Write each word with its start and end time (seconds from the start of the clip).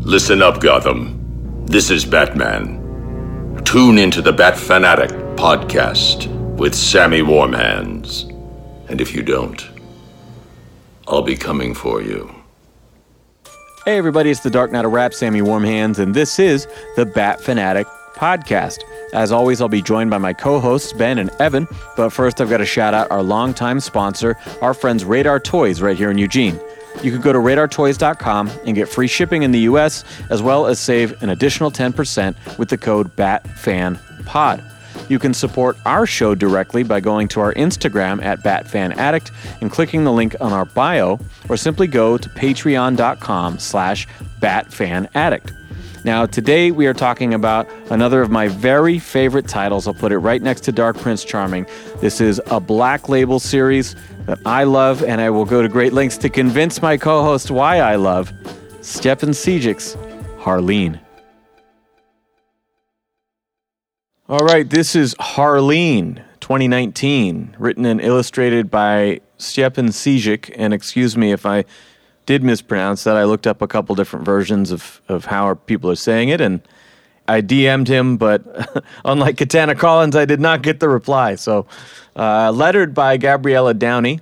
Listen 0.00 0.40
up, 0.40 0.60
Gotham. 0.60 1.66
This 1.66 1.90
is 1.90 2.06
Batman. 2.06 3.60
Tune 3.64 3.98
into 3.98 4.22
the 4.22 4.32
Bat 4.32 4.56
Fan 4.58 4.82
Addict 4.82 5.12
podcast 5.36 6.26
with 6.56 6.74
Sammy 6.74 7.20
Warm 7.20 7.52
Hands. 7.52 8.22
And 8.88 9.00
if 9.00 9.14
you 9.14 9.22
don't, 9.22 9.68
I'll 11.06 11.20
be 11.20 11.36
coming 11.36 11.74
for 11.74 12.00
you. 12.00 12.34
Hey, 13.84 13.98
everybody, 13.98 14.30
it's 14.30 14.40
the 14.40 14.48
Dark 14.48 14.72
Knight 14.72 14.86
of 14.86 14.92
Rap, 14.92 15.12
Sammy 15.12 15.42
Warm 15.42 15.64
Hands, 15.64 15.98
and 15.98 16.14
this 16.14 16.38
is 16.38 16.66
the 16.96 17.04
Bat 17.04 17.42
Fan 17.42 17.58
Addict 17.58 17.90
podcast. 18.14 18.78
As 19.12 19.32
always, 19.32 19.60
I'll 19.60 19.68
be 19.68 19.82
joined 19.82 20.10
by 20.10 20.18
my 20.18 20.32
co 20.32 20.60
hosts, 20.60 20.94
Ben 20.94 21.18
and 21.18 21.30
Evan. 21.40 21.68
But 21.96 22.10
first, 22.10 22.40
I've 22.40 22.48
got 22.48 22.58
to 22.58 22.66
shout 22.66 22.94
out 22.94 23.10
our 23.10 23.22
longtime 23.22 23.80
sponsor, 23.80 24.36
our 24.62 24.72
friends 24.72 25.04
Radar 25.04 25.40
Toys, 25.40 25.82
right 25.82 25.96
here 25.96 26.10
in 26.10 26.16
Eugene. 26.16 26.58
You 27.02 27.10
can 27.10 27.20
go 27.20 27.32
to 27.32 27.38
radartoys.com 27.38 28.50
and 28.66 28.76
get 28.76 28.88
free 28.88 29.06
shipping 29.06 29.42
in 29.42 29.52
the 29.52 29.60
US, 29.60 30.04
as 30.28 30.42
well 30.42 30.66
as 30.66 30.78
save 30.78 31.22
an 31.22 31.30
additional 31.30 31.70
10% 31.70 32.58
with 32.58 32.68
the 32.68 32.78
code 32.78 33.14
BATFANPOD. 33.16 34.64
You 35.08 35.18
can 35.18 35.34
support 35.34 35.76
our 35.86 36.06
show 36.06 36.34
directly 36.34 36.82
by 36.82 37.00
going 37.00 37.26
to 37.28 37.40
our 37.40 37.52
Instagram 37.54 38.22
at 38.22 38.40
BatFanAddict 38.44 39.30
and 39.60 39.70
clicking 39.70 40.04
the 40.04 40.12
link 40.12 40.36
on 40.40 40.52
our 40.52 40.66
bio, 40.66 41.18
or 41.48 41.56
simply 41.56 41.86
go 41.86 42.16
to 42.16 42.28
patreon.com 42.28 43.58
slash 43.58 44.06
BatFanAddict. 44.40 45.59
Now, 46.02 46.24
today 46.24 46.70
we 46.70 46.86
are 46.86 46.94
talking 46.94 47.34
about 47.34 47.68
another 47.90 48.22
of 48.22 48.30
my 48.30 48.48
very 48.48 48.98
favorite 48.98 49.46
titles. 49.46 49.86
I'll 49.86 49.92
put 49.92 50.12
it 50.12 50.18
right 50.18 50.40
next 50.40 50.62
to 50.62 50.72
Dark 50.72 50.96
Prince 50.96 51.24
Charming. 51.24 51.66
This 52.00 52.22
is 52.22 52.40
a 52.46 52.58
Black 52.58 53.10
Label 53.10 53.38
series 53.38 53.94
that 54.24 54.38
I 54.46 54.64
love, 54.64 55.02
and 55.02 55.20
I 55.20 55.28
will 55.28 55.44
go 55.44 55.60
to 55.60 55.68
great 55.68 55.92
lengths 55.92 56.16
to 56.18 56.30
convince 56.30 56.80
my 56.80 56.96
co 56.96 57.22
host 57.22 57.50
why 57.50 57.80
I 57.80 57.96
love 57.96 58.32
Stjepan 58.80 59.34
Šejić's 59.34 59.94
Harleen. 60.38 60.98
All 64.26 64.46
right, 64.46 64.70
this 64.70 64.96
is 64.96 65.14
Harleen 65.16 66.22
2019, 66.40 67.56
written 67.58 67.84
and 67.84 68.00
illustrated 68.00 68.70
by 68.70 69.20
Stjepan 69.38 69.88
Šejić. 69.88 70.54
And 70.56 70.72
excuse 70.72 71.14
me 71.18 71.30
if 71.30 71.44
I 71.44 71.66
did 72.30 72.44
mispronounce 72.44 73.02
that. 73.02 73.16
I 73.16 73.24
looked 73.24 73.48
up 73.48 73.60
a 73.60 73.66
couple 73.66 73.96
different 73.96 74.24
versions 74.24 74.70
of, 74.70 75.00
of 75.08 75.24
how 75.24 75.54
people 75.54 75.90
are 75.90 75.96
saying 75.96 76.28
it, 76.28 76.40
and 76.40 76.60
I 77.26 77.42
DM'd 77.42 77.88
him, 77.88 78.18
but 78.18 78.84
unlike 79.04 79.36
Katana 79.36 79.74
Collins, 79.74 80.14
I 80.14 80.26
did 80.26 80.38
not 80.38 80.62
get 80.62 80.78
the 80.78 80.88
reply. 80.88 81.34
So, 81.34 81.66
uh, 82.14 82.52
lettered 82.52 82.94
by 82.94 83.16
Gabriela 83.16 83.74
Downie, 83.74 84.20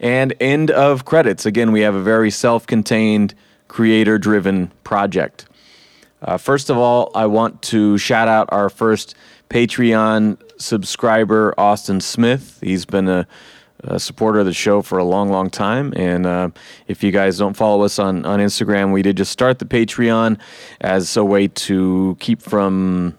and 0.00 0.32
end 0.40 0.70
of 0.70 1.04
credits. 1.04 1.44
Again, 1.44 1.72
we 1.72 1.82
have 1.82 1.94
a 1.94 2.00
very 2.00 2.30
self 2.30 2.66
contained, 2.66 3.34
creator 3.68 4.16
driven 4.16 4.72
project. 4.82 5.44
Uh, 6.22 6.38
first 6.38 6.70
of 6.70 6.78
all, 6.78 7.10
I 7.14 7.26
want 7.26 7.60
to 7.64 7.98
shout 7.98 8.28
out 8.28 8.48
our 8.50 8.70
first 8.70 9.14
Patreon 9.50 10.38
subscriber, 10.58 11.52
Austin 11.58 12.00
Smith. 12.00 12.58
He's 12.62 12.86
been 12.86 13.08
a, 13.08 13.26
a 13.84 13.98
supporter 13.98 14.40
of 14.40 14.46
the 14.46 14.52
show 14.52 14.82
for 14.82 14.98
a 14.98 15.04
long, 15.04 15.30
long 15.30 15.50
time. 15.50 15.92
And 15.96 16.26
uh, 16.26 16.50
if 16.86 17.02
you 17.02 17.10
guys 17.10 17.38
don't 17.38 17.54
follow 17.54 17.82
us 17.84 17.98
on, 17.98 18.24
on 18.24 18.38
Instagram, 18.38 18.92
we 18.92 19.02
did 19.02 19.16
just 19.16 19.32
start 19.32 19.58
the 19.58 19.64
Patreon 19.64 20.38
as 20.80 21.16
a 21.16 21.24
way 21.24 21.48
to 21.48 22.16
keep 22.20 22.42
from 22.42 23.16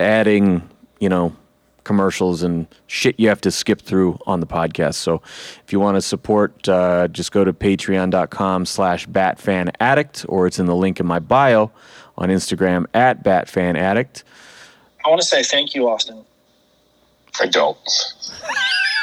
adding, 0.00 0.68
you 1.00 1.08
know, 1.08 1.34
commercials 1.84 2.42
and 2.42 2.66
shit 2.88 3.18
you 3.18 3.28
have 3.28 3.40
to 3.40 3.50
skip 3.50 3.80
through 3.80 4.18
on 4.26 4.40
the 4.40 4.46
podcast. 4.46 4.94
So 4.94 5.22
if 5.64 5.72
you 5.72 5.78
want 5.78 5.96
to 5.96 6.02
support, 6.02 6.68
uh, 6.68 7.06
just 7.08 7.30
go 7.30 7.44
to 7.44 7.52
patreon.com 7.52 8.66
slash 8.66 9.06
batfanaddict 9.06 10.26
or 10.28 10.48
it's 10.48 10.58
in 10.58 10.66
the 10.66 10.74
link 10.74 10.98
in 10.98 11.06
my 11.06 11.20
bio 11.20 11.70
on 12.18 12.28
Instagram 12.28 12.86
at 12.92 13.22
batfanaddict. 13.22 14.24
I 15.04 15.08
want 15.08 15.20
to 15.20 15.26
say 15.26 15.44
thank 15.44 15.76
you, 15.76 15.88
Austin. 15.88 16.24
I 17.40 17.46
don't. 17.46 17.78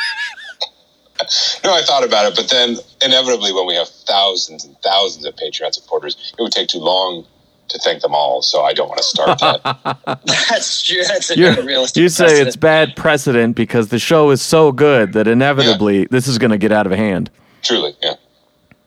no, 1.64 1.74
I 1.76 1.82
thought 1.84 2.04
about 2.06 2.26
it, 2.32 2.36
but 2.36 2.50
then 2.50 2.78
inevitably, 3.04 3.54
when 3.54 3.66
we 3.68 3.76
have 3.76 3.88
thousands 3.90 4.66
and 4.66 4.76
thousands 4.82 5.26
of 5.26 5.36
Patreon 5.36 5.74
supporters, 5.74 6.34
it 6.38 6.42
would 6.42 6.52
take 6.52 6.68
too 6.70 6.80
long 6.80 7.26
to 7.70 7.80
thank 7.80 8.02
them 8.02 8.14
all. 8.14 8.42
So 8.42 8.62
I 8.64 8.74
don't 8.74 8.88
want 8.90 8.98
to 9.00 9.04
start 9.04 9.40
that. 9.40 10.20
That's 10.50 10.84
true. 10.86 11.04
That's 11.08 11.32
a 11.32 11.38
You're- 11.38 11.62
realistic. 11.66 12.02
you 12.02 12.10
say 12.10 12.26
precedent. 12.26 12.48
it's 12.48 12.56
bad 12.58 12.96
precedent 12.96 13.56
because 13.56 13.88
the 13.90 14.00
show 14.00 14.30
is 14.32 14.42
so 14.42 14.72
good 14.72 15.14
that 15.14 15.28
inevitably 15.28 16.06
this 16.06 16.28
is 16.28 16.38
going 16.38 16.52
to 16.52 16.58
get 16.58 16.72
out 16.72 16.86
of 16.86 16.92
hand. 16.92 17.30
Truly, 17.62 17.96
yeah. 18.02 18.16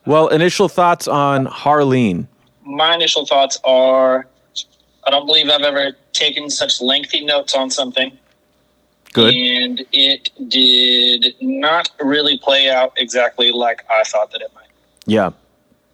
Well, 0.04 0.28
initial 0.28 0.68
thoughts 0.68 1.08
on 1.08 1.46
Harleen. 1.46 2.28
My 2.64 2.94
initial 2.94 3.24
thoughts 3.26 3.58
are 3.64 4.26
I 5.06 5.10
don't 5.10 5.26
believe 5.26 5.48
I've 5.48 5.62
ever 5.62 5.96
taken 6.12 6.50
such 6.50 6.80
lengthy 6.80 7.24
notes 7.24 7.54
on 7.54 7.70
something. 7.70 8.16
Good. 9.16 9.34
And 9.34 9.86
it 9.92 10.30
did 10.48 11.34
not 11.40 11.90
really 12.00 12.38
play 12.38 12.68
out 12.68 12.92
exactly 12.98 13.50
like 13.50 13.82
I 13.90 14.02
thought 14.04 14.30
that 14.32 14.42
it 14.42 14.50
might. 14.54 14.68
Yeah. 15.06 15.30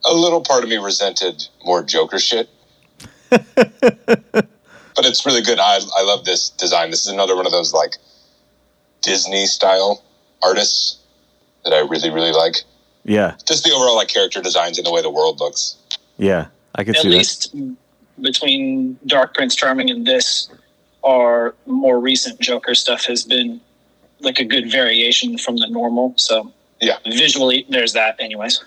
A 0.04 0.12
little 0.12 0.40
part 0.40 0.64
of 0.64 0.68
me 0.68 0.76
resented 0.76 1.46
more 1.64 1.84
Joker 1.84 2.18
shit. 2.18 2.50
but 3.30 5.06
it's 5.06 5.24
really 5.24 5.40
good. 5.40 5.60
I, 5.60 5.78
I 5.96 6.02
love 6.02 6.24
this 6.24 6.50
design. 6.50 6.90
This 6.90 7.06
is 7.06 7.12
another 7.12 7.36
one 7.36 7.46
of 7.46 7.52
those 7.52 7.72
like 7.72 7.92
Disney 9.02 9.46
style 9.46 10.02
artists 10.42 10.98
that 11.64 11.72
I 11.72 11.78
really, 11.78 12.10
really 12.10 12.32
like. 12.32 12.56
Yeah. 13.04 13.36
Just 13.46 13.62
the 13.62 13.70
overall 13.70 13.94
like 13.94 14.08
character 14.08 14.42
designs 14.42 14.78
and 14.78 14.86
the 14.86 14.92
way 14.92 15.00
the 15.00 15.10
world 15.10 15.38
looks. 15.38 15.76
Yeah. 16.18 16.46
I 16.74 16.82
can 16.82 16.96
At 16.96 17.02
see 17.02 17.08
that. 17.08 17.14
least 17.14 17.54
between 18.20 18.98
Dark 19.06 19.34
Prince 19.34 19.54
Charming 19.54 19.90
and 19.90 20.04
this, 20.04 20.48
our 21.04 21.54
more 21.66 21.98
recent 22.00 22.40
Joker 22.40 22.74
stuff 22.74 23.04
has 23.06 23.24
been 23.24 23.60
like 24.20 24.38
a 24.38 24.44
good 24.44 24.70
variation 24.70 25.36
from 25.38 25.56
the 25.56 25.66
normal. 25.68 26.14
So 26.16 26.52
Yeah. 26.80 26.98
visually, 27.06 27.66
there's 27.68 27.92
that, 27.94 28.16
anyways. 28.20 28.62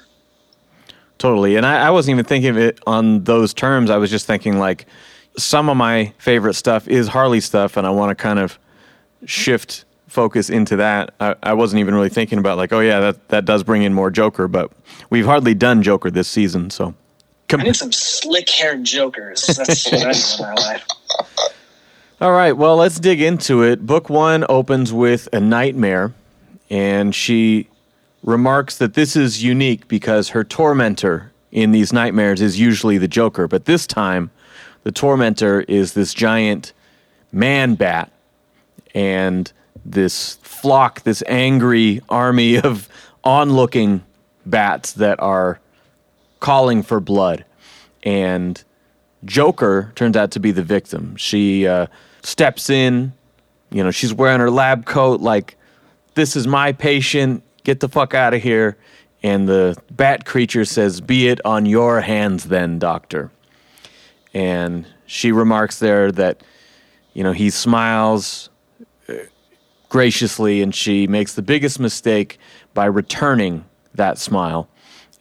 Totally. 1.18 1.56
And 1.56 1.66
I, 1.66 1.88
I 1.88 1.90
wasn't 1.91 2.16
even 2.16 2.25
thinking 2.25 2.50
of 2.50 2.57
it 2.57 2.79
on 2.85 3.23
those 3.23 3.53
terms. 3.53 3.90
I 3.90 3.97
was 3.97 4.09
just 4.12 4.25
thinking 4.28 4.59
like 4.59 4.85
some 5.38 5.69
of 5.69 5.78
my 5.78 6.13
favorite 6.18 6.56
stuff 6.56 6.88
is 6.88 7.07
Harley 7.07 7.40
stuff, 7.40 7.78
and 7.78 7.88
I 7.88 7.90
want 7.90 8.09
to 8.09 8.22
kind 8.22 8.40
of 8.40 8.57
shift 9.25 9.85
focus 10.07 10.50
into 10.50 10.75
that. 10.78 11.13
I, 11.19 11.35
I 11.44 11.53
wasn't 11.53 11.79
even 11.81 11.94
really 11.96 12.09
thinking 12.09 12.38
about 12.40 12.57
like, 12.57 12.72
oh 12.73 12.79
yeah, 12.81 13.00
that 13.00 13.28
that 13.29 13.46
does 13.46 13.63
bring 13.63 13.84
in 13.84 13.94
more 13.94 14.12
Joker, 14.12 14.47
but 14.47 14.72
we've 15.09 15.25
hardly 15.25 15.53
done 15.53 15.81
Joker 15.84 16.12
this 16.12 16.28
season, 16.28 16.69
so. 16.69 16.94
I 17.53 17.57
need 17.57 17.75
some 17.75 17.91
slick 17.91 18.50
haired 18.50 18.84
jokers. 18.84 19.46
That's 19.46 19.85
what 19.91 20.03
I 20.03 20.12
need 20.12 20.40
in 20.40 20.46
my 20.46 20.53
life. 20.56 20.85
All 22.25 22.31
right, 22.31 22.58
well, 22.58 22.78
let's 22.78 23.00
dig 23.00 23.22
into 23.22 23.62
it. 23.62 23.86
Book 23.86 24.09
one 24.09 24.46
opens 24.50 24.91
with 24.91 25.30
a 25.31 25.40
nightmare, 25.40 26.12
and 26.72 27.13
she 27.13 27.68
remarks 28.24 28.80
that 28.80 28.96
this 28.96 29.16
is 29.16 29.44
unique 29.44 29.88
because 29.88 30.30
her 30.30 30.44
tormentor 30.44 31.31
in 31.52 31.72
these 31.72 31.94
nightmares 31.94 32.41
is 32.41 32.59
usually 32.59 32.97
the 32.97 33.08
Joker, 33.08 33.47
but 33.47 33.66
this 33.66 33.85
time 33.85 34.31
the 34.81 34.91
tormentor 34.91 35.62
is 35.68 35.94
this 35.94 36.16
giant 36.16 36.74
man 37.31 37.75
bat 37.75 38.12
and 38.96 39.53
this 39.85 40.40
flock, 40.41 41.03
this 41.03 41.22
angry 41.28 42.02
army 42.09 42.58
of 42.58 42.90
onlooking 43.24 44.02
bats 44.47 44.94
that 44.94 45.19
are 45.19 45.59
calling 46.40 46.81
for 46.81 47.00
blood. 47.00 47.46
And 48.02 48.64
Joker 49.25 49.91
turns 49.96 50.16
out 50.16 50.31
to 50.31 50.40
be 50.40 50.52
the 50.52 50.63
victim. 50.63 51.16
She 51.16 51.68
uh, 51.68 51.88
steps 52.24 52.69
in, 52.69 53.13
you 53.72 53.84
know, 53.84 53.91
she's 53.91 54.13
wearing 54.13 54.40
her 54.40 54.52
lab 54.52 54.86
coat, 54.86 55.22
like, 55.22 55.58
this 56.13 56.36
is 56.36 56.47
my 56.47 56.72
patient, 56.72 57.44
get 57.64 57.81
the 57.81 57.90
fuck 57.90 58.14
out 58.14 58.34
of 58.34 58.41
here. 58.41 58.78
And 59.22 59.50
the 59.50 59.78
bat 59.91 60.25
creature 60.25 60.66
says, 60.66 61.02
Be 61.02 61.28
it 61.28 61.41
on 61.46 61.66
your 61.66 62.02
hands 62.02 62.46
then, 62.46 62.80
doctor. 62.80 63.31
And 64.34 64.85
she 65.05 65.32
remarks 65.32 65.79
there 65.79 66.11
that, 66.11 66.44
you 67.14 67.23
know, 67.23 67.32
he 67.32 67.50
smiles 67.50 68.50
uh, 69.09 69.14
graciously 69.90 70.61
and 70.61 70.73
she 70.73 71.08
makes 71.08 71.34
the 71.34 71.41
biggest 71.41 71.79
mistake 71.79 72.38
by 72.73 72.85
returning 72.85 73.66
that 73.94 74.17
smile. 74.17 74.70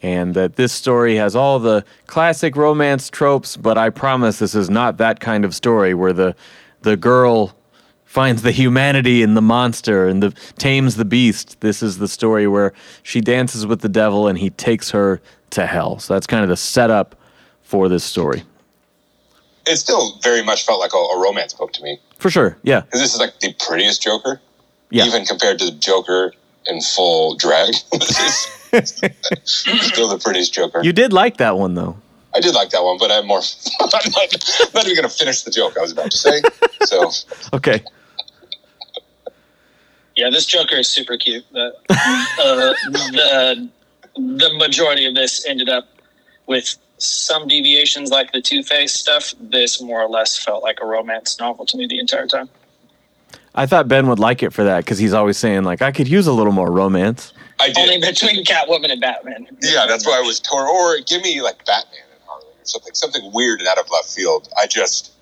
And 0.04 0.34
that 0.34 0.56
this 0.56 0.70
story 0.70 1.16
has 1.16 1.34
all 1.34 1.58
the 1.58 1.82
classic 2.06 2.56
romance 2.56 3.08
tropes, 3.08 3.56
but 3.56 3.78
I 3.78 3.88
promise 3.88 4.38
this 4.38 4.54
is 4.54 4.68
not 4.68 4.98
that 4.98 5.18
kind 5.18 5.46
of 5.46 5.54
story 5.54 5.94
where 5.94 6.12
the 6.12 6.36
the 6.82 6.94
girl 6.94 7.56
finds 8.04 8.42
the 8.42 8.50
humanity 8.50 9.22
in 9.22 9.32
the 9.32 9.40
monster 9.40 10.06
and 10.06 10.22
the 10.22 10.30
tames 10.58 10.96
the 10.96 11.06
beast. 11.06 11.58
This 11.62 11.82
is 11.82 11.96
the 11.96 12.06
story 12.06 12.46
where 12.46 12.74
she 13.02 13.22
dances 13.22 13.66
with 13.66 13.80
the 13.80 13.88
devil 13.88 14.28
and 14.28 14.38
he 14.38 14.50
takes 14.50 14.90
her 14.90 15.22
to 15.50 15.66
hell. 15.66 15.98
So 15.98 16.12
that's 16.12 16.26
kind 16.26 16.42
of 16.42 16.50
the 16.50 16.56
setup 16.58 17.16
for 17.62 17.88
this 17.88 18.04
story. 18.04 18.42
It 19.66 19.76
still 19.76 20.18
very 20.22 20.42
much 20.42 20.66
felt 20.66 20.80
like 20.80 20.92
a, 20.92 20.98
a 20.98 21.18
romance 21.18 21.54
book 21.54 21.72
to 21.72 21.82
me. 21.82 21.98
For 22.18 22.28
sure. 22.28 22.58
Yeah. 22.62 22.82
Because 22.82 23.00
this 23.00 23.14
is 23.14 23.20
like 23.20 23.40
the 23.40 23.54
prettiest 23.54 24.02
Joker. 24.02 24.42
Yeah. 24.90 25.06
Even 25.06 25.24
compared 25.24 25.58
to 25.60 25.64
the 25.64 25.78
Joker 25.78 26.34
in 26.66 26.82
full 26.82 27.36
drag. 27.36 27.74
this 28.80 29.66
is 29.66 29.86
still 29.86 30.08
the 30.08 30.18
prettiest 30.18 30.52
Joker. 30.52 30.82
You 30.82 30.92
did 30.92 31.12
like 31.12 31.36
that 31.38 31.56
one 31.56 31.74
though. 31.74 31.96
I 32.34 32.40
did 32.40 32.54
like 32.54 32.70
that 32.70 32.82
one, 32.82 32.98
but 32.98 33.10
I'm 33.10 33.26
more. 33.26 33.40
I'm 33.80 33.88
not, 33.92 34.72
not 34.74 34.84
even 34.84 34.96
going 34.96 35.08
to 35.08 35.16
finish 35.16 35.42
the 35.42 35.50
joke 35.50 35.76
I 35.78 35.82
was 35.82 35.92
about 35.92 36.10
to 36.10 36.18
say. 36.18 36.42
So 36.82 37.10
Okay. 37.52 37.82
Yeah, 40.16 40.30
this 40.30 40.46
Joker 40.46 40.76
is 40.76 40.88
super 40.88 41.16
cute. 41.16 41.44
But, 41.52 41.74
uh, 41.90 42.74
the 42.88 43.68
the 44.16 44.54
majority 44.58 45.06
of 45.06 45.14
this 45.14 45.44
ended 45.46 45.68
up 45.68 45.88
with 46.46 46.76
some 46.98 47.48
deviations, 47.48 48.10
like 48.10 48.32
the 48.32 48.40
Two 48.40 48.62
Face 48.62 48.92
stuff. 48.92 49.34
This 49.40 49.80
more 49.82 50.02
or 50.02 50.08
less 50.08 50.36
felt 50.36 50.62
like 50.62 50.78
a 50.80 50.86
romance 50.86 51.38
novel 51.40 51.66
to 51.66 51.76
me 51.76 51.86
the 51.86 51.98
entire 51.98 52.26
time. 52.26 52.48
I 53.56 53.66
thought 53.66 53.86
Ben 53.86 54.08
would 54.08 54.18
like 54.18 54.42
it 54.42 54.52
for 54.52 54.64
that 54.64 54.84
because 54.84 54.98
he's 54.98 55.12
always 55.12 55.36
saying 55.36 55.64
like 55.64 55.82
I 55.82 55.92
could 55.92 56.08
use 56.08 56.26
a 56.26 56.32
little 56.32 56.52
more 56.52 56.70
romance. 56.70 57.32
I 57.60 57.68
did. 57.68 57.78
Only 57.78 57.98
between 58.00 58.44
Catwoman 58.44 58.90
and 58.90 59.00
Batman. 59.00 59.46
Yeah, 59.62 59.86
that's 59.86 60.06
why 60.06 60.18
I 60.18 60.20
was 60.22 60.40
torn. 60.40 60.66
Or 60.66 60.98
give 61.00 61.22
me 61.22 61.40
like 61.40 61.64
Batman 61.64 62.00
and 62.12 62.20
Harley 62.26 62.46
or 62.46 62.64
something, 62.64 62.94
something 62.94 63.30
weird 63.32 63.60
and 63.60 63.68
out 63.68 63.78
of 63.78 63.88
left 63.90 64.14
field. 64.14 64.48
I 64.60 64.66
just, 64.66 65.12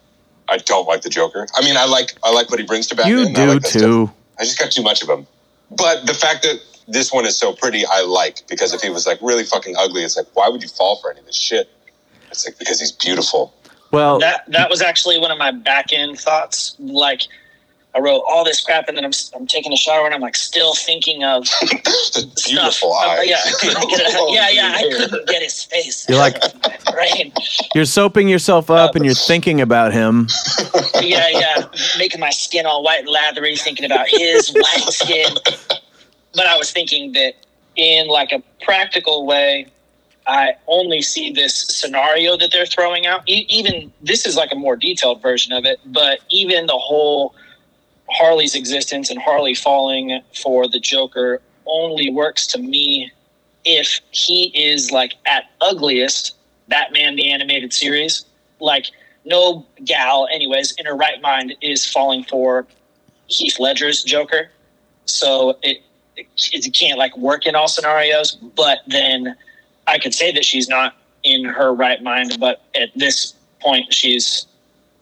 I 0.48 0.58
don't 0.58 0.86
like 0.86 1.02
the 1.02 1.10
Joker. 1.10 1.46
I 1.54 1.62
mean, 1.62 1.76
I 1.76 1.84
like, 1.84 2.14
I 2.22 2.32
like 2.32 2.50
what 2.50 2.58
he 2.58 2.66
brings 2.66 2.86
to 2.88 2.96
Batman. 2.96 3.12
You 3.18 3.28
I 3.28 3.32
do 3.32 3.46
like 3.46 3.62
that 3.62 3.68
stuff. 3.68 3.82
too. 3.82 4.10
I 4.38 4.44
just 4.44 4.58
got 4.58 4.72
too 4.72 4.82
much 4.82 5.02
of 5.02 5.08
him. 5.08 5.26
But 5.70 6.06
the 6.06 6.14
fact 6.14 6.42
that 6.42 6.60
this 6.88 7.12
one 7.12 7.24
is 7.26 7.36
so 7.36 7.52
pretty, 7.52 7.84
I 7.86 8.02
like 8.02 8.46
because 8.48 8.74
if 8.74 8.80
he 8.82 8.90
was 8.90 9.06
like 9.06 9.18
really 9.22 9.44
fucking 9.44 9.74
ugly, 9.78 10.02
it's 10.02 10.16
like 10.16 10.26
why 10.34 10.48
would 10.48 10.62
you 10.62 10.68
fall 10.68 11.00
for 11.00 11.10
any 11.10 11.20
of 11.20 11.26
this 11.26 11.36
shit? 11.36 11.68
It's 12.30 12.46
like 12.46 12.58
because 12.58 12.80
he's 12.80 12.92
beautiful. 12.92 13.54
Well, 13.90 14.18
That 14.18 14.44
that 14.48 14.70
was 14.70 14.80
actually 14.80 15.18
one 15.18 15.30
of 15.30 15.38
my 15.38 15.50
back 15.50 15.92
end 15.92 16.18
thoughts. 16.18 16.74
Like, 16.78 17.22
I 17.94 18.00
wrote 18.00 18.22
all 18.26 18.42
this 18.42 18.60
crap, 18.62 18.88
and 18.88 18.96
then 18.96 19.04
I'm 19.04 19.12
I'm 19.34 19.46
taking 19.46 19.72
a 19.72 19.76
shower, 19.76 20.06
and 20.06 20.14
I'm 20.14 20.20
like 20.22 20.34
still 20.36 20.74
thinking 20.74 21.24
of 21.24 21.44
The 21.60 22.30
stuff. 22.36 22.46
beautiful 22.46 22.94
Uh, 22.94 23.06
eyes. 23.18 23.28
yeah, 23.28 23.36
I 23.44 23.52
couldn't 23.60 23.90
get 23.90 24.00
it. 24.00 24.12
Yeah, 24.32 24.48
yeah, 24.50 24.72
I 24.76 24.82
couldn't 24.82 25.28
get 25.28 25.42
his 25.42 25.62
face. 25.64 26.06
You're 26.08 26.18
like- 26.18 26.42
out 26.42 26.54
my 26.86 26.92
brain. 26.92 27.32
you're 27.74 27.84
soaping 27.84 28.28
yourself 28.28 28.70
up 28.70 28.94
and 28.96 29.04
you're 29.04 29.14
thinking 29.14 29.60
about 29.60 29.92
him. 29.92 30.28
yeah, 31.02 31.28
yeah, 31.28 31.64
making 31.98 32.20
my 32.20 32.30
skin 32.30 32.64
all 32.66 32.82
white 32.82 33.00
and 33.00 33.08
lathery, 33.08 33.56
thinking 33.56 33.84
about 33.84 34.08
his 34.08 34.50
white 34.54 34.88
skin. 34.88 35.34
But 36.34 36.46
I 36.46 36.56
was 36.56 36.70
thinking 36.70 37.12
that 37.12 37.34
in 37.76 38.08
like 38.08 38.32
a 38.32 38.42
practical 38.64 39.26
way, 39.26 39.66
I 40.26 40.54
only 40.66 41.02
see 41.02 41.30
this 41.32 41.54
scenario 41.68 42.36
that 42.38 42.52
they're 42.52 42.64
throwing 42.66 43.06
out. 43.06 43.28
E- 43.28 43.44
even 43.48 43.92
this 44.00 44.24
is 44.24 44.34
like 44.36 44.50
a 44.52 44.54
more 44.56 44.76
detailed 44.76 45.20
version 45.20 45.52
of 45.52 45.64
it, 45.66 45.78
but 45.86 46.20
even 46.30 46.66
the 46.66 46.78
whole 46.78 47.34
Harley's 48.12 48.54
existence 48.54 49.10
and 49.10 49.20
Harley 49.20 49.54
falling 49.54 50.20
for 50.34 50.68
the 50.68 50.78
Joker 50.78 51.40
only 51.66 52.10
works 52.10 52.46
to 52.48 52.58
me 52.58 53.10
if 53.64 54.00
he 54.10 54.52
is 54.54 54.90
like 54.90 55.14
at 55.26 55.44
ugliest 55.60 56.36
Batman 56.68 57.16
the 57.16 57.30
animated 57.30 57.72
series. 57.72 58.24
Like 58.60 58.86
no 59.24 59.66
gal, 59.84 60.28
anyways, 60.32 60.72
in 60.72 60.86
her 60.86 60.96
right 60.96 61.20
mind 61.22 61.54
is 61.60 61.88
falling 61.88 62.24
for 62.24 62.66
Heath 63.28 63.58
Ledger's 63.58 64.02
Joker. 64.02 64.50
So 65.06 65.58
it, 65.62 65.82
it, 66.16 66.26
it 66.36 66.74
can't 66.74 66.98
like 66.98 67.16
work 67.16 67.46
in 67.46 67.54
all 67.54 67.68
scenarios. 67.68 68.32
But 68.32 68.78
then 68.86 69.36
I 69.86 69.98
could 69.98 70.14
say 70.14 70.32
that 70.32 70.44
she's 70.44 70.68
not 70.68 70.96
in 71.22 71.44
her 71.44 71.72
right 71.72 72.02
mind. 72.02 72.38
But 72.40 72.62
at 72.74 72.90
this 72.94 73.34
point, 73.60 73.92
she's 73.92 74.46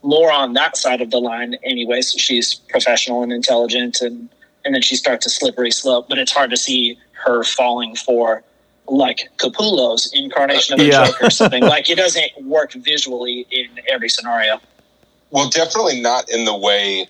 more 0.03 0.33
on 0.33 0.55
that 0.55 0.77
side 0.77 1.01
of 1.01 1.11
the 1.11 1.19
line, 1.21 1.55
anyways. 1.65 2.13
She's 2.13 2.55
professional 2.55 3.23
and 3.23 3.33
intelligent, 3.33 4.01
and 4.01 4.29
and 4.65 4.75
then 4.75 4.83
she 4.83 4.97
starts 4.97 5.27
a 5.27 5.31
slippery 5.31 5.71
slope. 5.71 6.09
But 6.09 6.19
it's 6.19 6.33
hard 6.33 6.51
to 6.51 6.57
see 6.57 6.99
her 7.25 7.45
falling 7.45 7.97
for 7.97 8.43
like 8.87 9.29
Capullo's 9.39 10.11
incarnation 10.13 10.75
of 10.75 10.81
a 10.81 10.85
Yeah. 10.85 11.07
Joker 11.07 11.27
or 11.27 11.31
something. 11.31 11.63
like 11.63 11.89
it 11.89 11.97
doesn't 11.97 12.31
work 12.45 12.73
visually 12.73 13.47
in 13.51 13.69
every 13.89 14.09
scenario. 14.09 14.61
Well, 15.31 15.49
definitely 15.49 16.01
not 16.01 16.29
in 16.29 16.45
the 16.45 16.57
way 16.57 17.07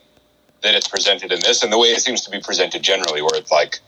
that 0.62 0.74
it's 0.74 0.86
presented 0.88 1.32
in 1.32 1.40
this, 1.40 1.62
and 1.62 1.72
the 1.72 1.78
way 1.78 1.88
it 1.88 2.00
seems 2.00 2.20
to 2.22 2.30
be 2.30 2.38
presented 2.40 2.82
generally, 2.82 3.22
where 3.22 3.34
it's 3.34 3.50
like 3.50 3.78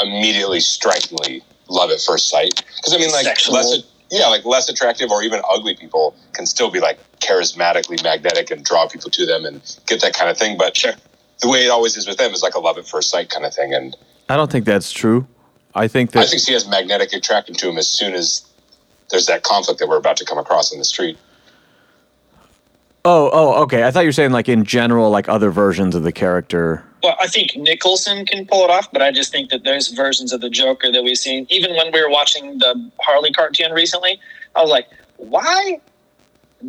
immediately, 0.00 0.58
strikingly 0.60 1.42
love 1.68 1.90
at 1.90 2.00
first 2.00 2.28
sight. 2.28 2.54
Because 2.76 2.92
I 2.92 2.98
mean, 2.98 3.10
like 3.12 3.24
Sexual. 3.24 3.54
less, 3.54 3.78
yeah, 4.10 4.28
like 4.28 4.44
less 4.44 4.68
attractive 4.68 5.10
or 5.10 5.22
even 5.22 5.40
ugly 5.50 5.74
people 5.76 6.14
can 6.32 6.46
still 6.46 6.70
be 6.70 6.80
like 6.80 6.98
charismatically 7.20 8.02
magnetic 8.02 8.50
and 8.50 8.64
draw 8.64 8.86
people 8.88 9.10
to 9.10 9.26
them 9.26 9.44
and 9.44 9.60
get 9.86 10.00
that 10.02 10.14
kind 10.14 10.30
of 10.30 10.38
thing. 10.38 10.56
But 10.56 10.76
Sure. 10.76 10.92
the 11.40 11.48
way 11.48 11.64
it 11.64 11.70
always 11.70 11.96
is 11.96 12.06
with 12.06 12.18
them 12.18 12.32
is 12.32 12.42
like 12.42 12.54
a 12.54 12.60
love 12.60 12.78
at 12.78 12.86
first 12.86 13.10
sight 13.10 13.30
kind 13.30 13.44
of 13.44 13.54
thing, 13.54 13.74
and 13.74 13.96
I 14.28 14.36
don't 14.36 14.50
think 14.50 14.64
that's 14.64 14.90
true. 14.92 15.26
I 15.74 15.88
think 15.88 16.12
that 16.12 16.24
I 16.24 16.26
think 16.26 16.42
she 16.42 16.52
has 16.52 16.66
magnetic 16.68 17.12
attraction 17.12 17.54
to 17.56 17.68
him 17.68 17.78
as 17.78 17.88
soon 17.88 18.14
as 18.14 18.46
there's 19.10 19.26
that 19.26 19.42
conflict 19.42 19.78
that 19.80 19.88
we're 19.88 19.98
about 19.98 20.16
to 20.18 20.24
come 20.24 20.38
across 20.38 20.72
in 20.72 20.78
the 20.78 20.84
street. 20.84 21.18
Oh, 23.04 23.30
oh, 23.32 23.62
okay. 23.62 23.84
I 23.84 23.90
thought 23.92 24.00
you 24.00 24.08
were 24.08 24.12
saying 24.12 24.32
like 24.32 24.48
in 24.48 24.64
general, 24.64 25.10
like 25.10 25.28
other 25.28 25.50
versions 25.50 25.94
of 25.94 26.02
the 26.02 26.10
character. 26.10 26.82
Well, 27.06 27.14
I 27.20 27.28
think 27.28 27.54
Nicholson 27.54 28.26
can 28.26 28.46
pull 28.46 28.64
it 28.64 28.70
off, 28.70 28.90
but 28.90 29.00
I 29.00 29.12
just 29.12 29.30
think 29.30 29.50
that 29.50 29.62
there's 29.62 29.92
versions 29.92 30.32
of 30.32 30.40
the 30.40 30.50
Joker 30.50 30.90
that 30.90 31.04
we've 31.04 31.16
seen. 31.16 31.46
Even 31.50 31.76
when 31.76 31.92
we 31.92 32.02
were 32.02 32.10
watching 32.10 32.58
the 32.58 32.90
Harley 33.00 33.30
cartoon 33.30 33.70
recently, 33.70 34.18
I 34.56 34.60
was 34.62 34.70
like, 34.70 34.88
why 35.16 35.80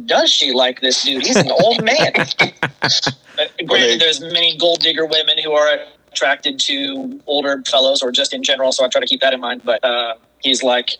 does 0.05 0.31
she 0.31 0.51
like 0.53 0.79
this 0.79 1.01
dude? 1.03 1.25
He's 1.25 1.37
an 1.37 1.49
old 1.49 1.83
man. 1.83 2.11
Granted, 2.13 3.67
they- 3.67 3.97
there's 3.97 4.21
many 4.21 4.55
gold 4.57 4.79
digger 4.81 5.07
women 5.07 5.39
who 5.43 5.53
are 5.53 5.79
attracted 6.11 6.59
to 6.59 7.19
older 7.25 7.63
fellows 7.67 8.03
or 8.03 8.11
just 8.11 8.31
in 8.31 8.43
general, 8.43 8.71
so 8.71 8.85
I 8.85 8.89
try 8.89 9.01
to 9.01 9.07
keep 9.07 9.21
that 9.21 9.33
in 9.33 9.39
mind. 9.39 9.63
But 9.65 9.83
uh, 9.83 10.17
he's 10.43 10.61
like 10.61 10.91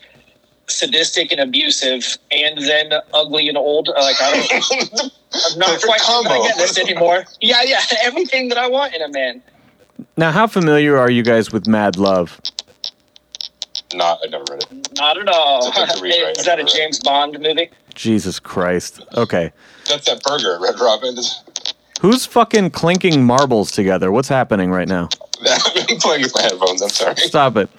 sadistic 0.68 1.32
and 1.32 1.42
abusive 1.42 2.18
and 2.32 2.58
then 2.60 2.92
ugly 3.14 3.48
and 3.48 3.58
old. 3.58 3.88
Like, 3.88 4.22
I 4.22 4.48
don't. 4.48 5.12
I'm 5.52 5.60
not 5.60 5.82
quite 5.82 6.02
sure 6.02 6.24
combo. 6.24 6.44
get 6.44 6.58
this 6.58 6.78
anymore. 6.78 7.26
Yeah, 7.42 7.62
yeah, 7.64 7.82
everything 8.02 8.50
that 8.50 8.58
I 8.58 8.68
want 8.68 8.94
in 8.94 9.02
a 9.02 9.10
man. 9.10 9.42
Now, 10.16 10.32
how 10.32 10.48
familiar 10.48 10.98
are 10.98 11.10
you 11.10 11.24
guys 11.24 11.52
with 11.52 11.68
Mad 11.68 11.98
Love? 11.98 12.40
Not, 13.94 14.20
I 14.24 14.28
never 14.28 14.44
read 14.50 14.64
it. 14.64 14.90
Not 14.98 15.18
at 15.18 15.28
all. 15.28 15.68
It's 15.68 15.78
a 15.78 15.86
good 15.86 16.04
read, 16.04 16.24
right? 16.24 16.38
Is 16.40 16.46
that 16.46 16.60
a 16.60 16.64
James 16.64 17.00
Bond 17.00 17.40
movie? 17.40 17.70
Jesus 17.96 18.40
Christ. 18.40 19.02
Okay. 19.16 19.52
That's 19.88 20.06
that 20.06 20.22
burger, 20.24 20.60
Red 20.62 20.80
Robin. 20.80 21.16
Who's 22.02 22.26
fucking 22.26 22.72
clinking 22.72 23.24
marbles 23.24 23.72
together? 23.72 24.12
What's 24.12 24.28
happening 24.28 24.70
right 24.72 24.88
now? 24.88 25.10
I'm 25.42 25.98
playing 25.98 26.24
with 26.24 26.36
my 26.36 26.42
headphones. 26.42 26.82
I'm 26.82 26.90
sorry. 26.90 27.16
Stop 27.16 27.58
it. 27.58 27.70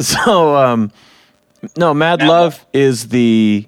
So, 0.00 0.56
um, 0.56 0.90
no, 1.76 1.94
Mad, 1.94 2.20
Mad 2.20 2.28
Love 2.28 2.66
is 2.72 3.08
the 3.08 3.66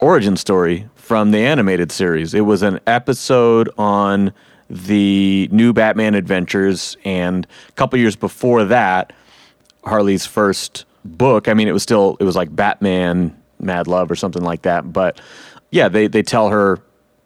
origin 0.00 0.36
story 0.36 0.88
from 0.94 1.30
the 1.30 1.38
animated 1.38 1.90
series. 1.90 2.34
It 2.34 2.42
was 2.42 2.62
an 2.62 2.80
episode 2.86 3.70
on 3.78 4.32
the 4.70 5.48
new 5.50 5.72
Batman 5.72 6.14
Adventures, 6.14 6.96
and 7.04 7.46
a 7.68 7.72
couple 7.72 7.98
years 7.98 8.16
before 8.16 8.64
that, 8.64 9.12
Harley's 9.84 10.26
first 10.26 10.84
book. 11.04 11.48
I 11.48 11.54
mean, 11.54 11.68
it 11.68 11.72
was 11.72 11.82
still 11.82 12.16
it 12.20 12.24
was 12.24 12.36
like 12.36 12.54
Batman 12.54 13.36
Mad 13.58 13.86
Love 13.86 14.10
or 14.10 14.16
something 14.16 14.42
like 14.42 14.62
that. 14.62 14.92
But 14.92 15.20
yeah, 15.70 15.88
they 15.88 16.08
they 16.08 16.22
tell 16.22 16.50
her 16.50 16.80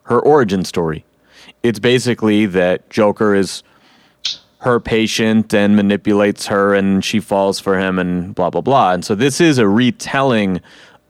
her 0.05 0.21
origin 0.21 0.65
story. 0.65 1.05
It's 1.63 1.79
basically 1.79 2.47
that 2.47 2.89
Joker 2.91 3.35
is 3.35 3.63
her 4.63 4.79
patient 4.79 5.53
and 5.53 5.75
manipulates 5.75 6.47
her 6.47 6.73
and 6.73 7.05
she 7.05 7.19
falls 7.19 7.59
for 7.59 7.79
him 7.79 7.99
and 7.99 8.35
blah 8.35 8.51
blah 8.51 8.61
blah. 8.61 8.93
And 8.93 9.05
so 9.05 9.15
this 9.15 9.41
is 9.41 9.59
a 9.59 9.67
retelling 9.67 10.61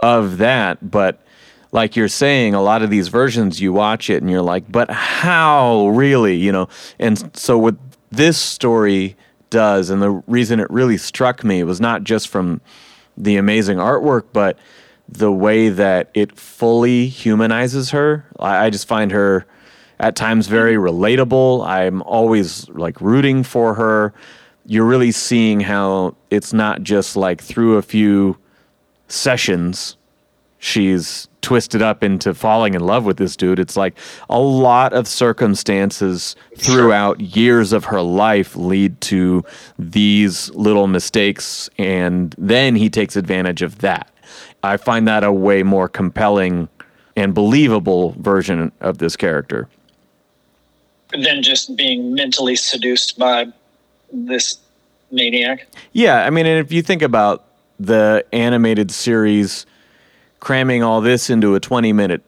of 0.00 0.38
that, 0.38 0.90
but 0.90 1.20
like 1.70 1.96
you're 1.96 2.08
saying, 2.08 2.54
a 2.54 2.62
lot 2.62 2.82
of 2.82 2.90
these 2.90 3.08
versions 3.08 3.60
you 3.60 3.72
watch 3.72 4.10
it 4.10 4.22
and 4.22 4.30
you're 4.30 4.42
like, 4.42 4.70
but 4.70 4.90
how 4.90 5.88
really, 5.88 6.36
you 6.36 6.52
know? 6.52 6.68
And 6.98 7.34
so 7.36 7.56
what 7.58 7.76
this 8.10 8.38
story 8.38 9.16
does 9.50 9.90
and 9.90 10.02
the 10.02 10.10
reason 10.26 10.60
it 10.60 10.70
really 10.70 10.96
struck 10.96 11.44
me 11.44 11.62
was 11.62 11.80
not 11.80 12.04
just 12.04 12.28
from 12.28 12.60
the 13.16 13.36
amazing 13.36 13.78
artwork, 13.78 14.24
but 14.32 14.58
the 15.08 15.32
way 15.32 15.68
that 15.68 16.10
it 16.14 16.38
fully 16.38 17.06
humanizes 17.06 17.90
her. 17.90 18.26
I, 18.40 18.70
just 18.70 18.88
find 18.88 19.12
her 19.12 19.46
at 20.00 20.16
times 20.16 20.46
very 20.48 20.74
relatable. 20.74 21.66
I'm 21.66 22.02
always 22.02 22.68
like 22.70 23.00
rooting 23.00 23.42
for 23.42 23.74
her. 23.74 24.12
You're 24.66 24.86
really 24.86 25.12
seeing 25.12 25.60
how 25.60 26.16
it's 26.30 26.52
not 26.52 26.82
just 26.82 27.16
like 27.16 27.42
through 27.42 27.76
a 27.76 27.82
few 27.82 28.38
sessions 29.08 29.96
she's 30.62 31.28
twisted 31.40 31.82
up 31.82 32.04
into 32.04 32.32
falling 32.32 32.74
in 32.74 32.80
love 32.80 33.04
with 33.04 33.16
this 33.16 33.36
dude. 33.36 33.58
It's 33.58 33.76
like 33.76 33.98
a 34.30 34.38
lot 34.38 34.92
of 34.92 35.08
circumstances 35.08 36.36
throughout 36.56 37.20
years 37.20 37.72
of 37.72 37.86
her 37.86 38.00
life 38.00 38.54
lead 38.54 39.00
to 39.02 39.44
these 39.76 40.50
little 40.50 40.86
mistakes, 40.86 41.68
and 41.78 42.34
then 42.38 42.76
he 42.76 42.88
takes 42.88 43.16
advantage 43.16 43.60
of 43.60 43.78
that. 43.78 44.08
I 44.62 44.76
find 44.76 45.08
that 45.08 45.24
a 45.24 45.32
way 45.32 45.64
more 45.64 45.88
compelling 45.88 46.68
and 47.16 47.34
believable 47.34 48.14
version 48.18 48.70
of 48.80 48.98
this 48.98 49.16
character. 49.16 49.68
Than 51.12 51.42
just 51.42 51.76
being 51.76 52.14
mentally 52.14 52.56
seduced 52.56 53.18
by 53.18 53.46
this 54.12 54.58
maniac. 55.10 55.66
Yeah, 55.92 56.24
I 56.24 56.30
mean, 56.30 56.46
and 56.46 56.64
if 56.64 56.72
you 56.72 56.82
think 56.82 57.02
about 57.02 57.44
the 57.78 58.24
animated 58.32 58.90
series, 58.90 59.66
cramming 60.40 60.82
all 60.82 61.00
this 61.00 61.30
into 61.30 61.54
a 61.54 61.60
20 61.60 61.92
minute 61.92 62.22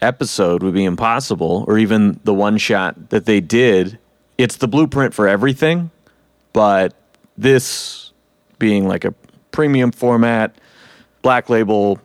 episode 0.00 0.62
would 0.62 0.74
be 0.74 0.84
impossible, 0.84 1.64
or 1.68 1.78
even 1.78 2.20
the 2.24 2.34
one 2.34 2.58
shot 2.58 3.10
that 3.10 3.26
they 3.26 3.40
did. 3.40 3.98
It's 4.38 4.56
the 4.56 4.68
blueprint 4.68 5.14
for 5.14 5.26
everything, 5.26 5.90
but 6.52 6.94
this 7.38 8.12
being 8.58 8.86
like 8.86 9.04
a 9.04 9.14
premium 9.52 9.92
format, 9.92 10.54
black 11.22 11.48
label 11.48 11.98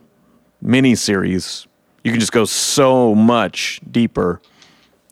mini 0.61 0.95
series, 0.95 1.67
you 2.03 2.11
can 2.11 2.19
just 2.19 2.31
go 2.31 2.45
so 2.45 3.13
much 3.13 3.81
deeper. 3.91 4.41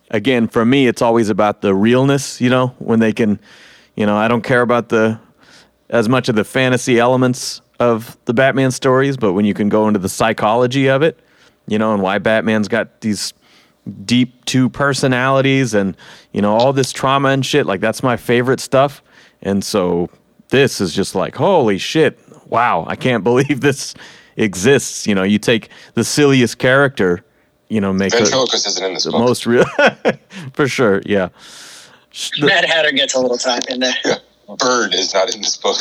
Again, 0.10 0.48
for 0.48 0.66
me, 0.66 0.88
it's 0.88 1.02
always 1.02 1.30
about 1.30 1.62
the 1.62 1.74
realness, 1.74 2.42
you 2.42 2.50
know, 2.50 2.68
when 2.80 3.00
they 3.00 3.14
can, 3.14 3.40
you 3.96 4.06
know, 4.06 4.18
I 4.18 4.28
don't 4.28 4.44
care 4.44 4.62
about 4.62 4.90
the 4.90 5.20
as 5.90 6.08
much 6.08 6.30
of 6.30 6.36
the 6.36 6.44
fantasy 6.44 7.00
elements 7.00 7.62
of 7.80 8.18
the 8.26 8.34
Batman 8.34 8.72
stories, 8.72 9.18
but 9.18 9.34
when 9.34 9.46
you 9.46 9.54
can 9.54 9.70
go 9.70 9.88
into 9.88 10.00
the 10.00 10.10
psychology 10.10 10.88
of 10.88 11.02
it, 11.02 11.20
you 11.68 11.80
know, 11.80 11.94
and 11.94 12.02
why 12.02 12.18
Batman's 12.18 12.68
got 12.68 13.02
these 13.02 13.34
deep 14.06 14.46
two 14.46 14.70
personalities 14.70 15.74
and, 15.74 15.96
you 16.34 16.42
know, 16.42 16.54
all 16.54 16.74
this 16.74 16.92
trauma 16.92 17.30
and 17.30 17.46
shit, 17.46 17.66
like 17.66 17.80
that's 17.80 18.04
my 18.04 18.18
favorite 18.18 18.60
stuff. 18.60 19.02
And 19.42 19.64
so 19.64 20.10
this 20.50 20.82
is 20.82 20.94
just 20.94 21.16
like, 21.16 21.36
holy 21.36 21.78
shit, 21.78 22.20
wow, 22.48 22.86
I 22.88 22.96
can't 22.96 23.24
believe 23.30 23.62
this 23.62 23.96
exists. 24.36 25.08
You 25.08 25.16
know, 25.16 25.24
you 25.24 25.40
take 25.40 25.70
the 25.94 26.04
silliest 26.04 26.58
character, 26.58 27.24
you 27.70 27.80
know, 27.80 27.94
make 27.94 28.14
her 28.14 28.20
Ventriloquist 28.20 28.68
isn't 28.68 28.86
in 28.86 28.94
this 28.96 29.06
the 29.06 29.12
book. 29.12 29.22
most 29.22 29.46
real, 29.46 29.66
for 30.54 30.68
sure, 30.68 31.02
yeah. 31.06 31.30
Mad 32.40 32.66
Hatter 32.66 32.92
gets 32.92 33.14
a 33.14 33.20
little 33.20 33.38
time 33.38 33.62
in 33.70 33.80
there. 33.80 33.94
Yeah. 34.04 34.16
Bird 34.58 34.96
is 34.96 35.14
not 35.14 35.34
in 35.34 35.42
this 35.42 35.58
book. 35.58 35.78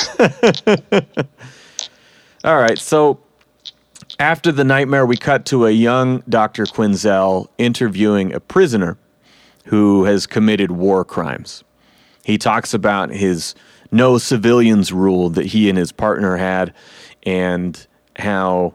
All 2.45 2.57
right, 2.59 2.79
so 2.79 3.19
after 4.19 4.53
the 4.53 4.65
nightmare, 4.65 5.07
we 5.07 5.17
cut 5.17 5.47
to 5.47 5.67
a 5.67 5.71
young 5.71 6.23
Dr. 6.29 6.67
Quinzel 6.67 7.49
interviewing 7.57 8.35
a 8.35 8.41
prisoner 8.41 8.99
who 9.65 10.05
has 10.05 10.27
committed 10.27 10.71
war 10.71 11.05
crimes. 11.05 11.65
He 12.25 12.37
talks 12.37 12.75
about 12.75 13.11
his 13.11 13.55
no 13.91 14.19
civilians 14.19 14.93
rule 14.93 15.31
that 15.31 15.47
he 15.47 15.69
and 15.69 15.79
his 15.79 15.93
partner 15.93 16.37
had 16.37 16.75
and 17.23 17.87
how 18.17 18.75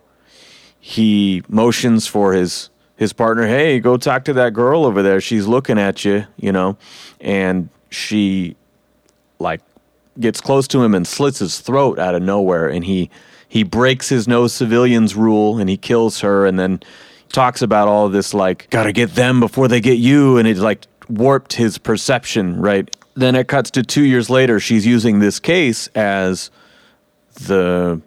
he 0.79 1.43
motions 1.47 2.07
for 2.07 2.33
his 2.33 2.69
his 2.95 3.13
partner, 3.13 3.47
"Hey, 3.47 3.79
go 3.79 3.97
talk 3.97 4.25
to 4.25 4.33
that 4.33 4.53
girl 4.53 4.85
over 4.85 5.01
there. 5.01 5.19
She's 5.21 5.47
looking 5.47 5.79
at 5.79 6.05
you," 6.05 6.25
you 6.37 6.51
know. 6.51 6.77
And 7.19 7.69
she 7.89 8.55
like 9.39 9.61
gets 10.19 10.41
close 10.41 10.67
to 10.69 10.83
him 10.83 10.93
and 10.93 11.07
slits 11.07 11.39
his 11.39 11.59
throat 11.59 11.99
out 11.99 12.15
of 12.15 12.21
nowhere 12.21 12.67
and 12.67 12.85
he 12.85 13.09
he 13.47 13.63
breaks 13.63 14.09
his 14.09 14.27
no 14.27 14.47
civilians 14.47 15.15
rule 15.15 15.57
and 15.59 15.69
he 15.69 15.77
kills 15.77 16.21
her 16.21 16.45
and 16.45 16.59
then 16.59 16.79
talks 17.29 17.61
about 17.61 17.87
all 17.87 18.09
this 18.09 18.33
like 18.33 18.67
gotta 18.69 18.91
get 18.91 19.15
them 19.15 19.39
before 19.39 19.67
they 19.67 19.81
get 19.81 19.97
you 19.97 20.37
and 20.37 20.47
it 20.47 20.57
like 20.57 20.85
warped 21.09 21.53
his 21.53 21.77
perception 21.77 22.59
right 22.61 22.95
then 23.15 23.35
it 23.35 23.47
cuts 23.47 23.71
to 23.71 23.83
two 23.83 24.03
years 24.03 24.29
later 24.29 24.59
she's 24.59 24.85
using 24.85 25.19
this 25.19 25.39
case 25.39 25.87
as 25.95 26.51
the 27.47 27.99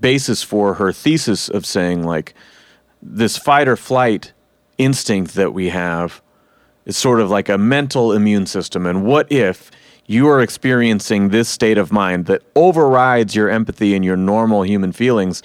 basis 0.00 0.42
for 0.42 0.74
her 0.74 0.92
thesis 0.92 1.48
of 1.48 1.66
saying 1.66 2.02
like 2.02 2.34
this 3.02 3.36
fight 3.36 3.68
or 3.68 3.76
flight 3.76 4.32
instinct 4.78 5.34
that 5.34 5.52
we 5.52 5.68
have 5.68 6.22
is 6.86 6.96
sort 6.96 7.20
of 7.20 7.30
like 7.30 7.48
a 7.48 7.58
mental 7.58 8.12
immune 8.12 8.46
system. 8.46 8.86
And 8.86 9.04
what 9.04 9.30
if 9.30 9.70
you 10.06 10.28
are 10.28 10.40
experiencing 10.40 11.28
this 11.28 11.48
state 11.48 11.78
of 11.78 11.92
mind 11.92 12.26
that 12.26 12.42
overrides 12.56 13.34
your 13.36 13.48
empathy 13.48 13.94
and 13.94 14.04
your 14.04 14.16
normal 14.16 14.62
human 14.62 14.92
feelings 14.92 15.42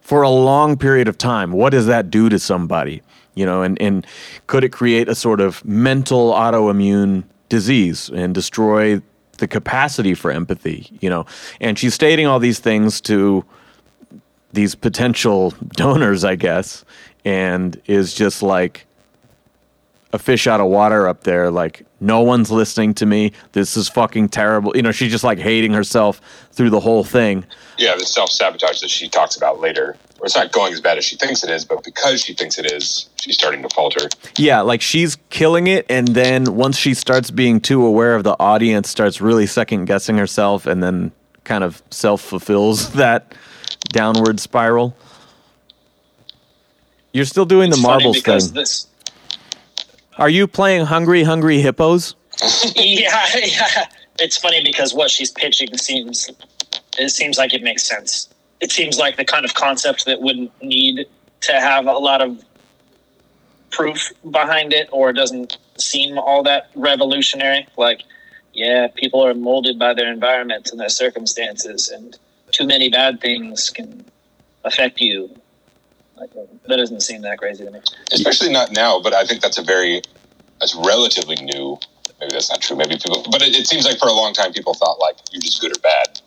for 0.00 0.22
a 0.22 0.30
long 0.30 0.76
period 0.76 1.08
of 1.08 1.18
time? 1.18 1.52
What 1.52 1.70
does 1.70 1.86
that 1.86 2.10
do 2.10 2.28
to 2.28 2.38
somebody? 2.38 3.02
You 3.34 3.46
know, 3.46 3.62
and, 3.62 3.80
and 3.80 4.06
could 4.46 4.64
it 4.64 4.70
create 4.70 5.08
a 5.08 5.14
sort 5.14 5.40
of 5.40 5.64
mental 5.64 6.32
autoimmune 6.32 7.24
disease 7.48 8.08
and 8.10 8.34
destroy 8.34 9.00
the 9.38 9.48
capacity 9.48 10.14
for 10.14 10.30
empathy? 10.30 10.96
You 11.00 11.10
know, 11.10 11.26
and 11.60 11.78
she's 11.78 11.94
stating 11.94 12.26
all 12.26 12.38
these 12.38 12.58
things 12.58 13.00
to 13.02 13.44
these 14.52 14.74
potential 14.74 15.52
donors, 15.70 16.24
I 16.24 16.36
guess, 16.36 16.84
and 17.24 17.80
is 17.86 18.14
just 18.14 18.42
like 18.42 18.86
a 20.12 20.18
fish 20.18 20.46
out 20.46 20.60
of 20.60 20.68
water 20.68 21.06
up 21.06 21.24
there. 21.24 21.50
Like, 21.50 21.84
no 22.00 22.22
one's 22.22 22.50
listening 22.50 22.94
to 22.94 23.06
me. 23.06 23.32
This 23.52 23.76
is 23.76 23.88
fucking 23.88 24.30
terrible. 24.30 24.72
You 24.74 24.82
know, 24.82 24.92
she's 24.92 25.10
just 25.10 25.24
like 25.24 25.38
hating 25.38 25.72
herself 25.72 26.20
through 26.52 26.70
the 26.70 26.80
whole 26.80 27.04
thing. 27.04 27.44
yeah, 27.76 27.94
the 27.96 28.06
self 28.06 28.30
sabotage 28.30 28.80
that 28.80 28.90
she 28.90 29.08
talks 29.08 29.36
about 29.36 29.60
later. 29.60 29.96
Or 30.20 30.26
it's 30.26 30.34
not 30.34 30.50
going 30.50 30.72
as 30.72 30.80
bad 30.80 30.98
as 30.98 31.04
she 31.04 31.16
thinks 31.16 31.44
it 31.44 31.50
is, 31.50 31.64
but 31.64 31.84
because 31.84 32.22
she 32.24 32.34
thinks 32.34 32.58
it 32.58 32.72
is, 32.72 33.08
she's 33.20 33.36
starting 33.36 33.62
to 33.62 33.68
falter. 33.68 34.08
Yeah, 34.36 34.62
like 34.62 34.80
she's 34.80 35.16
killing 35.30 35.68
it. 35.68 35.86
And 35.88 36.08
then 36.08 36.56
once 36.56 36.76
she 36.76 36.94
starts 36.94 37.30
being 37.30 37.60
too 37.60 37.86
aware 37.86 38.16
of 38.16 38.24
the 38.24 38.34
audience, 38.40 38.88
starts 38.90 39.20
really 39.20 39.46
second 39.46 39.84
guessing 39.84 40.16
herself 40.18 40.66
and 40.66 40.82
then 40.82 41.12
kind 41.44 41.62
of 41.62 41.82
self 41.90 42.20
fulfills 42.20 42.92
that 42.94 43.34
downward 43.90 44.40
spiral. 44.40 44.96
You're 47.12 47.24
still 47.24 47.46
doing 47.46 47.68
It's 47.68 47.80
the 47.80 47.82
marbles 47.82 48.20
thing. 48.20 48.52
This, 48.52 48.86
Are 50.18 50.28
you 50.28 50.46
playing 50.46 50.86
Hungry 50.86 51.22
Hungry 51.22 51.60
Hippos? 51.60 52.14
yeah, 52.76 53.26
yeah. 53.34 53.86
It's 54.20 54.36
funny 54.36 54.62
because 54.62 54.94
what 54.94 55.10
she's 55.10 55.30
pitching 55.30 55.76
seems 55.78 56.30
it 56.98 57.10
seems 57.10 57.38
like 57.38 57.54
it 57.54 57.62
makes 57.62 57.84
sense. 57.84 58.28
It 58.60 58.72
seems 58.72 58.98
like 58.98 59.16
the 59.16 59.24
kind 59.24 59.44
of 59.44 59.54
concept 59.54 60.04
that 60.06 60.20
wouldn't 60.20 60.50
need 60.62 61.06
to 61.42 61.52
have 61.52 61.86
a 61.86 61.92
lot 61.92 62.20
of 62.20 62.42
proof 63.70 64.12
behind 64.30 64.72
it 64.72 64.88
or 64.90 65.12
doesn't 65.12 65.58
seem 65.76 66.18
all 66.18 66.42
that 66.42 66.70
revolutionary. 66.74 67.66
Like, 67.76 68.02
yeah, 68.52 68.88
people 68.88 69.24
are 69.24 69.34
molded 69.34 69.78
by 69.78 69.94
their 69.94 70.12
environment 70.12 70.70
and 70.70 70.80
their 70.80 70.88
circumstances 70.88 71.88
and 71.88 72.18
too 72.52 72.66
many 72.66 72.88
bad 72.88 73.20
things 73.20 73.70
can 73.70 74.04
affect 74.64 75.00
you. 75.00 75.30
Like, 76.16 76.30
that 76.34 76.76
doesn't 76.76 77.00
seem 77.00 77.22
that 77.22 77.38
crazy 77.38 77.64
to 77.64 77.70
me. 77.70 77.80
Especially 78.12 78.50
not 78.50 78.72
now, 78.72 79.00
but 79.00 79.12
I 79.14 79.24
think 79.24 79.40
that's 79.40 79.58
a 79.58 79.62
very, 79.62 80.02
that's 80.58 80.74
relatively 80.74 81.36
new. 81.36 81.78
Maybe 82.20 82.32
that's 82.32 82.50
not 82.50 82.60
true. 82.60 82.76
Maybe 82.76 82.96
people, 82.96 83.24
but 83.30 83.42
it, 83.42 83.54
it 83.54 83.66
seems 83.68 83.84
like 83.84 83.98
for 83.98 84.08
a 84.08 84.12
long 84.12 84.32
time 84.32 84.52
people 84.52 84.74
thought 84.74 84.98
like 84.98 85.16
you're 85.30 85.40
just 85.40 85.60
good 85.60 85.76
or 85.76 85.80
bad. 85.80 86.20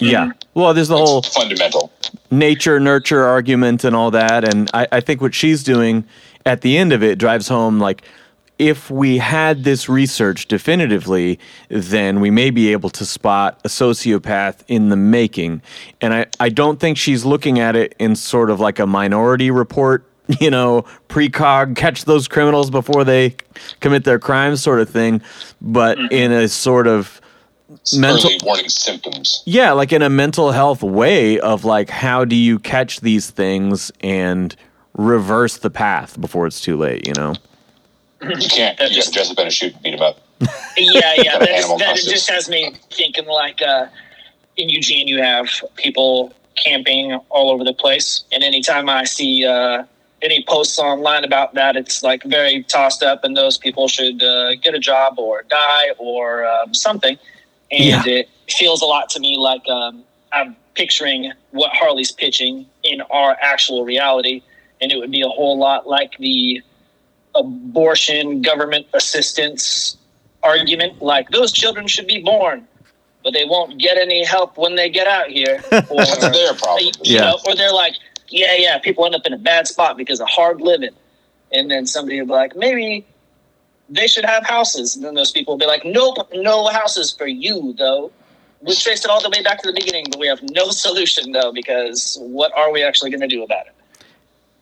Yeah. 0.00 0.26
Mm-hmm. 0.26 0.30
Well, 0.54 0.74
there's 0.74 0.88
the 0.88 0.96
It's 0.96 1.10
whole 1.10 1.22
fundamental. 1.22 1.92
nature 2.30 2.80
nurture 2.80 3.24
argument 3.24 3.84
and 3.84 3.94
all 3.94 4.10
that. 4.10 4.52
And 4.52 4.68
I, 4.74 4.88
I 4.90 5.00
think 5.00 5.20
what 5.20 5.34
she's 5.34 5.62
doing 5.62 6.04
at 6.44 6.62
the 6.62 6.76
end 6.76 6.92
of 6.92 7.02
it 7.02 7.18
drives 7.18 7.46
home 7.46 7.78
like, 7.78 8.02
if 8.58 8.90
we 8.90 9.18
had 9.18 9.64
this 9.64 9.88
research 9.88 10.48
definitively, 10.48 11.38
then 11.68 12.20
we 12.20 12.30
may 12.30 12.50
be 12.50 12.72
able 12.72 12.90
to 12.90 13.06
spot 13.06 13.60
a 13.64 13.68
sociopath 13.68 14.62
in 14.66 14.88
the 14.88 14.96
making. 14.96 15.62
And 16.00 16.12
I, 16.12 16.26
I 16.40 16.48
don't 16.48 16.80
think 16.80 16.98
she's 16.98 17.24
looking 17.24 17.60
at 17.60 17.76
it 17.76 17.94
in 17.98 18.16
sort 18.16 18.50
of 18.50 18.58
like 18.58 18.78
a 18.78 18.86
minority 18.86 19.50
report, 19.50 20.04
you 20.40 20.50
know, 20.50 20.84
precog, 21.08 21.76
catch 21.76 22.04
those 22.04 22.26
criminals 22.26 22.70
before 22.70 23.04
they 23.04 23.36
commit 23.80 24.04
their 24.04 24.18
crimes 24.18 24.62
sort 24.62 24.80
of 24.80 24.90
thing, 24.90 25.22
but 25.60 25.96
mm-hmm. 25.98 26.14
in 26.14 26.32
a 26.32 26.48
sort 26.48 26.86
of 26.86 27.20
mental 27.94 28.30
Early 28.30 28.40
warning 28.42 28.68
symptoms. 28.68 29.42
yeah, 29.44 29.72
like 29.72 29.92
in 29.92 30.02
a 30.02 30.08
mental 30.08 30.52
health 30.52 30.82
way 30.82 31.38
of 31.38 31.64
like 31.64 31.90
how 31.90 32.24
do 32.24 32.34
you 32.34 32.58
catch 32.58 33.00
these 33.00 33.30
things 33.30 33.92
and 34.00 34.56
reverse 34.94 35.58
the 35.58 35.70
path 35.70 36.20
before 36.20 36.46
it's 36.46 36.60
too 36.60 36.76
late, 36.76 37.06
you 37.06 37.14
know? 37.14 37.34
You 38.22 38.28
can't. 38.50 38.78
You 38.80 38.86
just- 38.88 38.94
just 38.94 39.12
dress 39.14 39.30
up 39.30 39.38
in 39.38 39.46
a 39.46 39.50
suit 39.50 39.74
and 39.74 39.82
beat 39.82 39.94
him 39.94 40.02
up. 40.02 40.18
yeah, 40.76 41.14
yeah. 41.18 41.38
That, 41.38 41.48
just, 41.48 41.78
that 41.78 41.96
just 41.96 42.30
has 42.30 42.48
me 42.48 42.74
thinking 42.90 43.26
like 43.26 43.60
uh, 43.62 43.86
in 44.56 44.68
Eugene, 44.68 45.08
you 45.08 45.20
have 45.22 45.48
people 45.76 46.32
camping 46.56 47.14
all 47.30 47.50
over 47.50 47.64
the 47.64 47.72
place, 47.72 48.24
and 48.32 48.42
anytime 48.42 48.88
I 48.88 49.04
see 49.04 49.44
uh, 49.46 49.84
any 50.22 50.44
posts 50.48 50.78
online 50.78 51.24
about 51.24 51.54
that, 51.54 51.76
it's 51.76 52.02
like 52.02 52.22
very 52.24 52.62
tossed 52.64 53.02
up, 53.02 53.22
and 53.24 53.36
those 53.36 53.58
people 53.58 53.86
should 53.88 54.22
uh, 54.22 54.54
get 54.56 54.74
a 54.74 54.78
job 54.80 55.18
or 55.18 55.42
die 55.48 55.90
or 55.98 56.44
um, 56.46 56.74
something. 56.74 57.16
And 57.70 57.84
Yeah. 57.84 58.02
it 58.06 58.28
feels 58.48 58.80
a 58.82 58.86
lot 58.86 59.08
to 59.10 59.20
me 59.20 59.36
like 59.36 59.66
um, 59.68 60.02
I'm 60.32 60.56
picturing 60.74 61.32
what 61.50 61.70
Harley's 61.74 62.10
pitching 62.12 62.66
in 62.84 63.00
our 63.02 63.36
actual 63.40 63.84
reality, 63.84 64.42
and 64.80 64.90
it 64.92 64.96
would 64.98 65.10
be 65.10 65.22
a 65.22 65.28
whole 65.28 65.58
lot 65.58 65.86
like 65.88 66.16
the 66.18 66.62
abortion 67.38 68.42
government 68.42 68.86
assistance 68.94 69.96
argument 70.42 71.00
like 71.02 71.28
those 71.30 71.50
children 71.52 71.86
should 71.86 72.06
be 72.06 72.22
born 72.22 72.66
but 73.24 73.32
they 73.32 73.44
won't 73.44 73.78
get 73.78 73.98
any 73.98 74.24
help 74.24 74.56
when 74.56 74.76
they 74.76 74.88
get 74.88 75.06
out 75.06 75.28
here. 75.28 75.60
Or, 75.90 75.96
That's 76.04 76.20
their 76.38 76.54
problem. 76.54 76.84
you 77.02 77.16
Yeah. 77.16 77.20
know, 77.22 77.38
or 77.46 77.54
they're 77.54 77.72
like 77.72 77.94
yeah 78.28 78.54
yeah 78.56 78.78
people 78.78 79.04
end 79.06 79.14
up 79.14 79.26
in 79.26 79.32
a 79.32 79.38
bad 79.38 79.66
spot 79.66 79.96
because 79.96 80.20
of 80.20 80.28
hard 80.28 80.60
living. 80.60 80.94
And 81.52 81.70
then 81.70 81.86
somebody 81.86 82.20
will 82.20 82.26
be 82.28 82.32
like 82.32 82.54
maybe 82.56 83.04
they 83.88 84.06
should 84.06 84.24
have 84.24 84.46
houses. 84.46 84.94
And 84.96 85.04
then 85.04 85.14
those 85.14 85.32
people 85.32 85.54
will 85.54 85.58
be 85.58 85.66
like 85.66 85.84
nope 85.84 86.16
no 86.32 86.68
houses 86.68 87.12
for 87.12 87.26
you 87.26 87.74
though. 87.76 88.12
We 88.60 88.74
traced 88.74 89.04
it 89.04 89.10
all 89.10 89.20
the 89.22 89.30
way 89.30 89.42
back 89.42 89.60
to 89.62 89.68
the 89.72 89.78
beginning 89.78 90.06
but 90.10 90.20
we 90.20 90.28
have 90.28 90.40
no 90.50 90.70
solution 90.86 91.32
though 91.32 91.52
because 91.52 92.18
what 92.20 92.56
are 92.56 92.70
we 92.72 92.82
actually 92.82 93.10
going 93.10 93.20
to 93.20 93.26
do 93.28 93.42
about 93.42 93.66
it 93.66 93.74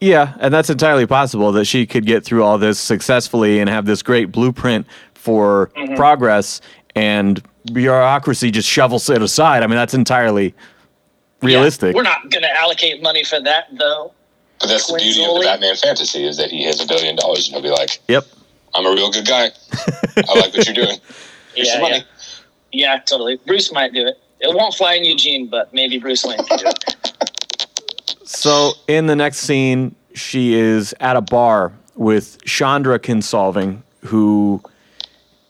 Yeah, 0.00 0.34
and 0.40 0.52
that's 0.52 0.68
entirely 0.68 1.06
possible 1.06 1.52
that 1.52 1.64
she 1.64 1.86
could 1.86 2.04
get 2.04 2.24
through 2.24 2.44
all 2.44 2.58
this 2.58 2.78
successfully 2.78 3.60
and 3.60 3.70
have 3.70 3.86
this 3.86 4.02
great 4.02 4.30
blueprint 4.30 4.86
for 5.14 5.70
mm-hmm. 5.76 5.94
progress 5.94 6.60
and 6.94 7.42
bureaucracy 7.72 8.50
just 8.50 8.68
shovels 8.68 9.08
it 9.08 9.22
aside. 9.22 9.62
I 9.62 9.66
mean, 9.66 9.76
that's 9.76 9.94
entirely 9.94 10.54
realistic. 11.42 11.94
We're 11.94 12.02
not 12.02 12.30
going 12.30 12.42
to 12.42 12.56
allocate 12.56 13.02
money 13.02 13.24
for 13.24 13.40
that, 13.40 13.68
though. 13.78 14.12
But 14.60 14.68
that's 14.68 14.86
the 14.86 14.94
beauty 14.94 15.10
of 15.10 15.14
the 15.14 15.22
Coincidentally- 15.22 15.46
Batman 15.46 15.76
fantasy 15.76 16.26
is 16.26 16.36
that 16.38 16.50
he 16.50 16.64
has 16.64 16.80
a 16.80 16.86
billion 16.86 17.16
dollars 17.16 17.46
and 17.46 17.54
he'll 17.54 17.62
be 17.62 17.70
like, 17.70 18.00
Yep. 18.08 18.24
I'm 18.74 18.86
a 18.86 18.90
real 18.90 19.10
good 19.10 19.26
guy. 19.26 19.44
I 20.28 20.38
like 20.38 20.54
what 20.54 20.66
you're 20.66 20.74
doing. 20.74 20.98
Here's 21.54 21.68
Yeah, 21.68 21.72
some 21.72 21.82
money. 21.82 22.04
yeah. 22.72 22.94
yeah, 22.94 22.98
totally. 23.00 23.38
Bruce 23.46 23.72
might 23.72 23.92
do 23.92 24.06
it. 24.06 24.18
It 24.40 24.54
won't 24.54 24.74
fly 24.74 24.94
in 24.94 25.04
Eugene, 25.04 25.46
but 25.46 25.72
maybe 25.72 25.98
Bruce 25.98 26.24
Wayne 26.24 26.36
can 26.44 26.58
do 26.58 26.66
it. 26.66 26.96
So 28.36 28.72
in 28.86 29.06
the 29.06 29.16
next 29.16 29.38
scene, 29.38 29.96
she 30.14 30.54
is 30.54 30.94
at 31.00 31.16
a 31.16 31.22
bar 31.22 31.72
with 31.94 32.44
Chandra 32.44 32.98
Kinsolving, 32.98 33.80
who 34.04 34.62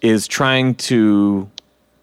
is 0.02 0.28
trying 0.28 0.76
to 0.76 1.50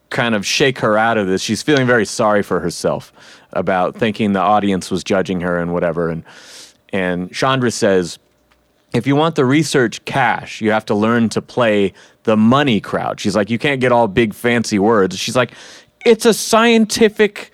kind 0.10 0.36
of 0.36 0.46
shake 0.46 0.80
her 0.80 0.98
out 0.98 1.18
of 1.18 1.26
this. 1.26 1.42
She's 1.42 1.64
feeling 1.64 1.88
very 1.88 2.06
sorry 2.06 2.44
for 2.44 2.60
herself 2.60 3.14
about 3.54 3.96
thinking 3.96 4.34
the 4.34 4.42
audience 4.42 4.92
was 4.92 5.06
judging 5.06 5.40
her 5.40 5.58
and 5.58 5.72
whatever. 5.74 6.10
And 6.10 6.26
and 6.92 7.34
Chandra 7.34 7.72
says, 7.72 8.20
if 8.94 9.08
you 9.08 9.16
want 9.16 9.36
the 9.36 9.46
research 9.46 10.04
cash, 10.04 10.60
you 10.60 10.72
have 10.72 10.86
to 10.88 10.96
learn 10.96 11.30
to 11.30 11.42
play 11.42 11.94
the 12.24 12.36
money 12.36 12.82
crowd. 12.82 13.22
She's 13.22 13.38
like, 13.38 13.50
you 13.50 13.58
can't 13.58 13.80
get 13.80 13.94
all 13.94 14.10
big 14.10 14.34
fancy 14.34 14.80
words. 14.80 15.18
She's 15.18 15.36
like, 15.36 15.54
it's 16.06 16.26
a 16.26 16.34
scientific 16.34 17.53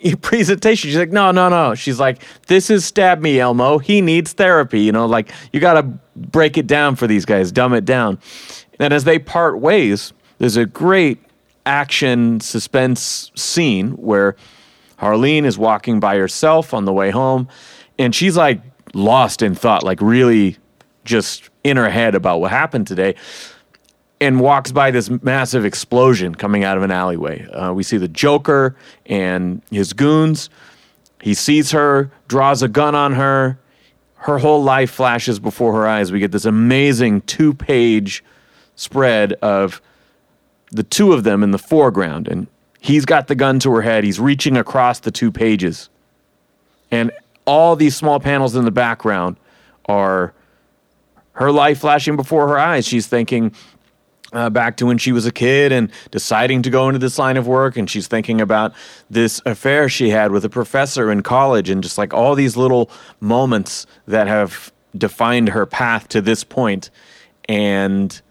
presentation. 0.22 0.88
She's 0.88 0.98
like, 0.98 1.12
no, 1.12 1.30
no, 1.30 1.48
no. 1.48 1.74
She's 1.74 2.00
like, 2.00 2.22
this 2.46 2.70
is 2.70 2.84
stab 2.84 3.20
me, 3.20 3.40
Elmo. 3.40 3.78
He 3.78 4.00
needs 4.00 4.32
therapy. 4.32 4.80
You 4.80 4.92
know, 4.92 5.06
like 5.06 5.32
you 5.52 5.60
got 5.60 5.74
to 5.74 5.82
break 6.16 6.58
it 6.58 6.66
down 6.66 6.96
for 6.96 7.06
these 7.06 7.24
guys, 7.24 7.52
dumb 7.52 7.74
it 7.74 7.84
down. 7.84 8.18
And 8.78 8.94
as 8.94 9.04
they 9.04 9.18
part 9.18 9.60
ways, 9.60 10.12
there's 10.38 10.56
a 10.56 10.66
great 10.66 11.18
action 11.66 12.40
suspense 12.40 13.30
scene 13.36 13.90
where 13.92 14.36
Harleen 14.98 15.44
is 15.44 15.58
walking 15.58 16.00
by 16.00 16.16
herself 16.16 16.72
on 16.74 16.84
the 16.84 16.92
way 16.92 17.10
home, 17.10 17.48
and 17.98 18.14
she's 18.14 18.36
like 18.36 18.60
lost 18.94 19.42
in 19.42 19.54
thought, 19.54 19.82
like 19.82 20.00
really 20.00 20.56
just 21.04 21.50
in 21.64 21.76
her 21.76 21.90
head 21.90 22.14
about 22.14 22.40
what 22.40 22.50
happened 22.50 22.86
today, 22.86 23.14
and 24.20 24.40
walks 24.40 24.70
by 24.72 24.90
this 24.90 25.08
massive 25.22 25.64
explosion 25.64 26.34
coming 26.34 26.62
out 26.64 26.76
of 26.76 26.82
an 26.82 26.90
alleyway. 26.90 27.46
Uh, 27.48 27.72
we 27.72 27.82
see 27.82 27.96
the 27.96 28.08
Joker 28.08 28.76
and 29.06 29.62
his 29.70 29.92
goons. 29.92 30.50
He 31.22 31.34
sees 31.34 31.70
her, 31.70 32.10
draws 32.28 32.62
a 32.62 32.68
gun 32.68 32.94
on 32.94 33.14
her. 33.14 33.58
Her 34.16 34.38
whole 34.38 34.62
life 34.62 34.90
flashes 34.90 35.38
before 35.38 35.72
her 35.72 35.86
eyes. 35.86 36.12
We 36.12 36.18
get 36.18 36.32
this 36.32 36.44
amazing 36.44 37.22
two 37.22 37.54
page 37.54 38.22
spread 38.80 39.34
of 39.34 39.80
the 40.70 40.82
two 40.82 41.12
of 41.12 41.24
them 41.24 41.42
in 41.42 41.50
the 41.50 41.58
foreground 41.58 42.28
and 42.28 42.46
he's 42.80 43.04
got 43.04 43.26
the 43.28 43.34
gun 43.34 43.58
to 43.58 43.70
her 43.72 43.82
head 43.82 44.04
he's 44.04 44.18
reaching 44.18 44.56
across 44.56 45.00
the 45.00 45.10
two 45.10 45.30
pages 45.30 45.90
and 46.90 47.10
all 47.44 47.76
these 47.76 47.96
small 47.96 48.20
panels 48.20 48.56
in 48.56 48.64
the 48.64 48.70
background 48.70 49.36
are 49.86 50.32
her 51.32 51.52
life 51.52 51.80
flashing 51.80 52.16
before 52.16 52.48
her 52.48 52.58
eyes 52.58 52.86
she's 52.86 53.06
thinking 53.06 53.52
uh, 54.32 54.50
back 54.50 54.76
to 54.76 54.86
when 54.86 54.98
she 54.98 55.12
was 55.12 55.26
a 55.26 55.32
kid 55.32 55.72
and 55.72 55.90
deciding 56.10 56.62
to 56.62 56.70
go 56.70 56.88
into 56.88 56.98
this 56.98 57.18
line 57.18 57.36
of 57.36 57.46
work 57.46 57.76
and 57.76 57.90
she's 57.90 58.06
thinking 58.06 58.40
about 58.40 58.72
this 59.08 59.40
affair 59.44 59.88
she 59.88 60.10
had 60.10 60.30
with 60.30 60.44
a 60.44 60.48
professor 60.48 61.10
in 61.10 61.22
college 61.22 61.68
and 61.68 61.82
just 61.82 61.98
like 61.98 62.14
all 62.14 62.34
these 62.34 62.56
little 62.56 62.90
moments 63.20 63.86
that 64.06 64.26
have 64.26 64.72
defined 64.96 65.48
her 65.50 65.66
path 65.66 66.08
to 66.08 66.20
this 66.20 66.44
point 66.44 66.90
and 67.48 68.22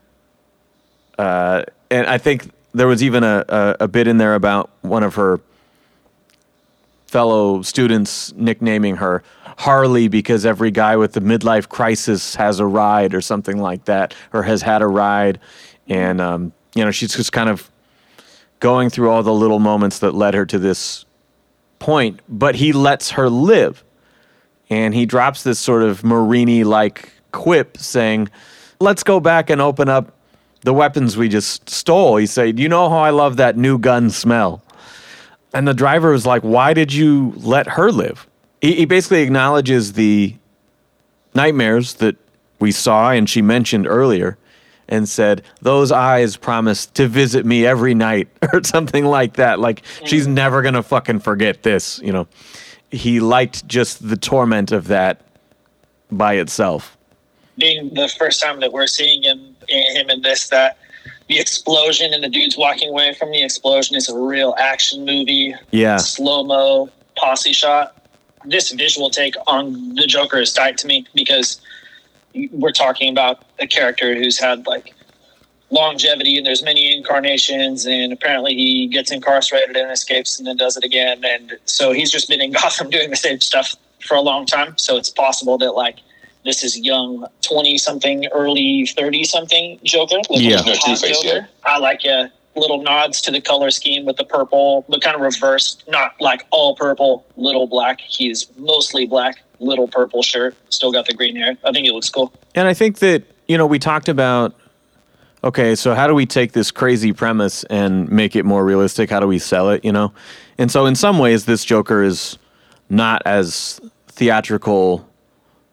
uh, 1.17 1.63
and 1.91 2.07
I 2.07 2.17
think 2.17 2.49
there 2.73 2.87
was 2.87 3.03
even 3.03 3.23
a, 3.23 3.43
a, 3.49 3.75
a 3.81 3.87
bit 3.87 4.07
in 4.07 4.17
there 4.17 4.35
about 4.35 4.69
one 4.81 5.03
of 5.03 5.15
her 5.15 5.41
fellow 7.07 7.61
students 7.61 8.31
nicknaming 8.33 8.97
her 8.97 9.23
Harley 9.57 10.07
because 10.07 10.45
every 10.45 10.71
guy 10.71 10.95
with 10.95 11.13
the 11.13 11.19
midlife 11.19 11.67
crisis 11.67 12.35
has 12.35 12.61
a 12.61 12.65
ride 12.65 13.13
or 13.13 13.19
something 13.19 13.57
like 13.57 13.83
that, 13.85 14.13
or 14.31 14.43
has 14.43 14.61
had 14.61 14.81
a 14.81 14.87
ride. 14.87 15.39
And, 15.89 16.21
um, 16.21 16.53
you 16.75 16.85
know, 16.85 16.91
she's 16.91 17.15
just 17.15 17.33
kind 17.33 17.49
of 17.49 17.69
going 18.59 18.89
through 18.89 19.09
all 19.09 19.23
the 19.23 19.33
little 19.33 19.59
moments 19.59 19.99
that 19.99 20.13
led 20.13 20.33
her 20.35 20.45
to 20.45 20.59
this 20.59 21.05
point, 21.79 22.19
but 22.29 22.55
he 22.55 22.71
lets 22.71 23.11
her 23.11 23.29
live. 23.29 23.83
And 24.69 24.93
he 24.93 25.05
drops 25.05 25.43
this 25.43 25.59
sort 25.59 25.81
of 25.81 26.03
Marini 26.03 26.63
like 26.63 27.11
quip 27.31 27.77
saying, 27.77 28.29
Let's 28.79 29.03
go 29.03 29.19
back 29.19 29.49
and 29.49 29.59
open 29.59 29.89
up 29.89 30.13
the 30.61 30.73
weapons 30.73 31.17
we 31.17 31.27
just 31.27 31.69
stole. 31.69 32.17
He 32.17 32.25
said, 32.25 32.59
You 32.59 32.69
know 32.69 32.89
how 32.89 32.99
I 32.99 33.09
love 33.09 33.37
that 33.37 33.57
new 33.57 33.77
gun 33.79 34.09
smell? 34.09 34.61
And 35.53 35.67
the 35.67 35.73
driver 35.73 36.11
was 36.11 36.25
like, 36.25 36.43
Why 36.43 36.73
did 36.73 36.93
you 36.93 37.33
let 37.37 37.67
her 37.67 37.91
live? 37.91 38.27
He, 38.61 38.75
he 38.75 38.85
basically 38.85 39.21
acknowledges 39.21 39.93
the 39.93 40.35
nightmares 41.33 41.95
that 41.95 42.15
we 42.59 42.71
saw 42.71 43.11
and 43.11 43.29
she 43.29 43.41
mentioned 43.41 43.87
earlier 43.87 44.37
and 44.89 45.07
said, 45.07 45.43
Those 45.61 45.91
eyes 45.91 46.35
promised 46.35 46.95
to 46.95 47.07
visit 47.07 47.45
me 47.45 47.65
every 47.65 47.93
night 47.93 48.27
or 48.53 48.63
something 48.63 49.05
like 49.05 49.35
that. 49.35 49.59
Like, 49.59 49.83
she's 50.03 50.27
never 50.27 50.61
going 50.61 50.73
to 50.73 50.83
fucking 50.83 51.19
forget 51.19 51.63
this, 51.63 51.99
you 52.03 52.11
know. 52.11 52.27
He 52.91 53.19
liked 53.19 53.67
just 53.67 54.09
the 54.09 54.17
torment 54.17 54.71
of 54.71 54.87
that 54.87 55.21
by 56.11 56.33
itself. 56.33 56.97
Being 57.57 57.93
the 57.93 58.09
first 58.17 58.41
time 58.41 58.59
that 58.61 58.73
we're 58.73 58.87
seeing 58.87 59.21
him, 59.21 59.55
him 59.67 60.09
in 60.09 60.21
this, 60.21 60.49
that 60.49 60.77
the 61.27 61.39
explosion 61.39 62.13
and 62.13 62.23
the 62.23 62.29
dudes 62.29 62.57
walking 62.57 62.89
away 62.89 63.13
from 63.13 63.31
the 63.31 63.43
explosion 63.43 63.95
is 63.95 64.09
a 64.09 64.17
real 64.17 64.55
action 64.57 65.05
movie. 65.05 65.53
Yeah. 65.71 65.97
slow 65.97 66.43
mo 66.43 66.89
posse 67.15 67.53
shot. 67.53 67.95
This 68.45 68.71
visual 68.71 69.11
take 69.11 69.35
on 69.45 69.93
the 69.93 70.07
Joker 70.07 70.39
is 70.39 70.51
tight 70.51 70.77
to 70.79 70.87
me 70.87 71.05
because 71.13 71.61
we're 72.51 72.71
talking 72.71 73.11
about 73.11 73.43
a 73.59 73.67
character 73.67 74.15
who's 74.15 74.37
had 74.39 74.65
like 74.67 74.93
longevity 75.71 76.37
and 76.37 76.45
there's 76.45 76.63
many 76.63 76.95
incarnations 76.95 77.85
and 77.85 78.11
apparently 78.11 78.55
he 78.55 78.87
gets 78.87 79.11
incarcerated 79.11 79.75
and 79.75 79.91
escapes 79.91 80.39
and 80.39 80.47
then 80.47 80.57
does 80.57 80.75
it 80.75 80.83
again 80.83 81.21
and 81.23 81.57
so 81.65 81.91
he's 81.91 82.09
just 82.11 82.27
been 82.27 82.41
in 82.41 82.51
Gotham 82.59 82.89
doing 82.89 83.09
the 83.11 83.15
same 83.15 83.39
stuff 83.39 83.75
for 84.01 84.15
a 84.15 84.21
long 84.21 84.45
time 84.45 84.75
so 84.77 84.97
it's 84.97 85.09
possible 85.09 85.57
that 85.59 85.73
like 85.73 85.97
this 86.45 86.63
is 86.63 86.79
young 86.79 87.25
20 87.41 87.77
something 87.77 88.25
early 88.31 88.85
30 88.87 89.23
something 89.25 89.79
Joker 89.83 90.15
like 90.29 90.41
Yeah. 90.41 90.61
a 90.61 90.65
No 90.65 90.73
hot 90.73 90.97
Two-Face 90.97 91.21
Joker. 91.21 91.35
yet. 91.35 91.49
I 91.65 91.77
like 91.77 92.01
uh, 92.05 92.29
little 92.55 92.81
nods 92.81 93.21
to 93.23 93.31
the 93.31 93.39
color 93.41 93.69
scheme 93.69 94.05
with 94.05 94.15
the 94.17 94.23
purple, 94.25 94.83
but 94.89 95.01
kind 95.01 95.15
of 95.15 95.21
reversed, 95.21 95.83
not 95.87 96.19
like 96.19 96.45
all 96.49 96.75
purple, 96.75 97.25
little 97.37 97.67
black. 97.67 98.01
He's 98.01 98.47
mostly 98.57 99.05
black, 99.05 99.43
little 99.59 99.87
purple 99.87 100.23
shirt, 100.23 100.55
still 100.69 100.91
got 100.91 101.05
the 101.05 101.13
green 101.13 101.35
hair. 101.35 101.57
I 101.63 101.71
think 101.71 101.87
it 101.87 101.93
looks 101.93 102.09
cool. 102.09 102.33
And 102.55 102.67
I 102.67 102.73
think 102.73 102.99
that, 102.99 103.23
you 103.47 103.57
know, 103.57 103.65
we 103.65 103.79
talked 103.79 104.09
about 104.09 104.55
okay, 105.43 105.73
so 105.73 105.95
how 105.95 106.05
do 106.05 106.13
we 106.13 106.25
take 106.25 106.51
this 106.51 106.69
crazy 106.69 107.13
premise 107.13 107.63
and 107.65 108.09
make 108.11 108.35
it 108.35 108.43
more 108.43 108.65
realistic? 108.65 109.09
How 109.09 109.19
do 109.19 109.27
we 109.27 109.39
sell 109.39 109.69
it, 109.69 109.85
you 109.85 109.91
know? 109.91 110.13
And 110.57 110.69
so 110.69 110.85
in 110.85 110.95
some 110.95 111.17
ways 111.17 111.45
this 111.45 111.63
Joker 111.63 112.03
is 112.03 112.37
not 112.89 113.21
as 113.25 113.79
theatrical 114.07 115.07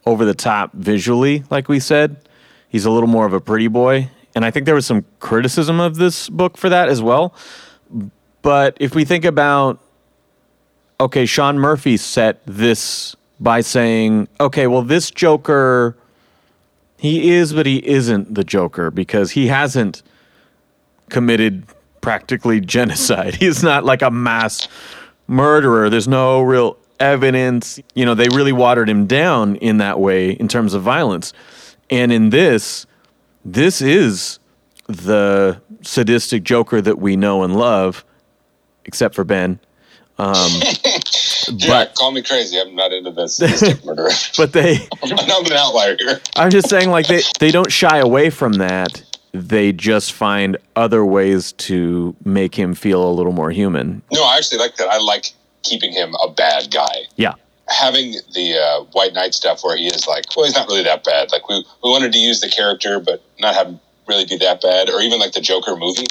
over 0.05 0.25
the 0.25 0.35
top 0.35 0.73
visually 0.73 1.43
like 1.51 1.69
we 1.69 1.81
said. 1.81 2.29
He's 2.69 2.85
a 2.85 2.91
little 2.91 3.09
more 3.09 3.27
of 3.27 3.33
a 3.33 3.41
pretty 3.41 3.69
boy. 3.69 4.11
And 4.35 4.45
I 4.45 4.51
think 4.51 4.67
there 4.67 4.75
was 4.75 4.87
some 4.87 5.05
criticism 5.19 5.81
of 5.81 5.97
this 5.97 6.29
book 6.29 6.57
for 6.57 6.69
that 6.69 6.89
as 6.89 7.03
well. 7.03 7.35
But 8.43 8.77
if 8.79 8.95
we 8.95 9.05
think 9.05 9.25
about 9.25 9.81
okay, 11.01 11.27
Sean 11.27 11.59
Murphy 11.59 11.97
set 11.97 12.41
this 12.47 13.17
by 13.39 13.61
saying, 13.61 14.29
okay, 14.41 14.67
well, 14.67 14.83
this 14.83 15.11
Joker, 15.11 15.97
he 16.99 17.33
is, 17.33 17.53
but 17.53 17.67
he 17.67 17.87
isn't 17.87 18.35
the 18.35 18.45
Joker 18.45 18.91
because 18.91 19.33
he 19.33 19.49
hasn't 19.49 20.03
committed 21.11 21.67
practically 22.01 22.61
genocide. 22.61 23.35
He's 23.41 23.63
not 23.63 23.85
like 23.85 24.03
a 24.03 24.11
mass 24.11 24.69
murderer. 25.27 25.91
There's 25.91 26.09
no 26.09 26.41
real 26.41 26.79
evidence. 27.01 27.81
You 27.95 28.05
know, 28.05 28.15
they 28.15 28.29
really 28.29 28.53
watered 28.53 28.89
him 28.89 29.07
down 29.07 29.57
in 29.57 29.79
that 29.79 30.01
way 30.01 30.31
in 30.31 30.49
terms 30.49 30.73
of 30.75 30.83
violence. 30.83 31.33
And 31.91 32.13
in 32.13 32.31
this, 32.31 32.87
this 33.45 33.81
is 33.81 34.39
the 34.89 35.61
sadistic 35.83 36.43
Joker 36.43 36.81
that 36.81 36.99
we 36.99 37.17
know 37.17 37.43
and 37.43 37.57
love, 37.57 38.05
except 38.85 39.15
for 39.15 39.25
Ben. 39.25 39.61
Um, 40.19 40.35
Yeah, 41.49 41.69
but 41.69 41.95
call 41.95 42.13
me 42.13 42.23
crazy. 42.23 42.61
I'm 42.61 42.75
not 42.75 42.93
into 42.93 43.11
this, 43.11 43.37
this 43.37 43.61
type 43.61 43.79
but 44.37 44.53
they 44.53 44.89
I'm 45.03 45.47
an 45.47 45.53
outlier 45.53 45.97
here. 45.99 46.21
I'm 46.37 46.51
just 46.51 46.69
saying, 46.69 46.91
like 46.91 47.07
they 47.07 47.23
they 47.39 47.51
don't 47.51 47.71
shy 47.71 47.99
away 47.99 48.31
from 48.31 48.55
that. 48.55 49.03
They 49.33 49.73
just 49.73 50.13
find 50.13 50.57
other 50.77 51.05
ways 51.05 51.53
to 51.53 52.17
make 52.25 52.55
him 52.55 52.75
feel 52.75 53.09
a 53.09 53.13
little 53.13 53.33
more 53.33 53.51
human. 53.51 54.03
No, 54.13 54.25
I 54.25 54.39
actually 54.39 54.59
like 54.59 54.77
that. 54.77 54.89
I 54.89 54.99
like 54.99 55.33
keeping 55.63 55.93
him 55.93 56.15
a 56.25 56.31
bad 56.31 56.71
guy. 56.71 57.05
Yeah, 57.17 57.35
having 57.69 58.13
the 58.35 58.59
uh, 58.59 58.85
White 58.93 59.15
Knight 59.15 59.35
stuff 59.35 59.63
where 59.63 59.77
he 59.77 59.87
is 59.87 60.07
like, 60.07 60.25
well, 60.37 60.47
he's 60.47 60.55
not 60.55 60.69
really 60.69 60.85
that 60.85 61.05
bad. 61.05 61.33
Like 61.33 61.49
we 61.49 61.57
we 61.83 61.91
wanted 61.91 62.13
to 62.13 62.19
use 62.19 62.41
the 62.41 62.49
character, 62.49 63.01
but 63.01 63.23
not 63.41 63.55
have 63.55 63.69
him 63.69 63.81
really 64.09 64.25
be 64.25 64.37
that 64.39 64.61
bad. 64.61 64.89
Or 64.89 65.01
even 65.01 65.19
like 65.19 65.33
the 65.33 65.41
Joker 65.41 65.77
movie, 65.77 66.07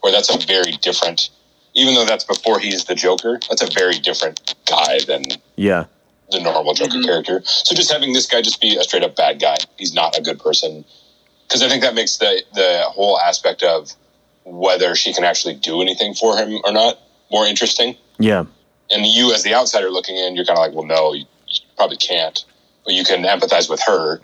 where 0.00 0.12
that's 0.12 0.34
a 0.34 0.38
very 0.46 0.72
different. 0.72 1.30
Even 1.76 1.94
though 1.94 2.06
that's 2.06 2.24
before 2.24 2.58
he's 2.58 2.84
the 2.86 2.94
Joker, 2.94 3.38
that's 3.48 3.62
a 3.62 3.70
very 3.70 3.98
different 3.98 4.54
guy 4.66 4.98
than 5.06 5.22
Yeah. 5.56 5.84
the 6.32 6.40
normal 6.40 6.74
Joker 6.74 6.92
mm-hmm. 6.92 7.04
character. 7.04 7.42
So 7.44 7.74
just 7.74 7.92
having 7.92 8.12
this 8.14 8.26
guy 8.26 8.42
just 8.42 8.60
be 8.60 8.76
a 8.76 8.82
straight 8.82 9.04
up 9.04 9.14
bad 9.14 9.40
guy, 9.40 9.56
he's 9.78 9.94
not 9.94 10.18
a 10.18 10.22
good 10.22 10.40
person. 10.40 10.84
Because 11.46 11.62
I 11.62 11.68
think 11.68 11.82
that 11.82 11.94
makes 11.94 12.16
the 12.16 12.42
the 12.54 12.82
whole 12.88 13.20
aspect 13.20 13.62
of 13.62 13.92
whether 14.44 14.94
she 14.96 15.12
can 15.12 15.22
actually 15.22 15.54
do 15.54 15.80
anything 15.82 16.14
for 16.14 16.36
him 16.36 16.60
or 16.64 16.72
not 16.72 16.98
more 17.30 17.46
interesting. 17.46 17.96
Yeah. 18.18 18.46
And 18.90 19.04
you, 19.04 19.32
as 19.32 19.42
the 19.42 19.54
outsider 19.54 19.90
looking 19.90 20.16
in, 20.16 20.34
you're 20.34 20.44
kind 20.44 20.58
of 20.58 20.64
like, 20.64 20.74
well, 20.74 20.86
no, 20.86 21.12
you, 21.12 21.26
you 21.48 21.60
probably 21.76 21.96
can't. 21.96 22.44
But 22.84 22.94
you 22.94 23.04
can 23.04 23.22
empathize 23.24 23.68
with 23.68 23.82
her 23.82 24.20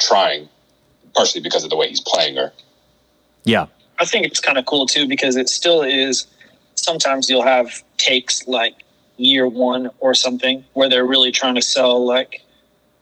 trying, 0.00 0.48
partially 1.14 1.40
because 1.40 1.64
of 1.64 1.70
the 1.70 1.76
way 1.76 1.88
he's 1.88 2.00
playing 2.00 2.36
her. 2.36 2.52
Yeah. 3.44 3.66
I 3.98 4.04
think 4.04 4.26
it's 4.26 4.40
kind 4.40 4.58
of 4.58 4.66
cool 4.66 4.86
too 4.86 5.06
because 5.06 5.36
it 5.36 5.48
still 5.48 5.82
is. 5.82 6.26
Sometimes 6.74 7.28
you'll 7.30 7.42
have 7.42 7.82
takes 7.96 8.46
like 8.46 8.74
year 9.16 9.46
one 9.46 9.90
or 10.00 10.14
something 10.14 10.64
where 10.72 10.88
they're 10.88 11.06
really 11.06 11.30
trying 11.30 11.54
to 11.54 11.62
sell 11.62 12.04
like 12.04 12.40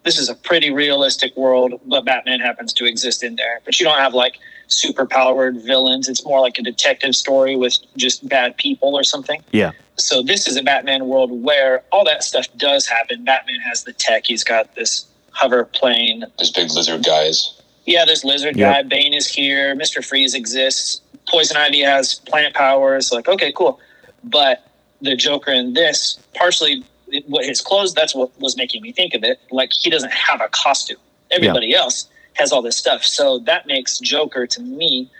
this 0.04 0.18
is 0.18 0.28
a 0.28 0.34
pretty 0.34 0.70
realistic 0.72 1.36
world, 1.36 1.80
but 1.86 2.04
Batman 2.04 2.40
happens 2.40 2.72
to 2.74 2.84
exist 2.86 3.22
in 3.22 3.36
there. 3.36 3.60
But 3.64 3.78
you 3.78 3.86
don't 3.86 3.98
have 3.98 4.14
like 4.14 4.36
super 4.66 5.06
powered 5.06 5.62
villains. 5.62 6.08
It's 6.08 6.24
more 6.24 6.40
like 6.40 6.58
a 6.58 6.62
detective 6.62 7.14
story 7.14 7.54
with 7.56 7.78
just 7.96 8.28
bad 8.28 8.56
people 8.56 8.96
or 8.96 9.04
something. 9.04 9.40
Yeah. 9.52 9.70
So 9.96 10.22
this 10.22 10.48
is 10.48 10.56
a 10.56 10.62
Batman 10.62 11.06
world 11.06 11.30
where 11.30 11.84
all 11.92 12.04
that 12.06 12.24
stuff 12.24 12.48
does 12.56 12.86
happen. 12.86 13.24
Batman 13.24 13.60
has 13.60 13.84
the 13.84 13.92
tech. 13.92 14.24
He's 14.26 14.42
got 14.42 14.74
this 14.74 15.06
hover 15.30 15.64
plane. 15.64 16.24
There's 16.36 16.50
big 16.50 16.70
lizard 16.72 17.04
guys. 17.04 17.60
Yeah, 17.84 18.04
there's 18.04 18.24
Lizard 18.24 18.56
Yep. 18.56 18.74
Guy. 18.74 18.82
Bane 18.88 19.12
is 19.12 19.26
here. 19.26 19.74
Mister 19.74 20.02
Freeze 20.02 20.34
exists. 20.34 21.00
Poison 21.28 21.56
Ivy 21.56 21.80
has 21.80 22.16
plant 22.20 22.54
powers. 22.54 23.12
Like, 23.12 23.28
okay, 23.28 23.52
cool. 23.52 23.80
But 24.24 24.66
the 25.00 25.16
Joker 25.16 25.50
in 25.50 25.74
this, 25.74 26.18
partially 26.34 26.84
what 27.26 27.44
his 27.44 27.60
clothes. 27.60 27.94
That's 27.94 28.14
what 28.14 28.30
was 28.40 28.56
making 28.56 28.82
me 28.82 28.92
think 28.92 29.14
of 29.14 29.24
it. 29.24 29.40
Like 29.50 29.70
he 29.72 29.90
doesn't 29.90 30.12
have 30.12 30.40
a 30.40 30.48
costume. 30.48 30.98
Everybody 31.30 31.74
else 31.74 32.08
has 32.34 32.52
all 32.52 32.62
this 32.62 32.76
stuff. 32.76 33.04
So 33.04 33.38
that 33.40 33.66
makes 33.66 33.98
Joker 33.98 34.46
to 34.46 34.62
me, 34.62 35.10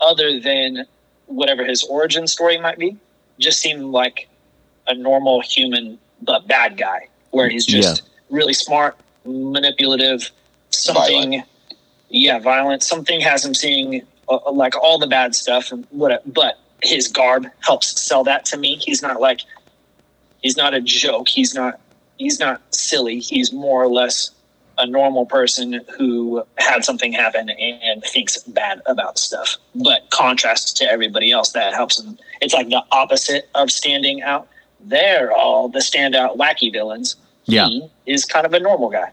other 0.00 0.40
than 0.40 0.86
whatever 1.26 1.64
his 1.64 1.82
origin 1.84 2.26
story 2.26 2.58
might 2.58 2.78
be, 2.78 2.96
just 3.38 3.60
seem 3.60 3.92
like 3.92 4.28
a 4.86 4.94
normal 4.94 5.40
human 5.40 5.98
but 6.22 6.46
bad 6.46 6.76
guy, 6.76 7.08
where 7.30 7.48
he's 7.48 7.66
just 7.66 8.02
really 8.30 8.52
smart, 8.52 8.96
manipulative, 9.24 10.30
something. 10.70 11.30
Violent. 11.30 11.48
Yeah, 12.08 12.38
violent. 12.38 12.82
Something 12.82 13.20
has 13.20 13.44
him 13.44 13.54
seeing 13.54 14.02
uh, 14.28 14.50
like 14.52 14.76
all 14.76 14.98
the 14.98 15.06
bad 15.06 15.34
stuff 15.34 15.72
and 15.72 15.86
what. 15.90 16.22
But 16.32 16.58
his 16.82 17.08
garb 17.08 17.46
helps 17.60 18.00
sell 18.00 18.24
that 18.24 18.44
to 18.46 18.56
me. 18.56 18.76
He's 18.76 19.02
not 19.02 19.20
like 19.20 19.40
he's 20.42 20.56
not 20.56 20.74
a 20.74 20.80
joke. 20.80 21.28
He's 21.28 21.54
not 21.54 21.80
he's 22.18 22.38
not 22.38 22.60
silly. 22.74 23.18
He's 23.18 23.52
more 23.52 23.82
or 23.82 23.88
less 23.88 24.30
a 24.78 24.86
normal 24.86 25.26
person 25.26 25.80
who 25.96 26.44
had 26.58 26.84
something 26.84 27.12
happen 27.12 27.48
and 27.50 28.02
thinks 28.04 28.38
bad 28.42 28.82
about 28.86 29.18
stuff, 29.18 29.56
but 29.74 30.08
contrast 30.10 30.76
to 30.76 30.84
everybody 30.84 31.30
else 31.30 31.52
that 31.52 31.74
helps 31.74 32.00
him. 32.00 32.18
It's 32.40 32.54
like 32.54 32.68
the 32.68 32.82
opposite 32.90 33.48
of 33.54 33.70
standing 33.70 34.22
out. 34.22 34.48
They're 34.80 35.32
all 35.32 35.68
the 35.68 35.78
standout 35.78 36.36
wacky 36.36 36.72
villains. 36.72 37.16
Yeah. 37.44 37.66
He 37.66 37.88
is 38.06 38.24
kind 38.24 38.46
of 38.46 38.52
a 38.52 38.60
normal 38.60 38.90
guy. 38.90 39.12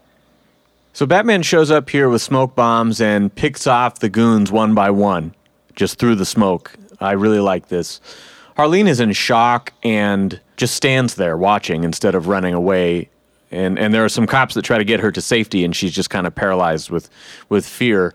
So 0.94 1.06
Batman 1.06 1.42
shows 1.42 1.70
up 1.70 1.88
here 1.88 2.10
with 2.10 2.20
smoke 2.20 2.54
bombs 2.54 3.00
and 3.00 3.34
picks 3.34 3.66
off 3.66 4.00
the 4.00 4.10
goons 4.10 4.52
one 4.52 4.74
by 4.74 4.90
one, 4.90 5.34
just 5.74 5.98
through 5.98 6.16
the 6.16 6.26
smoke. 6.26 6.74
I 7.00 7.12
really 7.12 7.40
like 7.40 7.68
this. 7.68 8.00
Harleen 8.58 8.86
is 8.86 9.00
in 9.00 9.12
shock 9.12 9.72
and 9.82 10.38
just 10.56 10.74
stands 10.74 11.14
there 11.14 11.36
watching 11.38 11.84
instead 11.84 12.14
of 12.14 12.28
running 12.28 12.52
away. 12.52 13.08
And 13.50 13.78
and 13.78 13.92
there 13.94 14.04
are 14.04 14.08
some 14.10 14.26
cops 14.26 14.54
that 14.54 14.62
try 14.62 14.78
to 14.78 14.84
get 14.84 15.00
her 15.00 15.10
to 15.12 15.20
safety, 15.20 15.64
and 15.64 15.74
she's 15.74 15.92
just 15.92 16.10
kind 16.10 16.26
of 16.26 16.34
paralyzed 16.34 16.90
with 16.90 17.08
with 17.48 17.66
fear. 17.66 18.14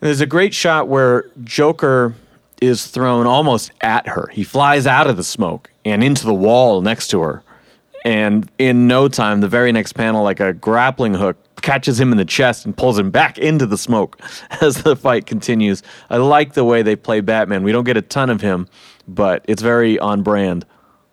And 0.00 0.08
there's 0.08 0.20
a 0.20 0.26
great 0.26 0.54
shot 0.54 0.86
where 0.86 1.24
Joker 1.42 2.14
is 2.60 2.86
thrown 2.86 3.26
almost 3.26 3.72
at 3.80 4.06
her. 4.08 4.28
He 4.32 4.44
flies 4.44 4.86
out 4.86 5.08
of 5.08 5.16
the 5.16 5.24
smoke 5.24 5.70
and 5.84 6.04
into 6.04 6.24
the 6.24 6.34
wall 6.34 6.80
next 6.80 7.08
to 7.08 7.20
her. 7.20 7.42
And 8.04 8.50
in 8.58 8.86
no 8.86 9.08
time, 9.08 9.40
the 9.40 9.48
very 9.48 9.72
next 9.72 9.94
panel, 9.94 10.22
like 10.22 10.38
a 10.40 10.52
grappling 10.52 11.14
hook 11.14 11.36
catches 11.64 11.98
him 11.98 12.12
in 12.12 12.18
the 12.18 12.24
chest 12.24 12.64
and 12.64 12.76
pulls 12.76 12.96
him 12.98 13.10
back 13.10 13.38
into 13.38 13.66
the 13.66 13.78
smoke 13.78 14.20
as 14.60 14.82
the 14.84 14.94
fight 14.94 15.26
continues. 15.26 15.82
I 16.10 16.18
like 16.18 16.52
the 16.52 16.64
way 16.64 16.82
they 16.82 16.94
play 16.94 17.20
Batman. 17.20 17.64
We 17.64 17.72
don't 17.72 17.84
get 17.84 17.96
a 17.96 18.02
ton 18.02 18.30
of 18.30 18.40
him, 18.40 18.68
but 19.08 19.44
it's 19.48 19.62
very 19.62 19.98
on 19.98 20.22
brand. 20.22 20.64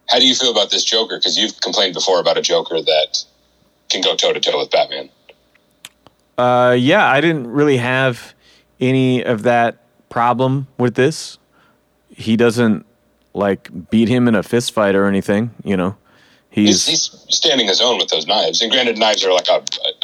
How 0.10 0.20
do 0.20 0.28
you 0.28 0.36
feel 0.36 0.52
about 0.52 0.70
this 0.70 0.84
Joker? 0.84 1.18
Because 1.18 1.38
you've 1.38 1.60
complained 1.62 1.94
before 1.94 2.20
about 2.20 2.38
a 2.38 2.42
Joker 2.42 2.82
that 2.82 3.24
can 3.90 4.02
go 4.02 4.16
toe 4.16 4.34
to 4.34 4.40
toe 4.40 4.60
with 4.60 4.70
Batman. 4.70 5.10
Uh, 6.38 6.76
yeah, 6.78 7.10
I 7.10 7.22
didn't 7.22 7.48
really 7.48 7.78
have 7.78 8.34
any 8.80 9.24
of 9.24 9.44
that 9.44 9.84
problem 10.10 10.68
with 10.78 10.96
this. 10.96 11.38
He 12.10 12.36
doesn't 12.36 12.86
like 13.34 13.90
beat 13.90 14.10
him 14.10 14.28
in 14.28 14.36
a 14.36 14.44
fist 14.44 14.74
fight 14.74 14.96
or 14.96 15.06
anything, 15.06 15.52
you 15.64 15.78
know. 15.78 15.96
He's, 16.50 16.86
He's, 16.86 17.08
he's 17.26 17.38
standing 17.38 17.68
his 17.68 17.80
own 17.80 17.98
with 17.98 18.10
those 18.10 18.28
knives. 18.28 18.62
And 18.62 18.70
granted, 18.70 18.98
knives 18.98 19.24
are 19.24 19.32
like 19.32 19.48
a, 19.48 19.64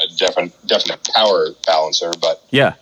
a, 0.09 0.13
a 0.13 0.17
definite, 0.17 0.67
definite 0.67 1.07
power 1.15 1.49
balancer, 1.65 2.11
but 2.21 2.43
yeah, 2.49 2.75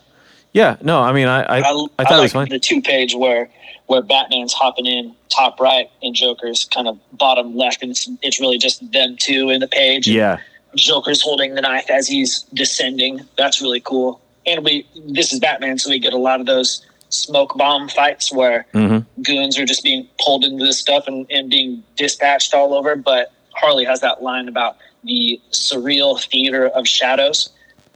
yeah. 0.54 0.78
No, 0.82 1.02
I 1.02 1.12
mean, 1.12 1.28
I 1.28 1.44
I, 1.44 1.58
I, 1.58 1.62
thought 1.62 1.90
it 1.98 1.98
like 2.00 2.22
was 2.22 2.34
fine. 2.34 2.50
the 2.50 2.60
two 2.60 2.82
page 2.82 3.16
where 3.16 3.50
where 3.88 4.02
Batman's 4.02 4.54
hopping 4.54 4.86
in 4.86 5.16
top 5.30 5.60
right 5.60 5.90
and 6.02 6.16
Joker's 6.16 6.66
kind 6.66 6.88
of 6.88 7.00
bottom 7.14 7.56
left, 7.56 7.82
and 7.82 7.92
it's, 7.92 8.10
it's 8.22 8.40
really 8.40 8.58
just 8.58 8.92
them 8.92 9.16
two 9.20 9.50
in 9.50 9.60
the 9.60 9.68
page. 9.68 10.08
Yeah, 10.08 10.40
Joker's 10.76 11.22
holding 11.22 11.56
the 11.56 11.62
knife 11.62 11.90
as 11.90 12.08
he's 12.08 12.42
descending. 12.54 13.22
That's 13.38 13.62
really 13.62 13.82
cool. 13.82 14.22
And 14.46 14.64
we 14.64 14.88
this 15.08 15.34
is 15.34 15.40
Batman, 15.40 15.78
so 15.78 15.90
we 15.90 16.00
get 16.00 16.14
a 16.14 16.18
lot 16.18 16.40
of 16.40 16.46
those 16.46 16.86
smoke 17.10 17.56
bomb 17.56 17.88
fights 17.90 18.32
where 18.32 18.66
hmm 18.74 19.00
goons 19.22 19.58
are 19.58 19.66
just 19.66 19.84
being 19.84 20.08
pulled 20.20 20.44
into 20.44 20.66
this 20.66 20.80
stuff 20.80 21.08
and, 21.08 21.26
and 21.30 21.50
being 21.50 21.84
dispatched 21.96 22.54
all 22.54 22.74
over. 22.74 22.96
But 22.96 23.32
Harley 23.54 23.86
has 23.86 24.02
that 24.02 24.22
line 24.22 24.48
about 24.48 24.78
the 25.06 25.40
surreal 25.52 26.22
theater 26.24 26.68
of 26.68 26.88
shadows. 26.88 27.50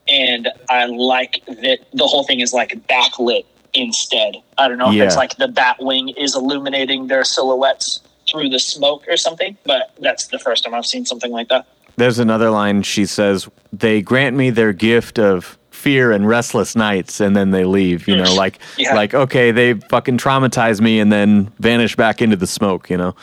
And 0.07 0.49
I 0.69 0.85
like 0.85 1.43
that 1.45 1.79
the 1.93 2.07
whole 2.07 2.23
thing 2.23 2.39
is 2.39 2.53
like 2.53 2.71
backlit 2.87 3.45
instead. 3.73 4.35
I 4.57 4.67
don't 4.67 4.77
know 4.77 4.89
if 4.89 4.95
Yeah. 4.95 5.03
it's 5.03 5.15
like 5.15 5.35
the 5.37 5.47
Batwing 5.47 6.15
is 6.17 6.35
illuminating 6.35 7.07
their 7.07 7.23
silhouettes 7.23 7.99
through 8.29 8.49
the 8.49 8.59
smoke 8.59 9.03
or 9.07 9.17
something, 9.17 9.57
but 9.65 9.91
that's 9.99 10.27
the 10.27 10.39
first 10.39 10.63
time 10.63 10.73
I've 10.73 10.85
seen 10.85 11.05
something 11.05 11.31
like 11.31 11.49
that. 11.49 11.65
There's 11.97 12.19
another 12.19 12.49
line 12.49 12.83
she 12.83 13.05
says, 13.05 13.47
They 13.73 14.01
grant 14.01 14.35
me 14.35 14.49
their 14.49 14.73
gift 14.73 15.19
of 15.19 15.57
fear 15.71 16.11
and 16.11 16.27
restless 16.27 16.75
nights 16.75 17.19
and 17.19 17.35
then 17.37 17.51
they 17.51 17.63
leave, 17.63 18.07
you 18.07 18.15
know, 18.15 18.23
mm. 18.23 18.35
like 18.35 18.59
Yeah. 18.77 18.95
like 18.95 19.13
okay, 19.13 19.51
they 19.51 19.73
fucking 19.75 20.17
traumatize 20.17 20.81
me 20.81 20.99
and 20.99 21.11
then 21.11 21.51
vanish 21.59 21.95
back 21.95 22.21
into 22.21 22.35
the 22.35 22.47
smoke, 22.47 22.89
you 22.89 22.97
know. 22.97 23.15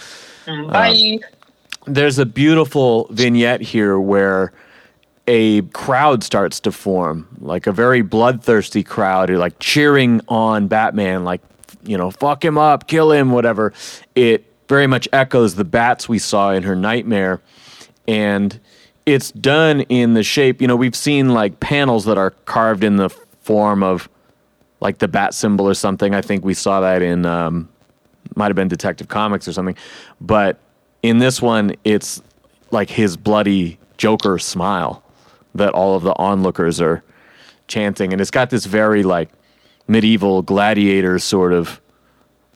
Mm. 0.46 0.68
Uh, 0.68 0.72
Bye. 0.72 1.18
There's 1.86 2.18
a 2.18 2.26
beautiful 2.26 3.06
vignette 3.10 3.60
here 3.60 3.98
where 3.98 4.52
a 5.28 5.62
crowd 5.62 6.22
starts 6.22 6.60
to 6.60 6.72
form, 6.72 7.28
like 7.40 7.66
a 7.66 7.72
very 7.72 8.02
bloodthirsty 8.02 8.82
crowd, 8.82 9.28
who 9.28 9.36
like 9.36 9.58
cheering 9.58 10.20
on 10.28 10.68
Batman, 10.68 11.24
like 11.24 11.40
you 11.84 11.96
know, 11.96 12.10
fuck 12.10 12.44
him 12.44 12.58
up, 12.58 12.88
kill 12.88 13.12
him, 13.12 13.30
whatever. 13.30 13.72
It 14.14 14.44
very 14.68 14.86
much 14.86 15.08
echoes 15.12 15.54
the 15.54 15.64
bats 15.64 16.08
we 16.08 16.18
saw 16.18 16.52
in 16.52 16.64
her 16.64 16.76
nightmare, 16.76 17.40
and 18.08 18.58
it's 19.04 19.30
done 19.32 19.82
in 19.82 20.14
the 20.14 20.22
shape. 20.22 20.60
You 20.60 20.68
know, 20.68 20.76
we've 20.76 20.96
seen 20.96 21.30
like 21.30 21.60
panels 21.60 22.04
that 22.06 22.18
are 22.18 22.30
carved 22.30 22.84
in 22.84 22.96
the 22.96 23.08
form 23.42 23.82
of 23.82 24.08
like 24.80 24.98
the 24.98 25.08
bat 25.08 25.34
symbol 25.34 25.68
or 25.68 25.74
something. 25.74 26.14
I 26.14 26.20
think 26.20 26.44
we 26.44 26.54
saw 26.54 26.80
that 26.80 27.02
in 27.02 27.24
um, 27.26 27.68
might 28.34 28.46
have 28.46 28.56
been 28.56 28.68
Detective 28.68 29.08
Comics 29.08 29.46
or 29.46 29.52
something, 29.52 29.76
but 30.20 30.58
in 31.08 31.18
this 31.18 31.40
one, 31.40 31.74
it's 31.84 32.22
like 32.70 32.90
his 32.90 33.16
bloody 33.16 33.78
Joker 33.96 34.38
smile 34.38 35.02
that 35.54 35.72
all 35.72 35.94
of 35.96 36.02
the 36.02 36.14
onlookers 36.16 36.80
are 36.80 37.02
chanting, 37.68 38.12
and 38.12 38.20
it's 38.20 38.30
got 38.30 38.50
this 38.50 38.66
very 38.66 39.02
like 39.02 39.30
medieval 39.88 40.42
gladiator 40.42 41.18
sort 41.18 41.52
of 41.52 41.80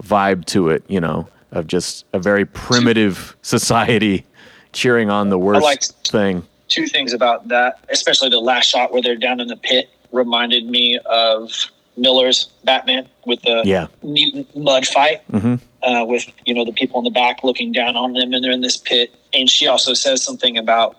vibe 0.02 0.44
to 0.46 0.68
it, 0.68 0.82
you 0.88 1.00
know, 1.00 1.28
of 1.52 1.66
just 1.66 2.04
a 2.12 2.18
very 2.18 2.44
primitive 2.44 3.36
society 3.42 4.26
cheering 4.72 5.10
on 5.10 5.30
the 5.30 5.38
worst 5.38 6.06
thing. 6.08 6.46
two 6.68 6.86
things 6.86 7.12
about 7.12 7.48
that, 7.48 7.78
especially 7.88 8.28
the 8.28 8.38
last 8.38 8.66
shot 8.66 8.92
where 8.92 9.02
they're 9.02 9.16
down 9.16 9.40
in 9.40 9.48
the 9.48 9.56
pit, 9.56 9.88
reminded 10.12 10.66
me 10.66 10.98
of 11.06 11.50
Miller's 11.96 12.50
Batman 12.64 13.08
with 13.26 13.40
the 13.42 13.62
Yeah. 13.64 13.86
mutant 14.02 14.54
mud 14.56 14.86
fight 14.86 15.22
hmm 15.30 15.56
uh, 15.82 16.04
with 16.06 16.26
you 16.44 16.54
know 16.54 16.64
the 16.64 16.72
people 16.72 16.98
in 16.98 17.04
the 17.04 17.10
back 17.10 17.42
looking 17.44 17.72
down 17.72 17.96
on 17.96 18.12
them, 18.12 18.32
and 18.32 18.44
they're 18.44 18.52
in 18.52 18.60
this 18.60 18.76
pit. 18.76 19.14
And 19.32 19.48
she 19.48 19.66
also 19.66 19.94
says 19.94 20.22
something 20.22 20.58
about 20.58 20.96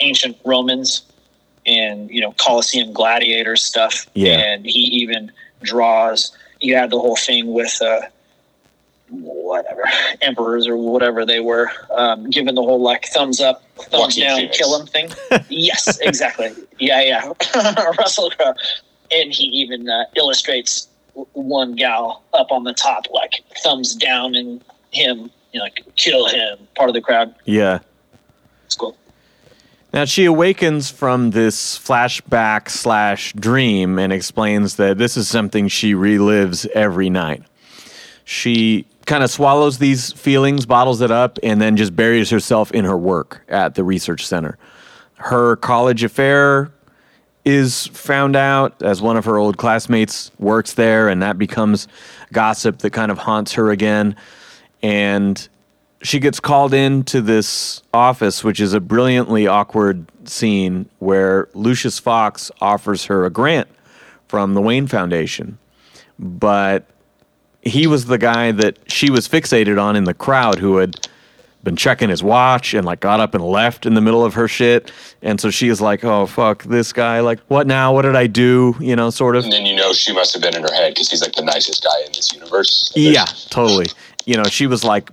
ancient 0.00 0.36
Romans 0.44 1.02
and 1.66 2.10
you 2.10 2.20
know 2.20 2.32
Colosseum 2.32 2.92
gladiator 2.92 3.56
stuff. 3.56 4.06
Yeah. 4.14 4.38
and 4.38 4.64
he 4.64 4.80
even 4.80 5.32
draws. 5.62 6.36
You 6.60 6.76
had 6.76 6.90
the 6.90 6.98
whole 6.98 7.16
thing 7.16 7.52
with 7.52 7.80
uh, 7.82 8.02
whatever 9.10 9.84
emperors 10.22 10.66
or 10.66 10.76
whatever 10.76 11.24
they 11.24 11.40
were, 11.40 11.70
um, 11.90 12.30
giving 12.30 12.54
the 12.54 12.62
whole 12.62 12.80
like 12.80 13.06
thumbs 13.06 13.40
up, 13.40 13.62
thumbs 13.76 14.16
Joaquin 14.16 14.24
down, 14.24 14.36
Phoenix. 14.38 14.58
kill 14.58 14.80
him 14.80 14.86
thing. 14.86 15.10
yes, 15.48 15.98
exactly. 16.00 16.52
Yeah, 16.78 17.02
yeah. 17.02 17.32
Russell 17.98 18.30
Crowe, 18.30 18.54
and 19.10 19.32
he 19.32 19.44
even 19.44 19.88
uh, 19.88 20.04
illustrates 20.16 20.88
one 21.32 21.74
gal 21.74 22.22
up 22.32 22.50
on 22.50 22.64
the 22.64 22.74
top, 22.74 23.06
like 23.10 23.42
thumbs 23.62 23.94
down, 23.94 24.34
and 24.34 24.62
him, 24.90 25.30
you 25.52 25.58
know, 25.58 25.64
like 25.64 25.84
kill 25.96 26.28
him. 26.28 26.58
Part 26.74 26.88
of 26.88 26.94
the 26.94 27.00
crowd. 27.00 27.34
Yeah. 27.44 27.80
It's 28.64 28.76
cool. 28.76 28.96
Now 29.92 30.04
she 30.04 30.24
awakens 30.26 30.90
from 30.90 31.30
this 31.30 31.78
flashback 31.78 32.68
slash 32.68 33.32
dream 33.32 33.98
and 33.98 34.12
explains 34.12 34.76
that 34.76 34.98
this 34.98 35.16
is 35.16 35.28
something 35.28 35.68
she 35.68 35.94
relives 35.94 36.66
every 36.66 37.08
night. 37.08 37.42
She 38.24 38.86
kind 39.06 39.22
of 39.22 39.30
swallows 39.30 39.78
these 39.78 40.12
feelings, 40.12 40.66
bottles 40.66 41.00
it 41.00 41.10
up, 41.10 41.38
and 41.42 41.62
then 41.62 41.76
just 41.76 41.96
buries 41.96 42.28
herself 42.28 42.72
in 42.72 42.84
her 42.84 42.98
work 42.98 43.42
at 43.48 43.74
the 43.76 43.84
research 43.84 44.26
center. 44.26 44.58
Her 45.14 45.56
college 45.56 46.02
affair 46.02 46.72
is 47.46 47.86
found 47.86 48.34
out 48.34 48.82
as 48.82 49.00
one 49.00 49.16
of 49.16 49.24
her 49.24 49.38
old 49.38 49.56
classmates 49.56 50.32
works 50.38 50.74
there, 50.74 51.08
and 51.08 51.22
that 51.22 51.38
becomes 51.38 51.86
gossip 52.32 52.78
that 52.78 52.90
kind 52.90 53.10
of 53.10 53.18
haunts 53.18 53.52
her 53.52 53.70
again. 53.70 54.16
And 54.82 55.48
she 56.02 56.18
gets 56.18 56.40
called 56.40 56.74
into 56.74 57.22
this 57.22 57.82
office, 57.94 58.42
which 58.42 58.60
is 58.60 58.74
a 58.74 58.80
brilliantly 58.80 59.46
awkward 59.46 60.06
scene 60.24 60.90
where 60.98 61.48
Lucius 61.54 62.00
Fox 62.00 62.50
offers 62.60 63.04
her 63.04 63.24
a 63.24 63.30
grant 63.30 63.68
from 64.26 64.54
the 64.54 64.60
Wayne 64.60 64.88
Foundation. 64.88 65.56
But 66.18 66.84
he 67.62 67.86
was 67.86 68.06
the 68.06 68.18
guy 68.18 68.50
that 68.52 68.78
she 68.90 69.08
was 69.08 69.28
fixated 69.28 69.80
on 69.80 69.94
in 69.94 70.02
the 70.02 70.14
crowd 70.14 70.58
who 70.58 70.78
had 70.78 71.08
been 71.66 71.74
checking 71.74 72.08
his 72.08 72.22
watch 72.22 72.74
and 72.74 72.86
like 72.86 73.00
got 73.00 73.18
up 73.18 73.34
and 73.34 73.42
left 73.42 73.86
in 73.86 73.94
the 73.94 74.00
middle 74.00 74.24
of 74.24 74.34
her 74.34 74.46
shit. 74.46 74.92
And 75.20 75.40
so 75.40 75.50
she 75.50 75.68
is 75.68 75.80
like, 75.80 76.04
oh, 76.04 76.24
fuck 76.26 76.62
this 76.62 76.92
guy. 76.92 77.18
Like, 77.18 77.40
what 77.48 77.66
now? 77.66 77.92
What 77.92 78.02
did 78.02 78.14
I 78.14 78.28
do? 78.28 78.76
You 78.78 78.94
know, 78.94 79.10
sort 79.10 79.34
of. 79.34 79.42
And 79.42 79.52
then 79.52 79.66
you 79.66 79.74
know 79.74 79.92
she 79.92 80.12
must 80.12 80.32
have 80.32 80.40
been 80.40 80.54
in 80.54 80.62
her 80.62 80.72
head 80.72 80.94
because 80.94 81.10
he's 81.10 81.22
like 81.22 81.32
the 81.32 81.42
nicest 81.42 81.82
guy 81.82 82.06
in 82.06 82.12
this 82.12 82.32
universe. 82.32 82.92
Yeah, 82.94 83.24
totally. 83.50 83.86
You 84.26 84.36
know, 84.36 84.44
she 84.44 84.68
was 84.68 84.84
like, 84.84 85.10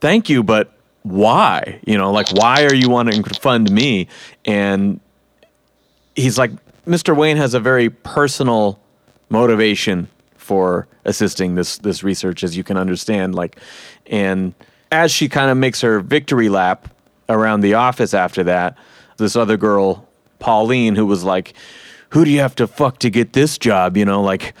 "Thank 0.00 0.28
you, 0.28 0.42
but 0.42 0.70
why? 1.02 1.80
You 1.86 1.96
know, 1.96 2.12
like 2.12 2.30
why 2.32 2.64
are 2.66 2.74
you 2.74 2.90
wanting 2.90 3.22
to 3.22 3.40
fund 3.40 3.70
me?" 3.70 4.08
And 4.44 5.00
he's 6.14 6.36
like, 6.36 6.50
"Mr. 6.86 7.16
Wayne 7.16 7.38
has 7.38 7.54
a 7.54 7.60
very 7.60 7.88
personal 7.88 8.78
motivation 9.30 10.08
for 10.36 10.88
assisting 11.06 11.54
this 11.54 11.78
this 11.78 12.02
research, 12.02 12.44
as 12.44 12.54
you 12.54 12.64
can 12.64 12.76
understand." 12.76 13.34
Like, 13.34 13.58
and 14.08 14.52
as 14.90 15.10
she 15.10 15.28
kind 15.28 15.50
of 15.50 15.56
makes 15.56 15.80
her 15.80 16.00
victory 16.00 16.48
lap 16.48 16.88
around 17.28 17.60
the 17.60 17.74
office 17.74 18.14
after 18.14 18.44
that, 18.44 18.76
this 19.16 19.36
other 19.36 19.56
girl, 19.56 20.06
Pauline, 20.38 20.96
who 20.96 21.06
was 21.06 21.24
like, 21.24 21.54
"Who 22.10 22.24
do 22.24 22.30
you 22.30 22.40
have 22.40 22.54
to 22.56 22.66
fuck 22.66 22.98
to 23.00 23.10
get 23.10 23.32
this 23.32 23.58
job?" 23.58 23.96
You 23.96 24.04
know, 24.04 24.22
like 24.22 24.54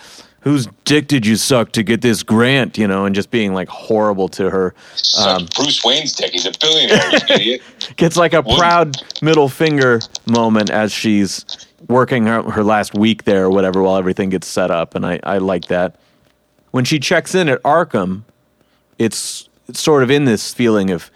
whose 0.46 0.68
dick 0.84 1.08
did 1.08 1.26
you 1.26 1.34
suck 1.34 1.72
to 1.72 1.82
get 1.82 2.02
this 2.02 2.22
grant? 2.22 2.78
You 2.78 2.86
know, 2.86 3.04
and 3.04 3.14
just 3.14 3.32
being 3.32 3.52
like 3.52 3.68
horrible 3.68 4.28
to 4.28 4.48
her. 4.48 4.74
Um, 5.18 5.48
Bruce 5.56 5.84
Wayne's 5.84 6.12
dick. 6.12 6.30
He's 6.32 6.46
a 6.46 6.52
billionaire, 6.60 7.10
idiot. 7.30 7.62
Gets 7.96 8.16
like 8.16 8.32
a 8.32 8.42
proud 8.42 8.96
middle 9.22 9.48
finger 9.48 10.00
moment 10.26 10.70
as 10.70 10.92
she's 10.92 11.44
working 11.88 12.26
her, 12.26 12.42
her 12.42 12.62
last 12.64 12.94
week 12.94 13.24
there 13.24 13.44
or 13.44 13.50
whatever 13.50 13.82
while 13.82 13.96
everything 13.96 14.30
gets 14.30 14.46
set 14.46 14.70
up. 14.70 14.94
And 14.94 15.04
I, 15.04 15.20
I 15.24 15.38
like 15.38 15.66
that. 15.66 15.96
When 16.70 16.84
she 16.84 16.98
checks 17.00 17.34
in 17.34 17.48
at 17.48 17.60
Arkham, 17.62 18.22
it's 18.98 19.48
sort 19.72 20.02
of 20.02 20.10
in 20.10 20.24
this 20.24 20.54
feeling 20.54 20.90
of, 20.90 21.10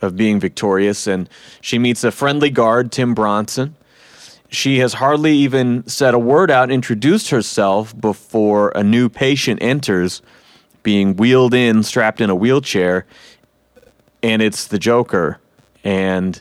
of 0.00 0.16
being 0.16 0.40
victorious. 0.40 1.06
And 1.06 1.28
she 1.60 1.78
meets 1.78 2.04
a 2.04 2.10
friendly 2.10 2.50
guard, 2.50 2.92
Tim 2.92 3.14
Bronson. 3.14 3.76
She 4.48 4.78
has 4.78 4.94
hardly 4.94 5.32
even 5.32 5.86
said 5.88 6.14
a 6.14 6.18
word 6.18 6.50
out, 6.50 6.70
introduced 6.70 7.30
herself 7.30 7.98
before 7.98 8.70
a 8.74 8.84
new 8.84 9.08
patient 9.08 9.60
enters, 9.60 10.22
being 10.82 11.16
wheeled 11.16 11.52
in, 11.52 11.82
strapped 11.82 12.20
in 12.20 12.30
a 12.30 12.34
wheelchair, 12.34 13.06
and 14.22 14.40
it's 14.40 14.68
the 14.68 14.78
Joker. 14.78 15.40
And 15.82 16.40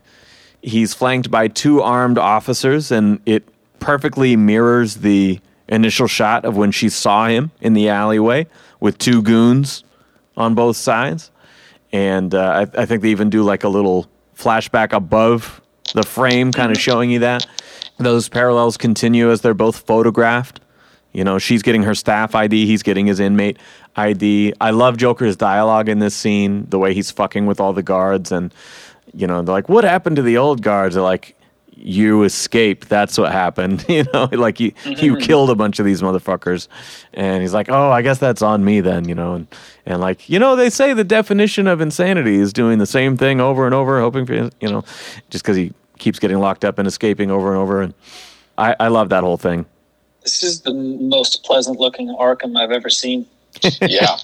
he's 0.61 0.93
flanked 0.93 1.31
by 1.31 1.47
two 1.47 1.81
armed 1.81 2.19
officers, 2.19 2.91
and 2.91 3.19
it 3.25 3.47
perfectly 3.79 4.35
mirrors 4.35 4.97
the 4.97 5.39
initial 5.67 6.07
shot 6.07 6.45
of 6.45 6.55
when 6.55 6.71
she 6.71 6.89
saw 6.89 7.27
him 7.27 7.51
in 7.59 7.73
the 7.73 7.89
alleyway 7.89 8.47
with 8.79 8.97
two 8.97 9.21
goons 9.21 9.83
on 10.37 10.53
both 10.53 10.77
sides. 10.77 11.31
And 11.95 12.35
uh, 12.35 12.67
I, 12.75 12.81
I 12.81 12.85
think 12.85 13.03
they 13.03 13.11
even 13.11 13.29
do 13.29 13.41
like 13.41 13.63
a 13.63 13.69
little 13.69 14.05
flashback 14.35 14.91
above 14.91 15.61
the 15.93 16.03
frame, 16.03 16.51
kind 16.51 16.69
of 16.69 16.77
showing 16.77 17.09
you 17.09 17.19
that. 17.19 17.47
Those 17.97 18.27
parallels 18.27 18.75
continue 18.75 19.31
as 19.31 19.39
they're 19.39 19.53
both 19.53 19.77
photographed. 19.77 20.59
You 21.13 21.23
know, 21.23 21.39
she's 21.39 21.61
getting 21.61 21.83
her 21.83 21.95
staff 21.95 22.35
ID, 22.35 22.65
he's 22.65 22.83
getting 22.83 23.05
his 23.05 23.21
inmate 23.21 23.59
ID. 23.95 24.55
I 24.59 24.71
love 24.71 24.97
Joker's 24.97 25.37
dialogue 25.37 25.87
in 25.87 25.99
this 25.99 26.13
scene, 26.13 26.67
the 26.69 26.77
way 26.77 26.93
he's 26.93 27.11
fucking 27.11 27.45
with 27.45 27.61
all 27.61 27.71
the 27.71 27.81
guards. 27.81 28.29
And, 28.29 28.53
you 29.13 29.25
know, 29.25 29.41
they're 29.41 29.53
like, 29.55 29.69
what 29.69 29.85
happened 29.85 30.17
to 30.17 30.21
the 30.21 30.35
old 30.35 30.61
guards? 30.61 30.95
They're 30.95 31.01
like, 31.01 31.34
you 31.77 32.23
escaped. 32.23 32.89
That's 32.89 33.17
what 33.17 33.31
happened. 33.31 33.85
You 33.95 34.03
know, 34.13 34.27
like 34.31 34.59
you, 34.59 34.73
you 34.83 35.13
mm-hmm. 35.13 35.21
killed 35.21 35.49
a 35.49 35.55
bunch 35.55 35.79
of 35.79 35.85
these 35.85 36.01
motherfuckers. 36.01 36.67
And 37.13 37.41
he's 37.41 37.53
like, 37.53 37.69
oh, 37.69 37.91
I 37.91 38.01
guess 38.01 38.17
that's 38.17 38.41
on 38.41 38.65
me 38.65 38.81
then, 38.81 39.07
you 39.07 39.15
know. 39.15 39.35
And, 39.35 39.47
and 39.85 40.01
like, 40.01 40.27
you 40.27 40.37
know, 40.37 40.55
they 40.55 40.69
say 40.69 40.93
the 40.93 41.03
definition 41.05 41.67
of 41.67 41.79
insanity 41.79 42.35
is 42.35 42.51
doing 42.51 42.79
the 42.79 42.85
same 42.85 43.15
thing 43.15 43.39
over 43.39 43.65
and 43.65 43.73
over, 43.73 44.01
hoping 44.01 44.25
for, 44.25 44.33
you 44.33 44.69
know, 44.69 44.83
just 45.29 45.45
because 45.45 45.55
he 45.55 45.71
keeps 45.97 46.19
getting 46.19 46.39
locked 46.39 46.65
up 46.65 46.77
and 46.77 46.87
escaping 46.87 47.31
over 47.31 47.49
and 47.51 47.57
over. 47.57 47.81
And 47.81 47.93
I, 48.57 48.75
I 48.79 48.87
love 48.89 49.09
that 49.09 49.23
whole 49.23 49.37
thing. 49.37 49.65
This 50.23 50.43
is 50.43 50.61
the 50.61 50.73
most 50.73 51.43
pleasant 51.43 51.79
looking 51.79 52.09
Arkham 52.09 52.57
I've 52.57 52.71
ever 52.71 52.89
seen. 52.89 53.27
Yeah. 53.81 54.17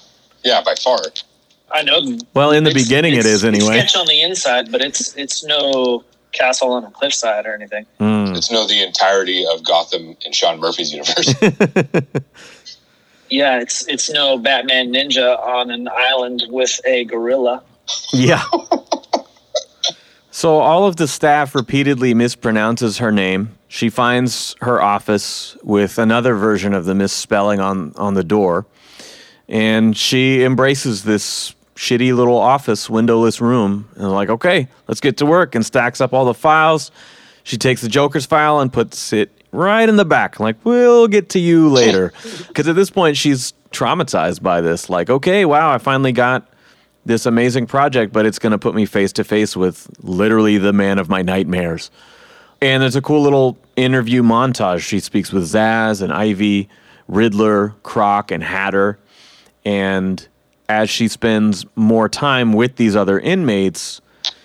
Yeah, 0.44 0.60
by 0.62 0.74
far. 0.74 0.98
I 1.70 1.82
know. 1.82 2.18
Well, 2.34 2.50
in 2.50 2.64
the 2.64 2.70
it's- 2.70 2.84
beginning, 2.84 3.14
it 3.14 3.20
it's- 3.20 3.44
anyway. 3.44 3.78
It's 3.78 3.92
sketch 3.92 4.00
on 4.00 4.06
the 4.06 4.20
inside, 4.22 4.70
but 4.70 4.82
it's 4.82 5.16
it's 5.16 5.44
no 5.44 6.04
castle 6.32 6.72
on 6.72 6.84
a 6.84 6.90
cliffside 6.90 7.46
or 7.46 7.54
anything. 7.54 7.86
Mm. 8.00 8.36
It's 8.36 8.50
no 8.50 8.66
the 8.66 8.82
entirety 8.82 9.44
of 9.46 9.64
Gotham 9.64 10.16
in 10.24 10.32
Sean 10.32 10.58
Murphy's 10.58 10.92
universe. 10.92 11.34
Yeah, 13.32 13.60
it's 13.60 13.88
it's 13.88 14.10
no 14.10 14.36
Batman 14.36 14.92
Ninja 14.92 15.40
on 15.40 15.70
an 15.70 15.88
island 15.90 16.44
with 16.50 16.78
a 16.84 17.06
gorilla. 17.06 17.62
Yeah. 18.12 18.44
so 20.30 20.58
all 20.58 20.86
of 20.86 20.96
the 20.96 21.08
staff 21.08 21.54
repeatedly 21.54 22.12
mispronounces 22.12 22.98
her 22.98 23.10
name. 23.10 23.56
She 23.68 23.88
finds 23.88 24.54
her 24.60 24.82
office 24.82 25.56
with 25.62 25.96
another 25.96 26.34
version 26.34 26.74
of 26.74 26.84
the 26.84 26.94
misspelling 26.94 27.58
on, 27.58 27.94
on 27.96 28.12
the 28.12 28.22
door. 28.22 28.66
And 29.48 29.96
she 29.96 30.44
embraces 30.44 31.04
this 31.04 31.54
shitty 31.82 32.14
little 32.14 32.38
office, 32.38 32.88
windowless 32.88 33.40
room. 33.40 33.88
And 33.96 34.12
like, 34.12 34.28
okay, 34.28 34.68
let's 34.86 35.00
get 35.00 35.16
to 35.16 35.26
work. 35.26 35.56
And 35.56 35.66
stacks 35.66 36.00
up 36.00 36.12
all 36.12 36.24
the 36.24 36.34
files. 36.34 36.92
She 37.42 37.56
takes 37.56 37.80
the 37.80 37.88
Joker's 37.88 38.24
file 38.24 38.60
and 38.60 38.72
puts 38.72 39.12
it 39.12 39.32
right 39.50 39.88
in 39.88 39.96
the 39.96 40.04
back. 40.04 40.38
Like, 40.38 40.56
we'll 40.64 41.08
get 41.08 41.28
to 41.30 41.40
you 41.40 41.68
later. 41.68 42.12
Because 42.46 42.68
at 42.68 42.76
this 42.76 42.90
point, 42.90 43.16
she's 43.16 43.54
traumatized 43.72 44.42
by 44.42 44.60
this. 44.60 44.88
Like, 44.88 45.10
okay, 45.10 45.44
wow, 45.44 45.72
I 45.72 45.78
finally 45.78 46.12
got 46.12 46.48
this 47.04 47.26
amazing 47.26 47.66
project, 47.66 48.12
but 48.12 48.26
it's 48.26 48.38
going 48.38 48.52
to 48.52 48.58
put 48.58 48.74
me 48.74 48.86
face 48.86 49.12
to 49.14 49.24
face 49.24 49.56
with 49.56 49.90
literally 50.04 50.58
the 50.58 50.72
man 50.72 50.98
of 50.98 51.08
my 51.08 51.22
nightmares. 51.22 51.90
And 52.60 52.82
there's 52.82 52.94
a 52.94 53.02
cool 53.02 53.22
little 53.22 53.58
interview 53.74 54.22
montage. 54.22 54.80
She 54.80 55.00
speaks 55.00 55.32
with 55.32 55.44
Zsasz 55.44 56.00
and 56.00 56.12
Ivy, 56.12 56.68
Riddler, 57.08 57.74
Croc, 57.82 58.30
and 58.30 58.42
Hatter. 58.42 58.98
And 59.64 60.28
as 60.72 60.88
she 60.88 61.06
spends 61.06 61.66
more 61.76 62.08
time 62.08 62.54
with 62.54 62.76
these 62.76 62.96
other 62.96 63.20
inmates, 63.20 64.00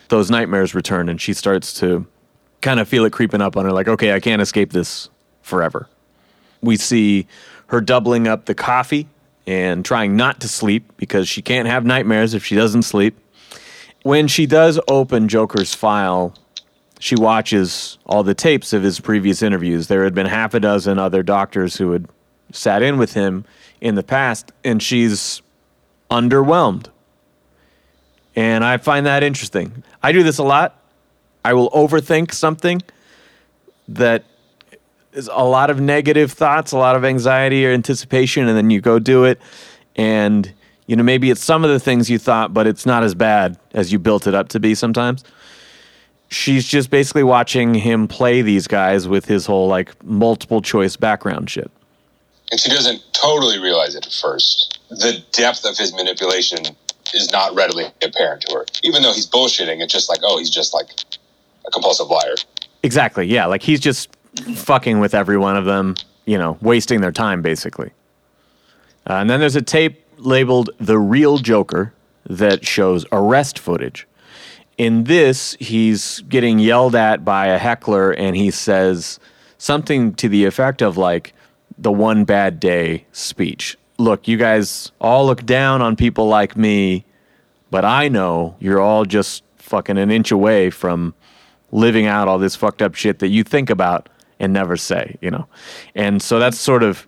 those 0.10 0.30
nightmares 0.30 0.76
return 0.76 1.08
and 1.08 1.22
she 1.22 1.34
starts 1.34 1.74
to 1.80 2.06
kind 2.62 2.80
of 2.80 2.88
feel 2.88 3.06
it 3.06 3.14
creeping 3.14 3.42
up 3.42 3.56
on 3.56 3.64
her 3.64 3.72
like, 3.72 3.88
okay, 3.88 4.14
I 4.14 4.20
can't 4.20 4.42
escape 4.42 4.74
this 4.74 5.10
forever. 5.42 5.88
We 6.62 6.76
see 6.76 7.28
her 7.68 7.80
doubling 7.80 8.28
up 8.28 8.46
the 8.46 8.56
coffee 8.56 9.08
and 9.46 9.86
trying 9.86 10.18
not 10.18 10.42
to 10.42 10.50
sleep 10.50 10.92
because 10.98 11.30
she 11.30 11.42
can't 11.42 11.68
have 11.68 11.86
nightmares 11.86 12.34
if 12.34 12.44
she 12.46 12.56
doesn't 12.56 12.84
sleep. 12.84 13.18
When 14.04 14.28
she 14.28 14.46
does 14.46 14.80
open 14.90 15.30
Joker's 15.30 15.74
file, 15.74 16.34
she 17.00 17.16
watches 17.16 17.98
all 18.06 18.24
the 18.24 18.34
tapes 18.34 18.74
of 18.74 18.84
his 18.84 19.00
previous 19.00 19.42
interviews. 19.42 19.88
There 19.88 20.04
had 20.04 20.14
been 20.14 20.26
half 20.26 20.54
a 20.54 20.60
dozen 20.60 21.00
other 21.00 21.24
doctors 21.24 21.78
who 21.78 21.92
had 21.92 22.08
sat 22.52 22.82
in 22.82 22.98
with 22.98 23.14
him 23.14 23.46
in 23.80 23.96
the 23.96 24.04
past, 24.04 24.52
and 24.64 24.84
she's 24.84 25.42
underwhelmed. 26.10 26.88
And 28.36 28.64
I 28.64 28.78
find 28.78 29.06
that 29.06 29.24
interesting. 29.24 29.84
I 30.04 30.12
do 30.12 30.24
this 30.24 30.38
a 30.38 30.44
lot. 30.44 30.80
I 31.44 31.54
will 31.54 31.70
overthink 31.72 32.34
something 32.34 32.82
that 33.88 34.26
is 35.14 35.30
a 35.32 35.44
lot 35.44 35.70
of 35.70 35.80
negative 35.80 36.32
thoughts, 36.32 36.72
a 36.72 36.78
lot 36.78 36.96
of 36.96 37.04
anxiety 37.04 37.66
or 37.66 37.72
anticipation, 37.72 38.48
and 38.48 38.56
then 38.56 38.70
you 38.70 38.82
go 38.82 39.00
do 39.00 39.24
it, 39.24 39.40
and 39.96 40.54
you 40.86 40.96
know 40.96 41.04
maybe 41.04 41.32
it's 41.32 41.44
some 41.44 41.64
of 41.64 41.70
the 41.70 41.80
things 41.80 42.10
you 42.10 42.20
thought, 42.20 42.54
but 42.54 42.68
it's 42.68 42.86
not 42.86 43.04
as 43.04 43.16
bad 43.16 43.58
as 43.74 43.92
you 43.92 43.98
built 43.98 44.28
it 44.28 44.36
up 44.36 44.50
to 44.50 44.60
be. 44.60 44.76
Sometimes 44.76 45.24
she's 46.30 46.68
just 46.68 46.90
basically 46.90 47.24
watching 47.24 47.74
him 47.74 48.08
play 48.08 48.42
these 48.42 48.68
guys 48.68 49.08
with 49.08 49.26
his 49.26 49.46
whole 49.46 49.68
like 49.68 50.04
multiple 50.04 50.62
choice 50.62 50.96
background 50.96 51.50
shit. 51.50 51.72
And 52.52 52.60
she 52.60 52.70
doesn't 52.70 53.02
totally 53.14 53.60
realize 53.60 53.96
it 53.96 54.06
at 54.06 54.14
first. 54.14 54.77
The 54.90 55.24
depth 55.32 55.66
of 55.66 55.78
his 55.78 55.94
manipulation 55.94 56.60
is 57.14 57.32
not 57.32 57.56
readily 57.56 57.86
apparent 58.02 58.42
to 58.44 58.54
her. 58.56 58.66
Even 58.84 59.02
though 59.02 59.14
he's 59.14 59.28
bullshitting, 59.28 59.82
it's 59.82 59.94
just 59.94 60.10
like, 60.10 60.20
oh, 60.24 60.38
he's 60.38 60.50
just 60.50 60.74
like 60.74 60.88
a 61.66 61.72
compulsive 61.72 62.08
liar. 62.08 62.36
Exactly. 62.84 63.26
Yeah. 63.28 63.46
Like 63.46 63.64
he's 63.64 63.80
just 63.80 64.16
fucking 64.56 65.00
with 65.00 65.14
every 65.14 65.38
one 65.38 65.58
of 65.58 65.66
them, 65.66 65.96
you 66.26 66.38
know, 66.38 66.58
wasting 66.62 67.02
their 67.02 67.12
time 67.12 67.42
basically. 67.42 67.92
Uh, 69.10 69.14
and 69.14 69.30
then 69.30 69.40
there's 69.40 69.56
a 69.56 69.62
tape 69.62 70.04
labeled 70.18 70.70
The 70.80 71.00
Real 71.00 71.38
Joker 71.38 71.94
that 72.30 72.66
shows 72.66 73.06
arrest 73.12 73.58
footage. 73.58 74.08
In 74.78 75.06
this, 75.06 75.56
he's 75.60 76.20
getting 76.22 76.60
yelled 76.60 76.94
at 76.94 77.26
by 77.26 77.48
a 77.48 77.58
heckler 77.58 78.12
and 78.12 78.36
he 78.36 78.52
says 78.52 79.20
something 79.58 80.14
to 80.16 80.30
the 80.30 80.46
effect 80.46 80.82
of 80.82 80.98
like 80.98 81.34
the 81.78 81.92
one 81.92 82.26
bad 82.26 82.60
day 82.60 83.06
speech. 83.12 83.78
Look, 83.98 84.28
you 84.28 84.38
guys 84.38 84.92
all 85.02 85.26
look 85.26 85.46
down 85.46 85.82
on 85.82 85.96
people 85.96 86.28
like 86.28 86.56
me, 86.56 87.06
but 87.72 87.84
I 87.84 88.08
know 88.08 88.56
you're 88.60 88.80
all 88.80 89.06
just 89.06 89.44
fucking 89.58 89.98
an 89.98 90.12
inch 90.12 90.32
away 90.32 90.70
from 90.70 91.14
living 91.72 92.06
out 92.06 92.28
all 92.28 92.40
this 92.40 92.56
fucked 92.56 92.82
up 92.82 92.96
shit 92.96 93.20
that 93.20 93.28
you 93.28 93.44
think 93.44 93.70
about 93.70 94.10
and 94.40 94.54
never 94.54 94.78
say, 94.78 95.18
you 95.22 95.32
know? 95.32 95.48
And 95.96 96.22
so 96.22 96.40
that's 96.40 96.58
sort 96.58 96.84
of 96.84 97.08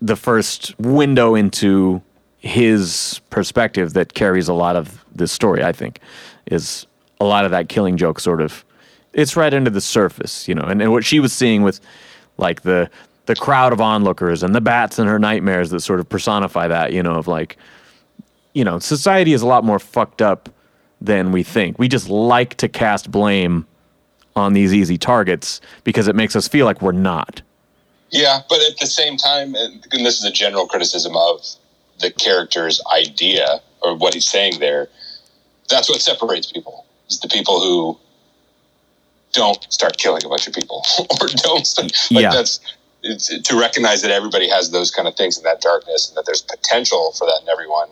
the 0.00 0.16
first 0.16 0.78
window 0.78 1.34
into 1.34 2.02
his 2.38 3.20
perspective 3.30 3.94
that 3.94 4.14
carries 4.14 4.48
a 4.48 4.54
lot 4.54 4.76
of 4.76 5.04
this 5.14 5.32
story, 5.32 5.64
I 5.64 5.72
think, 5.72 6.00
is 6.46 6.86
a 7.20 7.24
lot 7.24 7.44
of 7.44 7.50
that 7.50 7.68
killing 7.68 7.96
joke 7.96 8.20
sort 8.20 8.40
of 8.40 8.64
it's 9.12 9.34
right 9.34 9.54
under 9.54 9.70
the 9.70 9.80
surface, 9.80 10.46
you 10.46 10.54
know. 10.54 10.64
And, 10.64 10.82
and 10.82 10.92
what 10.92 11.04
she 11.04 11.20
was 11.20 11.32
seeing 11.32 11.62
with 11.62 11.80
like 12.36 12.62
the 12.62 12.90
the 13.26 13.34
crowd 13.36 13.72
of 13.72 13.80
onlookers 13.80 14.42
and 14.42 14.54
the 14.54 14.60
bats 14.60 14.98
and 14.98 15.08
her 15.08 15.18
nightmares 15.18 15.70
that 15.70 15.80
sort 15.80 16.00
of 16.00 16.08
personify 16.08 16.68
that, 16.68 16.92
you 16.92 17.02
know, 17.02 17.14
of 17.14 17.28
like 17.28 17.56
you 18.54 18.64
know, 18.64 18.78
society 18.78 19.34
is 19.34 19.42
a 19.42 19.46
lot 19.46 19.64
more 19.64 19.78
fucked 19.78 20.22
up 20.22 20.48
than 20.98 21.30
we 21.30 21.42
think. 21.42 21.78
We 21.78 21.88
just 21.88 22.08
like 22.08 22.54
to 22.54 22.68
cast 22.68 23.10
blame 23.10 23.66
on 24.34 24.54
these 24.54 24.72
easy 24.72 24.96
targets 24.96 25.60
because 25.84 26.08
it 26.08 26.16
makes 26.16 26.34
us 26.34 26.48
feel 26.48 26.64
like 26.64 26.80
we're 26.80 26.92
not. 26.92 27.42
Yeah, 28.08 28.40
but 28.48 28.60
at 28.62 28.78
the 28.78 28.86
same 28.86 29.18
time, 29.18 29.54
and 29.54 29.84
this 29.92 30.18
is 30.18 30.24
a 30.24 30.30
general 30.30 30.66
criticism 30.66 31.14
of 31.16 31.44
the 32.00 32.10
character's 32.10 32.80
idea 32.94 33.60
or 33.82 33.94
what 33.94 34.14
he's 34.14 34.26
saying 34.26 34.58
there, 34.58 34.88
that's 35.68 35.90
what 35.90 36.00
separates 36.00 36.50
people. 36.50 36.86
Is 37.10 37.20
the 37.20 37.28
people 37.28 37.60
who 37.60 37.98
don't 39.32 39.70
start 39.70 39.98
killing 39.98 40.24
a 40.24 40.28
bunch 40.30 40.46
of 40.46 40.54
people 40.54 40.82
or 41.20 41.26
don't 41.28 41.74
like 41.78 41.92
Yeah. 42.22 42.30
that's 42.32 42.60
to 43.02 43.58
recognize 43.58 44.02
that 44.02 44.10
everybody 44.10 44.48
has 44.48 44.70
those 44.70 44.90
kind 44.90 45.06
of 45.06 45.14
things 45.14 45.38
in 45.38 45.44
that 45.44 45.60
darkness 45.60 46.08
and 46.08 46.16
that 46.16 46.26
there's 46.26 46.42
potential 46.42 47.12
for 47.16 47.26
that 47.26 47.40
in 47.42 47.48
everyone 47.48 47.88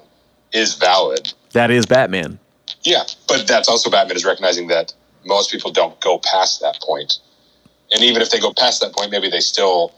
is 0.53 0.75
valid. 0.75 1.33
That 1.53 1.71
is 1.71 1.87
Batman. 1.87 2.39
Yeah, 2.83 3.05
but 3.29 3.47
that's 3.47 3.69
also 3.69 3.91
Batman 3.91 4.17
is 4.17 4.25
recognizing 4.25 4.69
that 4.69 4.93
most 5.25 5.51
people 5.51 5.71
don't 5.71 5.99
go 6.01 6.19
past 6.19 6.61
that 6.61 6.79
point. 6.83 7.19
And 7.93 8.03
even 8.03 8.23
if 8.23 8.31
they 8.31 8.41
go 8.41 8.53
past 8.53 8.81
that 8.81 8.93
point, 8.93 9.11
maybe 9.11 9.29
they 9.29 9.41
still 9.41 9.95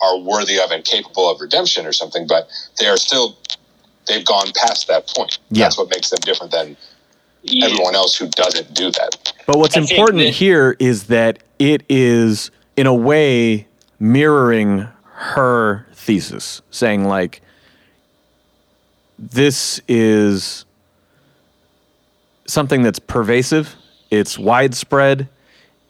are 0.00 0.18
worthy 0.18 0.60
of 0.60 0.70
and 0.70 0.84
capable 0.84 1.30
of 1.30 1.40
redemption 1.40 1.86
or 1.86 1.92
something, 1.92 2.26
but 2.26 2.48
they 2.78 2.86
are 2.86 2.96
still 2.96 3.36
they've 4.06 4.24
gone 4.24 4.48
past 4.56 4.88
that 4.88 5.06
point. 5.08 5.38
Yeah. 5.50 5.64
That's 5.64 5.78
what 5.78 5.90
makes 5.90 6.10
them 6.10 6.20
different 6.22 6.52
than 6.52 6.76
everyone 7.62 7.94
else 7.94 8.16
who 8.16 8.28
doesn't 8.28 8.74
do 8.74 8.90
that. 8.92 9.32
But 9.46 9.58
what's 9.58 9.76
I 9.76 9.80
important 9.80 10.22
that- 10.22 10.34
here 10.34 10.76
is 10.78 11.04
that 11.04 11.38
it 11.58 11.82
is, 11.88 12.50
in 12.76 12.86
a 12.86 12.94
way, 12.94 13.66
mirroring 13.98 14.88
her 15.12 15.86
thesis, 15.92 16.62
saying, 16.70 17.04
like, 17.04 17.42
this 19.18 19.80
is 19.88 20.64
something 22.46 22.82
that's 22.82 22.98
pervasive, 22.98 23.74
it's 24.10 24.38
widespread, 24.38 25.28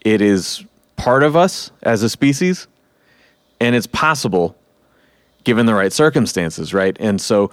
it 0.01 0.21
is 0.21 0.65
part 0.97 1.23
of 1.23 1.35
us 1.35 1.71
as 1.83 2.03
a 2.03 2.09
species, 2.09 2.67
and 3.59 3.75
it's 3.75 3.87
possible 3.87 4.55
given 5.43 5.65
the 5.65 5.73
right 5.73 5.93
circumstances, 5.93 6.73
right? 6.73 6.97
And 6.99 7.21
so 7.21 7.51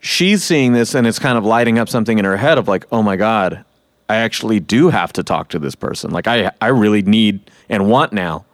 she's 0.00 0.42
seeing 0.42 0.72
this 0.72 0.94
and 0.94 1.06
it's 1.06 1.18
kind 1.18 1.38
of 1.38 1.44
lighting 1.44 1.78
up 1.78 1.88
something 1.88 2.18
in 2.18 2.24
her 2.24 2.36
head 2.36 2.58
of 2.58 2.68
like, 2.68 2.86
oh 2.90 3.02
my 3.02 3.16
God, 3.16 3.64
I 4.08 4.16
actually 4.16 4.60
do 4.60 4.88
have 4.88 5.12
to 5.14 5.22
talk 5.22 5.48
to 5.50 5.58
this 5.58 5.74
person. 5.74 6.10
Like 6.10 6.26
I 6.26 6.50
I 6.60 6.68
really 6.68 7.02
need 7.02 7.50
and 7.68 7.88
want 7.88 8.12
now 8.12 8.44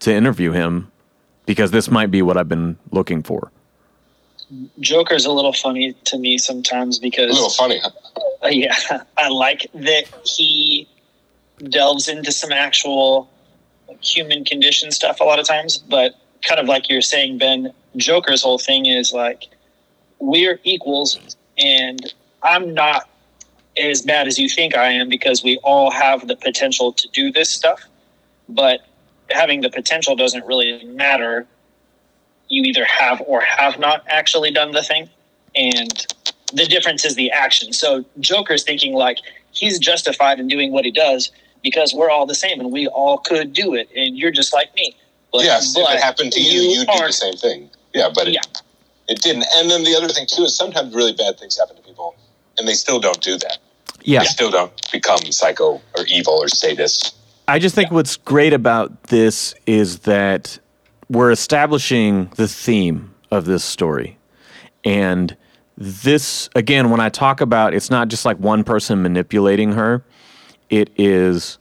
to 0.00 0.12
interview 0.12 0.52
him 0.52 0.90
because 1.46 1.70
this 1.70 1.90
might 1.90 2.10
be 2.10 2.22
what 2.22 2.36
I've 2.36 2.48
been 2.48 2.76
looking 2.90 3.22
for. 3.22 3.50
Joker's 4.80 5.24
a 5.24 5.32
little 5.32 5.52
funny 5.52 5.92
to 6.04 6.18
me 6.18 6.38
sometimes 6.38 6.98
A 6.98 7.00
because 7.00 7.34
little 7.34 7.50
funny. 7.50 7.80
huh? 7.80 7.90
Uh, 8.42 8.48
yeah, 8.48 8.76
I 9.18 9.28
like 9.28 9.66
that 9.74 10.04
he 10.24 10.88
delves 11.68 12.08
into 12.08 12.30
some 12.30 12.52
actual 12.52 13.28
like, 13.88 14.02
human 14.02 14.44
condition 14.44 14.90
stuff 14.90 15.20
a 15.20 15.24
lot 15.24 15.38
of 15.38 15.46
times, 15.46 15.78
but 15.78 16.14
kind 16.46 16.60
of 16.60 16.66
like 16.66 16.88
you're 16.88 17.00
saying, 17.00 17.38
Ben, 17.38 17.72
Joker's 17.96 18.42
whole 18.42 18.58
thing 18.58 18.86
is 18.86 19.12
like 19.12 19.48
we're 20.18 20.60
equals, 20.64 21.36
and 21.58 22.12
I'm 22.42 22.74
not 22.74 23.08
as 23.76 24.02
bad 24.02 24.26
as 24.26 24.38
you 24.38 24.48
think 24.48 24.76
I 24.76 24.88
am 24.88 25.08
because 25.08 25.42
we 25.42 25.58
all 25.58 25.90
have 25.90 26.28
the 26.28 26.36
potential 26.36 26.92
to 26.92 27.08
do 27.08 27.32
this 27.32 27.50
stuff, 27.50 27.80
but 28.48 28.80
having 29.30 29.60
the 29.60 29.70
potential 29.70 30.16
doesn't 30.16 30.44
really 30.46 30.84
matter. 30.84 31.46
You 32.48 32.62
either 32.64 32.84
have 32.84 33.20
or 33.26 33.40
have 33.40 33.78
not 33.78 34.04
actually 34.08 34.50
done 34.50 34.72
the 34.72 34.82
thing, 34.82 35.08
and 35.54 36.06
the 36.52 36.66
difference 36.66 37.04
is 37.04 37.16
the 37.16 37.30
action. 37.30 37.72
So 37.72 38.04
Joker's 38.20 38.62
thinking 38.62 38.94
like 38.94 39.18
he's 39.52 39.78
justified 39.78 40.38
in 40.38 40.46
doing 40.48 40.72
what 40.72 40.84
he 40.84 40.90
does 40.90 41.30
because 41.62 41.92
we're 41.92 42.10
all 42.10 42.26
the 42.26 42.34
same 42.34 42.60
and 42.60 42.70
we 42.70 42.86
all 42.86 43.18
could 43.18 43.52
do 43.52 43.74
it, 43.74 43.88
and 43.96 44.16
you're 44.16 44.30
just 44.30 44.52
like 44.52 44.72
me. 44.76 44.96
But, 45.32 45.44
yes, 45.44 45.76
if 45.76 45.88
it 45.90 46.00
happened 46.00 46.32
to 46.32 46.40
you, 46.40 46.60
you'd 46.60 46.86
do 46.86 46.92
aren't- 46.92 47.06
the 47.08 47.12
same 47.12 47.34
thing. 47.34 47.70
Yeah, 47.94 48.10
but 48.14 48.28
it, 48.28 48.34
Yeah. 48.34 48.42
it 49.08 49.20
didn't. 49.22 49.46
And 49.56 49.70
then 49.70 49.82
the 49.82 49.96
other 49.96 50.08
thing 50.08 50.26
too 50.26 50.44
is 50.44 50.54
sometimes 50.54 50.94
really 50.94 51.12
bad 51.12 51.38
things 51.38 51.58
happen 51.58 51.76
to 51.76 51.82
people, 51.82 52.14
and 52.58 52.68
they 52.68 52.74
still 52.74 53.00
don't 53.00 53.20
do 53.20 53.36
that. 53.38 53.58
Yeah. 54.02 54.20
They 54.20 54.26
still 54.26 54.50
don't 54.52 54.72
become 54.92 55.18
psycho 55.32 55.80
or 55.96 56.06
evil 56.06 56.34
or 56.34 56.46
sadists. 56.46 57.12
I 57.48 57.60
just 57.60 57.76
think 57.76 57.92
what's 57.92 58.16
great 58.16 58.52
about 58.52 59.04
this 59.04 59.54
is 59.66 60.00
that 60.00 60.58
we're 61.08 61.30
establishing 61.30 62.28
the 62.34 62.48
theme 62.48 63.14
of 63.30 63.44
this 63.44 63.62
story. 63.62 64.18
And 64.84 65.36
this, 65.78 66.50
again, 66.56 66.90
when 66.90 66.98
I 66.98 67.08
talk 67.08 67.40
about 67.40 67.72
it's 67.72 67.88
not 67.88 68.08
just 68.08 68.24
like 68.24 68.36
one 68.38 68.64
person 68.64 69.00
manipulating 69.00 69.72
her, 69.72 70.02
it 70.70 70.90
is 70.96 71.58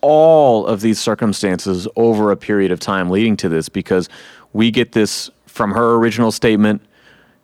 all 0.00 0.66
of 0.66 0.80
these 0.80 0.98
circumstances 0.98 1.86
over 1.94 2.32
a 2.32 2.36
period 2.36 2.72
of 2.72 2.80
time 2.80 3.10
leading 3.10 3.36
to 3.36 3.48
this 3.48 3.68
because 3.68 4.08
we 4.52 4.72
get 4.72 4.90
this 4.90 5.30
from 5.46 5.70
her 5.70 5.94
original 5.94 6.32
statement 6.32 6.82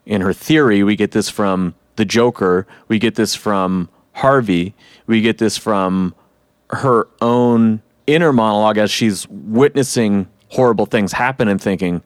in 0.05 0.21
her 0.21 0.33
theory, 0.33 0.83
we 0.83 0.97
get 0.97 1.13
this 1.13 1.31
from 1.31 1.77
the 1.95 2.05
Joker, 2.05 2.67
we 2.89 2.99
get 2.99 3.15
this 3.15 3.37
from 3.37 3.89
Harvey, 4.15 4.75
we 5.07 5.21
get 5.21 5.39
this 5.39 5.57
from 5.57 6.13
her 6.71 7.09
own 7.21 7.83
inner 8.07 8.33
monologue 8.33 8.79
as 8.79 8.91
she's 8.91 9.27
witnessing 9.29 10.29
horrible 10.49 10.87
things 10.87 11.13
happen 11.13 11.49
and 11.49 11.61
thinking, 11.61 12.03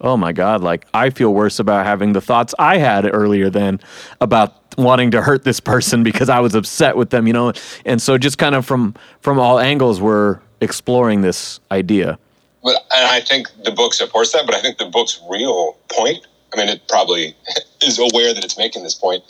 oh 0.00 0.16
my 0.16 0.32
God, 0.32 0.62
like 0.62 0.86
I 0.94 1.10
feel 1.10 1.34
worse 1.34 1.58
about 1.58 1.84
having 1.84 2.12
the 2.12 2.20
thoughts 2.20 2.54
I 2.58 2.78
had 2.78 3.08
earlier 3.12 3.50
than 3.50 3.80
about 4.20 4.76
wanting 4.78 5.10
to 5.10 5.22
hurt 5.22 5.44
this 5.44 5.60
person 5.60 6.02
because 6.04 6.28
I 6.28 6.40
was 6.40 6.54
upset 6.54 6.96
with 6.96 7.10
them, 7.10 7.26
you 7.26 7.32
know? 7.32 7.52
And 7.84 8.00
so 8.00 8.18
just 8.18 8.38
kind 8.38 8.54
of 8.54 8.64
from 8.64 8.94
from 9.20 9.38
all 9.38 9.58
angles 9.58 10.00
we're 10.00 10.40
exploring 10.60 11.22
this 11.22 11.60
idea. 11.70 12.18
But 12.62 12.76
and 12.92 13.08
I 13.08 13.20
think 13.20 13.48
the 13.64 13.72
book 13.72 13.94
supports 13.94 14.32
that. 14.32 14.46
But 14.46 14.54
I 14.54 14.60
think 14.60 14.78
the 14.78 14.86
book's 14.86 15.20
real 15.28 15.76
point. 15.90 16.26
I 16.52 16.56
mean, 16.56 16.68
it 16.68 16.82
probably 16.88 17.34
is 17.82 17.98
aware 17.98 18.34
that 18.34 18.44
it's 18.44 18.58
making 18.58 18.82
this 18.82 18.94
point. 18.94 19.22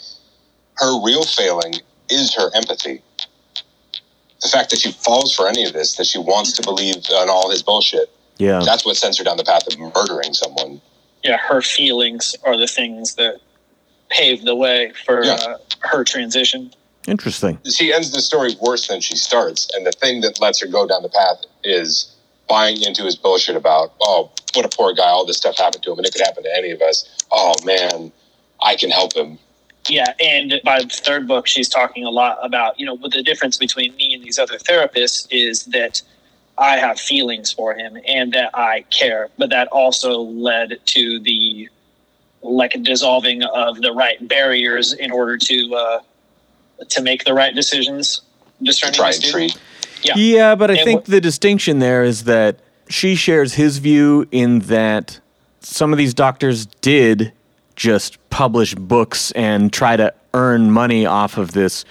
Her 0.77 1.03
real 1.03 1.23
failing 1.23 1.75
is 2.09 2.33
her 2.35 2.49
empathy. 2.55 3.01
The 4.41 4.47
fact 4.47 4.69
that 4.71 4.79
she 4.79 4.91
falls 4.91 5.35
for 5.35 5.47
any 5.47 5.65
of 5.65 5.73
this, 5.73 5.95
that 5.97 6.05
she 6.05 6.17
wants 6.17 6.53
to 6.53 6.63
believe 6.63 6.95
on 7.13 7.29
all 7.29 7.49
his 7.49 7.61
bullshit, 7.61 8.09
Yeah. 8.37 8.61
that's 8.63 8.85
what 8.85 8.95
sends 8.95 9.17
her 9.17 9.23
down 9.23 9.37
the 9.37 9.43
path 9.43 9.67
of 9.67 9.77
murdering 9.79 10.33
someone. 10.33 10.81
yeah, 11.21 11.35
her 11.35 11.61
feelings 11.61 12.33
are 12.45 12.55
the 12.55 12.65
things 12.67 13.15
that 13.15 13.39
pave 14.09 14.45
the 14.45 14.55
way 14.55 14.93
for 15.05 15.21
Yeah. 15.25 15.33
uh, 15.33 15.57
her 15.81 16.05
transition. 16.05 16.73
Interesting. 17.07 17.59
She 17.69 17.91
ends 17.91 18.11
the 18.11 18.21
story 18.21 18.55
worse 18.61 18.87
than 18.87 19.01
she 19.01 19.17
starts, 19.17 19.67
and 19.73 19.85
the 19.85 19.91
thing 19.91 20.21
that 20.21 20.39
lets 20.39 20.61
her 20.61 20.67
go 20.67 20.87
down 20.87 21.03
the 21.03 21.09
path 21.09 21.41
is 21.65 22.15
buying 22.47 22.81
into 22.83 23.03
his 23.03 23.17
bullshit 23.17 23.57
about, 23.57 23.91
oh, 24.01 24.31
what 24.53 24.63
a 24.65 24.69
poor 24.69 24.93
guy, 24.93 25.07
all 25.09 25.25
this 25.25 25.35
stuff 25.37 25.57
happened 25.57 25.83
to 25.83 25.91
him, 25.91 25.97
and 25.97 26.07
it 26.07 26.13
could 26.13 26.21
happen 26.25 26.43
to 26.43 26.55
any 26.57 26.71
of 26.71 26.81
us. 26.81 27.03
Oh 27.31 27.53
man, 27.65 28.11
I 28.63 28.75
can 28.77 28.89
help 28.89 29.13
him. 29.13 29.37
Yeah, 29.89 30.13
and 30.19 30.61
by 30.63 30.81
the 30.81 30.87
third 30.89 31.27
book, 31.27 31.47
she's 31.47 31.67
talking 31.67 32.05
a 32.05 32.09
lot 32.09 32.37
about, 32.43 32.79
you 32.79 32.85
know, 32.85 32.95
what 32.95 33.11
the 33.11 33.23
difference 33.23 33.57
between 33.57 33.95
me 33.95 34.13
and 34.13 34.23
these 34.23 34.37
other 34.39 34.57
therapists 34.57 35.27
is 35.31 35.65
that 35.65 36.01
I 36.57 36.77
have 36.77 36.99
feelings 36.99 37.51
for 37.51 37.73
him 37.73 37.97
and 38.05 38.33
that 38.33 38.51
I 38.53 38.81
care. 38.91 39.29
But 39.37 39.49
that 39.49 39.67
also 39.69 40.19
led 40.19 40.79
to 40.85 41.19
the 41.19 41.69
like 42.41 42.71
dissolving 42.83 43.43
of 43.43 43.81
the 43.81 43.91
right 43.91 44.25
barriers 44.27 44.93
in 44.93 45.11
order 45.11 45.37
to 45.37 45.75
uh, 45.75 45.99
to 46.89 47.01
make 47.01 47.25
the 47.25 47.33
right 47.33 47.53
decisions. 47.55 48.21
Discerning 48.61 48.93
Try 48.95 49.07
the 49.07 49.13
student. 49.13 49.51
treat. 49.53 49.61
Yeah. 50.03 50.13
Yeah, 50.15 50.55
but 50.55 50.69
I 50.71 50.75
And 50.75 50.83
think 50.85 51.05
wh- 51.07 51.09
the 51.11 51.21
distinction 51.21 51.79
there 51.79 52.03
is 52.03 52.25
that 52.25 52.59
she 52.89 53.15
shares 53.15 53.53
his 53.55 53.77
view 53.79 54.27
in 54.31 54.59
that 54.59 55.19
some 55.61 55.91
of 55.93 55.97
these 55.97 56.13
doctors 56.13 56.65
did 56.65 57.31
just 57.79 58.17
publish 58.29 58.75
books 58.75 59.31
and 59.31 59.71
try 59.71 59.95
to 59.95 60.13
earn 60.33 60.69
money 60.69 61.05
off 61.05 61.37
of 61.37 61.53
this 61.53 61.85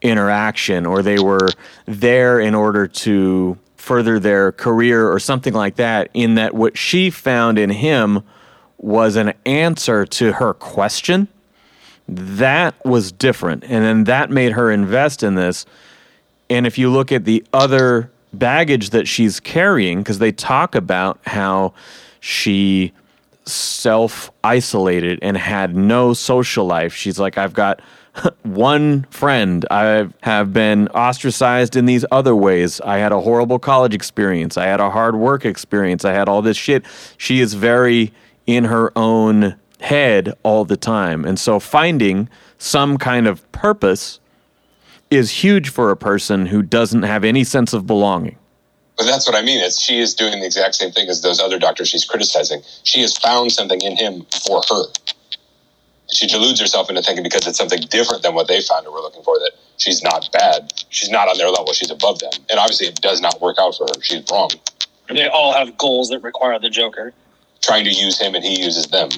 interaction, 0.00 0.86
or 0.86 1.02
they 1.02 1.18
were 1.18 1.48
there 1.84 2.38
in 2.38 2.54
order 2.54 2.86
to 2.86 3.58
further 3.76 4.20
their 4.20 4.52
career 4.52 5.10
or 5.10 5.18
something 5.18 5.52
like 5.52 5.74
that. 5.76 6.08
In 6.14 6.36
that, 6.36 6.54
what 6.54 6.78
she 6.78 7.10
found 7.10 7.58
in 7.58 7.70
him 7.70 8.22
was 8.78 9.16
an 9.16 9.34
answer 9.44 10.06
to 10.06 10.34
her 10.34 10.54
question. 10.54 11.26
That 12.08 12.74
was 12.84 13.10
different. 13.10 13.64
And 13.64 13.84
then 13.84 14.04
that 14.04 14.30
made 14.30 14.52
her 14.52 14.70
invest 14.70 15.24
in 15.24 15.34
this. 15.34 15.66
And 16.48 16.68
if 16.68 16.78
you 16.78 16.88
look 16.88 17.10
at 17.10 17.24
the 17.24 17.44
other 17.52 18.12
baggage 18.32 18.90
that 18.90 19.08
she's 19.08 19.40
carrying, 19.40 19.98
because 19.98 20.20
they 20.20 20.32
talk 20.32 20.76
about 20.76 21.18
how 21.26 21.74
she 22.20 22.92
self 23.44 24.30
isolated 24.44 25.18
and 25.22 25.36
had 25.36 25.76
no 25.76 26.14
social 26.14 26.66
life. 26.66 26.94
She's 26.94 27.18
like, 27.18 27.38
I've 27.38 27.54
got 27.54 27.80
one 28.42 29.04
friend. 29.10 29.64
I 29.70 30.08
have 30.22 30.52
been 30.52 30.88
ostracized 30.88 31.76
in 31.76 31.86
these 31.86 32.04
other 32.10 32.36
ways. 32.36 32.80
I 32.80 32.98
had 32.98 33.12
a 33.12 33.20
horrible 33.20 33.58
college 33.58 33.94
experience. 33.94 34.56
I 34.56 34.66
had 34.66 34.80
a 34.80 34.90
hard 34.90 35.16
work 35.16 35.44
experience. 35.44 36.04
I 36.04 36.12
had 36.12 36.28
all 36.28 36.42
this 36.42 36.56
shit. 36.56 36.84
She 37.16 37.40
is 37.40 37.54
very 37.54 38.12
in 38.46 38.64
her 38.64 38.92
own 38.96 39.56
head 39.80 40.32
all 40.42 40.64
the 40.64 40.76
time. 40.76 41.24
And 41.24 41.38
so 41.38 41.58
finding 41.58 42.28
some 42.58 42.98
kind 42.98 43.26
of 43.26 43.50
purpose 43.52 44.20
is 45.10 45.30
huge 45.30 45.68
for 45.68 45.90
a 45.90 45.96
person 45.96 46.46
who 46.46 46.62
doesn't 46.62 47.02
have 47.02 47.24
any 47.24 47.44
sense 47.44 47.72
of 47.72 47.86
belonging. 47.86 48.38
But 48.96 49.06
that's 49.06 49.26
what 49.26 49.36
I 49.36 49.42
mean. 49.42 49.62
Is 49.62 49.80
she 49.80 49.98
is 49.98 50.14
doing 50.14 50.38
the 50.40 50.46
exact 50.46 50.74
same 50.74 50.92
thing 50.92 51.08
as 51.08 51.22
those 51.22 51.40
other 51.40 51.58
doctors 51.58 51.88
she's 51.88 52.04
criticizing. 52.04 52.62
She 52.84 53.00
has 53.00 53.16
found 53.16 53.52
something 53.52 53.80
in 53.80 53.96
him 53.96 54.26
for 54.46 54.62
her. 54.68 54.84
She 56.12 56.26
deludes 56.26 56.60
herself 56.60 56.90
into 56.90 57.02
thinking 57.02 57.22
because 57.22 57.46
it's 57.46 57.56
something 57.56 57.80
different 57.88 58.22
than 58.22 58.34
what 58.34 58.46
they 58.46 58.60
found 58.60 58.86
or 58.86 58.92
were 58.92 59.00
looking 59.00 59.22
for 59.22 59.38
that 59.38 59.52
she's 59.78 60.02
not 60.02 60.28
bad. 60.32 60.72
She's 60.90 61.10
not 61.10 61.28
on 61.28 61.38
their 61.38 61.48
level. 61.48 61.72
She's 61.72 61.90
above 61.90 62.18
them. 62.18 62.32
And 62.50 62.58
obviously, 62.58 62.88
it 62.88 63.00
does 63.00 63.20
not 63.20 63.40
work 63.40 63.56
out 63.58 63.74
for 63.76 63.86
her. 63.86 64.02
She's 64.02 64.22
wrong. 64.30 64.50
They 65.08 65.26
all 65.28 65.52
have 65.52 65.76
goals 65.78 66.10
that 66.10 66.22
require 66.22 66.58
the 66.58 66.70
Joker. 66.70 67.12
Trying 67.60 67.84
to 67.84 67.90
use 67.90 68.18
him 68.20 68.34
and 68.34 68.44
he 68.44 68.60
uses 68.60 68.86
them. 68.88 69.08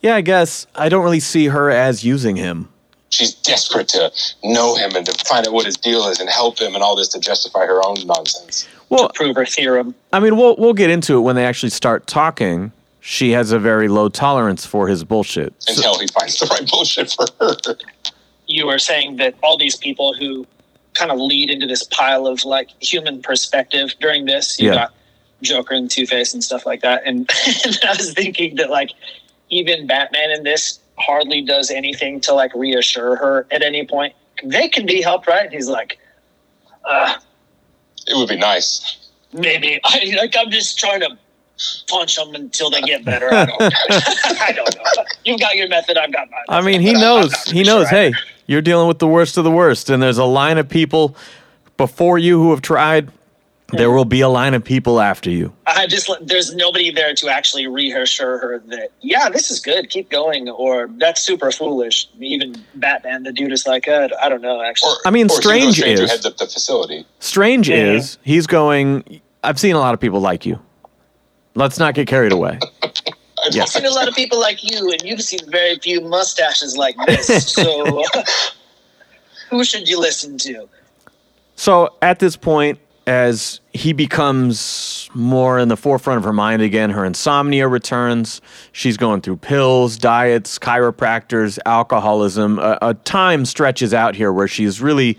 Yeah, 0.00 0.14
I 0.14 0.20
guess 0.20 0.66
I 0.74 0.88
don't 0.88 1.02
really 1.02 1.20
see 1.20 1.46
her 1.46 1.70
as 1.70 2.04
using 2.04 2.36
him. 2.36 2.68
She's 3.10 3.34
desperate 3.34 3.88
to 3.88 4.12
know 4.44 4.76
him 4.76 4.94
and 4.94 5.06
to 5.06 5.12
find 5.24 5.46
out 5.46 5.52
what 5.52 5.64
his 5.66 5.76
deal 5.76 6.06
is 6.08 6.20
and 6.20 6.28
help 6.28 6.60
him 6.60 6.74
and 6.74 6.82
all 6.82 6.94
this 6.96 7.08
to 7.08 7.20
justify 7.20 7.64
her 7.66 7.80
own 7.86 7.96
nonsense. 8.06 8.68
Well, 8.90 9.08
Prove 9.14 9.36
her 9.36 9.46
theorem. 9.46 9.94
I 10.12 10.20
mean, 10.20 10.36
we'll 10.36 10.56
we'll 10.56 10.74
get 10.74 10.90
into 10.90 11.16
it 11.16 11.20
when 11.20 11.34
they 11.36 11.44
actually 11.46 11.70
start 11.70 12.06
talking. 12.06 12.72
She 13.00 13.30
has 13.30 13.52
a 13.52 13.58
very 13.58 13.88
low 13.88 14.08
tolerance 14.10 14.66
for 14.66 14.88
his 14.88 15.04
bullshit. 15.04 15.54
So- 15.58 15.72
Until 15.74 15.98
he 15.98 16.06
finds 16.08 16.38
the 16.38 16.46
right 16.46 16.68
bullshit 16.70 17.10
for 17.12 17.26
her. 17.40 17.76
you 18.46 18.66
were 18.66 18.78
saying 18.78 19.16
that 19.16 19.34
all 19.42 19.56
these 19.58 19.76
people 19.76 20.12
who 20.14 20.46
kind 20.94 21.10
of 21.10 21.18
lead 21.18 21.48
into 21.50 21.66
this 21.66 21.84
pile 21.84 22.26
of 22.26 22.44
like 22.44 22.68
human 22.82 23.22
perspective 23.22 23.94
during 24.00 24.24
this, 24.26 24.58
you 24.58 24.68
Yeah. 24.68 24.74
got 24.74 24.94
Joker 25.42 25.74
and 25.74 25.90
Two 25.90 26.06
Face 26.06 26.34
and 26.34 26.42
stuff 26.42 26.66
like 26.66 26.80
that. 26.82 27.02
And, 27.06 27.30
and 27.64 27.78
I 27.88 27.92
was 27.96 28.12
thinking 28.12 28.56
that 28.56 28.68
like 28.70 28.90
even 29.50 29.86
Batman 29.86 30.30
in 30.30 30.42
this 30.42 30.80
hardly 31.00 31.42
does 31.42 31.70
anything 31.70 32.20
to 32.22 32.34
like 32.34 32.54
reassure 32.54 33.16
her 33.16 33.46
at 33.50 33.62
any 33.62 33.86
point. 33.86 34.14
They 34.44 34.68
can 34.68 34.86
be 34.86 35.00
helped, 35.02 35.26
right? 35.26 35.44
And 35.44 35.52
he's 35.52 35.68
like, 35.68 35.98
uh, 36.84 37.16
It 38.06 38.16
would 38.16 38.28
be 38.28 38.36
nice. 38.36 39.08
maybe 39.32 39.80
I 39.84 40.14
like 40.18 40.34
I'm 40.38 40.50
just 40.50 40.78
trying 40.78 41.00
to 41.00 41.18
punch 41.88 42.14
them 42.16 42.34
until 42.34 42.70
they 42.70 42.80
get 42.82 43.04
better. 43.04 43.32
I 43.32 43.44
don't, 43.46 43.60
I 44.40 44.52
don't 44.54 44.76
know. 44.76 45.04
You've 45.24 45.40
got 45.40 45.56
your 45.56 45.68
method. 45.68 45.96
I've 45.98 46.12
got 46.12 46.30
mine. 46.30 46.40
I 46.48 46.60
mean, 46.60 46.80
he 46.80 46.92
But 46.92 46.96
I'm 46.96 47.00
knows. 47.02 47.30
not 47.32 47.48
He 47.48 47.62
knows. 47.64 47.86
I- 47.86 47.90
Hey, 47.90 48.12
you're 48.46 48.62
dealing 48.62 48.86
with 48.88 48.98
the 49.00 49.08
worst 49.08 49.36
of 49.38 49.44
the 49.44 49.50
worst, 49.50 49.90
and 49.90 50.02
there's 50.02 50.18
a 50.18 50.24
line 50.24 50.56
of 50.58 50.68
people 50.68 51.16
before 51.76 52.16
you 52.18 52.40
who 52.42 52.50
have 52.50 52.62
tried. 52.62 53.10
There 53.72 53.90
will 53.90 54.06
be 54.06 54.22
a 54.22 54.28
line 54.30 54.54
of 54.54 54.64
people 54.64 54.98
after 54.98 55.28
you. 55.28 55.52
I 55.66 55.86
just 55.86 56.10
there's 56.22 56.54
nobody 56.54 56.90
there 56.90 57.14
to 57.14 57.28
actually 57.28 57.66
reassure 57.66 58.38
her 58.38 58.58
that 58.68 58.88
yeah, 59.02 59.28
this 59.28 59.50
is 59.50 59.60
good, 59.60 59.90
keep 59.90 60.08
going, 60.08 60.48
or 60.48 60.88
that's 60.96 61.20
super 61.22 61.50
foolish. 61.50 62.08
Even 62.18 62.54
Batman, 62.76 63.24
the 63.24 63.32
dude 63.32 63.52
is 63.52 63.66
like, 63.66 63.86
uh, 63.86 64.08
I 64.22 64.30
don't 64.30 64.40
know, 64.40 64.62
actually. 64.62 64.92
Or, 64.92 64.96
I 65.04 65.10
mean, 65.10 65.26
or 65.26 65.34
Hugo 65.34 65.40
Strange 65.40 65.76
Strange 65.76 65.98
who 65.98 66.04
is- 66.04 66.10
heads 66.10 66.24
up 66.24 66.38
the 66.38 66.46
facility. 66.46 67.04
Strange 67.20 67.68
Yeah. 67.68 67.92
is 67.92 68.16
he's 68.22 68.46
going. 68.46 69.20
I've 69.44 69.60
seen 69.60 69.74
a 69.74 69.78
lot 69.80 69.92
of 69.92 70.00
people 70.00 70.20
like 70.20 70.46
you. 70.46 70.58
Let's 71.54 71.78
not 71.78 71.92
get 71.94 72.06
carried 72.08 72.32
away. 72.32 72.58
Yeah. 73.50 73.62
I've 73.64 73.68
seen 73.68 73.84
a 73.84 73.90
lot 73.90 74.08
of 74.08 74.14
people 74.14 74.40
like 74.40 74.62
you, 74.64 74.90
and 74.90 75.02
you've 75.02 75.22
seen 75.22 75.40
very 75.50 75.78
few 75.78 76.00
mustaches 76.00 76.74
like 76.76 76.96
this. 77.06 77.52
So, 77.52 78.02
who 79.50 79.62
should 79.62 79.88
you 79.88 80.00
listen 80.00 80.38
to? 80.38 80.68
So 81.56 81.94
at 82.00 82.18
this 82.18 82.34
point, 82.36 82.78
as 83.08 83.60
he 83.72 83.94
becomes 83.94 85.08
more 85.14 85.58
in 85.58 85.68
the 85.68 85.78
forefront 85.78 86.18
of 86.18 86.24
her 86.24 86.32
mind 86.32 86.60
again, 86.60 86.90
her 86.90 87.06
insomnia 87.06 87.66
returns. 87.66 88.42
She's 88.72 88.98
going 88.98 89.22
through 89.22 89.38
pills, 89.38 89.96
diets, 89.96 90.58
chiropractors, 90.58 91.58
alcoholism. 91.64 92.58
A, 92.58 92.78
a 92.82 92.92
time 92.92 93.46
stretches 93.46 93.94
out 93.94 94.14
here 94.14 94.30
where 94.30 94.46
she's 94.46 94.82
really 94.82 95.16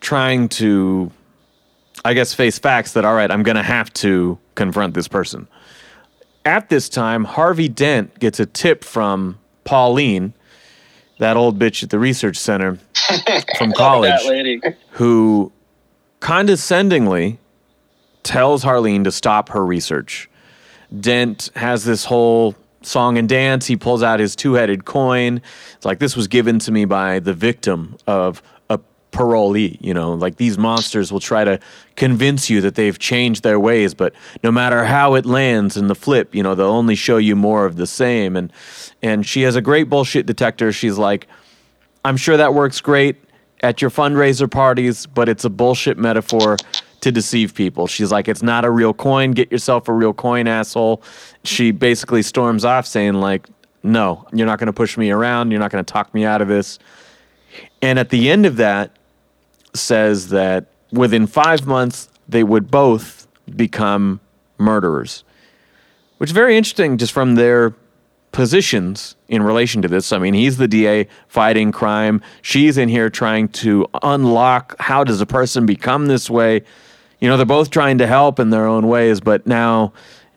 trying 0.00 0.50
to, 0.50 1.10
I 2.04 2.12
guess, 2.12 2.34
face 2.34 2.58
facts 2.58 2.92
that, 2.92 3.06
all 3.06 3.14
right, 3.14 3.30
I'm 3.30 3.42
going 3.42 3.56
to 3.56 3.62
have 3.62 3.90
to 3.94 4.38
confront 4.54 4.92
this 4.92 5.08
person. 5.08 5.48
At 6.44 6.68
this 6.68 6.90
time, 6.90 7.24
Harvey 7.24 7.70
Dent 7.70 8.18
gets 8.18 8.38
a 8.38 8.44
tip 8.44 8.84
from 8.84 9.38
Pauline, 9.64 10.34
that 11.20 11.38
old 11.38 11.58
bitch 11.58 11.82
at 11.82 11.88
the 11.88 11.98
research 11.98 12.36
center 12.36 12.78
from 13.56 13.72
college 13.72 14.20
who 14.90 15.50
condescendingly 16.22 17.36
tells 18.22 18.62
Harleen 18.62 19.02
to 19.02 19.10
stop 19.10 19.48
her 19.48 19.66
research. 19.66 20.30
Dent 21.00 21.50
has 21.56 21.84
this 21.84 22.04
whole 22.04 22.54
song 22.82 23.18
and 23.18 23.28
dance. 23.28 23.66
He 23.66 23.76
pulls 23.76 24.04
out 24.04 24.20
his 24.20 24.36
two 24.36 24.52
headed 24.52 24.84
coin. 24.84 25.42
It's 25.74 25.84
like, 25.84 25.98
this 25.98 26.14
was 26.14 26.28
given 26.28 26.60
to 26.60 26.70
me 26.70 26.84
by 26.84 27.18
the 27.18 27.34
victim 27.34 27.96
of 28.06 28.40
a 28.70 28.78
parolee. 29.10 29.76
You 29.80 29.94
know, 29.94 30.14
like 30.14 30.36
these 30.36 30.56
monsters 30.56 31.10
will 31.10 31.18
try 31.18 31.42
to 31.42 31.58
convince 31.96 32.48
you 32.48 32.60
that 32.60 32.76
they've 32.76 32.96
changed 32.96 33.42
their 33.42 33.58
ways, 33.58 33.92
but 33.92 34.14
no 34.44 34.52
matter 34.52 34.84
how 34.84 35.16
it 35.16 35.26
lands 35.26 35.76
in 35.76 35.88
the 35.88 35.96
flip, 35.96 36.36
you 36.36 36.44
know, 36.44 36.54
they'll 36.54 36.66
only 36.66 36.94
show 36.94 37.16
you 37.16 37.34
more 37.34 37.66
of 37.66 37.74
the 37.74 37.86
same. 37.86 38.36
And, 38.36 38.52
and 39.02 39.26
she 39.26 39.42
has 39.42 39.56
a 39.56 39.60
great 39.60 39.88
bullshit 39.88 40.26
detector. 40.26 40.70
She's 40.70 40.98
like, 40.98 41.26
I'm 42.04 42.16
sure 42.16 42.36
that 42.36 42.54
works 42.54 42.80
great 42.80 43.16
at 43.62 43.80
your 43.80 43.90
fundraiser 43.90 44.50
parties, 44.50 45.06
but 45.06 45.28
it's 45.28 45.44
a 45.44 45.50
bullshit 45.50 45.98
metaphor 45.98 46.56
to 47.00 47.12
deceive 47.12 47.54
people. 47.54 47.86
She's 47.86 48.12
like, 48.12 48.28
it's 48.28 48.42
not 48.42 48.64
a 48.64 48.70
real 48.70 48.94
coin. 48.94 49.32
Get 49.32 49.50
yourself 49.50 49.88
a 49.88 49.92
real 49.92 50.12
coin, 50.12 50.46
asshole. 50.46 51.02
She 51.44 51.70
basically 51.70 52.22
storms 52.22 52.64
off 52.64 52.86
saying, 52.86 53.14
like, 53.14 53.48
no, 53.82 54.26
you're 54.32 54.46
not 54.46 54.58
going 54.58 54.68
to 54.68 54.72
push 54.72 54.96
me 54.96 55.10
around. 55.10 55.50
You're 55.50 55.60
not 55.60 55.70
going 55.70 55.84
to 55.84 55.92
talk 55.92 56.14
me 56.14 56.24
out 56.24 56.40
of 56.40 56.48
this. 56.48 56.78
And 57.80 57.98
at 57.98 58.10
the 58.10 58.30
end 58.30 58.46
of 58.46 58.56
that, 58.56 58.96
says 59.74 60.28
that 60.28 60.66
within 60.92 61.26
five 61.26 61.66
months, 61.66 62.08
they 62.28 62.44
would 62.44 62.70
both 62.70 63.26
become 63.56 64.20
murderers, 64.58 65.24
which 66.18 66.30
is 66.30 66.34
very 66.34 66.56
interesting 66.56 66.98
just 66.98 67.12
from 67.12 67.34
their 67.34 67.74
positions 68.32 69.14
in 69.28 69.42
relation 69.42 69.82
to 69.82 69.88
this. 69.88 70.12
I 70.12 70.18
mean, 70.18 70.34
he's 70.34 70.56
the 70.56 70.66
DA 70.68 71.06
fighting 71.28 71.70
crime. 71.72 72.20
She's 72.42 72.76
in 72.78 72.88
here 72.88 73.08
trying 73.10 73.48
to 73.48 73.86
unlock 74.02 74.74
how 74.80 75.04
does 75.04 75.20
a 75.20 75.26
person 75.26 75.66
become 75.66 76.06
this 76.06 76.28
way. 76.28 76.62
You 77.20 77.28
know, 77.28 77.36
they're 77.36 77.46
both 77.46 77.70
trying 77.70 77.98
to 77.98 78.06
help 78.06 78.40
in 78.40 78.50
their 78.50 78.66
own 78.66 78.88
ways, 78.88 79.20
but 79.20 79.46
now 79.46 79.92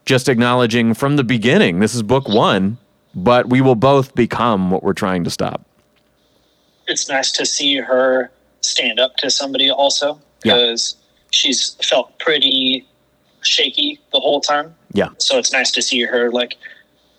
just 0.06 0.30
acknowledging 0.30 0.93
from 0.93 1.16
the 1.16 1.24
beginning, 1.24 1.80
this 1.80 1.96
is 1.96 2.04
book 2.04 2.28
one, 2.30 2.78
but 3.16 3.50
we 3.50 3.60
will 3.62 3.76
both 3.76 4.14
become 4.14 4.70
what 4.70 4.84
we're 4.84 4.93
trying 4.93 5.24
to 5.24 5.30
stop. 5.30 5.62
it's 6.88 7.10
nice 7.10 7.32
to 7.32 7.46
see 7.48 7.78
her 7.78 8.30
stand 8.62 9.00
up 9.00 9.16
to 9.18 9.28
somebody 9.32 9.72
also 9.72 10.22
Yeah. 10.43 10.54
because 10.54 10.96
she's 11.32 11.76
felt 11.82 12.20
pretty 12.20 12.86
shaky 13.41 14.00
the 14.14 14.20
whole 14.20 14.39
time. 14.39 14.76
Yeah. 14.93 15.10
So 15.18 15.39
it's 15.39 15.52
nice 15.52 15.72
to 15.72 15.82
see 15.82 16.02
her 16.04 16.30
like 16.30 16.56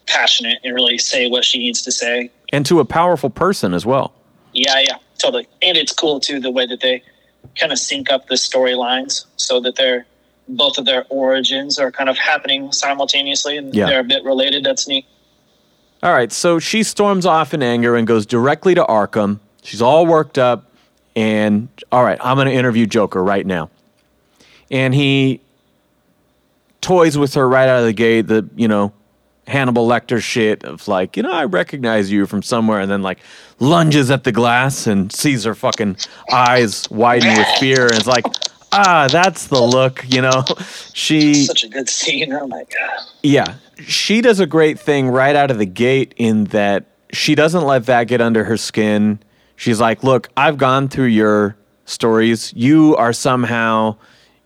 passionate 0.07 0.59
and 0.65 0.75
really 0.75 0.99
say 0.99 1.29
what 1.29 1.45
she 1.45 1.59
needs 1.59 1.83
to 1.83 1.93
say. 1.93 2.31
And 2.53 2.65
to 2.67 2.81
a 2.81 2.85
powerful 2.85 3.31
person 3.31 3.75
as 3.75 3.85
well. 3.85 4.13
Yeah, 4.53 4.79
yeah, 4.81 4.97
totally. 5.19 5.49
And 5.63 5.77
it's 5.77 5.93
cool 5.93 6.21
too 6.21 6.41
the 6.41 6.51
way 6.51 6.67
that 6.67 6.81
they 6.81 7.03
kind 7.59 7.73
of 7.73 7.79
sync 7.79 8.11
up 8.11 8.27
the 8.29 8.35
storylines 8.37 9.27
so 9.37 9.61
that 9.61 9.77
they're 9.77 10.07
both 10.49 10.79
of 10.79 10.85
their 10.85 11.05
origins 11.09 11.79
are 11.79 11.91
kind 11.91 12.09
of 12.09 12.17
happening 12.17 12.71
simultaneously 12.71 13.57
and 13.57 13.75
Yeah. 13.75 13.87
they're 13.87 14.01
a 14.01 14.05
bit 14.05 14.23
related. 14.25 14.63
That's 14.65 14.87
neat. 14.87 15.05
All 16.03 16.13
right, 16.13 16.31
so 16.31 16.59
she 16.61 16.83
storms 16.83 17.27
off 17.27 17.53
in 17.53 17.63
anger 17.63 17.97
and 17.97 18.07
goes 18.07 18.27
directly 18.27 18.75
to 18.77 18.85
Arkham. 18.85 19.41
She's 19.63 19.83
all 19.83 20.07
worked 20.07 20.39
up, 20.39 20.71
and 21.17 21.69
all 21.91 22.05
right, 22.05 22.19
I'm 22.23 22.37
going 22.37 22.47
to 22.47 22.53
interview 22.53 22.87
Joker 22.87 23.25
right 23.25 23.45
now. 23.45 23.71
And 24.71 24.95
he 24.95 25.41
toys 26.81 27.19
with 27.19 27.35
her 27.35 27.49
right 27.49 27.69
out 27.69 27.81
of 27.81 27.87
the 27.87 27.93
gate, 27.93 28.23
the, 28.29 28.49
you 28.55 28.69
know, 28.69 28.93
Hannibal 29.47 29.87
Lecter 29.87 30.21
shit 30.21 30.65
of 30.65 30.87
like, 30.89 31.17
you 31.17 31.23
know, 31.23 31.33
I 31.33 31.45
recognize 31.45 32.11
you 32.11 32.27
from 32.27 32.43
somewhere, 32.43 32.81
and 32.81 32.91
then 32.91 33.03
like 33.03 33.19
lunges 33.59 34.11
at 34.11 34.25
the 34.25 34.33
glass 34.33 34.87
and 34.87 35.13
sees 35.13 35.45
her 35.45 35.55
fucking 35.55 35.97
eyes 36.33 36.89
widen 36.91 37.37
with 37.37 37.47
fear, 37.59 37.85
and 37.85 37.95
it's 37.95 38.07
like, 38.07 38.25
ah, 38.73 39.09
that's 39.11 39.47
the 39.47 39.61
look, 39.61 40.05
you 40.09 40.23
know. 40.23 40.45
She 40.93 41.45
Such 41.45 41.65
a 41.65 41.69
good 41.69 41.91
scene. 41.91 42.33
Oh 42.33 42.47
my 42.47 42.65
god. 42.65 43.01
yeah, 43.23 43.57
she 43.87 44.23
does 44.23 44.41
a 44.41 44.47
great 44.47 44.79
thing 44.81 45.09
right 45.09 45.37
out 45.37 45.51
of 45.51 45.59
the 45.59 45.67
gate 45.67 46.15
in 46.17 46.45
that 46.45 46.87
she 47.13 47.35
doesn't 47.35 47.65
let 47.65 47.85
that 47.87 48.05
get 48.09 48.23
under 48.23 48.45
her 48.45 48.57
skin. 48.57 49.19
She's 49.57 49.79
like, 49.79 50.03
"Look, 50.03 50.29
I've 50.39 50.57
gone 50.57 50.89
through 50.89 51.09
your 51.09 51.55
stories. 51.85 52.53
You 52.57 52.97
are 52.97 53.13
somehow 53.13 53.97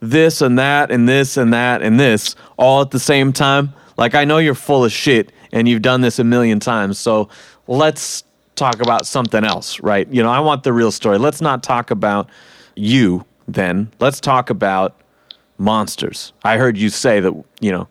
this 0.01 0.40
and 0.40 0.59
that 0.59 0.90
and 0.90 1.09
this 1.09 1.36
and 1.36 1.53
that 1.55 1.82
and 1.82 2.01
this 2.01 2.34
all 2.57 2.82
at 2.82 2.90
the 2.90 2.98
same 2.98 3.32
time. 3.32 3.72
Like 4.01 4.14
I 4.14 4.24
know 4.24 4.38
you're 4.38 4.55
full 4.55 4.84
of 4.84 4.90
shit 4.90 5.30
and 5.53 5.68
you've 5.68 5.82
done 5.82 6.01
this 6.01 6.18
a 6.18 6.24
million 6.24 6.59
times. 6.59 6.98
So 6.98 7.28
let's 7.68 8.24
talk 8.57 8.80
about 8.80 9.07
something 9.07 9.44
else, 9.44 9.78
right? 9.80 10.09
You 10.09 10.22
know, 10.22 10.30
I 10.30 10.40
want 10.40 10.64
the 10.64 10.72
real 10.72 10.90
story. 10.90 11.18
Let's 11.18 11.40
not 11.40 11.62
talk 11.62 11.90
about 11.90 12.28
you 12.74 13.26
then. 13.46 13.92
Let's 14.01 14.18
talk 14.18 14.48
about 14.48 14.98
monsters. 15.59 16.32
I 16.42 16.57
heard 16.57 16.78
you 16.78 16.88
say 16.88 17.20
that, 17.20 17.32
you 17.61 17.70
know, 17.70 17.88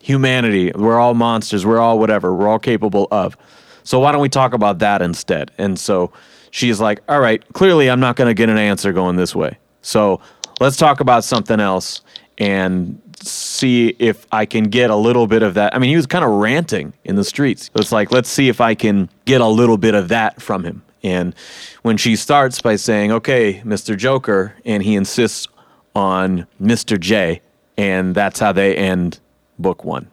humanity, 0.00 0.72
we're 0.74 0.98
all 0.98 1.12
monsters, 1.12 1.66
we're 1.66 1.78
all 1.78 1.98
whatever, 1.98 2.34
we're 2.34 2.48
all 2.48 2.58
capable 2.58 3.06
of. 3.10 3.36
So 3.82 4.00
why 4.00 4.12
don't 4.12 4.22
we 4.22 4.30
talk 4.30 4.54
about 4.54 4.78
that 4.78 5.02
instead? 5.02 5.50
And 5.58 5.78
so 5.78 6.10
she's 6.50 6.80
like, 6.80 7.00
all 7.06 7.20
right, 7.20 7.44
clearly 7.52 7.90
I'm 7.90 8.00
not 8.00 8.16
going 8.16 8.28
to 8.28 8.34
get 8.34 8.48
an 8.48 8.56
answer 8.56 8.94
going 8.94 9.16
this 9.16 9.34
way. 9.34 9.58
So 9.82 10.22
let's 10.58 10.76
talk 10.78 11.00
about 11.00 11.22
something 11.22 11.60
else 11.60 12.00
and 12.38 13.00
see 13.22 13.94
if 13.98 14.26
I 14.32 14.46
can 14.46 14.64
get 14.64 14.90
a 14.90 14.96
little 14.96 15.26
bit 15.26 15.42
of 15.42 15.54
that. 15.54 15.74
I 15.74 15.78
mean, 15.78 15.90
he 15.90 15.96
was 15.96 16.06
kind 16.06 16.24
of 16.24 16.30
ranting 16.30 16.92
in 17.04 17.16
the 17.16 17.24
streets. 17.24 17.70
It's 17.74 17.92
like, 17.92 18.12
let's 18.12 18.28
see 18.28 18.48
if 18.48 18.60
I 18.60 18.74
can 18.74 19.08
get 19.24 19.40
a 19.40 19.46
little 19.46 19.76
bit 19.76 19.94
of 19.94 20.08
that 20.08 20.40
from 20.40 20.64
him. 20.64 20.82
And 21.02 21.34
when 21.82 21.96
she 21.96 22.16
starts 22.16 22.60
by 22.60 22.76
saying, 22.76 23.12
okay, 23.12 23.60
Mr. 23.64 23.96
Joker, 23.96 24.54
and 24.64 24.82
he 24.82 24.94
insists 24.94 25.48
on 25.94 26.46
Mr. 26.60 26.98
J, 26.98 27.40
and 27.76 28.14
that's 28.14 28.38
how 28.38 28.52
they 28.52 28.76
end 28.76 29.18
book 29.58 29.84
one. 29.84 30.08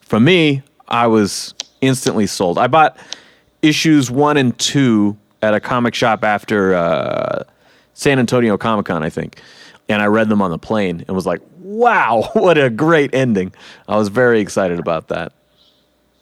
For 0.00 0.20
me, 0.20 0.62
I 0.86 1.06
was 1.06 1.54
instantly 1.80 2.26
sold. 2.26 2.58
I 2.58 2.66
bought 2.66 2.98
issues 3.62 4.10
one 4.10 4.36
and 4.36 4.56
two 4.58 5.16
at 5.42 5.54
a 5.54 5.60
comic 5.60 5.94
shop 5.94 6.24
after 6.24 6.74
uh, 6.74 7.44
San 7.94 8.18
Antonio 8.18 8.58
Comic 8.58 8.86
Con, 8.86 9.02
I 9.02 9.10
think. 9.10 9.40
And 9.88 10.00
I 10.00 10.06
read 10.06 10.28
them 10.28 10.40
on 10.40 10.50
the 10.50 10.58
plane 10.58 11.04
and 11.06 11.14
was 11.14 11.26
like, 11.26 11.40
wow, 11.58 12.30
what 12.34 12.56
a 12.58 12.70
great 12.70 13.14
ending. 13.14 13.52
I 13.88 13.96
was 13.96 14.08
very 14.08 14.40
excited 14.40 14.78
about 14.78 15.08
that. 15.08 15.32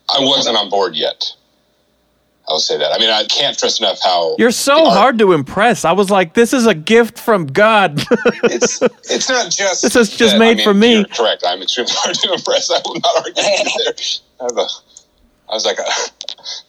I 0.08 0.18
wasn't 0.20 0.56
on 0.56 0.68
board 0.68 0.94
yet. 0.94 1.24
I'll 2.48 2.58
say 2.58 2.76
that. 2.76 2.92
I 2.92 2.98
mean, 2.98 3.08
I 3.08 3.24
can't 3.26 3.56
stress 3.56 3.78
enough 3.78 4.00
how 4.02 4.34
You're 4.36 4.50
so 4.50 4.84
art- 4.86 4.92
hard 4.96 5.18
to 5.20 5.32
impress. 5.32 5.84
I 5.84 5.92
was 5.92 6.10
like, 6.10 6.34
this 6.34 6.52
is 6.52 6.66
a 6.66 6.74
gift 6.74 7.18
from 7.18 7.46
God. 7.46 8.02
It's 8.44 8.82
it's 9.08 9.28
not 9.28 9.50
just. 9.50 9.82
This 9.82 9.94
is 9.94 10.10
just 10.14 10.32
that- 10.34 10.38
made 10.40 10.60
for 10.60 10.74
me. 10.74 10.96
you're 10.96 11.04
Correct. 11.04 11.44
I'm 11.46 11.62
extremely 11.62 11.92
hard 11.96 12.16
to 12.16 12.32
impress. 12.32 12.68
I 12.70 12.80
will 12.84 12.94
not 12.96 13.16
argue 13.18 13.32
there. 13.34 13.94
I, 14.40 14.42
have 14.44 14.56
a, 14.58 14.66
I 15.48 15.54
was 15.54 15.64
like, 15.64 15.78
uh, 15.78 15.84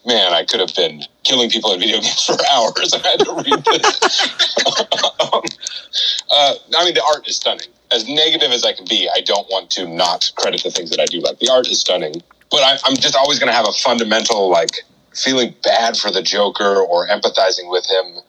man, 0.06 0.34
I 0.34 0.46
could 0.46 0.60
have 0.60 0.74
been 0.76 1.02
killing 1.24 1.50
people 1.50 1.74
in 1.74 1.80
video 1.80 1.98
games 2.02 2.26
for 2.26 2.38
hours. 2.52 2.94
I 2.94 3.08
had 3.08 3.20
to 3.20 3.34
read 3.34 3.66
this. 3.66 4.62
um, 5.22 5.44
uh, 6.32 6.56
I 6.78 6.86
mean, 6.86 6.94
the 6.94 7.04
art 7.14 7.28
is 7.28 7.38
stunning. 7.38 7.68
As 7.92 8.08
negative 8.08 8.52
as 8.52 8.64
I 8.64 8.74
can 8.74 8.86
be, 8.90 9.10
I 9.14 9.22
don't 9.22 9.48
want 9.50 9.70
to 9.72 9.88
not 9.88 10.32
credit 10.36 10.64
the 10.64 10.72
things 10.72 10.90
that 10.90 11.00
I 11.00 11.06
do 11.06 11.20
like. 11.20 11.40
The 11.40 11.50
art 11.52 11.68
is 11.68 11.80
stunning, 11.80 12.16
but 12.50 12.64
I, 12.64 12.78
I'm 12.86 12.96
just 12.96 13.16
always 13.16 13.40
going 13.40 13.50
to 13.50 13.54
have 13.54 13.68
a 13.68 13.74
fundamental 13.74 14.50
like 14.50 14.72
feeling 15.14 15.54
bad 15.64 15.96
for 15.96 16.12
the 16.12 16.24
Joker 16.24 16.82
or 16.82 17.08
empathizing 17.08 17.70
with 17.70 17.86
him. 17.90 18.24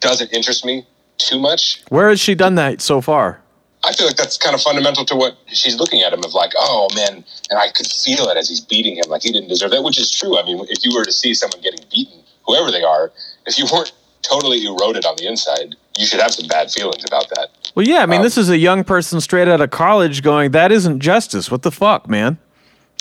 Doesn't 0.00 0.32
interest 0.32 0.64
me 0.64 0.86
too 1.18 1.40
much. 1.40 1.82
Where 1.88 2.08
has 2.08 2.20
she 2.20 2.34
done 2.34 2.54
that 2.56 2.80
so 2.80 3.00
far? 3.00 3.40
I 3.84 3.92
feel 3.92 4.06
like 4.06 4.16
that's 4.16 4.36
kind 4.36 4.54
of 4.54 4.60
fundamental 4.60 5.04
to 5.04 5.14
what 5.14 5.36
she's 5.46 5.76
looking 5.76 6.02
at 6.02 6.12
him 6.12 6.24
of 6.24 6.34
like, 6.34 6.52
oh 6.56 6.88
man, 6.94 7.24
and 7.50 7.58
I 7.58 7.68
could 7.70 7.86
feel 7.86 8.28
it 8.28 8.36
as 8.36 8.48
he's 8.48 8.60
beating 8.60 8.96
him, 8.96 9.04
like 9.08 9.22
he 9.22 9.30
didn't 9.30 9.48
deserve 9.48 9.70
that, 9.70 9.82
which 9.82 9.98
is 9.98 10.10
true. 10.10 10.38
I 10.38 10.44
mean, 10.44 10.64
if 10.68 10.84
you 10.84 10.96
were 10.96 11.04
to 11.04 11.12
see 11.12 11.34
someone 11.34 11.60
getting 11.60 11.84
beaten, 11.90 12.20
whoever 12.46 12.70
they 12.70 12.82
are, 12.82 13.12
if 13.46 13.58
you 13.58 13.66
weren't 13.72 13.92
totally 14.22 14.64
eroded 14.64 15.04
on 15.06 15.14
the 15.16 15.26
inside, 15.28 15.76
you 15.96 16.06
should 16.06 16.20
have 16.20 16.34
some 16.34 16.48
bad 16.48 16.70
feelings 16.70 17.04
about 17.06 17.28
that. 17.30 17.50
Well, 17.74 17.86
yeah, 17.86 18.02
I 18.02 18.06
mean, 18.06 18.18
Um, 18.18 18.24
this 18.24 18.36
is 18.38 18.48
a 18.48 18.58
young 18.58 18.82
person 18.82 19.20
straight 19.20 19.46
out 19.46 19.60
of 19.60 19.70
college 19.70 20.22
going, 20.22 20.50
that 20.50 20.72
isn't 20.72 21.00
justice. 21.00 21.50
What 21.50 21.62
the 21.62 21.70
fuck, 21.70 22.08
man? 22.08 22.38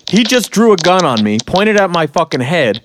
He 0.07 0.23
just 0.23 0.51
drew 0.51 0.71
a 0.71 0.78
gun 0.78 1.03
on 1.03 1.23
me, 1.23 1.39
pointed 1.45 1.78
at 1.78 1.89
my 1.89 2.05
fucking 2.05 2.41
head. 2.41 2.84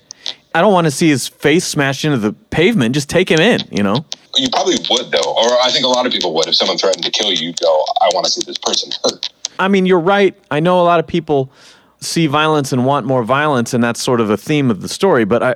I 0.55 0.61
don't 0.61 0.73
want 0.73 0.87
to 0.87 0.91
see 0.91 1.09
his 1.09 1.29
face 1.29 1.65
smashed 1.65 2.05
into 2.05 2.19
the 2.19 2.33
pavement. 2.33 2.95
Just 2.95 3.09
take 3.09 3.31
him 3.31 3.41
in, 3.41 3.61
you 3.71 3.83
know? 3.83 4.05
You 4.37 4.49
probably 4.51 4.77
would 4.91 5.11
though, 5.11 5.33
or 5.33 5.61
I 5.63 5.71
think 5.71 5.85
a 5.85 5.89
lot 5.89 6.07
of 6.07 6.13
people 6.13 6.35
would. 6.35 6.47
If 6.47 6.55
someone 6.55 6.79
threatened 6.79 7.05
to 7.05 7.11
kill 7.11 7.33
you, 7.33 7.49
you'd 7.49 7.61
go, 7.61 7.85
I 8.01 8.11
want 8.15 8.27
to 8.27 8.33
see 8.33 8.43
this 8.45 8.59
person 8.59 8.93
hurt. 9.05 9.29
I 9.59 9.69
mean, 9.69 9.87
you're 9.87 10.01
right. 10.01 10.37
I 10.51 10.61
know 10.61 10.81
a 10.81 10.85
lot 10.85 11.01
of 11.01 11.07
people 11.07 11.53
see 12.01 12.27
violence 12.27 12.73
and 12.73 12.87
want 12.87 13.07
more 13.07 13.23
violence, 13.23 13.75
and 13.75 13.83
that's 13.83 14.03
sort 14.03 14.21
of 14.21 14.31
a 14.31 14.37
theme 14.37 14.71
of 14.71 14.83
the 14.83 14.89
story. 14.89 15.25
But 15.25 15.43
I, 15.43 15.55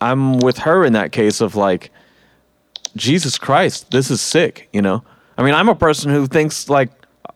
I'm 0.00 0.38
with 0.38 0.58
her 0.58 0.84
in 0.84 0.92
that 0.92 1.12
case 1.12 1.40
of 1.40 1.56
like, 1.56 1.90
Jesus 2.96 3.38
Christ, 3.38 3.90
this 3.90 4.10
is 4.10 4.20
sick. 4.20 4.68
You 4.72 4.82
know, 4.82 5.02
I 5.36 5.42
mean, 5.42 5.54
I'm 5.54 5.68
a 5.68 5.74
person 5.74 6.10
who 6.10 6.26
thinks 6.26 6.68
like, 6.68 6.90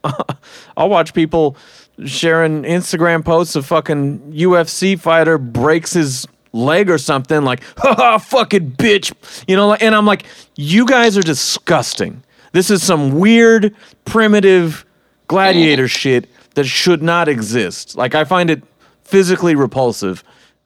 I'll 0.76 0.88
watch 0.88 1.14
people 1.14 1.56
sharing 2.04 2.62
Instagram 2.62 3.24
posts 3.24 3.56
of 3.56 3.66
fucking 3.66 4.32
UFC 4.32 4.98
fighter 4.98 5.36
breaks 5.36 5.94
his 5.94 6.28
leg 6.52 6.90
or 6.90 6.98
something 6.98 7.42
like, 7.42 7.62
haha, 7.76 8.18
fucking 8.18 8.72
bitch, 8.72 9.12
you 9.46 9.56
know, 9.56 9.74
and 9.74 9.94
I'm 9.94 10.06
like, 10.06 10.24
you 10.56 10.86
guys 10.86 11.16
are 11.16 11.22
disgusting. 11.22 12.22
This 12.52 12.70
is 12.70 12.82
some 12.82 13.18
weird, 13.18 13.74
primitive 14.04 14.84
gladiator 15.26 15.88
shit 15.88 16.28
that 16.54 16.64
should 16.64 17.02
not 17.02 17.28
exist. 17.28 17.96
Like, 17.96 18.14
I 18.14 18.24
find 18.24 18.50
it 18.50 18.62
physically 19.04 19.54
repulsive. 19.54 20.22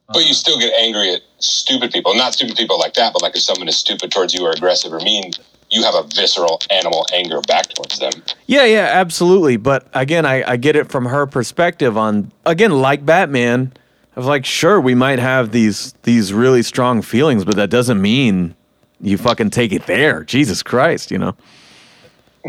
But 0.08 0.26
you 0.26 0.34
still 0.34 0.58
get 0.58 0.72
angry 0.74 1.14
at 1.14 1.22
stupid 1.38 1.90
people. 1.90 2.14
Not 2.14 2.34
stupid 2.34 2.56
people 2.56 2.78
like 2.78 2.94
that, 2.94 3.12
but 3.12 3.22
like 3.22 3.34
if 3.34 3.42
someone 3.42 3.68
is 3.68 3.76
stupid 3.76 4.10
towards 4.10 4.34
you 4.34 4.44
or 4.44 4.50
aggressive 4.50 4.92
or 4.92 5.00
mean, 5.00 5.32
you 5.70 5.82
have 5.82 5.94
a 5.94 6.02
visceral 6.02 6.60
animal 6.70 7.06
anger 7.14 7.40
back 7.42 7.68
towards 7.68 7.98
them. 7.98 8.12
Yeah, 8.46 8.64
yeah, 8.64 8.90
absolutely. 8.92 9.56
But 9.56 9.88
again, 9.94 10.26
I, 10.26 10.52
I 10.52 10.56
get 10.56 10.76
it 10.76 10.90
from 10.90 11.06
her 11.06 11.26
perspective 11.26 11.96
on 11.96 12.30
again, 12.44 12.72
like 12.72 13.06
Batman, 13.06 13.72
of 14.16 14.26
like, 14.26 14.44
sure, 14.44 14.80
we 14.80 14.94
might 14.94 15.18
have 15.18 15.52
these 15.52 15.92
these 16.02 16.32
really 16.32 16.62
strong 16.62 17.02
feelings, 17.02 17.44
but 17.44 17.56
that 17.56 17.70
doesn't 17.70 18.00
mean 18.00 18.54
you 19.00 19.18
fucking 19.18 19.50
take 19.50 19.72
it 19.72 19.86
there. 19.86 20.24
Jesus 20.24 20.62
Christ, 20.62 21.10
you 21.10 21.18
know. 21.18 21.34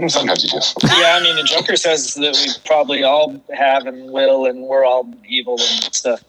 Sometimes 0.07 0.43
you 0.43 0.49
do. 0.49 0.57
yeah, 0.88 1.18
I 1.20 1.24
mean, 1.24 1.36
the 1.36 1.43
Joker 1.43 1.76
says 1.76 2.16
that 2.16 2.36
we 2.36 2.51
probably 2.66 3.03
all 3.03 3.39
have 3.55 3.86
and 3.86 4.09
will, 4.11 4.45
and 4.45 4.64
we're 4.64 4.86
all 4.86 5.11
evil 5.28 5.53
and 5.53 5.93
stuff. 5.93 6.24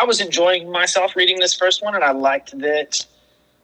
I 0.00 0.04
was 0.04 0.20
enjoying 0.20 0.70
myself 0.70 1.14
reading 1.14 1.40
this 1.40 1.54
first 1.54 1.82
one, 1.82 1.94
and 1.94 2.02
I 2.04 2.12
liked 2.12 2.58
that. 2.58 3.04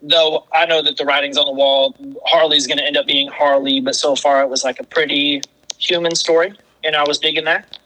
Though 0.03 0.47
I 0.53 0.67
know 0.67 0.83
that 0.83 0.99
the 0.99 1.07
writing's 1.07 1.39
on 1.39 1.47
the 1.47 1.53
wall, 1.53 1.97
Harley's 2.27 2.67
going 2.67 2.77
to 2.77 2.85
end 2.85 2.99
up 2.99 3.07
being 3.07 3.29
Harley, 3.29 3.81
but 3.81 3.95
so 3.95 4.15
far 4.15 4.43
it 4.43 4.49
was 4.49 4.63
like 4.63 4.79
a 4.79 4.85
pretty 4.85 5.41
human 5.79 6.15
story, 6.15 6.53
and 6.85 6.95
I 6.95 7.05
was 7.05 7.19
digging 7.19 7.45
that. 7.45 7.79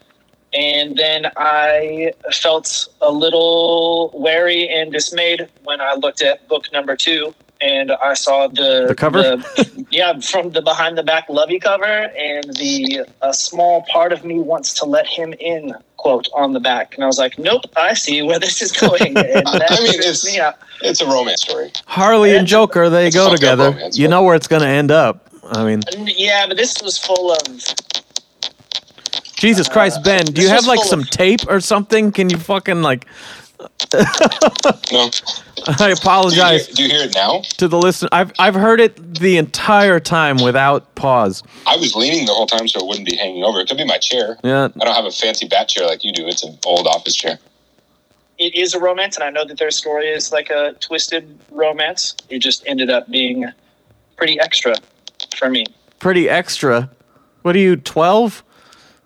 And 0.52 0.96
then 0.96 1.30
I 1.36 2.12
felt 2.32 2.88
a 3.00 3.10
little 3.10 4.10
wary 4.14 4.68
and 4.68 4.90
dismayed 4.92 5.48
when 5.64 5.80
I 5.80 5.94
looked 5.94 6.22
at 6.22 6.46
book 6.48 6.64
number 6.72 6.96
two 6.96 7.34
and 7.60 7.92
I 7.92 8.14
saw 8.14 8.48
the 8.48 8.86
The 8.88 8.94
cover? 8.94 9.22
the- 9.22 9.86
yeah, 9.90 10.18
from 10.20 10.50
the 10.50 10.62
behind 10.62 10.96
the 10.96 11.02
back 11.02 11.28
Lovey 11.28 11.58
cover, 11.60 11.84
and 11.84 12.44
the 12.56 13.04
a 13.20 13.34
small 13.34 13.82
part 13.92 14.12
of 14.14 14.24
me 14.24 14.38
wants 14.40 14.72
to 14.74 14.86
let 14.86 15.06
him 15.06 15.34
in 15.38 15.74
quote 15.98 16.26
on 16.34 16.54
the 16.54 16.60
back, 16.60 16.94
and 16.94 17.04
I 17.04 17.06
was 17.06 17.18
like, 17.18 17.38
nope, 17.38 17.64
I 17.76 17.92
see 17.92 18.22
where 18.22 18.38
this 18.38 18.62
is 18.62 18.72
going. 18.86 19.14
And 19.18 19.46
that 19.46 19.66
I 19.70 19.76
mean, 19.82 19.94
it's- 19.94 20.24
me 20.24 20.40
out. 20.40 20.56
It's 20.82 21.02
a 21.02 21.06
romance 21.06 21.42
story. 21.42 21.70
Harley 21.86 22.34
and 22.34 22.46
Joker, 22.46 22.88
they 22.88 23.10
go 23.10 23.30
together. 23.30 23.72
romance, 23.72 23.98
You 23.98 24.08
know 24.08 24.22
where 24.22 24.34
it's 24.34 24.48
going 24.48 24.62
to 24.62 24.68
end 24.68 24.90
up. 24.90 25.28
I 25.52 25.62
mean, 25.64 25.82
Yeah, 26.06 26.46
but 26.48 26.56
this 26.56 26.80
was 26.82 26.96
full 26.96 27.30
of 27.32 27.38
Jesus 29.40 29.68
uh, 29.68 29.72
Christ, 29.72 30.04
Ben, 30.04 30.26
do 30.26 30.42
you 30.42 30.48
have 30.48 30.66
like 30.66 30.84
some 30.84 31.00
of- 31.00 31.10
tape 31.10 31.40
or 31.48 31.60
something? 31.60 32.12
Can 32.12 32.30
you 32.30 32.38
fucking 32.38 32.82
like? 32.82 33.06
No, 33.92 33.98
I 35.66 35.72
do 35.76 35.84
you, 35.84 35.86
hear, 35.86 35.92
apologize 35.94 36.66
do 36.68 36.82
you 36.82 36.88
hear 36.88 37.02
it 37.04 37.14
now? 37.14 37.42
to 37.58 37.68
the 37.68 37.76
listener. 37.78 38.08
I've 38.12 38.32
I've 38.38 38.54
heard 38.54 38.80
it 38.80 39.14
the 39.14 39.36
entire 39.36 40.00
time 40.00 40.38
without 40.38 40.94
pause. 40.94 41.42
I 41.66 41.76
was 41.76 41.94
leaning 41.94 42.24
the 42.26 42.32
whole 42.32 42.46
time, 42.46 42.66
so 42.68 42.80
it 42.80 42.86
wouldn't 42.86 43.06
be 43.06 43.16
hanging 43.16 43.44
over. 43.44 43.60
It 43.60 43.68
could 43.68 43.76
be 43.76 43.84
my 43.84 43.98
chair. 43.98 44.38
Yeah, 44.42 44.68
I 44.80 44.84
don't 44.84 44.94
have 44.94 45.04
a 45.04 45.10
fancy 45.10 45.46
bat 45.46 45.68
chair 45.68 45.86
like 45.86 46.04
you 46.04 46.12
do. 46.12 46.26
It's 46.26 46.42
an 46.42 46.58
old 46.64 46.86
office 46.86 47.14
chair. 47.14 47.38
it 48.38 48.54
is 48.54 48.72
a 48.74 48.80
romance, 48.80 49.16
and 49.16 49.24
I 49.24 49.30
know 49.30 49.44
that 49.44 49.58
their 49.58 49.70
story 49.70 50.08
is 50.08 50.32
like 50.32 50.48
a 50.50 50.72
twisted 50.80 51.38
romance. 51.50 52.16
It 52.30 52.38
just 52.38 52.66
ended 52.66 52.88
up 52.90 53.10
being 53.10 53.44
pretty 54.16 54.40
extra 54.40 54.74
for 55.36 55.50
me. 55.50 55.66
pretty 55.98 56.28
extra. 56.30 56.90
What 57.42 57.54
are 57.56 57.60
you, 57.60 57.76
twelve? 57.76 58.42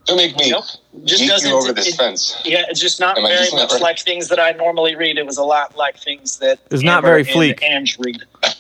Don't 0.07 0.17
make 0.19 0.37
me 0.37 0.51
Nope. 0.51 0.65
Just 1.05 1.27
doesn't. 1.27 1.49
you 1.49 1.57
over 1.57 1.73
this 1.73 1.89
it- 1.89 1.95
fence. 1.97 2.41
yeah, 2.45 2.65
it's 2.69 2.81
just 2.81 3.01
not 3.01 3.17
Am 3.19 3.25
very 3.25 3.39
using 3.41 3.57
that 3.57 3.63
much 3.65 3.73
right? 3.73 3.81
like 3.83 3.99
things 3.99 4.29
that 4.29 4.39
I 4.39 4.53
normally 4.53 4.95
read. 4.97 5.17
It 5.19 5.25
was 5.27 5.39
a 5.39 5.43
lot 5.45 5.77
like 5.77 5.97
things 5.99 6.39
that 6.39 6.59
It's 6.71 6.83
not 6.83 6.99
Amber 6.99 7.09
very 7.09 7.21
and 7.23 7.29
fleek. 7.31 7.63
Ange 7.63 7.99
read. 7.99 8.23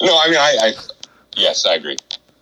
No, 0.00 0.18
I 0.18 0.26
mean, 0.28 0.36
I, 0.38 0.56
I 0.60 0.72
yes, 1.36 1.64
I 1.66 1.74
agree. 1.74 1.96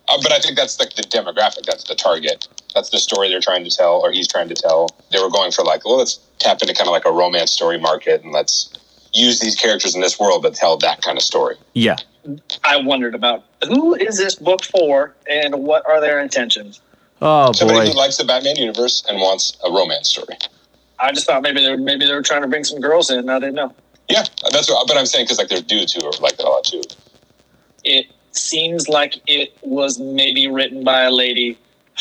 Uh, 0.07 0.17
but 0.21 0.31
I 0.31 0.39
think 0.39 0.57
that's 0.57 0.79
like 0.79 0.93
the 0.95 1.03
demographic. 1.03 1.63
That's 1.65 1.85
the 1.85 1.95
target. 1.95 2.47
That's 2.73 2.89
the 2.89 2.99
story 2.99 3.29
they're 3.29 3.39
trying 3.41 3.63
to 3.63 3.69
tell, 3.69 4.01
or 4.01 4.11
he's 4.11 4.27
trying 4.27 4.49
to 4.49 4.55
tell. 4.55 4.89
They 5.11 5.19
were 5.19 5.29
going 5.29 5.51
for 5.51 5.63
like, 5.63 5.85
well, 5.85 5.97
let's 5.97 6.19
tap 6.39 6.61
into 6.61 6.73
kind 6.73 6.87
of 6.87 6.91
like 6.91 7.05
a 7.05 7.11
romance 7.11 7.51
story 7.51 7.79
market, 7.79 8.23
and 8.23 8.31
let's 8.33 8.73
use 9.13 9.39
these 9.39 9.55
characters 9.55 9.95
in 9.95 10.01
this 10.01 10.19
world, 10.19 10.43
but 10.43 10.53
tell 10.53 10.77
that 10.77 11.01
kind 11.01 11.17
of 11.17 11.23
story. 11.23 11.55
Yeah, 11.73 11.95
I 12.63 12.77
wondered 12.77 13.15
about 13.15 13.45
who 13.67 13.95
is 13.95 14.17
this 14.17 14.35
book 14.35 14.63
for, 14.63 15.15
and 15.29 15.55
what 15.63 15.85
are 15.87 16.01
their 16.01 16.19
intentions. 16.19 16.81
Oh 17.21 17.51
Somebody 17.53 17.79
boy. 17.79 17.91
who 17.91 17.97
likes 17.97 18.17
the 18.17 18.25
Batman 18.25 18.55
universe 18.57 19.05
and 19.09 19.19
wants 19.19 19.57
a 19.63 19.71
romance 19.71 20.09
story. 20.09 20.37
I 20.99 21.11
just 21.11 21.25
thought 21.25 21.41
maybe 21.41 21.61
they 21.61 21.71
were, 21.71 21.77
maybe 21.77 22.05
they 22.05 22.13
were 22.13 22.21
trying 22.21 22.41
to 22.41 22.47
bring 22.47 22.63
some 22.63 22.79
girls 22.79 23.09
in. 23.09 23.29
I 23.29 23.39
didn't 23.39 23.55
know. 23.55 23.73
Yeah, 24.09 24.23
that's 24.51 24.69
what. 24.69 24.87
But 24.87 24.97
I'm 24.97 25.05
saying 25.05 25.25
because 25.25 25.37
like 25.37 25.47
there's 25.47 25.63
dudes 25.63 25.93
who 25.93 26.05
are 26.05 26.11
like 26.21 26.37
that 26.37 26.45
a 26.45 26.49
lot 26.49 26.63
too. 26.63 26.81
It 27.83 28.07
seems 28.31 28.89
like 28.89 29.15
it 29.27 29.57
was 29.61 29.99
maybe 29.99 30.47
written 30.47 30.83
by 30.83 31.03
a 31.03 31.11
lady 31.11 31.57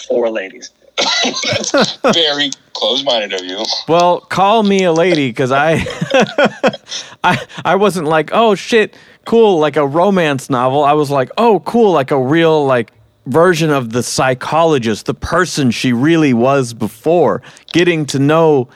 for 0.09 0.29
ladies. 0.31 0.71
That's 1.73 1.97
very 2.15 2.51
close-minded 2.73 3.33
of 3.33 3.45
you. 3.45 3.65
Well, 3.89 4.21
call 4.21 4.63
me 4.63 4.85
a 4.85 4.93
lady 4.93 5.29
because 5.29 5.51
I, 5.51 5.85
I, 7.25 7.45
I 7.65 7.75
wasn't 7.75 8.07
like, 8.07 8.31
oh 8.33 8.55
shit, 8.55 8.97
cool, 9.25 9.59
like 9.59 9.77
a 9.77 9.87
romance 9.87 10.49
novel. 10.49 10.85
I 10.85 10.93
was 10.93 11.11
like, 11.11 11.31
oh 11.37 11.61
cool, 11.61 11.93
like 11.93 12.11
a 12.11 12.19
real 12.19 12.65
like 12.65 12.93
version 13.27 13.71
of 13.71 13.93
the 13.93 14.03
psychologist, 14.03 15.07
the 15.07 15.15
person 15.15 15.71
she 15.71 15.93
really 15.93 16.35
was 16.35 16.75
before, 16.75 17.43
getting 17.73 18.07
to 18.07 18.19
know 18.19 18.69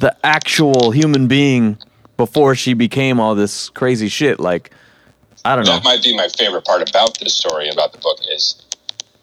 the 0.00 0.14
actual 0.24 0.90
human 0.90 1.26
being 1.28 1.78
before 2.16 2.54
she 2.54 2.74
became 2.74 3.20
all 3.20 3.34
this 3.34 3.68
crazy 3.70 4.08
shit. 4.08 4.40
Like, 4.40 4.70
I 5.44 5.54
don't 5.54 5.64
know. 5.66 5.72
That 5.72 5.84
might 5.84 6.02
be 6.02 6.16
my 6.16 6.28
favorite 6.28 6.64
part 6.64 6.88
about 6.88 7.18
this 7.20 7.34
story 7.36 7.68
about 7.68 7.92
the 7.92 7.98
book 7.98 8.18
is 8.32 8.62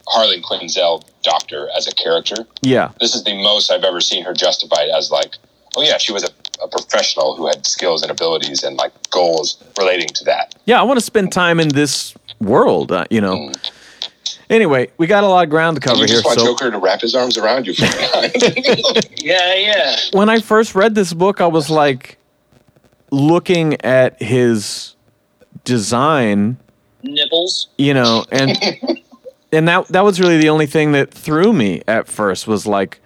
Harley 0.07 0.41
Quinzel, 0.41 1.03
Doctor, 1.21 1.69
as 1.75 1.87
a 1.87 1.91
character. 1.91 2.35
Yeah, 2.61 2.91
This 2.99 3.15
is 3.15 3.23
the 3.23 3.41
most 3.41 3.71
I've 3.71 3.83
ever 3.83 4.01
seen 4.01 4.23
her 4.23 4.33
justified 4.33 4.89
as 4.89 5.11
like, 5.11 5.35
oh 5.75 5.81
yeah, 5.81 5.97
she 5.97 6.13
was 6.13 6.23
a, 6.23 6.29
a 6.63 6.67
professional 6.67 7.35
who 7.35 7.47
had 7.47 7.65
skills 7.65 8.01
and 8.03 8.11
abilities 8.11 8.63
and 8.63 8.77
like 8.77 8.91
goals 9.09 9.61
relating 9.77 10.07
to 10.09 10.23
that. 10.25 10.55
yeah. 10.65 10.79
I 10.79 10.83
want 10.83 10.97
to 10.97 11.05
spend 11.05 11.31
time 11.31 11.59
in 11.59 11.69
this 11.69 12.13
world. 12.39 12.91
Uh, 12.91 13.05
you 13.09 13.21
know. 13.21 13.51
Anyway, 14.49 14.89
we 14.97 15.07
got 15.07 15.23
a 15.23 15.27
lot 15.27 15.43
of 15.43 15.49
ground 15.49 15.75
to 15.75 15.81
cover 15.81 16.01
you 16.01 16.05
here. 16.05 16.15
just 16.15 16.25
want 16.25 16.39
So 16.39 16.45
Joker 16.45 16.71
to 16.71 16.77
wrap 16.77 17.01
his 17.01 17.15
arms 17.15 17.37
around 17.37 17.65
you 17.67 17.73
from. 17.73 17.87
Yeah, 19.17 19.55
yeah. 19.55 19.95
when 20.11 20.29
I 20.29 20.39
first 20.41 20.75
read 20.75 20.95
this 20.95 21.13
book, 21.13 21.39
I 21.39 21.47
was 21.47 21.69
like 21.69 22.17
looking 23.09 23.79
at 23.81 24.21
his 24.21 24.95
design, 25.63 26.57
Nipples. 27.03 27.69
you 27.77 27.93
know, 27.93 28.25
and 28.31 28.57
and 29.53 29.67
that 29.67 29.87
that 29.87 30.01
was 30.01 30.19
really 30.19 30.37
the 30.37 30.49
only 30.49 30.65
thing 30.65 30.91
that 30.91 31.13
threw 31.13 31.53
me 31.53 31.81
at 31.87 32.07
first 32.07 32.47
was 32.47 32.67
like 32.67 32.99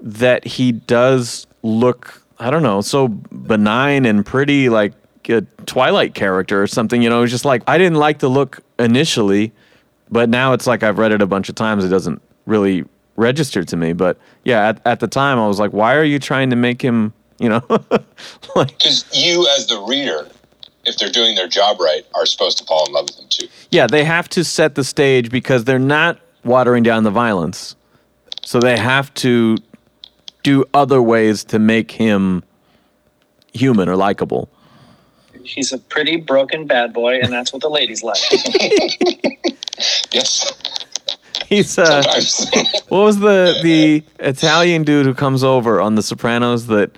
that 0.00 0.44
he 0.44 0.72
does 0.72 1.46
look 1.62 2.22
I 2.38 2.50
don't 2.50 2.62
know 2.62 2.80
so 2.80 3.08
benign 3.08 4.04
and 4.06 4.24
pretty 4.24 4.68
like 4.68 4.94
a 5.28 5.42
Twilight 5.66 6.14
character 6.14 6.62
or 6.62 6.66
something. 6.66 7.02
You 7.02 7.10
know, 7.10 7.22
it's 7.22 7.32
just 7.32 7.44
like 7.44 7.62
I 7.66 7.78
didn't 7.78 7.98
like 7.98 8.18
the 8.18 8.28
look 8.28 8.60
initially, 8.78 9.52
but 10.12 10.28
now 10.28 10.52
it's 10.52 10.66
like 10.66 10.82
I've 10.84 10.98
read 10.98 11.10
it 11.10 11.22
a 11.22 11.26
bunch 11.26 11.48
of 11.48 11.56
times. 11.56 11.84
It 11.84 11.88
doesn't 11.88 12.22
really 12.46 12.84
register 13.16 13.64
to 13.64 13.76
me. 13.76 13.94
But 13.94 14.18
yeah, 14.44 14.68
at, 14.68 14.82
at 14.86 15.00
the 15.00 15.08
time 15.08 15.38
I 15.38 15.48
was 15.48 15.58
like, 15.58 15.72
why 15.72 15.96
are 15.96 16.04
you 16.04 16.18
trying 16.18 16.50
to 16.50 16.56
make 16.56 16.82
him? 16.82 17.14
You 17.38 17.48
know, 17.48 17.62
like 18.54 18.78
Because 18.78 19.04
you, 19.12 19.48
as 19.56 19.66
the 19.66 19.80
reader, 19.80 20.28
if 20.84 20.98
they're 20.98 21.10
doing 21.10 21.34
their 21.34 21.48
job 21.48 21.80
right, 21.80 22.06
are 22.14 22.26
supposed 22.26 22.58
to 22.58 22.64
fall 22.64 22.86
in 22.86 22.92
love 22.92 23.06
with 23.06 23.18
him 23.18 23.26
too. 23.28 23.48
Yeah, 23.70 23.86
they 23.86 24.04
have 24.04 24.28
to 24.30 24.44
set 24.44 24.74
the 24.74 24.84
stage 24.84 25.30
because 25.30 25.64
they're 25.64 25.78
not 25.78 26.20
watering 26.44 26.82
down 26.82 27.04
the 27.04 27.10
violence. 27.10 27.74
So 28.44 28.60
they 28.60 28.76
have 28.78 29.12
to 29.14 29.56
do 30.42 30.64
other 30.74 31.00
ways 31.00 31.42
to 31.44 31.58
make 31.58 31.90
him 31.90 32.44
human 33.54 33.88
or 33.88 33.96
likable. 33.96 34.50
He's 35.44 35.72
a 35.72 35.78
pretty 35.78 36.16
broken 36.16 36.66
bad 36.66 36.92
boy, 36.92 37.20
and 37.20 37.32
that's 37.32 37.52
what 37.52 37.62
the 37.62 37.70
ladies 37.70 38.02
like. 38.02 38.18
Yes, 40.12 40.52
He's 41.48 41.76
uh 41.78 42.02
what 42.88 43.00
was 43.00 43.18
the 43.18 43.58
the 43.62 44.04
Italian 44.20 44.84
dude 44.84 45.06
who 45.06 45.14
comes 45.14 45.42
over 45.42 45.80
on 45.80 45.96
the 45.96 46.02
Sopranos 46.02 46.66
that 46.68 46.96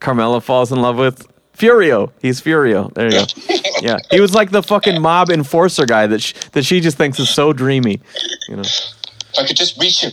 Carmela 0.00 0.40
falls 0.40 0.72
in 0.72 0.80
love 0.80 0.96
with? 0.96 1.26
Furio. 1.56 2.10
He's 2.22 2.40
Furio. 2.40 2.92
There 2.94 3.06
you 3.06 3.12
go. 3.12 3.60
Yeah, 3.82 3.98
he 4.10 4.18
was 4.18 4.34
like 4.34 4.50
the 4.50 4.62
fucking 4.62 5.02
mob 5.02 5.28
enforcer 5.30 5.84
guy 5.84 6.06
that 6.06 6.22
sh- 6.22 6.32
that 6.52 6.64
she 6.64 6.80
just 6.80 6.96
thinks 6.96 7.18
is 7.20 7.28
so 7.28 7.52
dreamy. 7.52 8.00
You 8.48 8.56
know. 8.56 8.62
if 8.62 9.38
I 9.38 9.46
could 9.46 9.56
just 9.56 9.78
reach 9.78 10.00
him. 10.00 10.12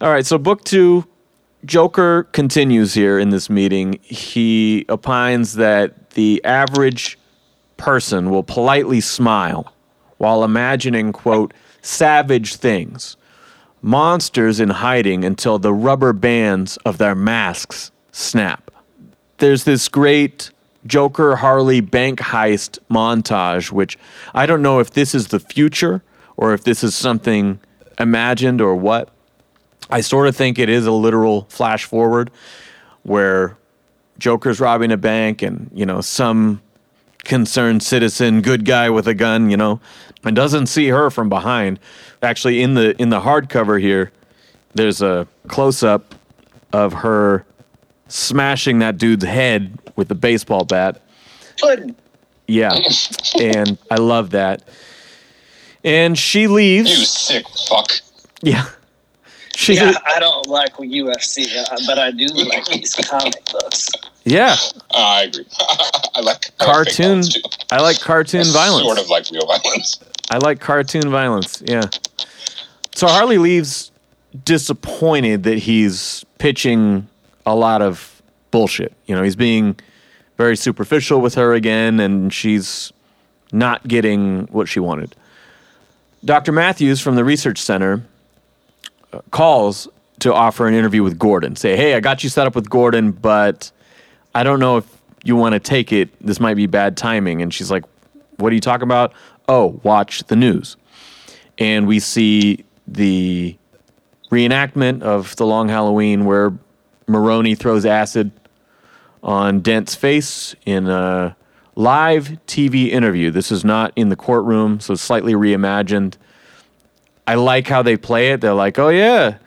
All 0.00 0.10
right, 0.10 0.24
so 0.24 0.38
book 0.38 0.64
two, 0.64 1.04
Joker 1.64 2.24
continues 2.32 2.94
here 2.94 3.18
in 3.18 3.30
this 3.30 3.48
meeting. 3.48 3.98
He 4.02 4.84
opines 4.88 5.54
that 5.54 6.10
the 6.10 6.44
average 6.44 7.18
person 7.76 8.30
will 8.30 8.42
politely 8.42 9.00
smile 9.00 9.72
while 10.18 10.42
imagining, 10.42 11.12
quote, 11.12 11.54
savage 11.80 12.56
things, 12.56 13.16
monsters 13.80 14.60
in 14.60 14.70
hiding 14.70 15.24
until 15.24 15.58
the 15.58 15.72
rubber 15.72 16.12
bands 16.12 16.76
of 16.78 16.98
their 16.98 17.14
masks 17.14 17.90
snap. 18.10 18.70
There's 19.38 19.64
this 19.64 19.88
great 19.88 20.50
Joker 20.86 21.36
Harley 21.36 21.80
bank 21.80 22.18
heist 22.18 22.78
montage, 22.90 23.70
which 23.70 23.98
I 24.34 24.46
don't 24.46 24.62
know 24.62 24.80
if 24.80 24.92
this 24.92 25.14
is 25.14 25.28
the 25.28 25.40
future 25.40 26.02
or 26.36 26.54
if 26.54 26.64
this 26.64 26.82
is 26.82 26.94
something 26.94 27.60
imagined 27.98 28.60
or 28.60 28.74
what. 28.74 29.10
I 29.92 30.00
sort 30.00 30.26
of 30.26 30.34
think 30.34 30.58
it 30.58 30.70
is 30.70 30.86
a 30.86 30.90
literal 30.90 31.42
flash 31.50 31.84
forward 31.84 32.30
where 33.02 33.58
Joker's 34.18 34.58
robbing 34.58 34.90
a 34.90 34.96
bank 34.96 35.42
and, 35.42 35.70
you 35.74 35.84
know, 35.84 36.00
some 36.00 36.62
concerned 37.24 37.82
citizen, 37.82 38.40
good 38.40 38.64
guy 38.64 38.88
with 38.88 39.06
a 39.06 39.12
gun, 39.12 39.50
you 39.50 39.56
know, 39.58 39.80
and 40.24 40.34
doesn't 40.34 40.66
see 40.66 40.88
her 40.88 41.10
from 41.10 41.28
behind. 41.28 41.78
Actually 42.22 42.62
in 42.62 42.72
the 42.72 43.00
in 43.00 43.10
the 43.10 43.20
hardcover 43.20 43.78
here, 43.78 44.12
there's 44.74 45.02
a 45.02 45.28
close 45.48 45.82
up 45.82 46.14
of 46.72 46.94
her 46.94 47.44
smashing 48.08 48.78
that 48.78 48.96
dude's 48.96 49.24
head 49.24 49.78
with 49.94 50.10
a 50.10 50.14
baseball 50.14 50.64
bat. 50.64 51.02
Yeah. 52.46 52.72
and 53.38 53.76
I 53.90 53.96
love 53.96 54.30
that. 54.30 54.62
And 55.84 56.18
she 56.18 56.46
leaves. 56.46 56.90
You 56.90 57.04
sick 57.04 57.44
fuck. 57.68 57.92
Yeah. 58.40 58.66
She 59.56 59.74
Yeah, 59.74 59.92
I 60.06 60.18
don't 60.18 60.46
like 60.46 60.74
UFC, 60.76 61.46
uh, 61.56 61.76
but 61.86 61.98
I 61.98 62.10
do 62.10 62.26
like 62.26 62.64
these 62.66 62.94
comic 62.94 63.44
books. 63.50 63.90
Yeah. 64.24 64.56
Uh, 64.90 64.96
I 64.96 65.22
agree. 65.24 65.46
I 65.60 65.74
like 65.74 66.06
I 66.14 66.20
like 66.20 66.58
cartoon. 66.58 67.22
violence. 67.22 67.38
I 67.70 67.80
like 67.80 68.00
cartoon 68.00 68.46
I 68.46 68.52
violence. 68.52 68.86
Sort 68.86 68.98
of 68.98 69.08
like 69.08 69.30
real 69.30 69.46
violence. 69.46 70.00
I 70.30 70.38
like 70.38 70.60
cartoon 70.60 71.10
violence. 71.10 71.62
Yeah. 71.66 71.82
So 72.94 73.06
Harley 73.06 73.38
leaves 73.38 73.90
disappointed 74.44 75.42
that 75.44 75.58
he's 75.58 76.24
pitching 76.38 77.06
a 77.46 77.54
lot 77.54 77.82
of 77.82 78.22
bullshit. 78.50 78.92
You 79.06 79.14
know, 79.14 79.22
he's 79.22 79.36
being 79.36 79.76
very 80.36 80.56
superficial 80.56 81.20
with 81.20 81.34
her 81.34 81.52
again, 81.52 82.00
and 82.00 82.32
she's 82.32 82.92
not 83.52 83.86
getting 83.86 84.46
what 84.46 84.68
she 84.68 84.80
wanted. 84.80 85.14
Dr. 86.24 86.52
Matthews 86.52 87.00
from 87.00 87.16
the 87.16 87.24
research 87.24 87.58
center 87.58 88.02
calls 89.30 89.88
to 90.20 90.32
offer 90.32 90.66
an 90.66 90.74
interview 90.74 91.02
with 91.02 91.18
Gordon. 91.18 91.56
Say, 91.56 91.76
hey, 91.76 91.94
I 91.94 92.00
got 92.00 92.22
you 92.22 92.30
set 92.30 92.46
up 92.46 92.54
with 92.54 92.70
Gordon, 92.70 93.12
but 93.12 93.70
I 94.34 94.42
don't 94.42 94.60
know 94.60 94.76
if 94.76 95.02
you 95.24 95.36
want 95.36 95.54
to 95.54 95.60
take 95.60 95.92
it. 95.92 96.10
This 96.24 96.40
might 96.40 96.54
be 96.54 96.66
bad 96.66 96.96
timing. 96.96 97.42
And 97.42 97.52
she's 97.52 97.70
like, 97.70 97.84
what 98.36 98.52
are 98.52 98.54
you 98.54 98.60
talking 98.60 98.84
about? 98.84 99.12
Oh, 99.48 99.80
watch 99.82 100.24
the 100.24 100.36
news. 100.36 100.76
And 101.58 101.86
we 101.86 101.98
see 101.98 102.64
the 102.86 103.56
reenactment 104.30 105.02
of 105.02 105.36
the 105.36 105.46
Long 105.46 105.68
Halloween 105.68 106.24
where 106.24 106.52
Maroni 107.06 107.54
throws 107.54 107.84
acid 107.84 108.30
on 109.22 109.60
Dent's 109.60 109.94
face 109.94 110.54
in 110.64 110.88
a 110.88 111.36
live 111.74 112.38
TV 112.46 112.88
interview. 112.88 113.30
This 113.30 113.52
is 113.52 113.64
not 113.64 113.92
in 113.96 114.08
the 114.08 114.16
courtroom, 114.16 114.80
so 114.80 114.94
slightly 114.94 115.34
reimagined. 115.34 116.14
I 117.26 117.34
like 117.34 117.68
how 117.68 117.82
they 117.82 117.96
play 117.96 118.32
it. 118.32 118.40
They're 118.40 118.54
like, 118.54 118.78
"Oh 118.78 118.88
yeah, 118.88 119.38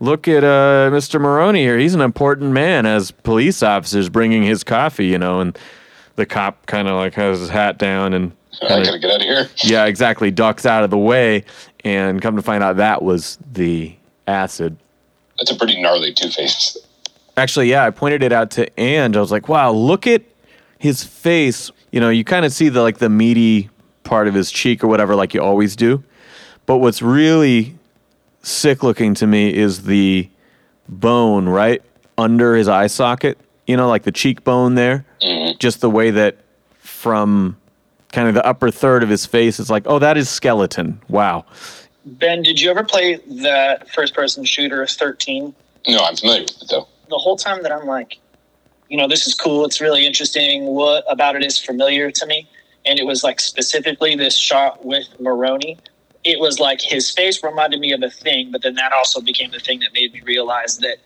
look 0.00 0.28
at 0.28 0.44
uh, 0.44 0.90
Mr. 0.92 1.20
Maroni 1.20 1.60
here. 1.60 1.78
He's 1.78 1.94
an 1.94 2.00
important 2.00 2.52
man." 2.52 2.86
As 2.86 3.10
police 3.10 3.62
officers 3.62 4.08
bringing 4.08 4.42
his 4.42 4.62
coffee, 4.64 5.06
you 5.06 5.18
know, 5.18 5.40
and 5.40 5.58
the 6.16 6.26
cop 6.26 6.66
kind 6.66 6.88
of 6.88 6.94
like 6.96 7.14
has 7.14 7.40
his 7.40 7.50
hat 7.50 7.78
down 7.78 8.12
and 8.14 8.32
I 8.62 8.82
gotta 8.82 8.98
get 8.98 9.10
out 9.10 9.16
of 9.16 9.22
here. 9.22 9.48
yeah, 9.64 9.84
exactly, 9.84 10.30
ducks 10.30 10.64
out 10.66 10.82
of 10.82 10.90
the 10.90 10.98
way, 10.98 11.44
and 11.84 12.20
come 12.22 12.36
to 12.36 12.42
find 12.42 12.62
out 12.64 12.76
that 12.76 13.02
was 13.02 13.38
the 13.52 13.94
acid. 14.26 14.76
That's 15.38 15.50
a 15.50 15.56
pretty 15.56 15.80
gnarly 15.80 16.12
Two 16.12 16.30
Face. 16.30 16.76
Actually, 17.36 17.68
yeah, 17.70 17.84
I 17.84 17.90
pointed 17.90 18.22
it 18.22 18.32
out 18.32 18.50
to 18.52 18.80
Ange. 18.80 19.16
I 19.16 19.20
was 19.20 19.30
like, 19.30 19.48
"Wow, 19.48 19.72
look 19.72 20.06
at 20.06 20.22
his 20.78 21.04
face." 21.04 21.70
You 21.92 22.00
know, 22.00 22.08
you 22.08 22.24
kind 22.24 22.44
of 22.46 22.52
see 22.52 22.68
the 22.68 22.82
like 22.82 22.98
the 22.98 23.10
meaty 23.10 23.68
part 24.04 24.28
of 24.28 24.34
his 24.34 24.50
cheek 24.50 24.82
or 24.82 24.86
whatever, 24.86 25.14
like 25.14 25.34
you 25.34 25.42
always 25.42 25.76
do. 25.76 26.02
But 26.66 26.78
what's 26.78 27.00
really 27.00 27.76
sick 28.42 28.82
looking 28.82 29.14
to 29.14 29.26
me 29.26 29.54
is 29.54 29.84
the 29.84 30.28
bone 30.88 31.48
right 31.48 31.82
under 32.18 32.54
his 32.54 32.68
eye 32.68 32.88
socket. 32.88 33.38
You 33.66 33.76
know, 33.76 33.88
like 33.88 34.04
the 34.04 34.12
cheekbone 34.12 34.74
there. 34.74 35.04
Mm-hmm. 35.22 35.58
Just 35.58 35.80
the 35.80 35.90
way 35.90 36.10
that 36.10 36.36
from 36.78 37.56
kind 38.12 38.28
of 38.28 38.34
the 38.34 38.46
upper 38.46 38.70
third 38.70 39.02
of 39.02 39.08
his 39.08 39.26
face, 39.26 39.58
it's 39.58 39.70
like, 39.70 39.82
oh, 39.86 39.98
that 39.98 40.16
is 40.16 40.28
skeleton. 40.28 41.00
Wow. 41.08 41.44
Ben, 42.04 42.42
did 42.42 42.60
you 42.60 42.70
ever 42.70 42.84
play 42.84 43.16
that 43.42 43.90
first 43.90 44.14
person 44.14 44.44
shooter 44.44 44.86
13? 44.86 45.52
No, 45.88 45.98
I'm 46.04 46.16
familiar 46.16 46.42
with 46.42 46.62
it 46.62 46.68
though. 46.70 46.86
The 47.08 47.18
whole 47.18 47.36
time 47.36 47.62
that 47.64 47.72
I'm 47.72 47.86
like, 47.86 48.18
you 48.88 48.96
know, 48.96 49.08
this 49.08 49.26
is 49.26 49.34
cool. 49.34 49.64
It's 49.64 49.80
really 49.80 50.06
interesting. 50.06 50.66
What 50.66 51.04
about 51.08 51.34
it 51.34 51.44
is 51.44 51.58
familiar 51.58 52.12
to 52.12 52.26
me? 52.26 52.48
And 52.84 53.00
it 53.00 53.04
was 53.04 53.24
like 53.24 53.40
specifically 53.40 54.14
this 54.14 54.36
shot 54.36 54.84
with 54.84 55.08
Maroni. 55.18 55.76
It 56.26 56.40
was 56.40 56.58
like 56.58 56.80
his 56.80 57.10
face 57.10 57.42
reminded 57.44 57.78
me 57.78 57.92
of 57.92 58.02
a 58.02 58.10
thing, 58.10 58.50
but 58.50 58.60
then 58.62 58.74
that 58.74 58.92
also 58.92 59.20
became 59.20 59.52
the 59.52 59.60
thing 59.60 59.78
that 59.80 59.92
made 59.94 60.12
me 60.12 60.22
realize 60.22 60.78
that 60.78 60.96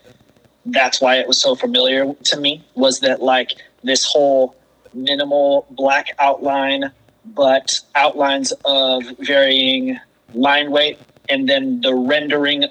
that's 0.65 0.99
why 0.99 1.17
it 1.17 1.27
was 1.27 1.39
so 1.39 1.53
familiar 1.53 2.11
to 2.13 2.39
me 2.39 2.63
was 2.73 2.99
that 3.01 3.21
like 3.21 3.51
this 3.83 4.03
whole 4.03 4.55
minimal 4.95 5.67
black 5.71 6.07
outline, 6.17 6.91
but 7.23 7.79
outlines 7.93 8.51
of 8.65 9.03
varying 9.19 9.99
line 10.33 10.71
weight, 10.71 10.97
and 11.29 11.47
then 11.47 11.81
the 11.81 11.93
rendering 11.93 12.65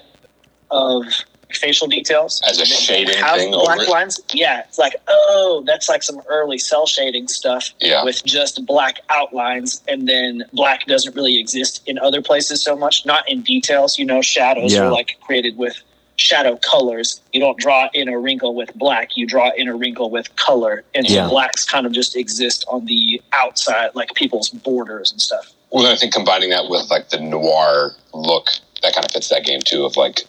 of 0.71 1.05
facial 1.55 1.87
details 1.87 2.41
As 2.47 2.59
a 2.59 2.65
shading 2.65 3.17
Have 3.17 3.37
thing 3.37 3.51
black 3.51 3.79
over 3.79 3.87
it? 3.87 3.89
lines. 3.89 4.19
Yeah, 4.33 4.61
it's 4.61 4.77
like 4.77 4.95
oh, 5.07 5.63
that's 5.65 5.89
like 5.89 6.03
some 6.03 6.21
early 6.27 6.57
cel 6.57 6.85
shading 6.87 7.27
stuff 7.27 7.71
Yeah. 7.79 8.03
with 8.03 8.23
just 8.25 8.65
black 8.65 8.99
outlines, 9.09 9.81
and 9.87 10.07
then 10.07 10.43
black 10.53 10.85
doesn't 10.85 11.15
really 11.15 11.39
exist 11.39 11.81
in 11.85 11.97
other 11.99 12.21
places 12.21 12.63
so 12.63 12.75
much. 12.75 13.05
Not 13.05 13.29
in 13.29 13.41
details, 13.41 13.97
you 13.99 14.05
know. 14.05 14.21
Shadows 14.21 14.73
Yeah. 14.73 14.83
are 14.83 14.91
like 14.91 15.17
created 15.21 15.57
with 15.57 15.75
shadow 16.17 16.55
colors. 16.57 17.19
You 17.33 17.39
don't 17.39 17.57
draw 17.57 17.89
in 17.93 18.07
a 18.07 18.17
wrinkle 18.19 18.53
with 18.53 18.73
black. 18.75 19.17
You 19.17 19.25
draw 19.25 19.49
in 19.57 19.67
a 19.67 19.75
wrinkle 19.75 20.09
with 20.09 20.33
color, 20.35 20.83
and 20.93 21.07
so 21.07 21.27
blacks 21.29 21.63
kind 21.65 21.85
of 21.85 21.91
just 21.91 22.15
exist 22.15 22.63
on 22.67 22.85
the 22.85 23.21
outside, 23.33 23.91
like 23.95 24.13
people's 24.13 24.49
borders 24.49 25.11
and 25.11 25.19
stuff. 25.21 25.51
Well, 25.71 25.83
then 25.83 25.93
I 25.93 25.95
think 25.95 26.13
combining 26.13 26.49
that 26.51 26.67
with 26.69 26.89
like 26.91 27.09
the 27.09 27.19
noir 27.19 27.95
look, 28.13 28.49
that 28.83 28.93
kind 28.93 29.05
of 29.05 29.11
fits 29.11 29.29
that 29.29 29.45
game 29.45 29.61
too, 29.61 29.85
of 29.85 29.95
like 29.97 30.25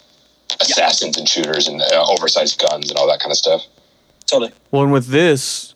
assassins 0.60 1.16
and 1.16 1.28
shooters 1.28 1.68
and 1.68 1.80
uh, 1.80 2.06
oversized 2.08 2.60
guns 2.68 2.90
and 2.90 2.98
all 2.98 3.06
that 3.08 3.20
kind 3.20 3.30
of 3.30 3.36
stuff. 3.38 3.66
Totally. 4.26 4.52
Well, 4.70 4.82
and 4.82 4.92
with 4.92 5.08
this, 5.08 5.74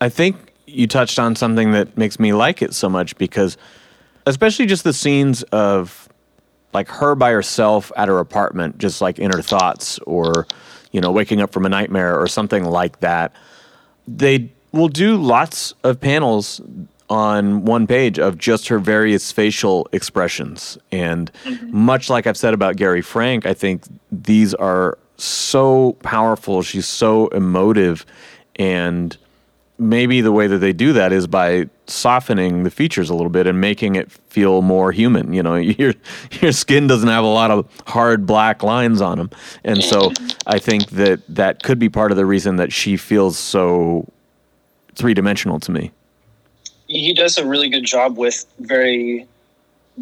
I 0.00 0.08
think 0.08 0.52
you 0.66 0.86
touched 0.86 1.18
on 1.18 1.34
something 1.36 1.72
that 1.72 1.96
makes 1.96 2.20
me 2.20 2.32
like 2.32 2.62
it 2.62 2.74
so 2.74 2.88
much 2.88 3.16
because, 3.18 3.56
especially 4.26 4.66
just 4.66 4.84
the 4.84 4.92
scenes 4.92 5.42
of 5.44 6.08
like 6.72 6.88
her 6.88 7.14
by 7.14 7.32
herself 7.32 7.90
at 7.96 8.08
her 8.08 8.18
apartment, 8.18 8.78
just 8.78 9.00
like 9.00 9.18
in 9.18 9.32
her 9.32 9.42
thoughts, 9.42 9.98
or 10.00 10.46
you 10.92 11.00
know, 11.00 11.10
waking 11.10 11.40
up 11.40 11.52
from 11.52 11.66
a 11.66 11.68
nightmare 11.68 12.18
or 12.18 12.26
something 12.26 12.64
like 12.64 13.00
that. 13.00 13.32
They 14.06 14.50
will 14.72 14.88
do 14.88 15.16
lots 15.16 15.74
of 15.82 16.00
panels 16.00 16.60
on 17.10 17.64
one 17.64 17.86
page 17.86 18.18
of 18.18 18.38
just 18.38 18.68
her 18.68 18.78
various 18.78 19.32
facial 19.32 19.88
expressions. 19.92 20.78
And 20.92 21.30
mm-hmm. 21.44 21.76
much 21.76 22.08
like 22.08 22.26
I've 22.26 22.36
said 22.36 22.54
about 22.54 22.76
Gary 22.76 23.02
Frank, 23.02 23.44
I 23.44 23.52
think 23.52 23.82
these 24.12 24.54
are 24.54 24.96
so 25.16 25.96
powerful. 26.04 26.62
She's 26.62 26.86
so 26.86 27.26
emotive. 27.28 28.06
And 28.56 29.16
maybe 29.76 30.20
the 30.20 30.30
way 30.30 30.46
that 30.46 30.58
they 30.58 30.72
do 30.72 30.92
that 30.92 31.12
is 31.12 31.26
by 31.26 31.68
softening 31.86 32.62
the 32.62 32.70
features 32.70 33.10
a 33.10 33.14
little 33.14 33.30
bit 33.30 33.46
and 33.46 33.60
making 33.60 33.96
it 33.96 34.12
feel 34.12 34.62
more 34.62 34.92
human. 34.92 35.32
You 35.32 35.42
know, 35.42 35.54
your 35.56 35.94
your 36.40 36.52
skin 36.52 36.86
doesn't 36.86 37.08
have 37.08 37.24
a 37.24 37.28
lot 37.28 37.50
of 37.50 37.68
hard 37.86 38.26
black 38.26 38.62
lines 38.62 39.00
on 39.00 39.18
them, 39.18 39.30
and 39.64 39.82
so 39.82 40.10
mm-hmm. 40.10 40.28
I 40.46 40.58
think 40.58 40.90
that 40.90 41.22
that 41.28 41.62
could 41.62 41.78
be 41.78 41.88
part 41.88 42.12
of 42.12 42.16
the 42.16 42.26
reason 42.26 42.56
that 42.56 42.72
she 42.72 42.96
feels 42.96 43.38
so 43.38 44.06
three 44.94 45.14
dimensional 45.14 45.58
to 45.60 45.72
me. 45.72 45.90
He 46.90 47.14
does 47.14 47.38
a 47.38 47.46
really 47.46 47.68
good 47.68 47.84
job 47.84 48.18
with 48.18 48.44
very 48.58 49.26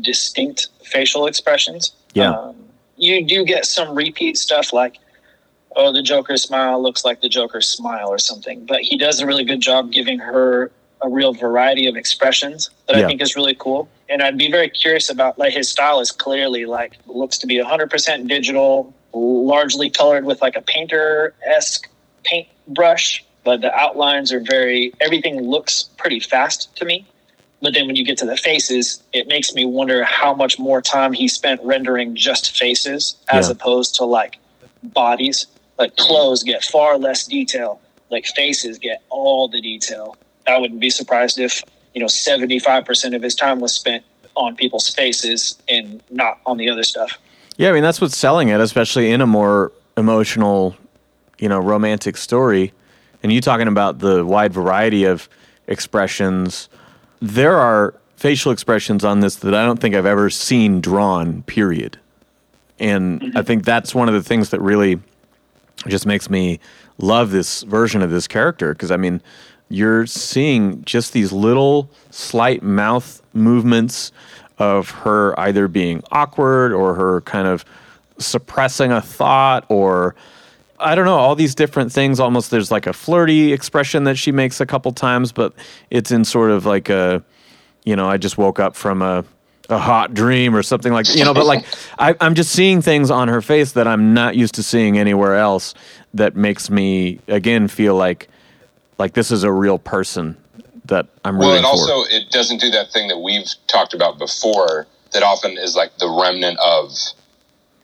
distinct 0.00 0.68
facial 0.84 1.26
expressions. 1.26 1.92
Yeah. 2.14 2.30
Um, 2.30 2.56
you 2.96 3.24
do 3.24 3.44
get 3.44 3.66
some 3.66 3.94
repeat 3.94 4.38
stuff 4.38 4.72
like, 4.72 4.96
oh, 5.76 5.92
the 5.92 6.02
Joker's 6.02 6.42
smile 6.42 6.82
looks 6.82 7.04
like 7.04 7.20
the 7.20 7.28
Joker's 7.28 7.68
smile 7.68 8.08
or 8.08 8.18
something. 8.18 8.64
But 8.64 8.80
he 8.80 8.96
does 8.96 9.20
a 9.20 9.26
really 9.26 9.44
good 9.44 9.60
job 9.60 9.92
giving 9.92 10.18
her 10.18 10.72
a 11.02 11.08
real 11.08 11.34
variety 11.34 11.86
of 11.86 11.94
expressions 11.94 12.70
that 12.86 12.96
Yeah. 12.96 13.04
I 13.04 13.06
think 13.06 13.20
is 13.20 13.36
really 13.36 13.54
cool. 13.54 13.88
And 14.08 14.22
I'd 14.22 14.38
be 14.38 14.50
very 14.50 14.70
curious 14.70 15.10
about 15.10 15.38
like 15.38 15.52
his 15.52 15.68
style 15.68 16.00
is 16.00 16.10
clearly 16.10 16.64
like 16.64 16.94
looks 17.06 17.36
to 17.38 17.46
be 17.46 17.56
100% 17.56 18.26
digital, 18.26 18.94
largely 19.12 19.90
colored 19.90 20.24
with 20.24 20.40
like 20.40 20.56
a 20.56 20.62
painter 20.62 21.34
esque 21.44 21.88
paint 22.24 22.48
brush, 22.66 23.24
but 23.44 23.60
the 23.60 23.74
outlines 23.74 24.32
are 24.32 24.40
very 24.40 24.92
everything 25.00 25.40
looks 25.40 25.90
pretty 25.96 26.20
fast 26.20 26.74
to 26.76 26.84
me. 26.84 27.06
But 27.60 27.74
then 27.74 27.86
when 27.88 27.96
you 27.96 28.04
get 28.04 28.16
to 28.18 28.26
the 28.26 28.36
faces, 28.36 29.02
it 29.12 29.26
makes 29.26 29.52
me 29.52 29.64
wonder 29.64 30.04
how 30.04 30.32
much 30.32 30.58
more 30.60 30.80
time 30.80 31.12
he 31.12 31.26
spent 31.26 31.60
rendering 31.64 32.14
just 32.14 32.56
faces 32.56 33.16
as 33.30 33.46
Yeah. 33.46 33.52
opposed 33.52 33.96
to 33.96 34.04
like 34.04 34.38
bodies. 34.82 35.46
Like 35.78 35.96
clothes 35.96 36.42
get 36.44 36.62
far 36.64 36.98
less 36.98 37.26
detail. 37.26 37.80
Like 38.10 38.26
faces 38.26 38.78
get 38.78 39.02
all 39.10 39.48
the 39.48 39.60
detail. 39.60 40.16
I 40.46 40.56
wouldn't 40.58 40.80
be 40.80 40.88
surprised 40.90 41.38
if, 41.40 41.62
you 41.94 42.00
know, 42.00 42.06
75% 42.06 43.14
of 43.14 43.22
his 43.22 43.34
time 43.34 43.60
was 43.60 43.72
spent 43.74 44.04
on 44.34 44.54
people's 44.54 44.88
faces 44.94 45.56
and 45.68 46.00
not 46.10 46.38
on 46.46 46.58
the 46.58 46.70
other 46.70 46.84
stuff. 46.84 47.18
Yeah, 47.56 47.70
I 47.70 47.72
mean 47.72 47.82
that's 47.82 48.00
what's 48.00 48.16
selling 48.16 48.48
it, 48.48 48.60
especially 48.60 49.10
in 49.10 49.20
a 49.20 49.26
more 49.26 49.72
emotional, 49.96 50.76
you 51.40 51.48
know, 51.48 51.58
romantic 51.58 52.16
story. 52.16 52.72
And 53.22 53.32
you 53.32 53.40
talking 53.40 53.68
about 53.68 53.98
the 53.98 54.24
wide 54.24 54.52
variety 54.52 55.04
of 55.04 55.28
expressions. 55.66 56.68
There 57.20 57.56
are 57.56 57.94
facial 58.16 58.52
expressions 58.52 59.04
on 59.04 59.20
this 59.20 59.36
that 59.36 59.54
I 59.54 59.64
don't 59.64 59.80
think 59.80 59.94
I've 59.94 60.06
ever 60.06 60.30
seen 60.30 60.80
drawn, 60.80 61.42
period. 61.42 61.98
And 62.80 63.32
I 63.36 63.42
think 63.42 63.64
that's 63.64 63.94
one 63.94 64.08
of 64.08 64.14
the 64.14 64.22
things 64.22 64.50
that 64.50 64.60
really 64.60 65.00
just 65.86 66.06
makes 66.06 66.28
me 66.28 66.60
love 66.98 67.30
this 67.30 67.62
version 67.62 68.02
of 68.02 68.10
this 68.10 68.26
character 68.26 68.72
because 68.72 68.90
I 68.90 68.96
mean, 68.96 69.20
you're 69.68 70.06
seeing 70.06 70.84
just 70.84 71.12
these 71.12 71.32
little 71.32 71.90
slight 72.10 72.62
mouth 72.62 73.22
movements 73.34 74.12
of 74.58 74.90
her 74.90 75.38
either 75.38 75.68
being 75.68 76.02
awkward 76.10 76.72
or 76.72 76.94
her 76.94 77.20
kind 77.22 77.46
of 77.46 77.64
suppressing 78.18 78.90
a 78.90 79.00
thought 79.00 79.64
or 79.68 80.16
I 80.80 80.94
don't 80.94 81.04
know, 81.04 81.16
all 81.16 81.34
these 81.34 81.54
different 81.54 81.92
things. 81.92 82.20
Almost 82.20 82.50
there's 82.50 82.70
like 82.70 82.86
a 82.86 82.92
flirty 82.92 83.52
expression 83.52 84.04
that 84.04 84.16
she 84.16 84.32
makes 84.32 84.60
a 84.60 84.66
couple 84.66 84.92
times, 84.92 85.32
but 85.32 85.52
it's 85.90 86.10
in 86.10 86.24
sort 86.24 86.50
of 86.50 86.66
like 86.66 86.88
a, 86.88 87.22
you 87.84 87.96
know, 87.96 88.08
I 88.08 88.16
just 88.16 88.38
woke 88.38 88.60
up 88.60 88.76
from 88.76 89.02
a, 89.02 89.24
a 89.68 89.78
hot 89.78 90.14
dream 90.14 90.54
or 90.54 90.62
something 90.62 90.92
like, 90.92 91.14
you 91.14 91.24
know, 91.24 91.34
but 91.34 91.46
like 91.46 91.64
I, 91.98 92.14
I'm 92.20 92.34
just 92.34 92.50
seeing 92.52 92.80
things 92.82 93.10
on 93.10 93.28
her 93.28 93.42
face 93.42 93.72
that 93.72 93.86
I'm 93.86 94.14
not 94.14 94.36
used 94.36 94.54
to 94.54 94.62
seeing 94.62 94.98
anywhere 94.98 95.36
else 95.36 95.74
that 96.14 96.36
makes 96.36 96.70
me, 96.70 97.20
again, 97.28 97.68
feel 97.68 97.94
like 97.94 98.28
like 98.98 99.14
this 99.14 99.30
is 99.30 99.44
a 99.44 99.52
real 99.52 99.78
person 99.78 100.36
that 100.86 101.06
I'm 101.24 101.38
Well, 101.38 101.54
and 101.54 101.62
for. 101.62 101.68
also 101.68 102.02
it 102.10 102.30
doesn't 102.30 102.60
do 102.60 102.70
that 102.70 102.90
thing 102.92 103.08
that 103.08 103.18
we've 103.18 103.46
talked 103.68 103.94
about 103.94 104.18
before 104.18 104.86
that 105.12 105.22
often 105.22 105.56
is 105.56 105.76
like 105.76 105.96
the 105.98 106.08
remnant 106.08 106.58
of 106.58 106.92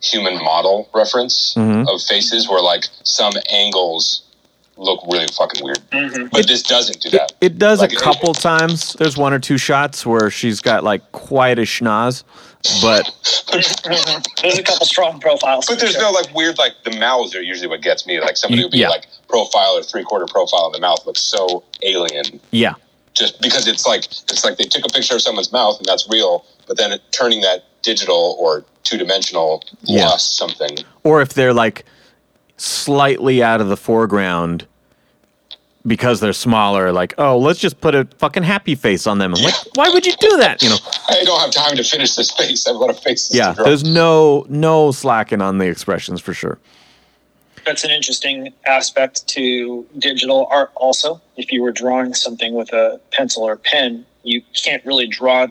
human 0.05 0.37
model 0.43 0.89
reference 0.95 1.55
Mhm. 1.57 1.89
of 1.89 2.03
faces 2.03 2.49
where 2.49 2.61
like 2.61 2.85
some 3.05 3.33
angles 3.51 4.23
look 4.77 5.01
really 5.11 5.29
fucking 5.29 5.65
weird. 5.65 5.79
Mhm. 5.93 6.31
But 6.33 6.49
this 6.49 6.63
doesn't 6.63 7.01
do 7.01 7.11
that. 7.11 7.33
it 7.41 7.59
does 7.59 7.79
Like, 7.81 7.93
a 7.93 7.95
it- 7.95 8.01
couple 8.01 8.35
times. 8.35 8.95
There's 8.99 9.17
one 9.17 9.33
or 9.33 9.39
two 9.39 9.57
shots 9.57 10.05
where 10.05 10.31
she's 10.31 10.61
got 10.61 10.83
like 10.83 11.13
quite 11.13 11.59
a 11.61 11.63
schnoz, 11.63 12.25
but 12.83 13.09
There's 13.53 14.59
a 14.59 14.63
couple 14.63 14.87
strong 14.87 15.21
profiles. 15.21 15.67
But 15.67 15.79
there's 15.79 15.93
sure. 15.93 16.03
no 16.03 16.11
like 16.11 16.35
weird 16.35 16.59
like 16.59 16.73
the 16.85 16.91
mouths 16.99 17.35
are 17.37 17.43
usually 17.43 17.69
what 17.69 17.83
gets 17.83 18.05
me. 18.07 18.21
Like 18.21 18.37
somebody 18.37 18.63
would 18.65 18.73
be 18.73 18.79
Yeah. 18.79 18.89
like 18.89 19.07
profile 19.29 19.77
or 19.79 19.83
three 19.83 20.03
quarter 20.03 20.27
profile 20.27 20.67
and 20.67 20.75
the 20.75 20.81
mouth 20.81 21.05
looks 21.07 21.21
so 21.23 21.63
alien. 21.83 22.41
yeah, 22.51 22.75
Just 23.15 23.41
because 23.41 23.69
it's 23.69 23.87
like 23.87 24.05
it's 24.07 24.45
like 24.45 24.57
they 24.59 24.65
took 24.65 24.85
a 24.85 24.89
picture 24.89 25.15
of 25.15 25.23
someone's 25.23 25.53
mouth 25.53 25.77
and 25.79 25.87
that's 25.87 26.09
real, 26.09 26.45
but 26.67 26.77
then 26.77 26.93
it, 26.93 27.01
turning 27.13 27.43
that 27.43 27.65
digital 27.85 28.37
or 28.41 28.65
two 28.83 28.99
dimensional 28.99 29.63
Yeah. 29.83 30.07
lost 30.07 30.37
something. 30.37 30.79
or 31.05 31.23
if 31.23 31.35
they're 31.35 31.55
like 31.55 31.85
slightly 32.57 33.43
out 33.43 33.61
of 33.61 33.69
the 33.69 33.77
foreground 33.77 34.67
because 35.87 36.21
they're 36.21 36.33
smaller, 36.33 36.93
like 36.93 37.15
oh, 37.19 37.37
let's 37.39 37.59
just 37.61 37.81
put 37.81 37.95
a 37.95 38.07
fucking 38.19 38.43
happy 38.43 38.75
face 38.75 39.07
on 39.07 39.19
them. 39.19 39.35
I'm 39.35 39.43
like, 39.43 39.55
why 39.75 39.91
would 39.91 40.07
you 40.07 40.15
do 40.19 40.37
that? 40.39 40.63
You 40.63 40.71
know? 40.71 40.79
I 41.09 41.23
don't 41.25 41.41
have 41.41 41.51
time 41.51 41.77
to 41.77 41.85
finish 41.85 42.15
this 42.15 42.31
face. 42.33 42.67
I 42.67 42.71
have 42.71 42.77
a 42.77 42.79
lot 42.79 42.91
of 42.91 42.99
faces. 43.01 43.37
Yeah, 43.37 43.53
to 43.53 43.63
there's 43.63 43.85
no 43.85 44.47
no 44.49 44.91
slacking 44.93 45.43
on 45.43 45.59
the 45.59 45.67
expressions 45.67 46.21
for 46.21 46.33
sure. 46.33 46.59
That's 47.67 47.83
an 47.85 47.91
interesting 47.91 48.53
aspect 48.67 49.27
to 49.29 49.87
digital 49.99 50.47
art. 50.51 50.71
Also, 50.75 51.21
if 51.37 51.51
you 51.51 51.63
were 51.63 51.73
drawing 51.73 52.13
something 52.13 52.53
with 52.55 52.73
a 52.75 53.01
pencil 53.11 53.43
or 53.43 53.57
pen, 53.57 54.05
you 54.23 54.43
can't 54.55 54.85
really 54.85 55.07
draw 55.07 55.47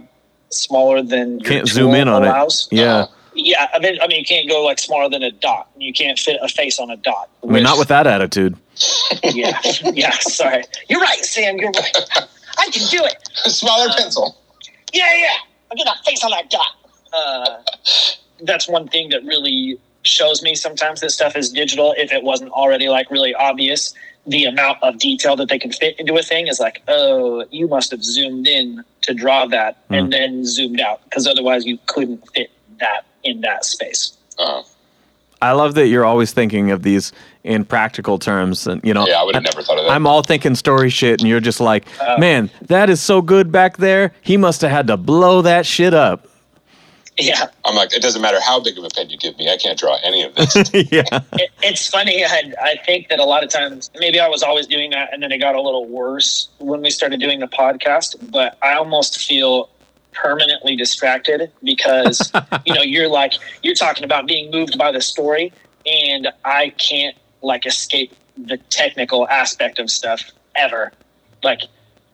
smaller 0.54 1.02
than 1.02 1.40
your 1.40 1.50
Can't 1.50 1.68
zoom 1.68 1.94
in 1.94 2.08
on 2.08 2.24
allows. 2.24 2.68
it. 2.72 2.78
Yeah, 2.78 3.08
Yeah, 3.36 3.68
I 3.74 3.80
mean, 3.80 3.98
I 4.02 4.08
mean, 4.08 4.20
you 4.20 4.26
can't 4.26 4.48
go 4.50 4.64
like 4.64 4.80
smaller 4.80 5.10
than 5.10 5.24
a 5.24 5.32
dot. 5.32 5.70
You 5.78 5.94
can't 5.94 6.18
fit 6.20 6.38
a 6.42 6.48
face 6.48 6.80
on 6.80 6.90
a 6.90 6.98
dot. 6.98 7.30
I 7.44 7.48
mean, 7.48 7.64
not 7.64 7.78
with 7.78 7.88
that 7.90 8.08
attitude. 8.08 8.58
yeah, 9.24 9.60
yeah. 9.94 10.12
Sorry, 10.20 10.64
you're 10.90 11.02
right, 11.02 11.24
Sam. 11.24 11.58
You're 11.58 11.72
right. 11.72 11.98
I 12.58 12.70
can 12.72 12.88
do 12.90 13.04
it. 13.04 13.30
A 13.46 13.50
smaller 13.50 13.90
pencil. 13.96 14.38
Yeah, 14.94 15.12
yeah. 15.16 15.28
I'm 15.72 15.78
gonna 15.78 15.98
face 16.06 16.24
on 16.24 16.32
that 16.32 16.50
dot. 16.50 16.76
Uh, 17.12 17.62
that's 18.42 18.68
one 18.68 18.88
thing 18.88 19.10
that 19.10 19.24
really 19.24 19.80
shows 20.04 20.44
me 20.44 20.54
sometimes 20.56 21.00
that 21.02 21.12
stuff 21.12 21.36
is 21.36 21.52
digital. 21.52 21.94
If 21.98 22.12
it 22.12 22.24
wasn't 22.24 22.52
already 22.52 22.90
like 22.90 23.10
really 23.10 23.34
obvious, 23.34 23.94
the 24.26 24.46
amount 24.46 24.78
of 24.84 24.98
detail 25.00 25.36
that 25.36 25.50
they 25.50 25.60
can 25.60 25.72
fit 25.72 26.00
into 26.00 26.16
a 26.16 26.22
thing 26.24 26.48
is 26.48 26.60
like, 26.60 26.82
oh, 26.88 27.46
you 27.52 27.68
must 27.68 27.92
have 27.92 28.04
zoomed 28.04 28.48
in 28.48 28.84
to 29.02 29.14
draw 29.14 29.46
that 29.48 29.78
and 29.90 30.14
then 30.14 30.46
zoomed 30.46 30.80
out 30.80 31.04
because 31.04 31.28
otherwise 31.28 31.66
you 31.66 31.78
couldn't 31.88 32.24
fit 32.34 32.50
that 32.80 33.06
in 33.24 33.42
that 33.42 33.66
space. 33.66 34.16
Uh, 34.40 34.64
I 35.42 35.52
love 35.52 35.76
that 35.76 35.88
you're 35.88 36.06
always 36.06 36.32
thinking 36.32 36.72
of 36.72 36.84
these 36.84 37.12
in 37.44 37.66
practical 37.66 38.18
terms, 38.18 38.66
and 38.66 38.82
you 38.82 38.94
know, 38.94 39.06
yeah, 39.06 39.20
I 39.20 39.24
would 39.24 39.36
have 39.36 39.44
never 39.44 39.62
thought 39.62 39.78
of 39.78 39.84
that. 39.84 39.92
I'm 39.92 40.08
all 40.08 40.22
thinking 40.24 40.56
story 40.56 40.90
shit, 40.90 41.20
and 41.20 41.28
you're 41.30 41.42
just 41.42 41.60
like, 41.60 41.86
Oh. 42.00 42.18
man, 42.18 42.50
that 42.62 42.90
is 42.90 43.02
so 43.02 43.22
good 43.22 43.52
back 43.52 43.76
there. 43.76 44.14
He 44.22 44.38
must 44.38 44.62
have 44.62 44.72
had 44.72 44.88
to 44.88 44.96
blow 44.96 45.42
that 45.42 45.66
shit 45.66 45.94
up. 45.94 46.28
Yeah, 47.20 47.46
I'm 47.64 47.76
like, 47.76 47.94
it 47.94 48.02
doesn't 48.02 48.24
matter 48.24 48.42
how 48.42 48.60
big 48.60 48.76
of 48.76 48.84
a 48.84 48.90
pen 48.90 49.10
you 49.12 49.18
give 49.18 49.38
me, 49.38 49.48
I 49.48 49.56
can't 49.58 49.78
draw 49.78 49.98
any 50.04 50.24
of 50.24 50.34
this. 50.34 50.56
yeah, 50.74 51.04
it, 51.34 51.52
it's 51.62 51.88
funny. 51.88 52.26
I, 52.26 52.54
I 52.60 52.76
think 52.86 53.10
that 53.10 53.20
a 53.20 53.24
lot 53.24 53.44
of 53.44 53.52
times, 53.52 53.92
maybe 54.00 54.20
I 54.20 54.28
was 54.28 54.42
always 54.42 54.66
doing 54.66 54.90
that, 54.92 55.14
and 55.14 55.22
then 55.22 55.32
it 55.32 55.38
got 55.38 55.54
a 55.54 55.62
little 55.62 55.86
worse 55.86 56.50
when 56.58 56.82
we 56.82 56.90
started 56.90 57.20
doing 57.20 57.40
the 57.40 57.48
podcast. 57.48 58.16
But 58.32 58.58
I 58.64 58.74
almost 58.74 59.22
feel 59.22 59.70
permanently 60.14 60.76
distracted 60.76 61.52
because 61.64 62.32
you 62.66 62.74
know 62.74 62.82
you're 62.82 63.10
like 63.10 63.34
you're 63.62 63.76
talking 63.76 64.04
about 64.04 64.28
being 64.28 64.50
moved 64.50 64.78
by 64.80 64.92
the 64.92 65.02
story, 65.02 65.54
and 65.86 66.30
I 66.46 66.70
can't 66.78 67.16
like 67.44 67.68
escape 67.68 68.12
the 68.38 68.58
technical 68.70 69.28
aspect 69.28 69.78
of 69.78 69.92
stuff 69.92 70.32
ever. 70.56 70.92
Like 71.44 71.62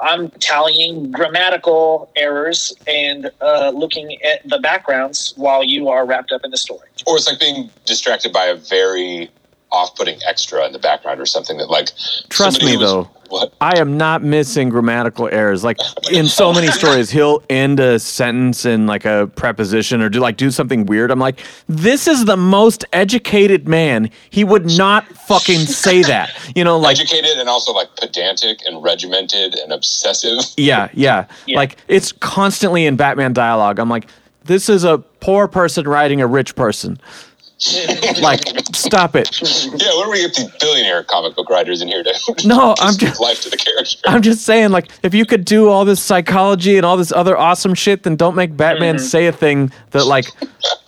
I'm 0.01 0.29
tallying 0.31 1.11
grammatical 1.11 2.09
errors 2.15 2.73
and 2.87 3.29
uh, 3.41 3.71
looking 3.75 4.21
at 4.23 4.47
the 4.47 4.59
backgrounds 4.59 5.33
while 5.35 5.63
you 5.63 5.89
are 5.89 6.05
wrapped 6.05 6.31
up 6.31 6.41
in 6.43 6.51
the 6.51 6.57
story. 6.57 6.87
or 7.05 7.17
it's 7.17 7.27
like 7.27 7.39
being 7.39 7.69
distracted 7.85 8.31
by 8.31 8.45
a 8.45 8.55
very 8.55 9.29
off-putting 9.71 10.19
extra 10.27 10.65
in 10.65 10.73
the 10.73 10.79
background 10.79 11.19
or 11.21 11.25
something 11.25 11.57
that 11.57 11.69
like 11.69 11.89
Trust 12.29 12.63
me, 12.63 12.75
though. 12.75 13.09
what 13.29 13.53
I 13.61 13.77
am 13.79 13.97
not 13.97 14.23
missing 14.23 14.69
grammatical 14.69 15.27
errors. 15.31 15.63
Like 15.63 15.77
in 16.11 16.27
so 16.27 16.51
many 16.51 16.67
stories, 16.71 17.09
he'll 17.11 17.43
end 17.49 17.79
a 17.79 17.99
sentence 17.99 18.65
in 18.65 18.87
like 18.87 19.05
a 19.05 19.29
preposition 19.35 20.01
or 20.01 20.09
do 20.09 20.19
like 20.19 20.37
do 20.37 20.49
something 20.49 20.85
weird. 20.87 21.11
I'm 21.11 21.19
like, 21.19 21.39
this 21.67 22.07
is 22.07 22.25
the 22.25 22.37
most 22.37 22.83
educated 22.93 23.67
man. 23.67 24.09
He 24.31 24.43
would 24.43 24.65
not 24.75 25.05
fucking 25.05 25.59
say 25.59 26.01
that. 26.03 26.31
You 26.55 26.63
know, 26.63 26.77
like 26.79 26.99
educated 26.99 27.37
and 27.37 27.47
also 27.47 27.71
like 27.71 27.95
pedantic 27.95 28.59
and 28.65 28.83
regimented 28.83 29.53
and 29.53 29.71
obsessive 29.71 30.39
Yeah, 30.57 30.89
yeah, 30.93 31.27
Yeah. 31.45 31.57
Like 31.57 31.77
it's 31.87 32.11
constantly 32.11 32.85
in 32.85 32.95
Batman 32.95 33.33
dialogue. 33.33 33.77
I'm 33.79 33.87
like, 33.89 34.07
this 34.45 34.67
is 34.67 34.83
a 34.83 34.97
poor 34.97 35.47
person 35.47 35.87
writing 35.87 36.21
a 36.21 36.27
rich 36.27 36.55
person. 36.55 36.99
like, 38.21 38.41
stop 38.73 39.15
it. 39.15 39.41
yeah 39.41 39.93
where 39.97 40.05
do 40.05 40.11
we 40.11 40.21
get 40.21 40.33
these 40.33 40.49
billionaire 40.61 41.03
comic 41.03 41.35
book 41.35 41.49
writers 41.49 41.81
in 41.81 41.89
here 41.89 42.03
to 42.03 42.13
No, 42.45 42.73
I'm 42.79 42.95
just 42.97 43.19
life 43.19 43.41
to 43.41 43.49
the 43.49 43.57
character 43.57 43.97
I'm 44.05 44.21
just 44.21 44.45
saying, 44.45 44.69
like, 44.71 44.89
if 45.03 45.13
you 45.13 45.25
could 45.25 45.43
do 45.43 45.67
all 45.67 45.83
this 45.83 46.01
psychology 46.01 46.77
and 46.77 46.85
all 46.85 46.95
this 46.95 47.11
other 47.11 47.37
awesome 47.37 47.73
shit, 47.73 48.03
then 48.03 48.15
don't 48.15 48.35
make 48.35 48.55
Batman 48.55 48.95
mm-hmm. 48.95 49.03
say 49.05 49.27
a 49.27 49.33
thing 49.33 49.71
that 49.91 50.05
like 50.05 50.25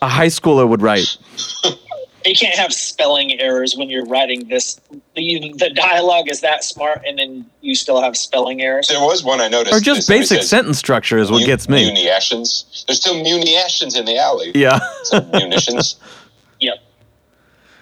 a 0.02 0.08
high 0.08 0.28
schooler 0.28 0.68
would 0.68 0.82
write. 0.82 1.18
you 2.26 2.36
can't 2.36 2.58
have 2.58 2.72
spelling 2.74 3.40
errors 3.40 3.76
when 3.76 3.90
you're 3.90 4.06
writing 4.06 4.48
this. 4.48 4.80
The, 5.16 5.54
the 5.58 5.72
dialogue 5.72 6.30
is 6.30 6.42
that 6.42 6.64
smart, 6.64 7.02
and 7.06 7.18
then 7.18 7.46
you 7.62 7.76
still 7.76 8.02
have 8.02 8.16
spelling 8.16 8.62
errors. 8.62 8.88
there 8.88 9.02
was 9.02 9.24
one 9.24 9.42
i 9.42 9.48
noticed 9.48 9.76
Or 9.76 9.80
just 9.80 10.08
basic 10.08 10.40
says, 10.40 10.50
sentence 10.50 10.78
structure 10.78 11.18
is 11.18 11.32
what 11.32 11.42
"Mu- 11.42 11.46
gets 11.46 11.68
me. 11.70 11.86
munitions 11.86 12.84
there's 12.88 13.00
still 13.00 13.22
munitions 13.22 13.96
in 13.96 14.06
the 14.06 14.18
alley 14.18 14.52
Yeah. 14.56 14.80
Some 15.04 15.30
munitions 15.32 15.96
Yep. 16.00 16.10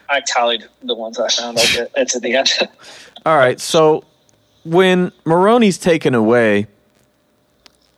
I 0.10 0.22
tallied 0.22 0.66
the 0.82 0.96
ones 0.96 1.20
I 1.20 1.30
found. 1.30 1.58
Like 1.58 1.76
it, 1.76 1.92
it's 1.96 2.16
at 2.16 2.22
the 2.22 2.36
end. 2.36 2.50
All 3.26 3.38
right. 3.38 3.60
So 3.60 4.04
when 4.64 5.12
Maroni's 5.24 5.78
taken 5.78 6.16
away, 6.16 6.68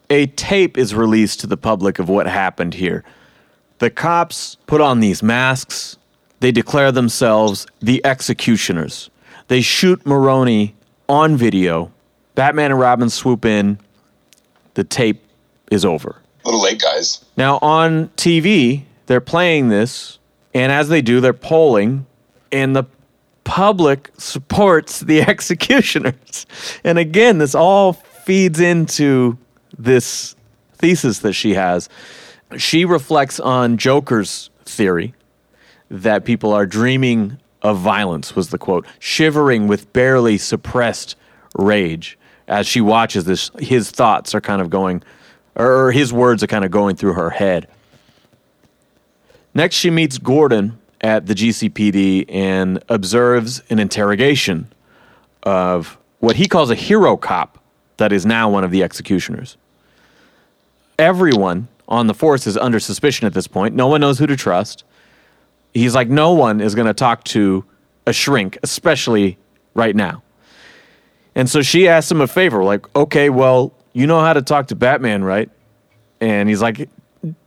a 0.09 0.27
tape 0.27 0.77
is 0.77 0.93
released 0.93 1.39
to 1.41 1.47
the 1.47 1.57
public 1.57 1.99
of 1.99 2.09
what 2.09 2.27
happened 2.27 2.73
here. 2.73 3.03
The 3.79 3.89
cops 3.89 4.57
put 4.67 4.81
on 4.81 4.99
these 4.99 5.23
masks. 5.23 5.97
They 6.41 6.51
declare 6.51 6.91
themselves 6.91 7.65
the 7.79 8.05
executioners. 8.05 9.09
They 9.47 9.61
shoot 9.61 10.05
Maroni 10.05 10.75
on 11.07 11.35
video. 11.35 11.91
Batman 12.35 12.71
and 12.71 12.79
Robin 12.79 13.09
swoop 13.09 13.45
in. 13.45 13.79
The 14.73 14.83
tape 14.83 15.23
is 15.71 15.85
over. 15.85 16.21
A 16.43 16.47
little 16.47 16.61
late 16.61 16.81
guys 16.81 17.23
Now 17.37 17.59
on 17.61 18.09
TV, 18.17 18.83
they're 19.05 19.21
playing 19.21 19.69
this, 19.69 20.19
and 20.53 20.71
as 20.71 20.89
they 20.89 21.01
do, 21.01 21.21
they're 21.21 21.33
polling, 21.33 22.05
and 22.51 22.75
the 22.75 22.83
public 23.43 24.11
supports 24.17 24.99
the 24.99 25.21
executioners. 25.27 26.45
And 26.83 26.97
again, 26.97 27.37
this 27.37 27.55
all 27.55 27.93
feeds 27.93 28.59
into 28.59 29.37
this 29.77 30.35
thesis 30.75 31.19
that 31.19 31.33
she 31.33 31.53
has. 31.53 31.89
She 32.57 32.85
reflects 32.85 33.39
on 33.39 33.77
Joker's 33.77 34.49
theory 34.65 35.13
that 35.89 36.25
people 36.25 36.53
are 36.53 36.65
dreaming 36.65 37.37
of 37.61 37.77
violence, 37.77 38.35
was 38.35 38.49
the 38.49 38.57
quote, 38.57 38.85
shivering 38.99 39.67
with 39.67 39.91
barely 39.93 40.37
suppressed 40.37 41.15
rage. 41.57 42.17
As 42.47 42.67
she 42.67 42.81
watches 42.81 43.25
this, 43.25 43.51
his 43.59 43.91
thoughts 43.91 44.33
are 44.33 44.41
kind 44.41 44.61
of 44.61 44.69
going, 44.69 45.03
or 45.55 45.91
his 45.91 46.11
words 46.11 46.43
are 46.43 46.47
kind 46.47 46.65
of 46.65 46.71
going 46.71 46.95
through 46.95 47.13
her 47.13 47.29
head. 47.29 47.67
Next, 49.53 49.75
she 49.75 49.89
meets 49.89 50.17
Gordon 50.17 50.79
at 51.01 51.25
the 51.25 51.33
GCPD 51.33 52.25
and 52.29 52.83
observes 52.89 53.61
an 53.69 53.79
interrogation 53.79 54.71
of 55.43 55.97
what 56.19 56.35
he 56.35 56.47
calls 56.47 56.69
a 56.69 56.75
hero 56.75 57.17
cop 57.17 57.57
that 57.97 58.11
is 58.11 58.25
now 58.25 58.49
one 58.49 58.63
of 58.63 58.71
the 58.71 58.83
executioners. 58.83 59.57
Everyone 60.97 61.67
on 61.87 62.07
the 62.07 62.13
force 62.13 62.47
is 62.47 62.55
under 62.55 62.79
suspicion 62.79 63.27
at 63.27 63.33
this 63.33 63.47
point. 63.47 63.75
No 63.75 63.87
one 63.87 64.01
knows 64.01 64.19
who 64.19 64.27
to 64.27 64.37
trust. 64.37 64.83
He's 65.73 65.95
like, 65.95 66.09
no 66.09 66.33
one 66.33 66.61
is 66.61 66.75
going 66.75 66.87
to 66.87 66.93
talk 66.93 67.23
to 67.25 67.65
a 68.05 68.13
shrink, 68.13 68.57
especially 68.63 69.37
right 69.73 69.95
now. 69.95 70.23
And 71.35 71.49
so 71.49 71.61
she 71.61 71.87
asks 71.87 72.11
him 72.11 72.21
a 72.21 72.27
favor, 72.27 72.63
like, 72.63 72.93
okay, 72.95 73.29
well, 73.29 73.73
you 73.93 74.05
know 74.05 74.19
how 74.19 74.33
to 74.33 74.41
talk 74.41 74.67
to 74.67 74.75
Batman, 74.75 75.23
right? 75.23 75.49
And 76.19 76.47
he's 76.47 76.61
like, 76.61 76.89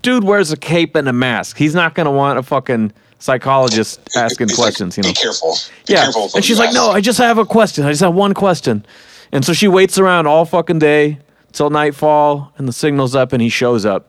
dude 0.03 0.25
wears 0.25 0.53
a 0.53 0.57
cape 0.57 0.95
and 0.95 1.09
a 1.09 1.13
mask. 1.13 1.57
He's 1.57 1.75
not 1.75 1.95
going 1.95 2.07
to 2.07 2.11
want 2.13 2.39
a 2.39 2.43
fucking 2.43 2.93
psychologist 3.19 4.01
asking 4.17 4.49
He's 4.49 4.59
like, 4.59 4.65
questions, 4.65 4.97
you 4.97 5.03
know? 5.03 5.09
be 5.11 5.15
careful 5.15 5.57
Be 5.87 5.95
Yeah. 5.95 6.03
careful 6.05 6.29
And 6.35 6.45
she's 6.45 6.59
like, 6.59 6.73
no. 6.75 6.91
I 6.91 7.01
just 7.01 7.19
have 7.19 7.39
a 7.39 7.45
question. 7.47 7.85
I 7.85 7.91
just 7.91 8.03
have 8.03 8.15
one 8.15 8.35
question. 8.35 8.85
And 9.33 9.45
so 9.45 9.53
she 9.53 9.67
waits 9.67 9.99
around 9.99 10.27
all 10.27 10.45
fucking 10.45 10.79
day 10.79 11.19
till 11.53 11.71
nightfall 11.71 12.53
and 12.59 12.69
the 12.69 12.73
signal's 12.73 13.15
up 13.17 13.33
and 13.33 13.41
he 13.43 13.49
shows 13.49 13.85
up. 13.87 14.07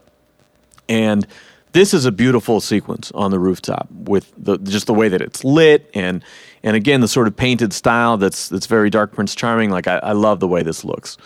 And 0.90 1.26
this 1.72 1.94
is 1.94 2.06
a 2.06 2.12
beautiful 2.12 2.62
sequence 2.62 3.12
on 3.16 3.32
the 3.32 3.40
rooftop 3.40 3.88
with 3.92 4.32
the 4.38 4.58
just 4.60 4.86
the 4.88 4.94
way 4.94 5.10
that 5.10 5.22
it's 5.22 5.44
lit 5.44 5.90
and 5.94 6.24
and 6.64 6.76
again 6.76 7.02
the 7.02 7.08
sort 7.08 7.28
of 7.28 7.36
painted 7.36 7.74
style 7.74 8.16
that's 8.18 8.48
that's 8.50 8.66
very 8.66 8.90
dark 8.90 9.12
Prince 9.14 9.34
Charming. 9.36 9.72
Like 9.72 9.88
I, 9.88 9.98
I 9.98 10.12
love 10.14 10.40
the 10.40 10.48
way 10.48 10.62
this 10.64 10.86
looks. 10.86 11.18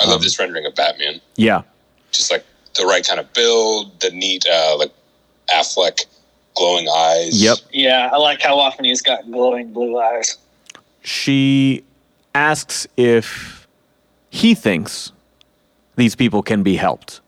I 0.00 0.04
Um, 0.04 0.10
love 0.10 0.22
this 0.22 0.38
rendering 0.38 0.66
of 0.66 0.74
Batman. 0.74 1.20
Yeah. 1.36 1.62
Just 2.12 2.30
like 2.30 2.44
the 2.76 2.86
right 2.86 3.06
kind 3.06 3.20
of 3.20 3.32
build, 3.32 4.00
the 4.00 4.10
neat 4.10 4.44
uh, 4.50 4.76
like 4.78 4.92
Affleck 5.48 6.06
glowing 6.56 6.88
eyes. 6.88 7.40
Yep. 7.40 7.58
Yeah, 7.72 8.10
I 8.12 8.16
like 8.16 8.40
how 8.40 8.58
often 8.58 8.84
he's 8.84 9.02
got 9.02 9.30
glowing 9.30 9.72
blue 9.72 9.98
eyes. 9.98 10.38
She 11.02 11.84
asks 12.34 12.86
if 12.96 13.68
he 14.30 14.54
thinks 14.54 15.12
these 15.96 16.14
people 16.14 16.42
can 16.42 16.62
be 16.62 16.76
helped. 16.76 17.20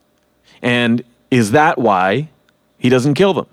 And 0.62 1.02
is 1.30 1.52
that 1.52 1.78
why 1.78 2.28
he 2.78 2.88
doesn't 2.88 3.14
kill 3.14 3.34
them? 3.34 3.46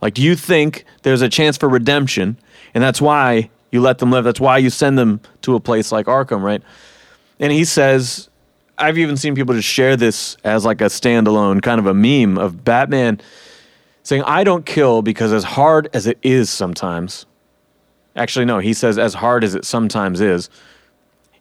Like, 0.00 0.14
do 0.14 0.22
you 0.22 0.34
think 0.34 0.84
there's 1.02 1.22
a 1.22 1.28
chance 1.28 1.56
for 1.56 1.68
redemption? 1.68 2.36
And 2.74 2.82
that's 2.82 3.00
why 3.00 3.50
you 3.70 3.80
let 3.80 3.98
them 3.98 4.10
live. 4.10 4.24
That's 4.24 4.40
why 4.40 4.58
you 4.58 4.70
send 4.70 4.98
them 4.98 5.20
to 5.42 5.54
a 5.54 5.60
place 5.60 5.92
like 5.92 6.06
Arkham, 6.06 6.42
right? 6.42 6.62
And 7.38 7.52
he 7.52 7.64
says, 7.64 8.28
I've 8.82 8.98
even 8.98 9.16
seen 9.16 9.36
people 9.36 9.54
just 9.54 9.68
share 9.68 9.96
this 9.96 10.36
as 10.42 10.64
like 10.64 10.80
a 10.80 10.86
standalone 10.86 11.62
kind 11.62 11.78
of 11.78 11.86
a 11.86 11.94
meme 11.94 12.36
of 12.36 12.64
Batman 12.64 13.20
saying, 14.02 14.24
I 14.24 14.42
don't 14.42 14.66
kill 14.66 15.02
because 15.02 15.32
as 15.32 15.44
hard 15.44 15.88
as 15.94 16.08
it 16.08 16.18
is 16.22 16.50
sometimes, 16.50 17.24
actually, 18.16 18.44
no, 18.44 18.58
he 18.58 18.74
says, 18.74 18.98
as 18.98 19.14
hard 19.14 19.44
as 19.44 19.54
it 19.54 19.64
sometimes 19.64 20.20
is, 20.20 20.50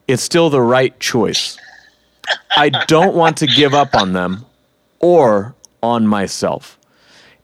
it's 0.08 0.22
still 0.22 0.52
the 0.52 0.62
right 0.62 0.98
choice. 1.00 1.58
I 2.56 2.70
don't 2.70 3.16
want 3.16 3.38
to 3.38 3.48
give 3.48 3.74
up 3.74 3.96
on 3.96 4.14
them 4.14 4.46
or 5.00 5.56
on 5.82 6.06
myself. 6.06 6.78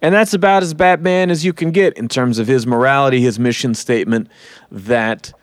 And 0.04 0.14
that's 0.14 0.36
about 0.36 0.62
as 0.62 0.76
Batman 0.76 1.32
as 1.32 1.44
you 1.44 1.54
can 1.54 1.72
get 1.72 1.98
in 1.98 2.08
terms 2.08 2.38
of 2.38 2.46
his 2.46 2.68
morality, 2.68 3.20
his 3.20 3.40
mission 3.40 3.74
statement 3.74 4.28
that, 4.70 5.34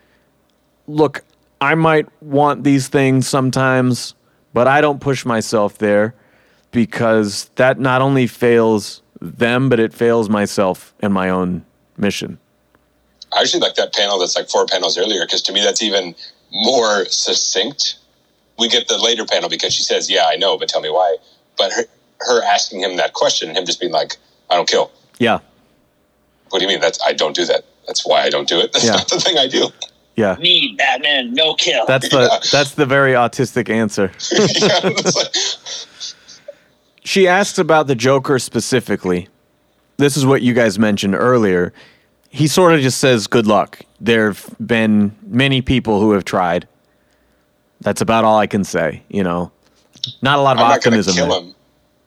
look, 0.86 1.24
I 1.60 1.74
might 1.74 2.06
want 2.22 2.62
these 2.62 2.86
things 2.86 3.26
sometimes, 3.26 4.14
but 4.54 4.66
I 4.66 4.80
don't 4.80 5.00
push 5.00 5.26
myself 5.26 5.76
there 5.76 6.14
because 6.70 7.50
that 7.56 7.78
not 7.78 8.00
only 8.00 8.26
fails 8.26 9.02
them, 9.20 9.68
but 9.68 9.78
it 9.78 9.92
fails 9.92 10.30
myself 10.30 10.94
and 11.00 11.12
my 11.12 11.28
own 11.28 11.64
mission. 11.98 12.38
I 13.36 13.42
actually 13.42 13.60
like 13.60 13.74
that 13.74 13.92
panel 13.92 14.18
that's 14.18 14.36
like 14.36 14.48
four 14.48 14.64
panels 14.64 14.96
earlier 14.96 15.26
because 15.26 15.42
to 15.42 15.52
me 15.52 15.60
that's 15.62 15.82
even 15.82 16.14
more 16.52 17.04
succinct. 17.06 17.96
We 18.58 18.68
get 18.68 18.86
the 18.86 18.96
later 18.96 19.24
panel 19.26 19.48
because 19.48 19.74
she 19.74 19.82
says, 19.82 20.08
"Yeah, 20.08 20.26
I 20.26 20.36
know, 20.36 20.56
but 20.56 20.68
tell 20.68 20.80
me 20.80 20.88
why." 20.88 21.16
But 21.58 21.72
her, 21.72 21.84
her 22.20 22.42
asking 22.44 22.80
him 22.80 22.96
that 22.96 23.12
question 23.12 23.48
and 23.48 23.58
him 23.58 23.66
just 23.66 23.80
being 23.80 23.90
like, 23.92 24.16
"I 24.48 24.54
don't 24.54 24.68
kill." 24.68 24.92
Yeah. 25.18 25.40
What 26.50 26.60
do 26.60 26.64
you 26.64 26.68
mean? 26.68 26.80
That's 26.80 27.00
I 27.04 27.12
don't 27.12 27.34
do 27.34 27.44
that. 27.46 27.64
That's 27.88 28.06
why 28.06 28.22
I 28.22 28.30
don't 28.30 28.48
do 28.48 28.60
it. 28.60 28.72
That's 28.72 28.84
Yeah. 28.84 28.92
not 28.92 29.08
the 29.08 29.18
thing 29.18 29.36
I 29.38 29.48
do. 29.48 29.70
Yeah. 30.16 30.36
Me, 30.38 30.74
Batman, 30.78 31.32
no 31.34 31.54
kill. 31.54 31.86
That's 31.86 32.08
the 32.08 32.48
that's 32.52 32.72
the 32.72 32.86
very 32.86 33.12
autistic 33.12 33.68
answer. 33.68 34.12
yeah, 34.30 34.80
it's 34.84 35.16
like- 35.16 37.00
She 37.04 37.26
asks 37.28 37.58
about 37.58 37.86
the 37.86 37.94
Joker 37.94 38.38
specifically. 38.38 39.28
This 39.96 40.16
is 40.16 40.24
what 40.24 40.42
you 40.42 40.54
guys 40.54 40.78
mentioned 40.78 41.14
earlier. 41.14 41.72
He 42.30 42.46
sort 42.48 42.74
of 42.74 42.80
just 42.80 42.98
says, 42.98 43.26
"Good 43.26 43.46
luck." 43.46 43.80
There've 44.00 44.44
been 44.64 45.14
many 45.26 45.62
people 45.62 46.00
who 46.00 46.12
have 46.12 46.24
tried. 46.24 46.66
That's 47.80 48.00
about 48.00 48.24
all 48.24 48.38
I 48.38 48.46
can 48.46 48.64
say. 48.64 49.02
You 49.08 49.22
know, 49.22 49.52
not 50.22 50.38
a 50.38 50.42
lot 50.42 50.56
of 50.56 50.62
I'm 50.62 50.68
not 50.68 50.78
optimism. 50.78 51.14
kill 51.14 51.40
him, 51.42 51.54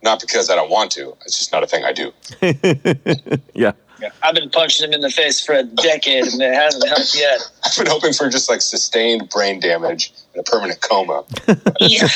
not 0.01 0.19
because 0.19 0.49
I 0.49 0.55
don't 0.55 0.69
want 0.69 0.91
to. 0.93 1.15
It's 1.25 1.37
just 1.37 1.51
not 1.51 1.63
a 1.63 1.67
thing 1.67 1.83
I 1.85 1.93
do. 1.93 2.11
Yeah, 2.41 3.35
Yeah, 3.53 3.71
I've 4.21 4.35
been 4.35 4.49
punching 4.49 4.87
him 4.87 4.93
in 4.93 5.01
the 5.01 5.09
face 5.09 5.43
for 5.43 5.53
a 5.53 5.63
decade 5.63 6.25
and 6.25 6.41
it 6.41 6.53
hasn't 6.53 6.87
helped 6.87 7.15
yet. 7.15 7.41
I've 7.65 7.77
been 7.77 7.87
hoping 7.87 8.13
for 8.13 8.29
just 8.29 8.49
like 8.49 8.61
sustained 8.61 9.29
brain 9.29 9.59
damage 9.59 10.13
and 10.33 10.41
a 10.41 10.49
permanent 10.49 10.81
coma. 10.81 11.23
Yeah. 11.79 12.07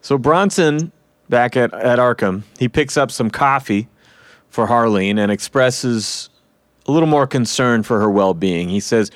So 0.00 0.16
Bronson, 0.18 0.92
back 1.28 1.56
at, 1.56 1.72
at 1.74 1.98
Arkham, 1.98 2.42
he 2.58 2.68
picks 2.68 2.96
up 2.96 3.10
some 3.10 3.30
coffee 3.30 3.88
for 4.48 4.66
Harleen 4.66 5.18
and 5.18 5.30
expresses 5.30 6.30
a 6.86 6.92
little 6.92 7.08
more 7.08 7.26
concern 7.26 7.82
for 7.82 8.00
her 8.00 8.10
well 8.10 8.34
being. 8.34 8.68
He 8.68 8.80
says, 8.80 9.10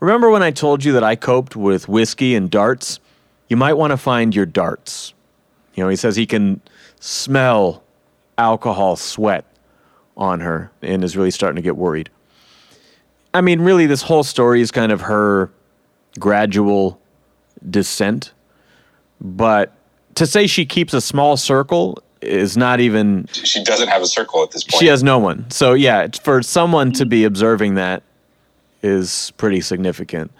Remember 0.00 0.30
when 0.30 0.42
I 0.42 0.50
told 0.50 0.84
you 0.84 0.92
that 0.92 1.02
I 1.02 1.16
coped 1.16 1.56
with 1.56 1.88
whiskey 1.88 2.34
and 2.34 2.50
darts? 2.50 3.00
You 3.48 3.56
might 3.56 3.74
want 3.74 3.92
to 3.92 3.96
find 3.96 4.34
your 4.34 4.46
darts. 4.46 5.14
You 5.74 5.82
know, 5.82 5.88
he 5.88 5.96
says 5.96 6.16
he 6.16 6.26
can 6.26 6.60
smell 7.00 7.82
alcohol 8.38 8.96
sweat 8.96 9.44
on 10.16 10.40
her 10.40 10.70
and 10.82 11.04
is 11.04 11.16
really 11.16 11.30
starting 11.30 11.56
to 11.56 11.62
get 11.62 11.76
worried. 11.76 12.10
I 13.34 13.40
mean, 13.40 13.60
really, 13.60 13.86
this 13.86 14.02
whole 14.02 14.22
story 14.24 14.60
is 14.60 14.70
kind 14.70 14.90
of 14.92 15.02
her 15.02 15.50
gradual 16.18 16.98
descent 17.70 18.32
but 19.20 19.72
to 20.14 20.26
say 20.26 20.46
she 20.46 20.64
keeps 20.66 20.92
a 20.94 21.00
small 21.00 21.36
circle 21.36 21.98
is 22.20 22.56
not 22.56 22.80
even 22.80 23.26
She 23.32 23.62
doesn't 23.64 23.88
have 23.88 24.02
a 24.02 24.06
circle 24.06 24.42
at 24.42 24.50
this 24.50 24.62
point. 24.62 24.78
she 24.80 24.86
has 24.86 25.02
no 25.02 25.18
one 25.18 25.50
so 25.50 25.72
yeah 25.72 26.02
it's- 26.04 26.22
for 26.22 26.42
someone 26.42 26.92
to 26.92 27.04
be 27.06 27.24
observing 27.24 27.74
that 27.74 28.02
is 28.82 29.32
pretty 29.38 29.60
significant 29.62 30.30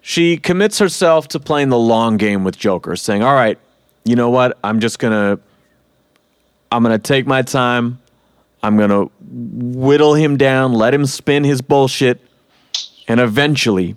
she 0.00 0.36
commits 0.36 0.78
herself 0.80 1.28
to 1.28 1.38
playing 1.40 1.68
the 1.68 1.78
long 1.78 2.16
game 2.16 2.42
with 2.44 2.56
joker 2.58 2.94
saying 2.96 3.22
all 3.22 3.34
right 3.34 3.58
you 4.04 4.14
know 4.16 4.30
what 4.30 4.58
i'm 4.64 4.78
just 4.80 4.98
gonna 4.98 5.38
i'm 6.72 6.82
gonna 6.82 6.98
take 6.98 7.24
my 7.26 7.42
time 7.42 7.99
i'm 8.62 8.76
gonna 8.76 9.04
whittle 9.20 10.14
him 10.14 10.36
down 10.36 10.72
let 10.72 10.92
him 10.94 11.06
spin 11.06 11.44
his 11.44 11.60
bullshit 11.60 12.20
and 13.08 13.20
eventually 13.20 13.96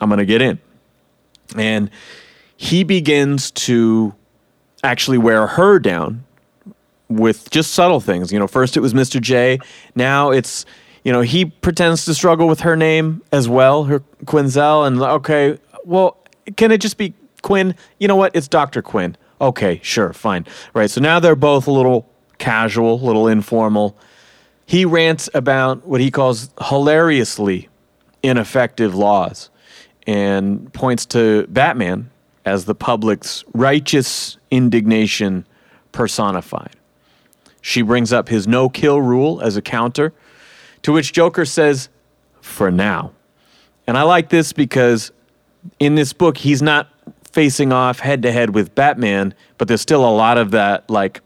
i'm 0.00 0.08
gonna 0.08 0.24
get 0.24 0.42
in 0.42 0.58
and 1.56 1.90
he 2.56 2.84
begins 2.84 3.50
to 3.52 4.14
actually 4.82 5.18
wear 5.18 5.46
her 5.46 5.78
down 5.78 6.24
with 7.08 7.50
just 7.50 7.72
subtle 7.72 8.00
things. 8.00 8.32
You 8.32 8.38
know, 8.38 8.46
first 8.46 8.76
it 8.76 8.80
was 8.80 8.94
Mr. 8.94 9.20
J. 9.20 9.58
Now 9.94 10.30
it's, 10.30 10.64
you 11.04 11.12
know, 11.12 11.20
he 11.20 11.46
pretends 11.46 12.04
to 12.04 12.14
struggle 12.14 12.46
with 12.46 12.60
her 12.60 12.76
name 12.76 13.22
as 13.32 13.48
well, 13.48 13.84
her 13.84 14.00
Quinzel. 14.24 14.86
And 14.86 15.00
okay, 15.00 15.58
well, 15.84 16.18
can 16.56 16.70
it 16.70 16.80
just 16.80 16.98
be 16.98 17.14
Quinn? 17.42 17.74
You 17.98 18.08
know 18.08 18.16
what? 18.16 18.34
It's 18.34 18.48
Dr. 18.48 18.82
Quinn. 18.82 19.16
Okay, 19.40 19.80
sure, 19.82 20.12
fine. 20.12 20.44
Right. 20.74 20.90
So 20.90 21.00
now 21.00 21.20
they're 21.20 21.36
both 21.36 21.68
a 21.68 21.70
little 21.70 22.07
casual, 22.38 23.00
little 23.00 23.28
informal. 23.28 23.96
He 24.66 24.84
rants 24.84 25.28
about 25.34 25.86
what 25.86 26.00
he 26.00 26.10
calls 26.10 26.50
hilariously 26.62 27.68
ineffective 28.22 28.94
laws 28.94 29.50
and 30.06 30.72
points 30.72 31.06
to 31.06 31.46
Batman 31.48 32.10
as 32.44 32.64
the 32.64 32.74
public's 32.74 33.44
righteous 33.52 34.38
indignation 34.50 35.46
personified. 35.92 36.76
She 37.60 37.82
brings 37.82 38.12
up 38.12 38.28
his 38.28 38.46
no 38.46 38.68
kill 38.68 39.00
rule 39.00 39.40
as 39.40 39.56
a 39.56 39.62
counter, 39.62 40.12
to 40.82 40.92
which 40.92 41.12
Joker 41.12 41.44
says, 41.44 41.88
for 42.40 42.70
now. 42.70 43.12
And 43.86 43.98
I 43.98 44.02
like 44.02 44.30
this 44.30 44.52
because 44.52 45.12
in 45.78 45.94
this 45.94 46.12
book, 46.12 46.38
he's 46.38 46.62
not 46.62 46.88
facing 47.32 47.72
off 47.72 48.00
head 48.00 48.22
to 48.22 48.32
head 48.32 48.54
with 48.54 48.74
Batman, 48.74 49.34
but 49.58 49.68
there's 49.68 49.80
still 49.80 50.04
a 50.04 50.10
lot 50.10 50.38
of 50.38 50.52
that, 50.52 50.88
like, 50.88 51.20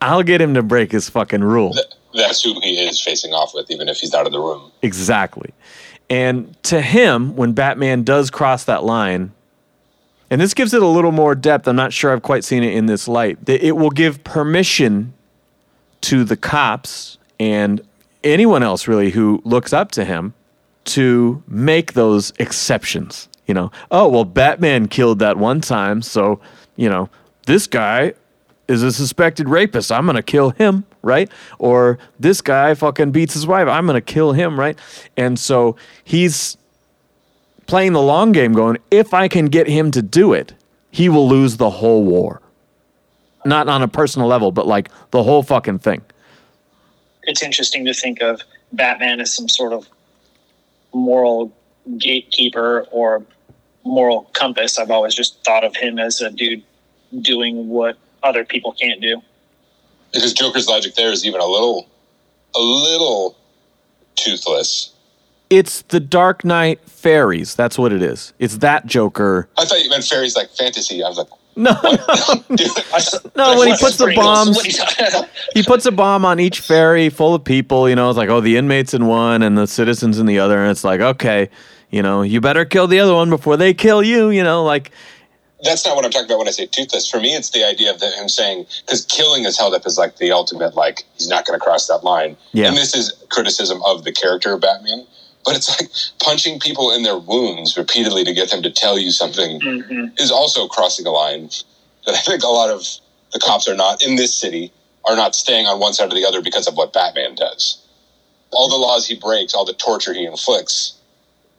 I'll 0.00 0.22
get 0.22 0.40
him 0.40 0.54
to 0.54 0.62
break 0.62 0.92
his 0.92 1.08
fucking 1.08 1.42
rule. 1.42 1.74
That's 2.14 2.42
who 2.42 2.58
he 2.60 2.78
is 2.86 3.00
facing 3.00 3.32
off 3.32 3.52
with, 3.54 3.70
even 3.70 3.88
if 3.88 3.98
he's 3.98 4.14
out 4.14 4.26
of 4.26 4.32
the 4.32 4.40
room. 4.40 4.72
Exactly. 4.82 5.52
And 6.08 6.60
to 6.64 6.80
him, 6.80 7.36
when 7.36 7.52
Batman 7.52 8.02
does 8.02 8.30
cross 8.30 8.64
that 8.64 8.82
line, 8.82 9.32
and 10.30 10.40
this 10.40 10.54
gives 10.54 10.74
it 10.74 10.82
a 10.82 10.86
little 10.86 11.12
more 11.12 11.34
depth, 11.34 11.68
I'm 11.68 11.76
not 11.76 11.92
sure 11.92 12.12
I've 12.12 12.22
quite 12.22 12.44
seen 12.44 12.62
it 12.62 12.74
in 12.74 12.86
this 12.86 13.06
light, 13.06 13.44
that 13.46 13.64
it 13.64 13.72
will 13.72 13.90
give 13.90 14.24
permission 14.24 15.12
to 16.02 16.24
the 16.24 16.36
cops 16.36 17.18
and 17.38 17.80
anyone 18.24 18.62
else 18.62 18.88
really 18.88 19.10
who 19.10 19.40
looks 19.44 19.72
up 19.72 19.92
to 19.92 20.04
him 20.04 20.34
to 20.84 21.42
make 21.46 21.92
those 21.92 22.32
exceptions. 22.38 23.28
You 23.46 23.54
know, 23.54 23.72
oh, 23.90 24.08
well, 24.08 24.24
Batman 24.24 24.88
killed 24.88 25.18
that 25.18 25.36
one 25.36 25.60
time, 25.60 26.02
so, 26.02 26.40
you 26.76 26.88
know, 26.88 27.08
this 27.46 27.66
guy 27.66 28.14
is 28.70 28.82
a 28.82 28.92
suspected 28.92 29.48
rapist. 29.48 29.90
I'm 29.90 30.06
going 30.06 30.16
to 30.16 30.22
kill 30.22 30.50
him, 30.50 30.84
right? 31.02 31.30
Or 31.58 31.98
this 32.18 32.40
guy 32.40 32.74
fucking 32.74 33.10
beats 33.10 33.34
his 33.34 33.46
wife. 33.46 33.66
I'm 33.66 33.86
going 33.86 33.96
to 33.96 34.00
kill 34.00 34.32
him, 34.32 34.58
right? 34.58 34.78
And 35.16 35.38
so 35.38 35.76
he's 36.04 36.56
playing 37.66 37.92
the 37.92 38.02
long 38.02 38.32
game 38.32 38.52
going, 38.52 38.78
if 38.90 39.12
I 39.12 39.28
can 39.28 39.46
get 39.46 39.66
him 39.66 39.90
to 39.90 40.02
do 40.02 40.32
it, 40.32 40.54
he 40.90 41.08
will 41.08 41.28
lose 41.28 41.56
the 41.56 41.70
whole 41.70 42.04
war. 42.04 42.40
Not 43.44 43.68
on 43.68 43.82
a 43.82 43.88
personal 43.88 44.28
level, 44.28 44.52
but 44.52 44.66
like 44.66 44.90
the 45.10 45.22
whole 45.22 45.42
fucking 45.42 45.78
thing. 45.80 46.02
It's 47.24 47.42
interesting 47.42 47.84
to 47.86 47.94
think 47.94 48.22
of 48.22 48.40
Batman 48.72 49.20
as 49.20 49.32
some 49.32 49.48
sort 49.48 49.72
of 49.72 49.88
moral 50.92 51.52
gatekeeper 51.98 52.86
or 52.90 53.24
moral 53.84 54.30
compass. 54.32 54.78
I've 54.78 54.90
always 54.90 55.14
just 55.14 55.42
thought 55.44 55.64
of 55.64 55.74
him 55.74 55.98
as 55.98 56.20
a 56.20 56.30
dude 56.30 56.62
doing 57.20 57.68
what 57.68 57.96
other 58.22 58.44
people 58.44 58.72
can't 58.72 59.00
do. 59.00 59.22
Because 60.12 60.32
Joker's 60.32 60.66
logic 60.68 60.94
there 60.96 61.10
is 61.12 61.24
even 61.24 61.40
a 61.40 61.46
little, 61.46 61.88
a 62.54 62.60
little 62.60 63.36
toothless. 64.16 64.92
It's 65.48 65.82
the 65.82 66.00
Dark 66.00 66.44
Knight 66.44 66.80
ferries. 66.88 67.54
That's 67.54 67.78
what 67.78 67.92
it 67.92 68.02
is. 68.02 68.32
It's 68.38 68.58
that 68.58 68.86
Joker. 68.86 69.48
I 69.58 69.64
thought 69.64 69.82
you 69.82 69.90
meant 69.90 70.04
fairies 70.04 70.36
like 70.36 70.48
fantasy. 70.50 71.02
I 71.02 71.08
was 71.08 71.18
like, 71.18 71.26
No, 71.56 71.72
dude, 72.54 72.68
no. 73.36 73.58
When 73.58 73.68
he 73.68 73.76
puts 73.76 73.96
the 73.96 74.04
Pringles? 74.04 74.24
bombs, 74.26 74.56
What 74.56 74.66
are 74.66 74.70
you 74.70 74.76
talking- 74.76 75.28
he 75.54 75.62
puts 75.64 75.86
a 75.86 75.90
bomb 75.92 76.24
on 76.24 76.38
each 76.38 76.60
ferry 76.60 77.08
full 77.08 77.34
of 77.34 77.42
people. 77.44 77.88
You 77.88 77.96
know, 77.96 78.08
it's 78.08 78.16
like, 78.16 78.28
oh, 78.28 78.40
the 78.40 78.56
inmates 78.56 78.94
in 78.94 79.06
one 79.06 79.42
and 79.42 79.58
the 79.58 79.66
citizens 79.66 80.18
in 80.20 80.26
the 80.26 80.38
other, 80.38 80.60
and 80.60 80.70
it's 80.70 80.84
like, 80.84 81.00
okay, 81.00 81.50
you 81.90 82.02
know, 82.02 82.22
you 82.22 82.40
better 82.40 82.64
kill 82.64 82.86
the 82.86 83.00
other 83.00 83.14
one 83.14 83.28
before 83.30 83.56
they 83.56 83.74
kill 83.74 84.02
you. 84.04 84.30
You 84.30 84.44
know, 84.44 84.62
like 84.64 84.92
that's 85.62 85.84
not 85.84 85.96
what 85.96 86.04
I'm 86.04 86.10
talking 86.10 86.26
about 86.26 86.38
when 86.38 86.48
I 86.48 86.52
say 86.52 86.66
toothless. 86.66 87.08
For 87.08 87.20
me, 87.20 87.34
it's 87.34 87.50
the 87.50 87.64
idea 87.66 87.92
of 87.92 88.00
the, 88.00 88.10
him 88.10 88.28
saying 88.28 88.66
because 88.84 89.04
killing 89.06 89.44
is 89.44 89.58
held 89.58 89.74
up 89.74 89.82
as 89.86 89.98
like 89.98 90.16
the 90.16 90.32
ultimate, 90.32 90.74
like 90.74 91.04
he's 91.14 91.28
not 91.28 91.46
going 91.46 91.58
to 91.58 91.64
cross 91.64 91.86
that 91.88 92.04
line. 92.04 92.36
Yeah. 92.52 92.68
And 92.68 92.76
this 92.76 92.94
is 92.94 93.12
criticism 93.30 93.80
of 93.84 94.04
the 94.04 94.12
character 94.12 94.52
of 94.54 94.60
Batman. 94.60 95.06
But 95.44 95.56
it's 95.56 95.68
like 95.70 95.90
punching 96.22 96.60
people 96.60 96.90
in 96.92 97.02
their 97.02 97.18
wounds 97.18 97.76
repeatedly 97.76 98.24
to 98.24 98.34
get 98.34 98.50
them 98.50 98.62
to 98.62 98.70
tell 98.70 98.98
you 98.98 99.10
something 99.10 99.60
Mhm. 99.60 100.20
is 100.20 100.30
also 100.30 100.68
crossing 100.68 101.06
a 101.06 101.10
line 101.10 101.50
that 102.06 102.14
I 102.14 102.18
think 102.20 102.42
a 102.42 102.48
lot 102.48 102.70
of 102.70 102.86
the 103.32 103.38
cops 103.38 103.66
are 103.68 103.74
not 103.76 104.02
in 104.02 104.16
this 104.16 104.34
city 104.34 104.72
are 105.06 105.16
not 105.16 105.34
staying 105.34 105.66
on 105.66 105.78
one 105.80 105.94
side 105.94 106.12
or 106.12 106.14
the 106.14 106.26
other 106.26 106.42
because 106.42 106.66
of 106.66 106.76
what 106.76 106.92
Batman 106.92 107.34
does. 107.34 107.78
All 108.50 108.68
the 108.68 108.76
laws 108.76 109.06
he 109.06 109.14
breaks, 109.14 109.54
all 109.54 109.64
the 109.64 109.72
torture 109.72 110.12
he 110.12 110.24
inflicts, 110.26 110.92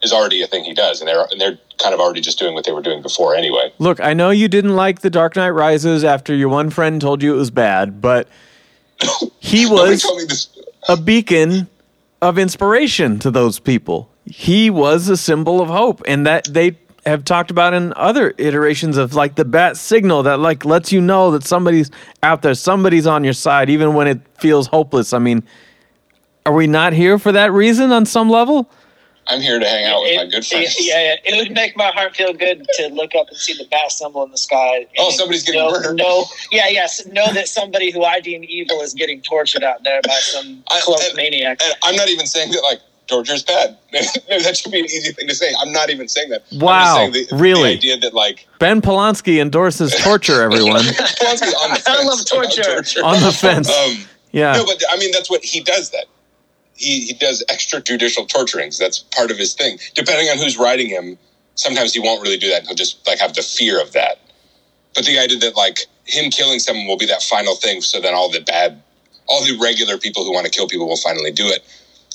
is 0.04 0.12
already 0.12 0.42
a 0.42 0.48
thing 0.48 0.64
he 0.64 0.74
does, 0.74 1.00
and 1.02 1.08
they're 1.08 1.26
and 1.32 1.40
they're 1.40 1.60
kind 1.82 1.94
of 1.94 2.00
already 2.00 2.22
just 2.22 2.40
doing 2.40 2.54
what 2.54 2.66
they 2.66 2.72
were 2.72 2.82
doing 2.82 3.02
before 3.02 3.36
anyway. 3.36 3.74
Look, 3.80 4.00
I 4.00 4.14
know 4.14 4.30
you 4.30 4.48
didn't 4.48 4.76
like 4.76 5.02
The 5.02 5.10
Dark 5.10 5.36
Knight 5.36 5.50
Rises 5.50 6.04
after 6.04 6.34
your 6.36 6.50
one 6.50 6.70
friend 6.70 7.02
told 7.02 7.24
you 7.24 7.34
it 7.34 7.38
was 7.38 7.52
bad, 7.52 8.02
but 8.02 8.28
he 9.40 9.66
was 9.66 10.04
told 10.04 10.18
me 10.18 10.26
this. 10.26 10.58
a 10.88 10.98
beacon 10.98 11.68
of 12.22 12.38
inspiration 12.38 13.20
to 13.20 13.32
those 13.32 13.60
people. 13.60 14.10
He 14.26 14.70
was 14.70 15.10
a 15.10 15.18
symbol 15.18 15.62
of 15.62 15.70
hope, 15.70 16.02
and 16.08 16.26
that 16.28 16.46
they 16.46 16.78
have 17.06 17.26
talked 17.26 17.50
about 17.50 17.74
in 17.74 17.94
other 17.96 18.34
iterations 18.38 18.96
of 18.98 19.16
like 19.16 19.36
the 19.36 19.46
bat 19.46 19.76
signal 19.76 20.24
that 20.24 20.40
like 20.40 20.66
lets 20.66 20.92
you 20.92 21.02
know 21.02 21.32
that 21.32 21.44
somebody's 21.44 21.90
out 22.22 22.42
there, 22.42 22.54
somebody's 22.54 23.08
on 23.08 23.24
your 23.24 23.34
side, 23.34 23.70
even 23.70 23.94
when 23.94 24.08
it 24.08 24.22
feels 24.38 24.68
hopeless. 24.68 25.14
I 25.14 25.20
mean, 25.20 25.44
are 26.46 26.54
we 26.54 26.68
not 26.68 26.94
here 26.94 27.18
for 27.18 27.32
that 27.32 27.52
reason 27.52 27.92
on 27.92 28.06
some 28.06 28.30
level? 28.30 28.70
I'm 29.28 29.40
here 29.40 29.60
to 29.60 29.66
hang 29.66 29.86
out 29.86 30.02
with 30.02 30.18
my 30.18 30.26
good 30.26 30.46
friends. 30.48 30.76
Yeah, 30.80 31.02
yeah, 31.02 31.16
it 31.34 31.38
would 31.38 31.56
make 31.56 31.78
my 31.78 31.88
heart 31.92 32.16
feel 32.16 32.34
good 32.34 32.66
to 32.78 32.88
look 32.90 33.16
up 33.16 33.28
and 33.30 33.38
see 33.38 33.54
the 33.54 33.66
bat 33.70 33.92
symbol 33.92 34.24
in 34.24 34.32
the 34.32 34.38
sky. 34.38 34.88
Oh, 34.98 35.12
somebody's 35.12 35.44
getting 35.44 35.62
know, 35.62 35.72
murdered. 35.72 35.96
Know, 35.98 36.26
yeah, 36.52 36.68
yes, 36.70 37.06
know 37.08 37.32
that 37.34 37.48
somebody 37.48 37.92
who 37.92 38.04
I 38.04 38.20
deem 38.20 38.44
evil 38.44 38.82
is 38.82 38.94
getting 38.94 39.22
tortured 39.22 39.64
out 39.64 39.84
there 39.84 40.02
by 40.04 40.20
some 40.22 40.64
I- 40.72 40.82
cloaked 40.84 41.04
and- 41.08 41.16
maniac. 41.18 41.60
And 41.64 41.74
I'm 41.84 41.96
not 41.96 42.10
even 42.10 42.26
saying 42.26 42.52
that 42.52 42.62
like 42.64 42.80
torture 43.08 43.34
is 43.34 43.44
bad. 43.44 43.78
Maybe 43.94 44.08
that 44.44 44.58
should 44.58 44.72
be 44.72 44.80
an 44.80 44.86
easy 44.86 45.12
thing 45.14 45.28
to 45.28 45.36
say. 45.36 45.54
I'm 45.60 45.72
not 45.72 45.90
even 45.90 46.08
saying 46.08 46.30
that. 46.30 46.44
Wow, 46.54 47.06
I'm 47.06 47.14
just 47.14 47.30
saying 47.30 47.38
the, 47.40 47.44
really? 47.44 47.70
The 47.72 47.78
idea 47.78 47.98
that 48.00 48.14
like 48.14 48.48
Ben 48.60 48.82
Polanski 48.82 49.40
endorses 49.42 49.94
torture, 50.04 50.42
everyone 50.42 50.82
Polanski 50.82 51.54
on 51.62 51.70
the 51.72 51.76
fence 51.76 51.88
I 51.88 52.04
love 52.04 52.20
about 52.20 52.26
torture. 52.26 53.04
on 53.04 53.22
the 53.22 53.32
fence. 53.32 53.70
Um, 53.70 53.98
Yeah. 54.32 54.54
No, 54.54 54.66
but 54.66 54.82
I 54.92 54.98
mean 54.98 55.12
that's 55.12 55.30
what 55.30 55.44
he 55.44 55.60
does. 55.62 55.90
That 55.92 56.06
he 56.82 57.02
he 57.06 57.14
does 57.14 57.44
extrajudicial 57.50 58.28
torturings. 58.28 58.78
That's 58.78 59.00
part 59.00 59.32
of 59.32 59.38
his 59.38 59.54
thing. 59.54 59.78
Depending 59.94 60.28
on 60.30 60.38
who's 60.38 60.58
writing 60.58 60.90
him, 60.90 61.18
sometimes 61.56 61.94
he 61.94 62.00
won't 62.00 62.22
really 62.22 62.38
do 62.38 62.50
that. 62.50 62.66
He'll 62.66 62.76
just 62.76 63.06
like 63.08 63.20
have 63.20 63.34
the 63.34 63.44
fear 63.44 63.82
of 63.82 63.94
that. 63.94 64.20
But 64.96 65.06
the 65.06 65.20
idea 65.20 65.38
that 65.40 65.56
like 65.56 65.86
him 66.06 66.32
killing 66.32 66.60
someone 66.60 66.88
will 66.88 66.98
be 66.98 67.06
that 67.06 67.22
final 67.22 67.56
thing, 67.56 67.82
so 67.82 68.02
then 68.02 68.14
all 68.14 68.30
the 68.30 68.42
bad, 68.42 68.82
all 69.28 69.42
the 69.46 69.58
regular 69.62 69.98
people 69.98 70.26
who 70.26 70.34
want 70.34 70.46
to 70.46 70.52
kill 70.52 70.68
people 70.68 70.88
will 70.88 70.98
finally 70.98 71.32
do 71.32 71.48
it. 71.48 71.64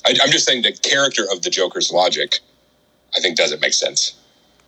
I, 0.05 0.13
I'm 0.21 0.31
just 0.31 0.45
saying 0.45 0.61
the 0.61 0.73
character 0.73 1.23
of 1.31 1.41
the 1.41 1.49
Joker's 1.49 1.91
logic, 1.91 2.39
I 3.15 3.19
think, 3.19 3.37
doesn't 3.37 3.61
make 3.61 3.73
sense. 3.73 4.15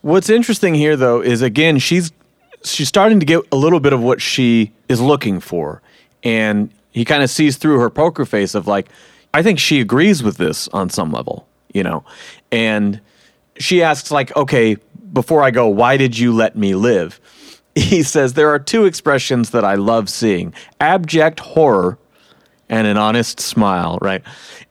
What's 0.02 0.30
interesting 0.30 0.74
here, 0.74 0.96
though, 0.96 1.20
is 1.20 1.42
again 1.42 1.78
she's 1.78 2.10
she's 2.64 2.88
starting 2.88 3.20
to 3.20 3.26
get 3.26 3.42
a 3.52 3.56
little 3.56 3.80
bit 3.80 3.92
of 3.92 4.00
what 4.02 4.20
she 4.20 4.72
is 4.88 5.00
looking 5.00 5.40
for, 5.40 5.82
and 6.24 6.70
he 6.90 7.04
kind 7.04 7.22
of 7.22 7.30
sees 7.30 7.56
through 7.56 7.78
her 7.78 7.90
poker 7.90 8.24
face 8.24 8.54
of 8.54 8.66
like, 8.66 8.88
I 9.32 9.42
think 9.42 9.58
she 9.58 9.80
agrees 9.80 10.22
with 10.22 10.36
this 10.36 10.68
on 10.68 10.90
some 10.90 11.12
level, 11.12 11.46
you 11.72 11.82
know, 11.82 12.04
and 12.50 13.00
she 13.58 13.82
asks 13.82 14.10
like, 14.10 14.34
okay, 14.36 14.76
before 15.12 15.42
I 15.42 15.50
go, 15.50 15.68
why 15.68 15.96
did 15.96 16.18
you 16.18 16.32
let 16.32 16.56
me 16.56 16.74
live? 16.74 17.20
He 17.76 18.02
says 18.02 18.32
there 18.32 18.50
are 18.50 18.58
two 18.58 18.84
expressions 18.84 19.50
that 19.50 19.64
I 19.64 19.76
love 19.76 20.08
seeing: 20.10 20.52
abject 20.80 21.38
horror 21.38 21.98
and 22.68 22.86
an 22.86 22.96
honest 22.96 23.38
smile, 23.38 23.96
right? 24.02 24.22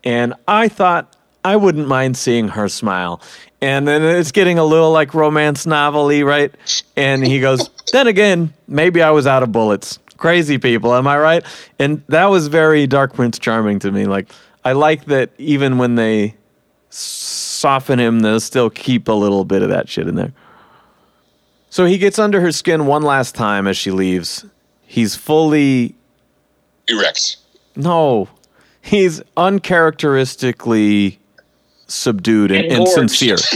And 0.03 0.34
I 0.49 0.68
thought 0.68 1.16
I 1.43 1.55
wouldn't 1.55 1.88
mind 1.88 2.18
seeing 2.18 2.47
her 2.49 2.68
smile. 2.68 3.22
And 3.62 3.88
then 3.88 4.01
it's 4.03 4.32
getting 4.32 4.57
a 4.57 4.64
little 4.64 4.91
like 4.91 5.14
romance 5.14 5.66
novelty, 5.66 6.24
right? 6.24 6.53
And 6.95 7.26
he 7.26 7.39
goes, 7.39 7.70
then 7.91 8.07
again, 8.07 8.53
maybe 8.68 9.01
I 9.01 9.12
was 9.12 9.28
out 9.28 9.43
of 9.43 9.51
bullets. 9.51 9.99
Crazy 10.18 10.57
people, 10.57 10.93
am 10.93 11.07
I 11.07 11.18
right? 11.18 11.45
And 11.78 12.03
that 12.07 12.26
was 12.26 12.47
very 12.47 12.88
Dark 12.88 13.14
Prince 13.14 13.39
charming 13.39 13.80
to 13.80 13.91
me. 13.91 14.05
Like 14.05 14.30
I 14.70 14.74
like 14.74 15.05
that 15.05 15.32
even 15.39 15.80
when 15.80 15.95
they 15.95 16.36
soften 16.91 17.99
him, 17.99 18.20
they'll 18.20 18.39
still 18.39 18.70
keep 18.70 19.07
a 19.07 19.13
little 19.13 19.43
bit 19.43 19.63
of 19.63 19.70
that 19.70 19.89
shit 19.89 20.07
in 20.07 20.13
there. 20.13 20.32
So 21.72 21.86
he 21.86 21.97
gets 21.97 22.20
under 22.20 22.39
her 22.41 22.51
skin 22.51 22.86
one 22.86 23.01
last 23.01 23.34
time 23.34 23.65
as 23.67 23.78
she 23.78 23.89
leaves. 23.89 24.45
He's 24.86 25.15
fully 25.15 25.95
Erect. 26.88 27.38
no, 27.76 28.30
he's 28.82 29.24
uncharacteristically 29.38 31.20
subdued 31.88 32.51
and, 32.51 32.65
and 32.65 32.84
Engorged. 32.84 32.93
sincere. 33.09 33.38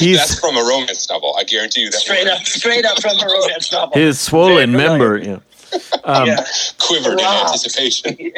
That's 0.00 0.38
from 0.38 0.56
a 0.56 0.60
romance 0.60 1.08
novel. 1.10 1.34
I 1.38 1.42
guarantee 1.44 1.80
you 1.82 1.90
that. 1.90 1.98
Straight 2.00 2.28
up, 2.28 2.44
straight 2.44 2.84
up 2.84 3.00
from 3.02 3.16
a 3.18 3.26
romance 3.32 3.72
novel. 3.72 3.98
his 3.98 4.20
swollen 4.20 4.70
Very 4.72 4.88
member. 4.88 5.18
Yeah. 5.18 5.38
Um, 6.04 6.26
yeah. 6.28 6.44
quivered 6.78 7.12
in 7.18 7.24
Wow. 7.24 7.44
anticipation. 7.46 8.16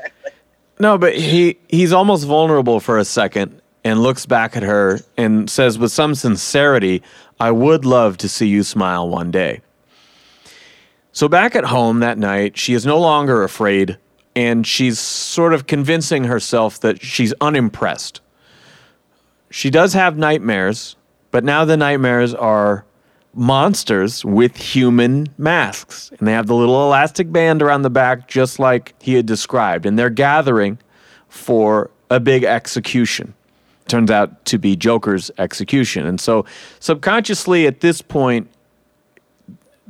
No, 0.81 0.97
but 0.97 1.17
he 1.17 1.59
he's 1.69 1.93
almost 1.93 2.25
vulnerable 2.25 2.79
for 2.79 2.99
a 2.99 3.05
second 3.05 3.61
and 3.83 4.01
looks 4.01 4.27
back 4.27 4.57
at 4.57 4.63
her 4.63 5.01
and 5.17 5.51
says 5.51 5.77
with 5.77 5.91
some 5.91 6.15
sincerity, 6.15 7.03
"I 7.41 7.51
would 7.51 7.85
love 7.85 8.17
to 8.19 8.29
see 8.29 8.47
you 8.47 8.63
smile 8.63 9.09
one 9.09 9.33
day." 9.33 9.61
So 11.11 11.27
back 11.29 11.57
at 11.57 11.65
home 11.65 11.99
that 11.99 12.17
night, 12.17 12.57
she 12.57 12.75
is 12.75 12.87
no 12.87 12.97
longer 13.01 13.43
afraid 13.43 13.99
and 14.37 14.65
she's 14.65 15.01
sort 15.01 15.53
of 15.53 15.67
convincing 15.67 16.23
herself 16.25 16.79
that 16.81 17.03
she's 17.03 17.35
unimpressed. 17.41 18.21
She 19.51 19.71
does 19.71 19.95
have 19.95 20.17
nightmares, 20.17 20.95
but 21.33 21.43
now 21.43 21.65
the 21.65 21.77
nightmares 21.77 22.35
are 22.35 22.85
monsters 23.39 24.25
with 24.25 24.57
human 24.57 25.29
masks. 25.39 26.11
And 26.19 26.27
they 26.27 26.33
have 26.33 26.47
the 26.47 26.55
little 26.55 26.85
elastic 26.85 27.33
band 27.33 27.63
around 27.63 27.83
the 27.83 27.91
back, 27.91 28.29
just 28.29 28.59
like 28.59 28.95
he 29.01 29.15
had 29.15 29.27
described. 29.27 29.87
And 29.87 29.99
they're 29.99 30.11
gathering 30.11 30.79
for 31.29 31.91
a 32.11 32.19
big 32.19 32.45
execution. 32.45 33.35
Turns 33.87 34.11
out 34.11 34.45
to 34.47 34.59
be 34.59 34.77
Joker's 34.77 35.31
execution. 35.39 36.07
And 36.07 36.21
so, 36.21 36.45
subconsciously, 36.81 37.67
at 37.67 37.81
this 37.81 38.03
point, 38.03 38.49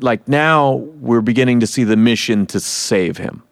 like 0.00 0.28
now, 0.28 0.74
we're 1.00 1.20
beginning 1.20 1.58
to 1.60 1.66
see 1.66 1.82
the 1.84 1.96
mission 1.96 2.46
to 2.46 2.60
save 2.60 3.16
him. 3.16 3.42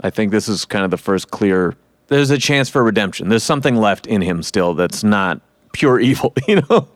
I 0.00 0.10
think 0.10 0.32
this 0.32 0.48
is 0.48 0.64
kind 0.64 0.84
of 0.84 0.90
the 0.90 0.98
first 0.98 1.30
clear. 1.30 1.74
There's 2.08 2.30
a 2.30 2.38
chance 2.38 2.68
for 2.68 2.82
redemption. 2.82 3.28
There's 3.28 3.44
something 3.44 3.76
left 3.76 4.06
in 4.06 4.20
him 4.20 4.42
still 4.42 4.74
that's 4.74 5.02
not 5.02 5.40
pure 5.72 6.00
evil, 6.10 6.34
you 6.46 6.62
know? 6.68 6.88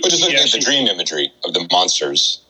But 0.00 0.10
just 0.10 0.22
looking 0.22 0.36
Yeah, 0.38 0.44
at 0.44 0.50
the 0.52 0.60
dream 0.60 0.86
imagery 0.88 1.32
of 1.44 1.52
the 1.54 1.66
monsters 1.70 2.40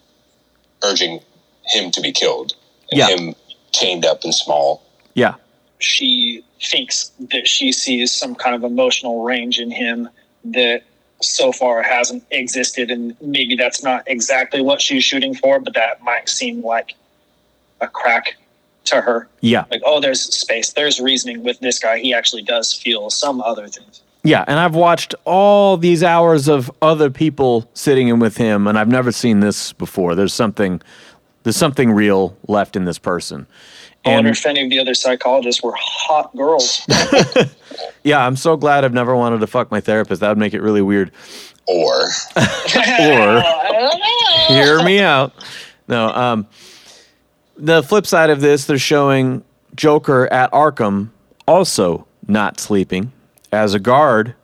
urging 0.84 1.20
him 1.66 1.90
to 1.92 2.00
be 2.00 2.12
killed, 2.12 2.54
and 2.90 2.98
Yeah. 2.98 3.08
him 3.08 3.34
chained 3.72 4.04
up 4.04 4.24
and 4.24 4.34
small. 4.34 4.82
Yeah. 5.14 5.34
she 5.78 6.44
thinks 6.62 7.10
that 7.32 7.48
she 7.48 7.72
sees 7.72 8.12
some 8.12 8.36
kind 8.36 8.54
of 8.54 8.62
emotional 8.62 9.22
range 9.24 9.58
in 9.58 9.68
him 9.70 10.08
that 10.44 10.82
so 11.20 11.50
far 11.50 11.82
hasn't 11.82 12.22
existed 12.30 12.88
and 12.88 13.16
maybe 13.20 13.56
that's 13.56 13.82
not 13.82 14.04
exactly 14.06 14.60
what 14.60 14.80
she's 14.80 15.02
shooting 15.02 15.34
for 15.34 15.58
but 15.58 15.74
that 15.74 16.00
might 16.04 16.28
seem 16.28 16.62
like 16.64 16.94
a 17.80 17.88
crack 17.88 18.36
to 18.84 19.00
her 19.00 19.26
Yeah. 19.40 19.64
like 19.72 19.82
oh 19.84 19.98
there's 20.00 20.20
space 20.22 20.72
there's 20.72 21.00
reasoning 21.00 21.42
with 21.42 21.58
this 21.58 21.80
guy 21.80 21.98
he 21.98 22.14
actually 22.14 22.42
does 22.42 22.72
feel 22.72 23.10
some 23.10 23.40
other 23.40 23.66
things 23.66 24.02
Yeah. 24.24 24.44
And 24.46 24.58
I've 24.58 24.74
watched 24.74 25.14
all 25.24 25.76
these 25.76 26.02
hours 26.02 26.48
of 26.48 26.70
other 26.80 27.10
people 27.10 27.68
sitting 27.74 28.08
in 28.08 28.18
with 28.18 28.36
him, 28.36 28.66
and 28.66 28.78
I've 28.78 28.88
never 28.88 29.12
seen 29.12 29.40
this 29.40 29.72
before. 29.72 30.14
There's 30.14 30.34
something. 30.34 30.80
There's 31.44 31.56
something 31.56 31.90
real 31.90 32.36
left 32.46 32.76
in 32.76 32.84
this 32.84 32.98
person. 33.00 33.48
I 34.04 34.10
wonder 34.10 34.28
And 34.28 34.36
if 34.36 34.46
any 34.46 34.62
of 34.62 34.70
the 34.70 34.78
other 34.78 34.94
psychologists 34.94 35.60
were 35.62 35.74
hot 35.76 36.34
girls. 36.36 36.86
Yeah, 38.04 38.24
I'm 38.24 38.36
so 38.36 38.56
glad 38.56 38.84
I've 38.84 38.92
never 38.92 39.14
wanted 39.16 39.38
to 39.40 39.46
fuck 39.46 39.70
my 39.70 39.80
therapist. 39.80 40.20
That 40.20 40.28
would 40.28 40.38
make 40.38 40.54
it 40.54 40.60
really 40.60 40.82
weird. 40.82 41.10
Or 41.66 41.92
Or 41.96 42.02
I 42.36 43.68
don't 43.70 43.98
know. 44.00 44.54
hear 44.56 44.82
me 44.82 45.00
out. 45.00 45.32
No, 45.88 46.08
um, 46.08 46.46
the 47.56 47.82
flip 47.82 48.06
side 48.06 48.30
of 48.30 48.40
this, 48.40 48.66
they're 48.66 48.78
showing 48.78 49.44
Joker 49.76 50.26
at 50.32 50.50
Arkham 50.52 51.10
also 51.46 52.06
not 52.26 52.58
sleeping 52.60 53.12
as 53.52 53.74
a 53.74 53.78
guard 53.78 54.34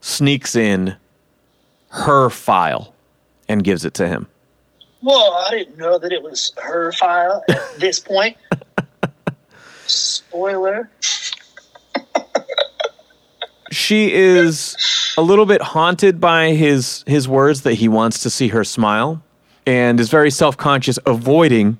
sneaks 0.00 0.54
in 0.54 0.94
her 1.90 2.30
file 2.30 2.94
and 3.48 3.64
gives 3.64 3.84
it 3.84 3.94
to 3.94 4.06
him. 4.06 4.26
Well, 5.02 5.32
I 5.32 5.50
didn't 5.50 5.78
know 5.78 5.98
that 5.98 6.12
it 6.12 6.22
was 6.22 6.52
her 6.58 6.92
file 6.92 7.42
at 7.48 7.60
this 7.78 7.98
point. 7.98 8.36
Spoiler. 9.86 10.90
She 13.70 14.12
is 14.12 14.76
a 15.16 15.22
little 15.22 15.46
bit 15.46 15.60
haunted 15.62 16.20
by 16.20 16.52
his 16.52 17.04
his 17.06 17.28
words 17.28 17.62
that 17.62 17.74
he 17.74 17.88
wants 17.88 18.22
to 18.22 18.30
see 18.30 18.48
her 18.48 18.64
smile 18.64 19.22
and 19.66 20.00
is 20.00 20.08
very 20.10 20.30
self-conscious 20.30 20.98
avoiding 21.06 21.78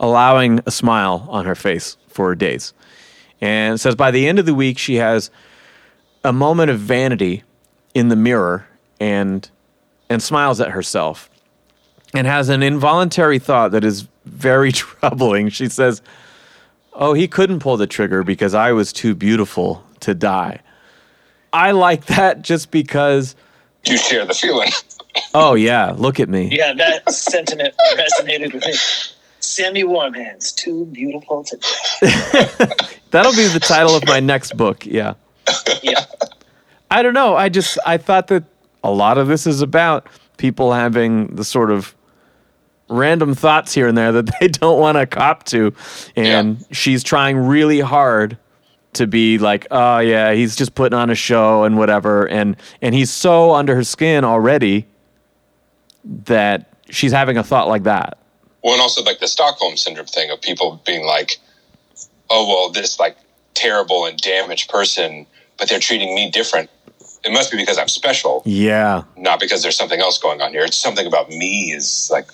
allowing 0.00 0.60
a 0.66 0.70
smile 0.70 1.26
on 1.30 1.44
her 1.44 1.54
face 1.54 1.96
for 2.08 2.34
days. 2.34 2.72
And 3.40 3.78
says 3.80 3.94
by 3.94 4.10
the 4.10 4.26
end 4.26 4.38
of 4.38 4.46
the 4.46 4.54
week 4.54 4.78
she 4.78 4.96
has 4.96 5.30
a 6.24 6.32
moment 6.32 6.70
of 6.70 6.78
vanity 6.78 7.42
in 7.94 8.08
the 8.08 8.16
mirror 8.16 8.66
and 9.00 9.50
and 10.08 10.22
smiles 10.22 10.60
at 10.60 10.70
herself 10.70 11.30
and 12.14 12.26
has 12.26 12.48
an 12.48 12.62
involuntary 12.62 13.38
thought 13.38 13.72
that 13.72 13.84
is 13.84 14.06
very 14.24 14.72
troubling. 14.72 15.48
She 15.48 15.68
says, 15.68 16.02
"Oh, 16.92 17.14
he 17.14 17.26
couldn't 17.28 17.60
pull 17.60 17.76
the 17.76 17.86
trigger 17.86 18.22
because 18.22 18.54
I 18.54 18.72
was 18.72 18.92
too 18.92 19.14
beautiful 19.14 19.84
to 20.00 20.14
die." 20.14 20.60
I 21.52 21.72
like 21.72 22.06
that 22.06 22.42
just 22.42 22.70
because 22.70 23.34
you 23.84 23.98
share 23.98 24.24
the 24.24 24.34
feeling. 24.34 24.70
oh 25.34 25.54
yeah, 25.54 25.92
look 25.96 26.20
at 26.20 26.28
me. 26.28 26.48
Yeah, 26.50 26.72
that 26.74 27.12
sentiment 27.12 27.74
resonated 27.94 28.54
with 28.54 28.64
me. 28.64 28.74
Sammy 29.40 29.84
Warm 29.84 30.14
Hands, 30.14 30.52
too 30.52 30.86
beautiful 30.86 31.44
to 31.44 31.56
die. 31.56 32.76
That'll 33.10 33.32
be 33.32 33.48
the 33.48 33.60
title 33.60 33.94
of 33.94 34.06
my 34.06 34.20
next 34.20 34.56
book. 34.56 34.86
Yeah. 34.86 35.14
Yeah. 35.82 36.04
I 36.90 37.02
don't 37.02 37.14
know. 37.14 37.34
I 37.34 37.48
just 37.48 37.78
I 37.86 37.96
thought 37.96 38.28
that 38.28 38.44
a 38.84 38.90
lot 38.90 39.18
of 39.18 39.26
this 39.26 39.46
is 39.46 39.62
about 39.62 40.06
people 40.36 40.72
having 40.72 41.34
the 41.34 41.44
sort 41.44 41.70
of 41.70 41.94
random 42.88 43.34
thoughts 43.34 43.72
here 43.72 43.88
and 43.88 43.96
there 43.96 44.12
that 44.12 44.30
they 44.40 44.48
don't 44.48 44.78
want 44.78 44.98
to 44.98 45.06
cop 45.06 45.44
to, 45.44 45.74
and 46.16 46.64
she's 46.70 47.02
trying 47.02 47.38
really 47.38 47.80
hard 47.80 48.36
to 48.94 49.06
be 49.06 49.38
like, 49.38 49.66
oh 49.70 49.98
yeah, 49.98 50.32
he's 50.32 50.54
just 50.54 50.74
putting 50.74 50.98
on 50.98 51.10
a 51.10 51.14
show 51.14 51.64
and 51.64 51.78
whatever, 51.78 52.28
and 52.28 52.56
and 52.82 52.94
he's 52.94 53.10
so 53.10 53.52
under 53.52 53.74
her 53.74 53.84
skin 53.84 54.24
already 54.24 54.86
that 56.04 56.72
she's 56.90 57.12
having 57.12 57.38
a 57.38 57.42
thought 57.42 57.68
like 57.68 57.84
that. 57.84 58.18
Well, 58.62 58.74
and 58.74 58.82
also 58.82 59.02
like 59.02 59.18
the 59.18 59.28
Stockholm 59.28 59.76
syndrome 59.76 60.06
thing 60.06 60.30
of 60.30 60.40
people 60.40 60.80
being 60.84 61.04
like, 61.04 61.38
"Oh, 62.30 62.46
well, 62.46 62.70
this 62.70 63.00
like 63.00 63.16
terrible 63.54 64.04
and 64.04 64.18
damaged 64.18 64.68
person, 64.70 65.26
but 65.62 65.68
they're 65.68 65.78
treating 65.78 66.12
me 66.12 66.28
different. 66.28 66.68
It 67.24 67.30
must 67.30 67.52
be 67.52 67.56
because 67.56 67.78
I'm 67.78 67.86
special, 67.86 68.42
Yeah. 68.44 69.04
not 69.16 69.38
because 69.38 69.62
there's 69.62 69.76
something 69.76 70.00
else 70.00 70.18
going 70.18 70.42
on 70.42 70.50
here. 70.50 70.62
It's 70.64 70.76
something 70.76 71.06
about 71.06 71.28
me 71.28 71.70
is 71.72 72.08
like 72.10 72.26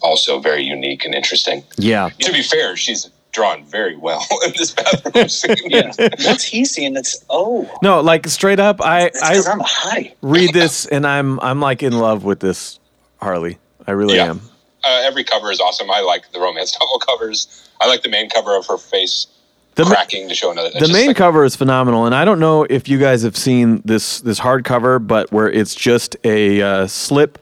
also 0.00 0.38
very 0.40 0.62
unique 0.62 1.04
and 1.04 1.14
interesting. 1.14 1.62
Yeah. 1.76 2.08
To 2.20 2.32
be 2.32 2.42
fair, 2.42 2.74
she's 2.78 3.10
drawn 3.32 3.66
very 3.66 3.98
well 3.98 4.24
in 4.46 4.52
this 4.56 4.70
bathroom 4.70 5.28
scene. 5.28 5.56
Yeah. 5.68 5.92
What's 6.24 6.42
he 6.44 6.64
seeing 6.64 6.94
that's, 6.94 7.22
oh, 7.28 7.68
No, 7.82 8.00
like 8.00 8.26
straight 8.28 8.60
up, 8.60 8.80
I 8.80 9.10
that's 9.12 9.46
I 9.46 9.52
I'm 9.52 9.60
a 9.60 9.64
hottie. 9.64 10.14
read 10.22 10.54
this 10.54 10.86
and 10.86 11.06
I'm 11.06 11.38
I'm 11.40 11.60
like 11.60 11.82
in 11.82 11.92
love 11.92 12.24
with 12.24 12.40
this 12.40 12.78
Harley. 13.20 13.58
I 13.86 13.90
really 13.90 14.16
Yeah. 14.16 14.30
am. 14.30 14.40
Uh, 14.82 15.02
every 15.04 15.22
cover 15.24 15.52
is 15.52 15.60
awesome. 15.60 15.90
I 15.90 16.00
like 16.00 16.32
the 16.32 16.40
romance 16.40 16.74
novel 16.80 16.98
covers. 16.98 17.68
I 17.78 17.86
like 17.88 18.02
the 18.02 18.08
main 18.08 18.30
cover 18.30 18.56
of 18.56 18.66
her 18.68 18.78
face 18.78 19.26
The, 19.76 19.84
ma- 19.84 20.04
to 20.04 20.34
show 20.34 20.50
another. 20.50 20.70
the 20.78 20.88
main 20.92 21.14
cover 21.14 21.44
is 21.44 21.56
phenomenal, 21.56 22.04
and 22.06 22.14
I 22.14 22.24
don't 22.24 22.40
know 22.40 22.64
if 22.68 22.88
you 22.88 22.98
guys 22.98 23.22
have 23.22 23.36
seen 23.36 23.82
this 23.84 24.20
this 24.20 24.40
hardcover, 24.40 25.04
but 25.04 25.30
where 25.32 25.50
it's 25.50 25.74
just 25.74 26.16
a 26.24 26.60
uh, 26.60 26.86
slip 26.86 27.38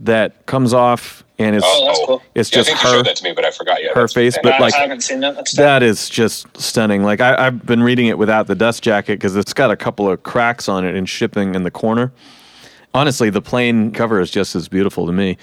that 0.00 0.46
comes 0.46 0.74
off 0.74 1.24
and 1.38 1.56
it's 1.56 1.64
Oh, 1.66 1.86
that's 1.86 2.00
cool. 2.06 2.22
it's 2.34 2.52
Yeah, 2.52 2.58
I 2.58 2.62
just 2.62 2.70
think 2.70 2.82
you 2.82 2.88
her 2.88 2.94
showed 2.96 3.06
that 3.06 3.16
to 3.16 3.24
me, 3.24 3.32
but 3.32 3.44
I 3.44 3.50
forgot. 3.50 3.82
Yeah, 3.82 3.94
her 3.94 4.08
face, 4.08 4.38
but 4.42 4.60
like 4.60 4.74
I 4.74 4.80
haven't 4.80 5.02
seen 5.02 5.20
that. 5.20 5.34
That's 5.36 5.52
that 5.52 5.82
is 5.82 6.08
just 6.08 6.46
stunning. 6.60 7.02
Like 7.02 7.20
I, 7.20 7.46
I've 7.46 7.64
been 7.64 7.82
reading 7.82 8.06
it 8.06 8.18
without 8.18 8.46
the 8.46 8.54
dust 8.54 8.82
jacket 8.82 9.14
because 9.14 9.36
it's 9.36 9.52
got 9.52 9.70
a 9.70 9.76
couple 9.76 10.08
of 10.10 10.22
cracks 10.22 10.68
on 10.68 10.84
it 10.84 10.94
in 10.94 11.06
shipping 11.06 11.54
in 11.54 11.62
the 11.62 11.70
corner. 11.70 12.12
Honestly, 12.94 13.30
the 13.30 13.42
plain 13.42 13.90
cover 13.92 14.20
is 14.20 14.30
just 14.30 14.54
as 14.54 14.68
beautiful 14.68 15.06
to 15.06 15.12
me. 15.12 15.38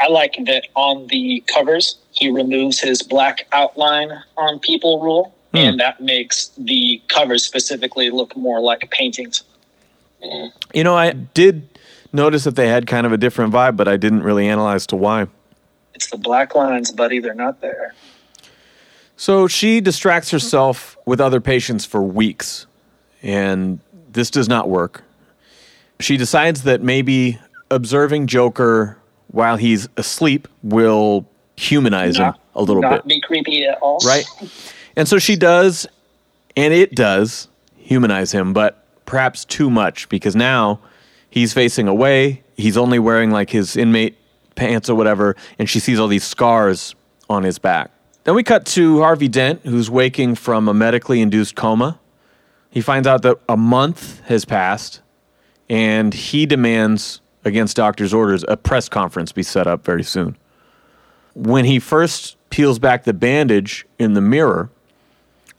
I 0.00 0.08
like 0.08 0.36
that 0.46 0.68
on 0.74 1.08
the 1.08 1.42
covers, 1.46 1.98
he 2.12 2.30
removes 2.30 2.80
his 2.80 3.02
black 3.02 3.46
outline 3.52 4.10
on 4.36 4.60
people 4.60 5.00
rule, 5.00 5.34
Hmm. 5.52 5.56
and 5.56 5.80
that 5.80 6.00
makes 6.00 6.48
the 6.58 7.00
covers 7.08 7.42
specifically 7.42 8.10
look 8.10 8.36
more 8.36 8.60
like 8.60 8.90
paintings. 8.90 9.44
You 10.74 10.84
know, 10.84 10.94
I 10.94 11.12
did 11.12 11.78
notice 12.12 12.44
that 12.44 12.56
they 12.56 12.68
had 12.68 12.86
kind 12.86 13.06
of 13.06 13.12
a 13.12 13.16
different 13.16 13.52
vibe, 13.52 13.76
but 13.76 13.88
I 13.88 13.96
didn't 13.96 14.22
really 14.22 14.46
analyze 14.46 14.86
to 14.88 14.96
why. 14.96 15.26
It's 15.94 16.10
the 16.10 16.18
black 16.18 16.54
lines, 16.54 16.92
buddy. 16.92 17.18
They're 17.18 17.34
not 17.34 17.60
there. 17.60 17.94
So 19.16 19.48
she 19.48 19.80
distracts 19.80 20.30
herself 20.30 20.96
with 21.06 21.20
other 21.20 21.40
patients 21.40 21.84
for 21.84 22.02
weeks, 22.02 22.66
and 23.22 23.80
this 24.10 24.30
does 24.30 24.48
not 24.48 24.68
work. 24.68 25.02
She 25.98 26.16
decides 26.16 26.62
that 26.64 26.82
maybe 26.82 27.38
observing 27.70 28.26
Joker 28.28 28.98
while 29.28 29.56
he's 29.56 29.88
asleep 29.96 30.46
will 30.62 31.26
humanize 31.56 32.16
him 32.16 32.34
a 32.54 32.62
little 32.62 32.82
not 32.82 33.04
bit, 33.04 33.06
be 33.06 33.20
creepy 33.20 33.64
at 33.64 33.78
all. 33.78 33.98
right? 34.04 34.24
And 34.98 35.06
so 35.06 35.20
she 35.20 35.36
does, 35.36 35.86
and 36.56 36.74
it 36.74 36.92
does 36.92 37.46
humanize 37.76 38.32
him, 38.32 38.52
but 38.52 38.84
perhaps 39.06 39.44
too 39.44 39.70
much 39.70 40.08
because 40.08 40.34
now 40.34 40.80
he's 41.30 41.52
facing 41.52 41.86
away. 41.86 42.42
He's 42.56 42.76
only 42.76 42.98
wearing 42.98 43.30
like 43.30 43.50
his 43.50 43.76
inmate 43.76 44.18
pants 44.56 44.90
or 44.90 44.96
whatever, 44.96 45.36
and 45.56 45.70
she 45.70 45.78
sees 45.78 46.00
all 46.00 46.08
these 46.08 46.24
scars 46.24 46.96
on 47.30 47.44
his 47.44 47.60
back. 47.60 47.92
Then 48.24 48.34
we 48.34 48.42
cut 48.42 48.66
to 48.66 48.98
Harvey 48.98 49.28
Dent, 49.28 49.60
who's 49.64 49.88
waking 49.88 50.34
from 50.34 50.66
a 50.66 50.74
medically 50.74 51.20
induced 51.20 51.54
coma. 51.54 52.00
He 52.68 52.80
finds 52.80 53.06
out 53.06 53.22
that 53.22 53.38
a 53.48 53.56
month 53.56 54.20
has 54.22 54.44
passed, 54.44 55.00
and 55.70 56.12
he 56.12 56.44
demands, 56.44 57.20
against 57.44 57.76
doctor's 57.76 58.12
orders, 58.12 58.44
a 58.48 58.56
press 58.56 58.88
conference 58.88 59.30
be 59.30 59.44
set 59.44 59.68
up 59.68 59.84
very 59.84 60.02
soon. 60.02 60.36
When 61.34 61.66
he 61.66 61.78
first 61.78 62.36
peels 62.50 62.80
back 62.80 63.04
the 63.04 63.14
bandage 63.14 63.86
in 64.00 64.14
the 64.14 64.20
mirror, 64.20 64.70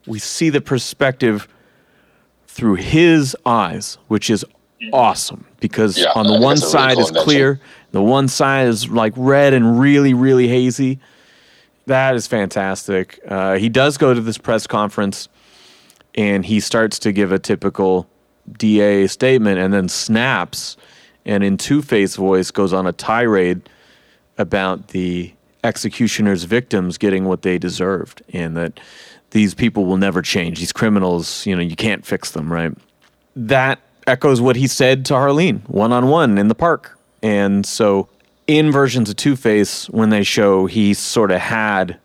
we 0.09 0.19
see 0.19 0.49
the 0.49 0.61
perspective 0.61 1.47
through 2.47 2.75
his 2.75 3.37
eyes, 3.45 3.97
which 4.07 4.29
is 4.29 4.45
awesome 4.91 5.45
because 5.59 5.97
Yeah, 5.97 6.11
on 6.15 6.25
the 6.25 6.33
one 6.33 6.41
a 6.41 6.47
really 6.47 6.57
side 6.57 6.93
cool 6.95 7.03
is 7.03 7.09
invention. 7.09 7.23
clear, 7.25 7.59
the 7.91 8.01
one 8.01 8.27
side 8.27 8.67
is 8.67 8.89
like 8.89 9.13
red 9.15 9.53
and 9.53 9.79
really, 9.79 10.13
really 10.13 10.47
hazy. 10.47 10.99
That 11.85 12.15
is 12.15 12.27
fantastic. 12.27 13.19
Uh, 13.27 13.55
he 13.57 13.69
does 13.69 13.97
go 13.97 14.13
to 14.13 14.21
this 14.21 14.37
press 14.37 14.67
conference 14.67 15.27
and 16.15 16.45
he 16.45 16.59
starts 16.59 16.99
to 16.99 17.11
give 17.11 17.31
a 17.31 17.39
typical 17.39 18.09
DA 18.57 19.07
statement 19.07 19.59
and 19.59 19.73
then 19.73 19.87
snaps 19.87 20.75
and 21.25 21.43
in 21.43 21.57
Two 21.57 21.81
Face 21.81 22.15
voice 22.15 22.49
goes 22.51 22.73
on 22.73 22.87
a 22.87 22.91
tirade 22.91 23.69
about 24.37 24.89
the 24.89 25.33
executioner's 25.63 26.45
victims 26.45 26.97
getting 26.97 27.25
what 27.25 27.41
they 27.41 27.57
deserved 27.57 28.21
and 28.33 28.55
that 28.57 28.79
these 29.31 29.53
people 29.53 29.85
will 29.85 29.97
never 29.97 30.21
change. 30.21 30.59
These 30.59 30.71
criminals, 30.71 31.45
you 31.45 31.55
know, 31.55 31.61
you 31.61 31.75
can't 31.75 32.05
fix 32.05 32.31
them, 32.31 32.51
right? 32.51 32.73
That 33.35 33.79
echoes 34.07 34.41
what 34.41 34.55
he 34.55 34.67
said 34.67 35.05
to 35.05 35.13
Harleen 35.13 35.67
one 35.69 35.91
on 35.91 36.07
one 36.07 36.37
in 36.37 36.47
the 36.47 36.55
park. 36.55 36.97
And 37.21 37.65
so 37.65 38.09
in 38.47 38.71
versions 38.71 39.09
of 39.09 39.15
Two 39.15 39.35
Face, 39.35 39.89
when 39.89 40.09
they 40.09 40.23
show 40.23 40.65
he 40.65 40.93
sort 40.93 41.31
of 41.31 41.39
had 41.39 41.99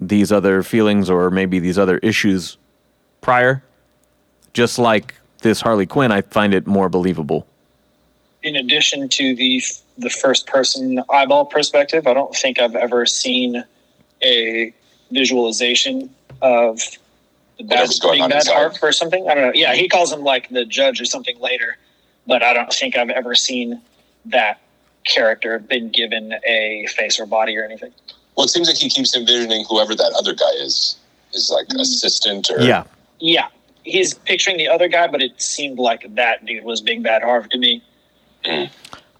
these 0.00 0.30
other 0.30 0.62
feelings 0.62 1.10
or 1.10 1.30
maybe 1.30 1.58
these 1.58 1.78
other 1.78 1.98
issues 1.98 2.56
prior, 3.20 3.64
just 4.52 4.78
like 4.78 5.14
this 5.42 5.60
Harley 5.60 5.86
Quinn, 5.86 6.12
I 6.12 6.22
find 6.22 6.54
it 6.54 6.66
more 6.66 6.88
believable. 6.88 7.46
In 8.42 8.54
addition 8.56 9.08
to 9.08 9.34
the 9.34 9.62
the 9.98 10.10
first 10.10 10.46
person 10.46 11.02
eyeball 11.10 11.46
perspective, 11.46 12.06
I 12.06 12.14
don't 12.14 12.34
think 12.34 12.60
I've 12.60 12.76
ever 12.76 13.04
seen 13.04 13.64
a 14.22 14.72
visualization 15.10 16.14
of 16.42 16.80
the 17.58 17.64
bad, 17.64 17.88
going 18.00 18.16
big 18.16 18.22
on 18.22 18.30
bad 18.30 18.36
inside. 18.36 18.54
harp 18.54 18.76
or 18.82 18.92
something. 18.92 19.28
I 19.28 19.34
don't 19.34 19.46
know. 19.46 19.52
Yeah, 19.54 19.74
he 19.74 19.88
calls 19.88 20.12
him 20.12 20.22
like 20.22 20.48
the 20.48 20.64
judge 20.64 21.00
or 21.00 21.04
something 21.04 21.38
later, 21.40 21.76
but 22.26 22.42
I 22.42 22.52
don't 22.52 22.72
think 22.72 22.96
I've 22.96 23.10
ever 23.10 23.34
seen 23.34 23.80
that 24.26 24.60
character 25.04 25.58
been 25.58 25.90
given 25.90 26.34
a 26.46 26.86
face 26.90 27.18
or 27.18 27.26
body 27.26 27.56
or 27.56 27.64
anything. 27.64 27.92
Well, 28.36 28.44
it 28.44 28.50
seems 28.50 28.68
like 28.68 28.76
he 28.76 28.88
keeps 28.88 29.16
envisioning 29.16 29.64
whoever 29.68 29.94
that 29.94 30.12
other 30.16 30.34
guy 30.34 30.52
is 30.58 30.96
is 31.32 31.50
like 31.50 31.66
mm. 31.68 31.80
assistant 31.80 32.50
or 32.50 32.60
Yeah. 32.60 32.84
Yeah, 33.20 33.48
he's 33.82 34.14
picturing 34.14 34.58
the 34.58 34.68
other 34.68 34.86
guy, 34.86 35.08
but 35.08 35.20
it 35.20 35.40
seemed 35.42 35.80
like 35.80 36.14
that 36.14 36.44
dude 36.46 36.62
was 36.62 36.80
Big 36.80 37.02
Bad 37.02 37.22
Harv 37.22 37.48
to 37.48 37.58
me. 37.58 37.82
Mm. 38.44 38.70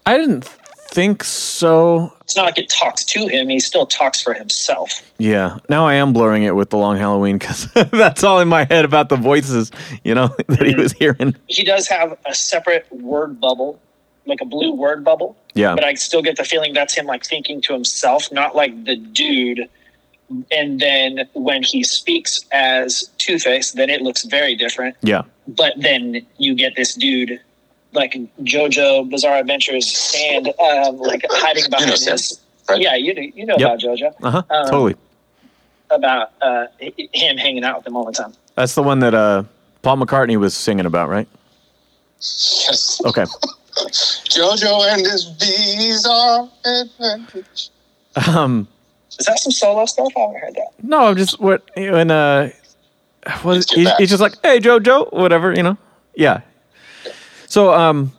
I 0.06 0.16
didn't 0.16 0.48
think 0.90 1.24
so. 1.24 2.12
It's 2.22 2.36
not 2.36 2.44
like 2.44 2.58
it 2.58 2.68
talks 2.68 3.04
to 3.04 3.26
him; 3.26 3.48
he 3.48 3.60
still 3.60 3.86
talks 3.86 4.20
for 4.20 4.34
himself. 4.34 5.02
Yeah. 5.18 5.58
Now 5.68 5.86
I 5.86 5.94
am 5.94 6.12
blurring 6.12 6.44
it 6.44 6.54
with 6.54 6.70
the 6.70 6.76
Long 6.76 6.96
Halloween 6.96 7.38
because 7.38 7.70
that's 7.90 8.24
all 8.24 8.40
in 8.40 8.48
my 8.48 8.64
head 8.64 8.84
about 8.84 9.08
the 9.08 9.16
voices, 9.16 9.70
you 10.04 10.14
know, 10.14 10.28
that 10.48 10.66
he 10.66 10.74
was 10.74 10.92
hearing. 10.92 11.34
He 11.46 11.64
does 11.64 11.88
have 11.88 12.16
a 12.26 12.34
separate 12.34 12.90
word 12.92 13.40
bubble, 13.40 13.80
like 14.26 14.40
a 14.40 14.44
blue 14.44 14.72
word 14.72 15.04
bubble. 15.04 15.36
Yeah. 15.54 15.74
but 15.74 15.84
I 15.84 15.94
still 15.94 16.22
get 16.22 16.36
the 16.36 16.44
feeling 16.44 16.72
that's 16.72 16.94
him 16.94 17.06
like 17.06 17.24
thinking 17.24 17.60
to 17.62 17.72
himself, 17.72 18.30
not 18.30 18.54
like 18.54 18.84
the 18.84 18.96
dude. 18.96 19.68
And 20.52 20.78
then 20.78 21.28
when 21.32 21.62
he 21.62 21.82
speaks 21.82 22.44
as 22.52 23.10
Two 23.18 23.38
Face, 23.38 23.72
then 23.72 23.90
it 23.90 24.02
looks 24.02 24.24
very 24.24 24.54
different. 24.54 24.96
Yeah. 25.02 25.22
But 25.48 25.72
then 25.78 26.26
you 26.36 26.54
get 26.54 26.76
this 26.76 26.94
dude 26.94 27.40
like 27.92 28.16
JoJo 28.42 29.10
Bizarre 29.10 29.38
Adventures 29.38 30.14
and 30.18 30.48
um, 30.60 30.98
like 30.98 31.24
hiding 31.30 31.64
behind 31.70 31.96
Sam, 31.98 32.12
his. 32.12 32.40
right? 32.68 32.80
Yeah, 32.80 32.94
you 32.96 33.12
you 33.34 33.46
know 33.46 33.56
Yep. 33.58 33.66
about 33.68 33.78
JoJo 33.80 34.14
Uh 34.22 34.30
huh. 34.30 34.42
Um, 34.50 34.64
totally. 34.66 34.96
about 35.90 36.32
uh, 36.42 36.66
him 36.78 37.36
hanging 37.38 37.64
out 37.64 37.76
with 37.76 37.84
them 37.84 37.96
all 37.96 38.04
the 38.04 38.12
time. 38.12 38.34
That's 38.56 38.74
the 38.74 38.82
one 38.82 38.98
that 39.00 39.14
uh, 39.14 39.44
Paul 39.82 39.96
McCartney 39.98 40.36
was 40.38 40.54
singing 40.54 40.84
about, 40.86 41.08
right? 41.08 41.28
Yes. 42.18 43.00
Okay. 43.04 43.24
Jojo 43.78 44.92
and 44.92 45.00
his 45.06 45.24
bizarre 45.26 46.48
adventures. 46.64 47.70
Um, 48.28 48.66
Is 49.18 49.26
that 49.26 49.38
some 49.38 49.52
solo 49.52 49.86
stuff? 49.86 50.12
I 50.16 50.20
haven't 50.20 50.40
heard 50.40 50.54
that. 50.56 50.68
no, 50.82 51.06
I'm 51.06 51.16
just 51.16 51.38
what 51.40 51.70
when 51.76 52.10
uh, 52.10 52.50
was 53.44 53.70
Let's 53.70 53.72
he, 53.72 53.88
he's 53.98 54.10
just 54.10 54.20
like, 54.20 54.34
hey, 54.42 54.58
JoJo, 54.58 55.12
whatever, 55.12 55.54
you 55.54 55.62
know? 55.62 55.78
Yeah. 56.16 56.40
So, 57.48 57.72
um, 57.72 58.12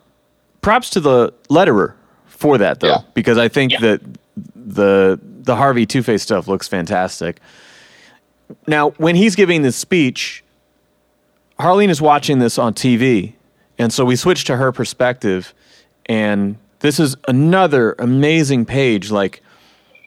props 0.61 0.89
to 0.91 0.99
the 0.99 1.34
letterer 1.49 1.93
for 2.27 2.57
that 2.57 2.80
though, 2.80 2.88
Yeah. 2.88 2.97
because 3.14 3.38
I 3.38 3.47
think 3.47 3.73
Yeah. 3.73 3.80
that 3.81 4.01
the 4.56 5.19
the 5.41 5.56
Harvey 5.56 5.85
Two 5.85 6.03
Face 6.03 6.22
stuff 6.22 6.47
looks 6.47 6.68
fantastic. 6.68 7.39
Now, 8.68 8.91
when 8.97 9.15
he's 9.15 9.35
giving 9.35 9.61
this 9.61 9.76
speech, 9.76 10.43
Harleen 11.60 11.89
is 11.89 12.01
watching 12.01 12.39
this 12.39 12.57
on 12.57 12.73
TV, 12.73 13.34
and 13.77 13.91
so 13.93 14.06
we 14.06 14.15
switch 14.15 14.43
to 14.45 14.57
her 14.57 14.72
perspective, 14.72 15.53
and 16.07 16.56
this 16.80 16.99
is 16.99 17.15
another 17.27 17.95
amazing 17.99 18.65
page. 18.65 19.11
Like, 19.11 19.41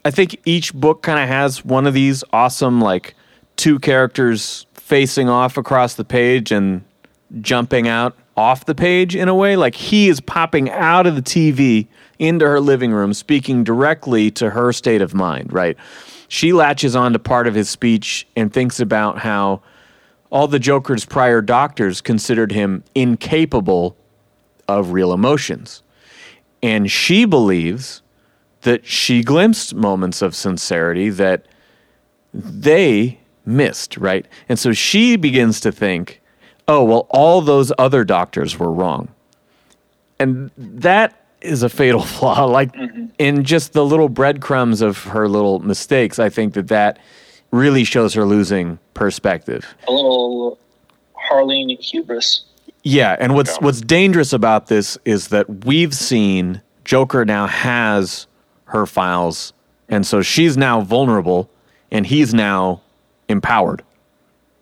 I 0.05 0.11
think 0.11 0.39
each 0.45 0.73
book 0.75 1.03
kind 1.03 1.21
of 1.21 1.29
has 1.29 1.65
one 1.65 1.87
of 1.87 1.95
these 1.95 2.23
awesome, 2.33 2.81
like, 2.81 3.15
two 3.57 3.79
characters 3.79 4.67
facing 4.75 5.29
off 5.29 5.57
across 5.57 5.95
the 5.95 6.05
page 6.05 6.51
and 6.53 6.83
jumping 7.41 7.87
out 7.89 8.17
off 8.37 8.65
the 8.65 8.75
page 8.75 9.15
in 9.15 9.29
a 9.29 9.35
way. 9.35 9.57
Like, 9.57 9.75
he 9.75 10.09
is 10.09 10.21
popping 10.21 10.71
out 10.71 11.07
of 11.07 11.17
the 11.17 11.23
TV 11.23 11.87
into 12.19 12.47
her 12.47 12.61
living 12.61 12.93
room, 12.93 13.13
speaking 13.13 13.65
directly 13.65 14.31
to 14.33 14.51
her 14.51 14.73
state 14.73 15.03
of 15.03 15.15
mind, 15.15 15.53
right? 15.53 15.77
She 16.29 16.53
latches 16.53 16.97
on 16.97 17.13
to 17.13 17.19
part 17.19 17.47
of 17.47 17.55
his 17.55 17.69
speech 17.69 18.27
and 18.37 18.53
thinks 18.53 18.81
about 18.81 19.19
how 19.19 19.63
all 20.31 20.49
the 20.49 20.59
Joker's 20.59 21.05
prior 21.05 21.43
doctors 21.43 22.01
considered 22.01 22.53
him 22.53 22.85
incapable 22.95 23.97
of 24.67 24.93
real 24.93 25.13
emotions. 25.13 25.83
And 26.63 26.91
she 26.91 27.27
believes 27.27 28.01
that 28.63 28.87
she 28.87 29.23
glimpsed 29.23 29.75
moments 29.75 30.23
of 30.23 30.35
sincerity 30.35 31.11
that 31.11 31.47
they 32.33 33.21
missed, 33.45 33.99
right? 33.99 34.27
And 34.49 34.59
so 34.59 34.73
she 34.73 35.17
begins 35.17 35.61
to 35.61 35.73
think, 35.73 36.22
oh, 36.73 36.83
well, 36.85 37.07
all 37.11 37.43
those 37.43 37.71
other 37.79 38.03
doctors 38.03 38.59
were 38.59 38.73
wrong. 38.73 39.09
And 40.19 40.51
that 40.57 41.27
is 41.43 41.63
a 41.63 41.69
fatal 41.69 42.03
flaw. 42.17 42.47
Like, 42.47 42.73
mm-hmm. 42.73 43.07
in 43.19 43.45
just 43.45 43.75
the 43.75 43.85
little 43.85 44.09
breadcrumbs 44.09 44.81
of 44.81 45.05
her 45.05 45.29
little 45.29 45.59
mistakes, 45.59 46.19
I 46.19 46.31
think 46.31 46.55
that 46.55 46.69
that 46.69 46.99
really 47.51 47.85
shows 47.85 48.15
her 48.15 48.25
losing 48.25 48.79
perspective. 48.95 49.67
A 49.87 49.93
little 49.93 50.59
Harleen 51.31 51.79
hubris. 51.79 52.45
Yeah, 52.85 53.17
and 53.21 53.35
what's 53.35 53.61
what's 53.61 53.81
dangerous 53.81 54.33
about 54.33 54.67
this 54.67 54.99
is 55.05 55.29
that 55.29 55.65
we've 55.65 55.95
seen 55.95 56.63
Joker 56.85 57.25
now 57.25 57.47
has 57.47 58.27
her 58.65 58.87
files, 58.87 59.53
and 59.89 60.05
so 60.05 60.21
she's 60.21 60.57
now 60.57 60.81
vulnerable, 60.81 61.49
and 61.93 62.05
he's 62.05 62.35
now 62.35 62.81
empowered. 63.29 63.85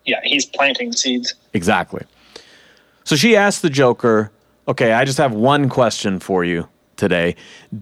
Yeah, 0.04 0.20
he's 0.22 0.44
planting 0.44 0.92
seeds. 0.92 1.34
Exactly. 1.52 2.02
So 3.04 3.16
she 3.16 3.36
asked 3.36 3.62
the 3.62 3.70
Joker, 3.70 4.30
"Okay, 4.68 4.92
I 4.92 5.04
just 5.04 5.18
have 5.18 5.32
one 5.32 5.68
question 5.68 6.20
for 6.20 6.44
you 6.44 6.68
today. 6.96 7.34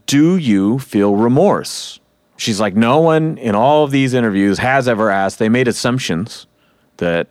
Do 0.06 0.36
you 0.36 0.78
feel 0.78 1.16
remorse?" 1.16 2.00
She's 2.36 2.60
like, 2.60 2.76
"No 2.76 3.00
one 3.00 3.36
in 3.38 3.54
all 3.54 3.84
of 3.84 3.90
these 3.90 4.14
interviews 4.14 4.58
has 4.58 4.88
ever 4.88 5.10
asked. 5.10 5.38
They 5.38 5.48
made 5.48 5.68
assumptions 5.68 6.46
that 6.98 7.26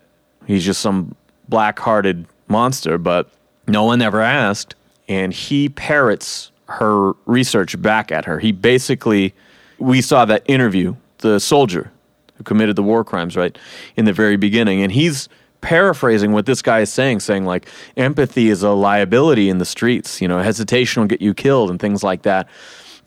he's 0.45 0.65
just 0.65 0.81
some 0.81 1.15
black-hearted 1.49 2.25
monster, 2.47 2.97
but 2.97 3.29
no 3.67 3.83
one 3.83 4.01
ever 4.01 4.21
asked." 4.21 4.75
And 5.07 5.33
he 5.33 5.69
parrots 5.69 6.51
her 6.67 7.13
research 7.25 7.81
back 7.81 8.11
at 8.11 8.25
her. 8.25 8.39
He 8.39 8.51
basically 8.51 9.33
we 9.79 10.01
saw 10.01 10.25
that 10.25 10.43
interview, 10.45 10.95
the 11.19 11.39
soldier 11.39 11.91
who 12.35 12.43
committed 12.43 12.75
the 12.75 12.83
war 12.83 13.03
crimes, 13.03 13.37
right, 13.37 13.57
in 13.95 14.05
the 14.05 14.13
very 14.13 14.35
beginning. 14.35 14.81
And 14.81 14.91
he's 14.91 15.29
paraphrasing 15.61 16.31
what 16.31 16.45
this 16.45 16.61
guy 16.61 16.81
is 16.81 16.91
saying, 16.91 17.19
saying 17.19 17.45
like 17.45 17.67
empathy 17.95 18.49
is 18.49 18.63
a 18.63 18.71
liability 18.71 19.49
in 19.49 19.57
the 19.57 19.65
streets, 19.65 20.21
you 20.21 20.27
know, 20.27 20.39
hesitation 20.39 21.01
will 21.01 21.07
get 21.07 21.21
you 21.21 21.33
killed 21.33 21.69
and 21.69 21.79
things 21.79 22.03
like 22.03 22.23
that. 22.23 22.47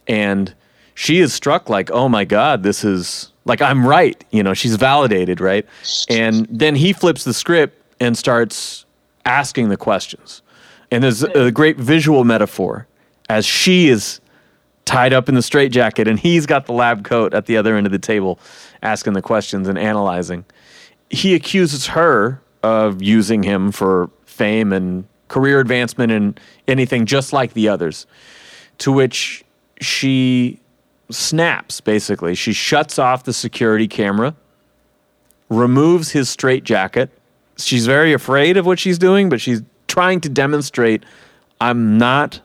And 0.07 0.55
she 0.95 1.21
is 1.21 1.33
struck 1.33 1.69
like, 1.69 1.91
oh 1.91 2.09
my 2.09 2.25
God, 2.25 2.63
this 2.63 2.85
is 2.85 3.33
like 3.45 3.63
I'm 3.63 3.87
right. 3.87 4.23
You 4.31 4.43
know, 4.43 4.55
she's 4.55 4.77
validated, 4.77 5.41
right? 5.41 5.67
And 6.09 6.47
then 6.51 6.75
he 6.75 6.93
flips 6.93 7.25
the 7.25 7.35
script 7.35 7.83
and 8.01 8.17
starts 8.17 8.85
asking 9.25 9.69
the 9.69 9.77
questions. 9.77 10.43
And 10.91 11.05
there's 11.05 11.23
a 11.23 11.51
great 11.51 11.77
visual 11.77 12.25
metaphor 12.25 12.87
as 13.29 13.47
she 13.47 13.89
is 13.89 14.21
tied 14.85 15.13
up 15.13 15.29
in 15.29 15.37
the 15.37 15.43
straitjacket 15.43 16.09
and 16.09 16.19
he's 16.19 16.47
got 16.47 16.67
the 16.67 16.73
lab 16.73 17.05
coat 17.05 17.33
at 17.33 17.47
the 17.47 17.57
other 17.57 17.77
end 17.77 17.87
of 17.87 17.93
the 17.93 17.99
table 17.99 18.41
asking 18.83 19.13
the 19.13 19.23
questions 19.23 19.69
and 19.69 19.79
analyzing. 19.79 20.45
He 21.11 21.35
accuses 21.35 21.89
her 21.89 22.41
of 22.63 23.03
using 23.03 23.43
him 23.43 23.73
for 23.73 24.11
fame 24.25 24.73
and 24.73 25.05
career 25.29 25.61
advancement 25.61 26.13
and 26.13 26.39
anything 26.67 27.07
just 27.07 27.33
like 27.33 27.53
the 27.53 27.69
others. 27.69 28.07
To 28.79 28.93
which 28.93 29.45
she 29.81 30.61
snaps 31.11 31.81
basically. 31.81 32.35
She 32.35 32.53
shuts 32.53 32.99
off 32.99 33.25
the 33.25 33.33
security 33.33 33.89
camera, 33.89 34.35
removes 35.49 36.11
his 36.11 36.29
straitjacket. 36.29 37.11
She's 37.57 37.87
very 37.87 38.13
afraid 38.13 38.57
of 38.57 38.67
what 38.67 38.79
she's 38.79 38.99
doing, 38.99 39.29
but 39.29 39.41
she's 39.41 39.63
trying 39.89 40.21
to 40.23 40.29
demonstrate 40.29 41.05
I'm 41.61 41.99
not 41.99 42.41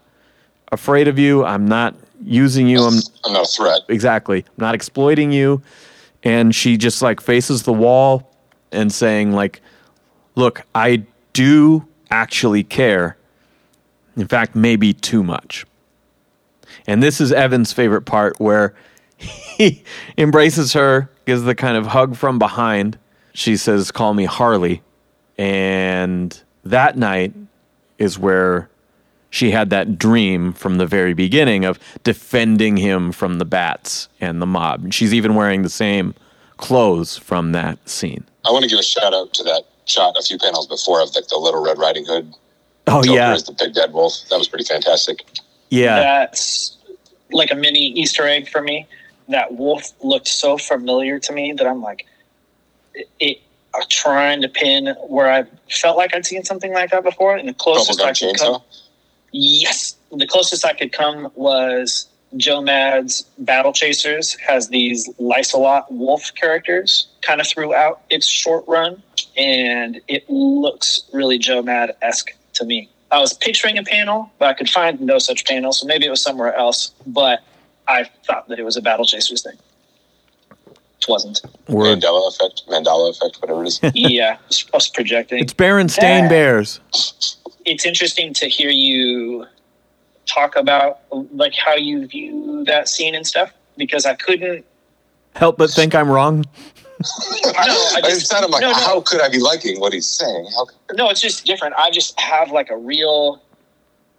afraid 0.71 1.07
of 1.07 1.17
you. 1.17 1.45
I'm 1.45 1.65
not 1.65 1.95
using 2.23 2.67
you. 2.67 2.83
I'm 2.83 2.99
I'm 3.23 3.33
not 3.33 3.45
a 3.45 3.47
threat. 3.47 3.79
exactly. 3.87 4.39
I'm 4.39 4.53
not 4.57 4.75
exploiting 4.75 5.31
you. 5.31 5.61
And 6.23 6.53
she 6.53 6.75
just 6.75 7.01
like 7.01 7.21
faces 7.21 7.63
the 7.63 7.73
wall 7.73 8.35
and 8.76 8.91
saying 8.91 9.34
like, 9.34 9.61
"Look, 10.35 10.64
I 10.73 11.03
do 11.34 11.88
actually 12.10 12.64
care. 12.64 13.18
In 14.15 14.27
fact, 14.27 14.56
maybe 14.56 14.93
too 14.93 15.23
much." 15.23 15.65
And 16.88 17.02
this 17.02 17.19
is 17.19 17.31
Evan's 17.31 17.73
favorite 17.73 18.03
part 18.03 18.39
where 18.39 18.73
he 19.18 19.84
embraces 20.18 20.73
her, 20.73 21.10
gives 21.26 21.43
the 21.43 21.56
kind 21.56 21.77
of 21.77 21.88
hug 21.88 22.15
from 22.15 22.39
behind. 22.39 22.97
She 23.34 23.57
says, 23.57 23.91
"Call 23.91 24.14
me 24.14 24.26
Harley." 24.26 24.81
And 25.38 26.41
that 26.64 26.97
night 26.97 27.34
is 27.97 28.18
where 28.18 28.69
she 29.30 29.52
had 29.52 29.69
that 29.69 29.97
dream 29.97 30.53
from 30.53 30.77
the 30.77 30.85
very 30.85 31.14
beginning 31.14 31.65
of 31.65 31.77
defending 32.03 32.77
him 32.77 33.11
from 33.11 33.38
the 33.38 33.43
bats 33.43 34.07
and 34.22 34.41
the 34.41 34.45
mob. 34.45 34.93
She's 34.93 35.14
even 35.14 35.35
wearing 35.35 35.61
the 35.61 35.69
same 35.69 36.15
clothes 36.57 37.18
from 37.18 37.52
that 37.52 37.88
scene. 37.88 38.26
I 38.45 38.52
want 38.52 38.64
to 38.64 38.69
give 38.69 38.80
a 38.80 38.84
shout 38.84 39.14
out 39.14 39.34
to 39.34 39.44
that 39.44 39.64
shot 39.86 40.15
a 40.18 40.22
few 40.22 40.38
panels 40.38 40.68
before 40.68 41.02
of 41.02 41.14
like 41.15 41.27
the 41.27 41.38
Little 41.38 41.64
Red 41.64 41.77
Riding 41.77 42.06
Hood. 42.06 42.34
Oh 42.88 43.02
Joker 43.03 43.18
yeah, 43.18 43.34
as 43.34 43.44
the 43.44 43.53
big 43.53 43.73
dead 43.73 43.94
wolf. 43.94 44.14
That 44.30 44.38
was 44.38 44.48
pretty 44.48 44.65
fantastic. 44.65 45.23
yeah, 45.69 45.95
That's 45.95 46.77
like 47.32 47.52
a 47.52 47.56
mini 47.56 47.88
Easter 47.91 48.27
egg 48.27 48.49
for 48.49 48.61
me. 48.61 48.88
That 49.30 49.53
wolf 49.53 49.91
looked 50.03 50.27
so 50.27 50.57
familiar 50.57 51.19
to 51.19 51.34
me 51.34 51.53
that 51.53 51.65
I'm 51.65 51.82
like, 51.82 52.06
it, 52.94 53.10
it 53.19 53.41
I'm 53.73 53.84
trying 53.90 54.41
to 54.41 54.49
pin 54.49 54.95
where 55.07 55.32
I 55.32 55.45
felt 55.69 55.98
like 55.98 56.15
I'd 56.15 56.26
seen 56.26 56.44
something 56.44 56.72
like 56.73 56.91
that 56.91 57.03
before, 57.03 57.36
and 57.36 57.49
the 57.49 57.53
closest 57.53 57.99
I 58.02 58.11
Bubblegum 58.11 58.32
could 58.32 58.40
come. 58.40 58.61
Yes, 59.32 59.95
the 60.11 60.27
closest 60.27 60.64
I 60.64 60.73
could 60.73 60.94
come 60.94 61.32
was 61.36 62.07
Joe 62.38 62.62
Mad's 62.62 63.22
Battle 63.40 63.72
Chasers 63.74 64.34
has 64.40 64.68
these 64.70 65.07
Lysolot 65.20 65.86
wolf 65.91 66.32
characters 66.36 67.07
kind 67.22 67.40
of 67.40 67.48
throughout 67.48 68.02
its 68.10 68.28
short 68.28 68.66
run, 68.68 69.02
and 69.38 70.02
it 70.07 70.30
looks 70.30 71.03
really 71.14 71.38
Joe 71.38 71.62
Mad 71.62 71.95
esque 72.02 72.32
to 72.53 72.66
me. 72.66 72.90
I 73.12 73.20
was 73.20 73.34
picturing 73.34 73.78
a 73.78 73.84
panel, 73.84 74.32
but 74.40 74.49
I 74.49 74.53
could 74.53 74.70
find 74.70 74.99
no 74.99 75.20
such 75.20 75.45
panel, 75.45 75.72
so 75.72 75.86
maybe 75.86 76.06
it 76.06 76.10
was 76.10 76.22
somewhere 76.22 76.53
else. 76.56 76.94
But 77.07 77.41
I 77.88 78.10
thought 78.26 78.48
that 78.49 78.60
it 78.60 78.64
was 78.66 78.76
a 78.76 78.82
Battle 78.82 79.06
Chasers 79.06 79.44
thing. 79.44 79.57
It 80.62 81.06
wasn't. 81.07 81.41
Word. 81.70 81.99
Mandela 81.99 82.28
effect, 82.30 82.64
Mandela 82.68 83.12
effect, 83.12 83.38
whatever 83.41 83.64
it 83.64 83.68
is. 83.68 83.80
yeah, 83.94 84.38
I 84.52 84.78
was 84.78 84.90
projecting. 84.90 85.40
It's 85.40 85.53
Berenstain 85.53 86.24
Yeah. 86.24 86.30
Bears. 86.30 86.80
it's 87.66 87.86
interesting 87.86 88.34
to 88.34 88.48
hear 88.49 88.70
you 88.72 89.45
talk 90.26 90.56
about 90.56 90.99
like 91.34 91.53
how 91.56 91.76
you 91.76 92.07
view 92.07 92.64
that 92.65 92.88
scene 92.89 93.15
and 93.15 93.26
stuff 93.26 93.52
because 93.77 94.06
I 94.06 94.15
couldn't. 94.15 94.65
Help 95.35 95.57
but 95.57 95.69
think 95.69 95.93
I'm 95.95 96.10
wrong. 96.10 96.45
No, 97.43 97.52
I 97.57 97.93
I 97.97 98.02
just- 98.02 98.22
just 98.31 98.34
I'm 98.34 98.49
like, 98.49 98.61
no, 98.61 98.69
no. 98.72 98.73
how 98.77 99.02
could 99.02 99.19
I 99.22 99.27
be 99.27 99.39
liking 99.39 99.81
what 99.81 99.91
he's 99.91 100.07
saying? 100.07 100.47
How 100.56 100.65
could, 100.65 100.97
No, 100.97 101.10
it's 101.10 101.19
just 101.19 101.45
different. 101.45 101.76
I 101.77 101.91
just 101.91 102.18
have 102.19 102.52
like 102.52 102.69
a 102.69 102.77
real 102.77 103.41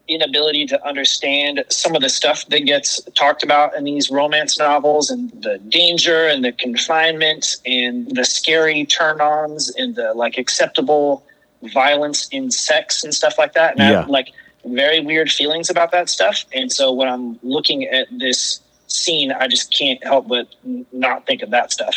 inability 0.09 0.67
to 0.67 0.87
understand 0.87 1.65
some 1.69 1.97
of 1.97 2.03
the 2.03 2.09
stuff 2.09 2.47
that 2.49 2.61
gets 2.61 3.01
talked 3.17 3.43
about 3.43 3.75
in 3.75 3.85
these 3.85 4.11
romance 4.11 4.59
novels 4.59 5.11
and 5.11 5.31
the 5.43 5.59
danger 5.69 6.27
and 6.29 6.45
the 6.45 6.53
confinement 6.53 7.57
and 7.67 8.15
the 8.15 8.25
scary 8.25 8.85
turn-ons 8.87 9.71
and 9.77 9.97
the 9.97 10.13
like 10.15 10.39
acceptable 10.39 11.25
violence 11.73 12.29
in 12.29 12.51
sex 12.51 13.03
and 13.03 13.13
stuff 13.15 13.39
like 13.39 13.55
that. 13.55 13.71
And 13.73 13.81
Yeah. 13.81 14.01
have 14.03 14.09
like 14.11 14.33
very 14.67 15.01
weird 15.01 15.31
feelings 15.31 15.71
about 15.71 15.93
that 15.93 16.09
stuff. 16.09 16.45
And 16.53 16.71
so 16.71 16.93
when 16.93 17.09
I'm 17.09 17.39
looking 17.43 17.85
at 17.85 18.07
this 18.11 18.61
scene, 18.89 19.33
I 19.33 19.49
just 19.49 19.77
can't 19.77 20.03
help 20.05 20.29
but 20.29 20.49
not 20.93 21.27
think 21.27 21.43
of 21.43 21.51
that 21.51 21.73
stuff. 21.73 21.97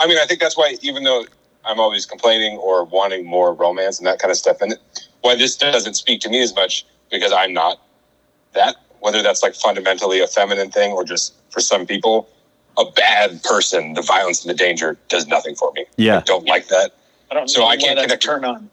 I 0.00 0.06
mean, 0.06 0.18
I 0.18 0.24
think 0.26 0.40
that's 0.40 0.56
why, 0.56 0.76
even 0.82 1.04
though 1.04 1.24
I'm 1.64 1.78
always 1.80 2.04
complaining 2.06 2.58
or 2.58 2.84
wanting 2.84 3.24
more 3.26 3.54
romance 3.54 3.98
and 3.98 4.06
that 4.06 4.18
kind 4.18 4.30
of 4.30 4.36
stuff 4.36 4.60
in 4.62 4.72
it, 4.72 4.78
why 5.20 5.34
this 5.36 5.56
doesn't 5.56 5.94
speak 5.94 6.20
to 6.22 6.28
me 6.28 6.42
as 6.42 6.54
much 6.54 6.84
because 7.10 7.32
I'm 7.32 7.52
not 7.52 7.80
that. 8.52 8.76
Whether 9.00 9.22
that's 9.22 9.42
like 9.42 9.54
fundamentally 9.54 10.20
a 10.20 10.26
feminine 10.26 10.70
thing 10.70 10.92
or 10.92 11.04
just 11.04 11.34
for 11.50 11.60
some 11.60 11.86
people, 11.86 12.28
a 12.78 12.84
bad 12.90 13.42
person, 13.42 13.92
the 13.94 14.02
violence 14.02 14.42
and 14.44 14.50
the 14.50 14.54
danger 14.56 14.96
does 15.08 15.26
nothing 15.26 15.54
for 15.54 15.70
me. 15.72 15.84
Yeah. 15.96 16.18
I 16.18 16.20
don't 16.22 16.46
like 16.46 16.68
that. 16.68 16.92
I 17.30 17.34
don't 17.34 17.48
So 17.48 17.60
know 17.60 17.66
I 17.68 17.76
can't 17.76 17.96
that's 17.96 18.12
a 18.12 18.16
connect- 18.16 18.22
turn 18.22 18.44
on. 18.44 18.70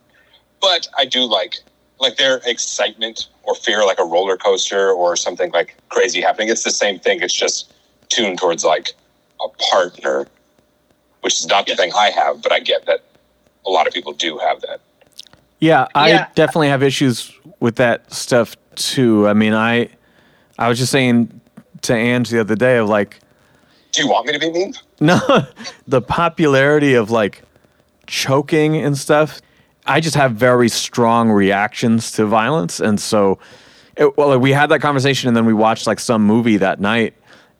but 0.60 0.88
I 0.96 1.04
do 1.04 1.20
like 1.24 1.56
like 2.02 2.16
their 2.16 2.40
excitement 2.44 3.28
or 3.44 3.54
fear, 3.54 3.84
like 3.86 3.98
a 3.98 4.04
roller 4.04 4.36
coaster 4.36 4.90
or 4.90 5.16
something 5.16 5.50
like 5.52 5.76
crazy 5.88 6.20
happening. 6.20 6.48
It's 6.48 6.64
the 6.64 6.70
same 6.70 6.98
thing. 6.98 7.22
It's 7.22 7.32
just 7.32 7.72
tuned 8.08 8.38
towards 8.38 8.64
like 8.64 8.92
a 9.40 9.48
partner, 9.70 10.26
which 11.22 11.38
is 11.40 11.46
not 11.46 11.66
the 11.66 11.74
thing 11.76 11.92
I 11.96 12.10
have, 12.10 12.42
but 12.42 12.52
I 12.52 12.58
get 12.60 12.84
that 12.86 13.00
a 13.64 13.70
lot 13.70 13.86
of 13.86 13.94
people 13.94 14.12
do 14.12 14.36
have 14.38 14.60
that. 14.62 14.80
Yeah, 15.60 15.86
I 15.94 16.08
Yeah. 16.10 16.26
definitely 16.34 16.68
have 16.68 16.82
issues 16.82 17.32
with 17.60 17.76
that 17.76 18.12
stuff 18.12 18.56
too. 18.74 19.28
I 19.28 19.32
mean, 19.32 19.54
I 19.54 19.88
I 20.58 20.68
was 20.68 20.78
just 20.78 20.90
saying 20.92 21.40
to 21.82 21.94
Ange 21.94 22.30
the 22.30 22.40
other 22.40 22.56
day 22.56 22.76
of 22.78 22.88
like 22.88 23.20
Do 23.92 24.02
you 24.02 24.08
want 24.08 24.26
me 24.26 24.32
to 24.32 24.38
be 24.38 24.50
mean? 24.50 24.74
no 25.00 25.20
the 25.86 26.02
popularity 26.02 26.94
of 26.94 27.10
like 27.10 27.42
choking 28.06 28.76
and 28.76 28.98
stuff. 28.98 29.40
I 29.86 30.00
just 30.00 30.14
have 30.16 30.32
very 30.32 30.68
strong 30.68 31.30
reactions 31.30 32.12
to 32.12 32.26
violence, 32.26 32.80
and 32.80 33.00
so 33.00 33.38
it, 33.96 34.16
well, 34.16 34.28
like, 34.28 34.40
we 34.40 34.52
had 34.52 34.68
that 34.70 34.80
conversation, 34.80 35.28
and 35.28 35.36
then 35.36 35.44
we 35.44 35.52
watched 35.52 35.86
like 35.86 36.00
some 36.00 36.24
movie 36.24 36.56
that 36.58 36.80
night, 36.80 37.14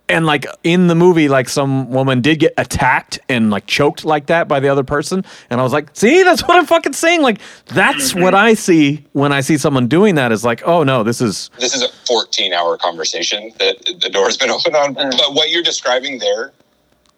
and 0.09 0.27
like 0.27 0.47
in 0.63 0.87
the 0.87 0.95
movie, 0.95 1.29
like 1.29 1.49
some 1.49 1.91
woman 1.91 2.21
did 2.21 2.39
get 2.39 2.55
attacked 2.57 3.19
and 3.29 3.51
like 3.51 3.67
choked 3.67 4.05
like 4.05 4.27
that 4.27 4.49
by 4.49 4.61
the 4.61 4.69
other 4.69 4.85
person, 4.85 5.25
and 5.51 5.61
I 5.61 5.63
was 5.63 5.73
like, 5.73 5.91
see, 5.95 6.23
that's 6.23 6.43
what 6.43 6.57
I'm 6.57 6.67
fucking 6.67 6.93
saying. 6.93 7.23
Like 7.23 7.41
that's 7.67 8.15
what 8.15 8.35
I 8.35 8.55
see 8.55 9.05
when 9.13 9.33
I 9.33 9.41
see 9.41 9.59
someone 9.59 9.89
doing 9.89 10.15
that. 10.17 10.33
Is 10.33 10.45
like, 10.45 10.63
oh 10.67 10.85
no, 10.85 11.03
this 11.03 11.21
is 11.21 11.51
This 11.59 11.75
is 11.75 11.83
a 11.83 11.89
14 12.07 12.53
hour 12.53 12.77
conversation 12.77 13.53
that 13.59 13.85
the 14.01 14.11
door's 14.11 14.37
been 14.37 14.51
open 14.51 14.75
on. 14.75 14.97
Uh. 14.97 15.11
But 15.11 15.35
what 15.35 15.51
you're 15.51 15.63
describing 15.63 16.19
there, 16.19 16.53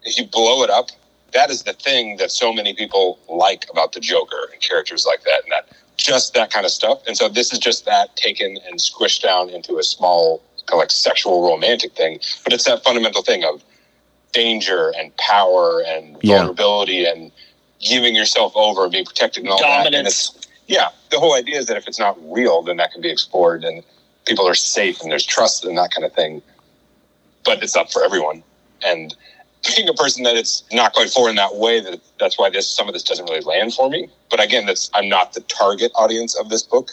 if 0.03 0.19
you 0.19 0.27
blow 0.27 0.63
it 0.63 0.71
up, 0.71 0.91
that 1.35 1.51
is 1.51 1.65
the 1.65 1.73
thing 1.75 2.17
that 2.17 2.31
so 2.31 2.53
many 2.53 2.75
people 2.75 3.19
like 3.29 3.67
about 3.71 3.93
the 3.93 4.01
Joker 4.01 4.49
and 4.53 4.61
characters 4.61 5.05
like 5.05 5.23
that, 5.25 5.43
and 5.43 5.53
that 5.53 5.69
just 5.97 6.35
that 6.35 6.51
kind 6.51 6.65
of 6.65 6.73
stuff. 6.73 7.03
And 7.07 7.17
so 7.17 7.29
this 7.29 7.53
is 7.53 7.59
just 7.59 7.85
that 7.85 8.17
taken 8.17 8.59
and 8.69 8.79
squished 8.79 9.23
down 9.23 9.51
into 9.51 9.79
a 9.79 9.83
small, 9.83 10.43
kind 10.67 10.75
of 10.75 10.79
like 10.79 10.91
sexual 10.91 11.49
romantic 11.49 11.93
thing. 11.95 12.19
But 12.43 12.53
it's 12.53 12.65
that 12.65 12.83
fundamental 12.83 13.23
thing 13.23 13.45
of 13.45 13.63
danger 14.33 14.93
and 14.99 15.17
power 15.17 15.83
and 15.87 16.17
Yeah. 16.23 16.39
vulnerability 16.39 17.05
and 17.05 17.31
giving 17.81 18.15
yourself 18.17 18.53
over 18.57 18.85
and 18.85 18.93
being 18.93 19.05
protected 19.05 19.45
and 19.45 19.53
all 19.53 19.59
that. 19.61 19.87
And 19.87 19.95
it's 20.07 20.31
Dominance. 20.31 20.49
yeah, 20.67 20.89
the 21.11 21.21
whole 21.21 21.35
idea 21.35 21.59
is 21.59 21.67
that 21.67 21.77
if 21.77 21.87
it's 21.87 21.99
not 21.99 22.17
real, 22.33 22.63
then 22.63 22.77
that 22.79 22.91
can 22.93 23.01
be 23.01 23.11
explored 23.11 23.63
and 23.65 23.83
people 24.25 24.49
are 24.49 24.55
safe 24.55 25.01
and 25.03 25.13
there's 25.13 25.25
trust 25.27 25.65
and 25.65 25.77
that 25.79 25.91
kind 25.93 26.05
of 26.05 26.13
thing. 26.13 26.43
But 27.45 27.63
it's 27.63 27.77
up 27.77 27.93
for 27.93 28.03
everyone. 28.05 28.43
And 28.85 29.15
being 29.77 29.89
a 29.89 29.95
person 29.95 30.23
that 30.25 30.37
it's 30.37 30.63
not 30.73 30.93
quite 30.93 31.11
for 31.11 31.29
in 31.29 31.37
that 31.37 31.57
way, 31.57 31.81
that 31.81 32.01
that's 32.19 32.39
why 32.39 32.51
this 32.51 32.69
some 32.69 32.89
of 32.89 32.95
this 32.95 33.03
doesn't 33.03 33.25
really 33.27 33.41
land 33.41 33.75
for 33.75 33.89
me. 33.91 34.09
But 34.31 34.43
again, 34.43 34.67
that's 34.67 34.91
I'm 34.95 35.09
not 35.09 35.33
the 35.33 35.41
target 35.43 35.93
audience 35.95 36.35
of 36.35 36.49
this 36.49 36.63
book. 36.63 36.91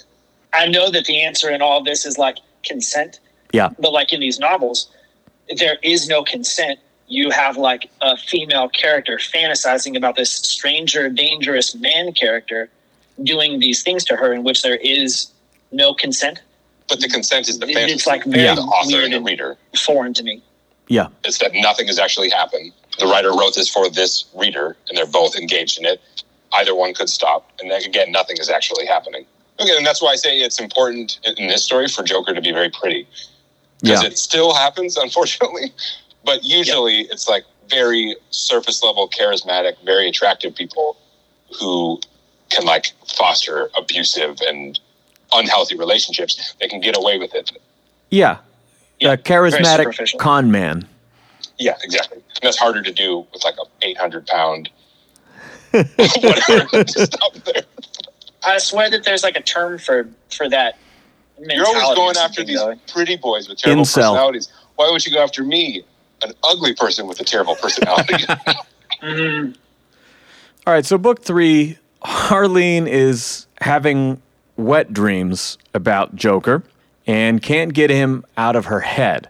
I 0.54 0.68
know 0.68 0.90
that 0.92 1.06
the 1.06 1.24
answer 1.24 1.50
in 1.50 1.62
all 1.62 1.80
of 1.80 1.86
this 1.86 2.06
is 2.06 2.18
like 2.18 2.38
consent, 2.64 3.20
yeah, 3.54 3.70
but 3.80 3.92
like 3.94 4.12
in 4.14 4.20
these 4.20 4.40
novels, 4.40 4.90
there 5.58 5.78
is 5.84 6.08
no 6.08 6.24
consent. 6.24 6.80
You 7.08 7.30
have 7.32 7.58
like 7.58 7.90
a 8.02 8.16
female 8.16 8.70
character 8.70 9.18
fantasizing 9.18 9.98
about 9.98 10.16
this 10.16 10.30
stranger, 10.32 11.10
dangerous 11.10 11.76
man 11.76 12.14
character 12.14 12.70
doing 13.24 13.60
these 13.60 13.84
things 13.84 14.04
to 14.06 14.16
her, 14.16 14.34
in 14.34 14.44
which 14.44 14.62
there 14.62 14.78
is 14.78 15.32
no 15.72 15.94
consent. 15.94 16.42
But 16.88 17.02
the 17.02 17.10
consent 17.10 17.48
is 17.50 17.60
the 17.60 17.68
fantasy. 17.68 17.94
It's 17.94 18.08
like 18.08 18.24
very 18.24 18.44
Yeah. 18.44 18.56
the 18.56 18.62
author 18.62 18.88
weird 18.92 19.04
and 19.06 19.14
the 19.14 19.18
and- 19.18 19.26
reader. 19.26 19.58
Foreign 19.78 20.14
to 20.16 20.24
me. 20.24 20.42
Yeah, 20.92 21.08
It's 21.24 21.38
that 21.38 21.52
nothing 21.54 21.88
has 21.88 21.98
actually 21.98 22.30
happened. 22.30 22.74
The 23.00 23.06
writer 23.06 23.30
wrote 23.30 23.56
this 23.56 23.70
for 23.70 23.90
this 23.90 24.26
reader, 24.36 24.76
and 24.90 24.98
they're 24.98 25.06
both 25.06 25.38
engaged 25.38 25.80
in 25.80 25.86
it. 25.86 26.02
Either 26.52 26.76
one 26.76 26.94
could 26.94 27.08
stop, 27.08 27.50
and 27.62 27.72
then 27.72 27.82
again, 27.84 28.12
nothing 28.12 28.36
is 28.38 28.50
actually 28.50 28.86
happening. 28.86 29.26
Again, 29.60 29.78
and 29.78 29.86
that's 29.86 30.02
why 30.02 30.10
I 30.10 30.16
say 30.16 30.42
it's 30.42 30.60
important 30.60 31.20
in 31.38 31.48
this 31.48 31.64
story 31.64 31.88
for 31.88 32.04
Joker 32.04 32.34
to 32.34 32.42
be 32.42 32.52
very 32.52 32.70
pretty 32.70 33.08
because 33.82 34.04
yeah, 34.04 34.10
it 34.10 34.18
still 34.18 34.54
happens, 34.54 34.98
unfortunately. 35.06 35.72
But 36.26 36.44
usually, 36.44 37.04
it's 37.04 37.30
like 37.30 37.46
very 37.70 38.18
surface 38.32 38.84
level, 38.84 39.08
charismatic, 39.08 39.76
very 39.86 40.10
attractive 40.10 40.54
people 40.54 40.98
who 41.58 42.02
can 42.50 42.66
like 42.66 42.92
foster 43.08 43.70
abusive 43.78 44.40
and 44.46 44.78
unhealthy 45.32 45.78
relationships. 45.78 46.54
They 46.60 46.68
can 46.68 46.82
get 46.82 46.98
away 46.98 47.18
with 47.18 47.34
it. 47.34 47.50
yeah. 48.10 48.40
Yeah, 49.02 49.14
a 49.14 49.18
charismatic 49.18 50.18
con 50.20 50.52
man. 50.52 50.88
Yeah, 51.58 51.76
exactly. 51.84 52.18
And 52.18 52.40
that's 52.42 52.58
harder 52.58 52.82
to 52.82 52.92
do 52.92 53.26
with 53.34 53.44
like 53.44 53.56
a 53.58 53.86
800 53.86 54.28
pound 54.28 54.70
whatever. 55.72 56.84
Just 56.84 57.16
up 57.24 57.34
there. 57.46 57.64
I 58.44 58.58
swear 58.58 58.90
that 58.90 59.04
there's 59.04 59.24
like 59.24 59.36
a 59.36 59.42
term 59.42 59.78
for 59.78 60.10
for 60.36 60.50
that. 60.50 60.78
You're 61.40 61.66
always 61.66 61.96
going 61.96 62.18
after 62.18 62.44
these 62.44 62.60
though. 62.60 62.76
pretty 62.92 63.16
boys 63.18 63.50
with 63.50 63.58
terrible 63.58 63.84
Incel. 63.84 63.96
personalities. 63.96 64.50
Why 64.76 64.90
would 64.92 65.06
you 65.06 65.12
go 65.12 65.24
after 65.24 65.44
me, 65.44 65.84
an 66.24 66.34
ugly 66.44 66.74
person 66.76 67.08
with 67.08 67.20
a 67.20 67.24
terrible 67.24 67.56
personality? 67.56 68.16
Mhm. 69.02 69.56
All 70.68 70.74
right, 70.76 70.86
so 70.86 70.96
book 70.96 71.24
three, 71.24 71.80
Harleen 72.06 72.86
is 72.88 73.48
having 73.62 74.22
wet 74.58 74.94
dreams 74.94 75.58
about 75.74 76.16
Joker 76.16 76.62
and 77.08 77.42
can't 77.42 77.74
get 77.74 77.90
him 77.90 78.26
out 78.38 78.56
of 78.56 78.66
her 78.66 78.82
head. 78.82 79.30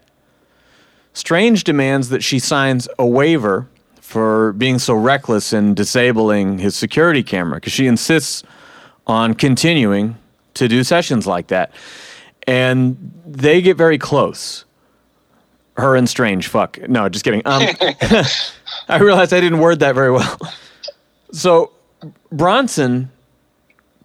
Strange 1.14 1.64
demands 1.64 2.08
that 2.08 2.22
she 2.22 2.38
signs 2.38 2.88
a 2.98 3.06
waiver 3.06 3.68
for 4.00 4.52
being 4.54 4.78
so 4.78 4.94
reckless 4.94 5.52
in 5.52 5.74
disabling 5.74 6.58
his 6.58 6.76
security 6.76 7.22
camera 7.22 7.56
because 7.56 7.72
she 7.72 7.86
insists 7.86 8.42
on 9.06 9.34
continuing 9.34 10.16
to 10.54 10.68
do 10.68 10.84
sessions 10.84 11.26
like 11.26 11.48
that. 11.48 11.72
And 12.46 13.12
they 13.26 13.62
get 13.62 13.76
very 13.76 13.98
close. 13.98 14.64
Her 15.76 15.96
and 15.96 16.08
Strange, 16.08 16.48
fuck. 16.48 16.78
No, 16.88 17.08
just 17.08 17.24
kidding. 17.24 17.42
Um, 17.46 17.62
I 18.88 18.98
realized 18.98 19.32
I 19.32 19.40
didn't 19.40 19.60
word 19.60 19.78
that 19.80 19.94
very 19.94 20.10
well. 20.10 20.38
So 21.32 21.72
Bronson 22.30 23.10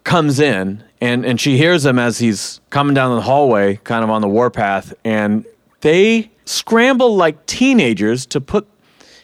comes 0.04 0.40
in 0.40 0.82
and, 1.00 1.24
and 1.24 1.40
she 1.40 1.56
hears 1.56 1.84
him 1.84 1.98
as 1.98 2.18
he's 2.18 2.60
coming 2.70 2.94
down 2.94 3.14
the 3.14 3.22
hallway, 3.22 3.76
kind 3.84 4.04
of 4.04 4.10
on 4.10 4.20
the 4.20 4.28
warpath, 4.28 4.94
and 5.04 5.44
they 5.80 6.30
scramble 6.44 7.16
like 7.16 7.46
teenagers 7.46 8.26
to 8.26 8.40
put 8.40 8.66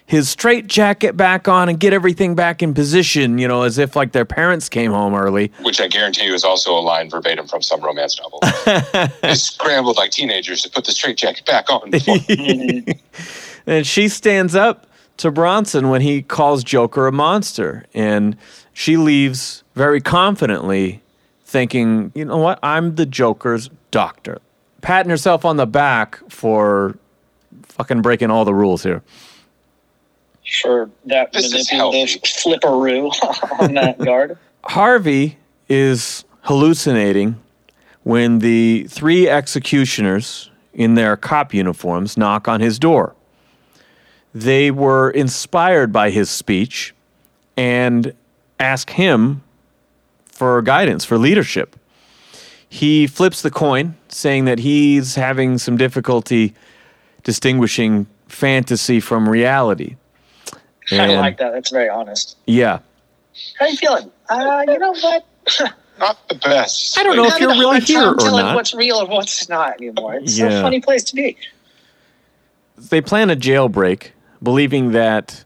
his 0.07 0.29
straight 0.29 0.67
jacket 0.67 1.17
back 1.17 1.49
on 1.49 1.69
and 1.69 1.81
get 1.81 1.95
everything 1.95 2.35
back 2.35 2.63
in 2.63 2.75
position, 2.75 3.39
you 3.39 3.49
know, 3.49 3.63
as 3.63 3.79
if 3.79 3.97
like 3.97 4.13
their 4.13 4.27
parents 4.27 4.69
came 4.69 4.93
home 4.93 5.15
early. 5.15 5.51
Which 5.63 5.81
I 5.81 5.89
guarantee 5.89 6.27
you 6.27 6.35
is 6.35 6.45
also 6.45 6.79
a 6.79 6.81
line 6.81 7.09
verbatim 7.09 7.49
from 7.49 7.63
some 7.63 7.81
romance 7.81 8.21
novel. 8.21 8.41
they 9.23 9.35
scrambled 9.35 9.97
like 9.97 10.11
teenagers 10.11 10.63
to 10.63 10.71
put 10.71 10.85
the 10.85 10.93
straitjacket 10.93 11.47
back 11.47 11.71
on. 11.71 11.91
And 13.67 13.87
she 13.87 14.09
stands 14.09 14.55
up 14.55 14.87
to 15.19 15.31
Bronson 15.31 15.89
when 15.89 16.03
he 16.03 16.23
calls 16.23 16.65
Joker 16.65 17.07
a 17.07 17.13
monster. 17.13 17.85
And 17.95 18.37
she 18.73 18.97
leaves 18.97 19.63
very 19.75 20.01
confidently, 20.01 21.03
thinking, 21.55 22.11
you 22.17 22.25
know 22.25 22.39
what? 22.39 22.59
I'm 22.65 22.97
the 22.97 23.07
Joker's 23.07 23.71
doctor. 23.93 24.41
Patting 24.81 25.09
herself 25.09 25.45
on 25.45 25.57
the 25.57 25.69
back 25.69 26.19
for 26.29 26.99
fucking 27.63 28.03
breaking 28.03 28.29
all 28.29 28.45
the 28.45 28.53
rules 28.53 28.83
here. 28.83 29.05
For 30.61 30.91
that 31.07 31.33
This 31.33 31.55
is 31.55 31.73
manipulative 31.73 32.23
flipperoo 32.23 33.13
on 33.61 33.75
that 33.75 33.99
guard. 34.05 34.37
Harvey 34.65 35.39
is 35.69 36.25
hallucinating 36.41 37.41
when 38.03 38.41
the 38.41 38.89
three 38.91 39.29
executioners 39.29 40.51
in 40.73 40.97
their 40.97 41.17
cop 41.17 41.55
uniforms 41.55 42.17
knock 42.17 42.49
on 42.49 42.61
his 42.61 42.81
door. 42.81 43.15
They 44.35 44.73
were 44.73 45.09
inspired 45.09 45.93
by 45.93 46.11
his 46.11 46.31
speech 46.31 46.93
and 47.57 48.13
ask 48.59 48.91
him 48.91 49.45
for 50.35 50.61
guidance, 50.63 51.05
for 51.05 51.17
leadership. 51.17 51.77
He 52.69 53.07
flips 53.07 53.43
the 53.43 53.51
coin, 53.51 53.97
saying 54.09 54.47
that 54.47 54.59
he's 54.59 55.15
having 55.15 55.59
some 55.59 55.77
difficulty 55.77 56.55
distinguishing 57.23 58.07
fantasy 58.29 58.99
from 59.01 59.29
reality. 59.29 59.97
I 60.91 61.15
like 61.15 61.39
that. 61.39 61.53
That's 61.53 61.71
very 61.71 61.89
honest. 61.89 62.37
Yeah. 62.47 62.81
How 63.59 63.67
you 63.67 63.77
feeling? 63.77 64.11
Uh, 64.29 64.65
you 64.67 64.79
know 64.79 64.93
what? 64.93 65.25
Not 66.01 66.29
the 66.29 66.35
best. 66.35 66.99
I 66.99 67.05
don't 67.05 67.17
know 67.17 67.25
if 67.27 67.39
you're 67.39 67.51
Having 67.51 67.57
a 67.57 67.61
really 67.61 67.77
hard 67.77 67.83
here 67.85 68.01
time 68.01 68.15
or 68.15 68.17
telling 68.17 68.45
not. 68.47 68.55
What's 68.57 68.75
real 68.75 68.99
and 69.01 69.09
what's 69.09 69.49
not 69.49 69.75
anymore? 69.81 70.17
It's 70.17 70.37
Yeah. 70.37 70.47
a 70.59 70.61
funny 70.63 70.81
place 70.81 71.05
to 71.05 71.15
be. 71.15 71.37
they 72.77 73.01
plan 73.01 73.31
a 73.31 73.37
jailbreak, 73.37 74.09
believing 74.43 74.91
that 74.91 75.45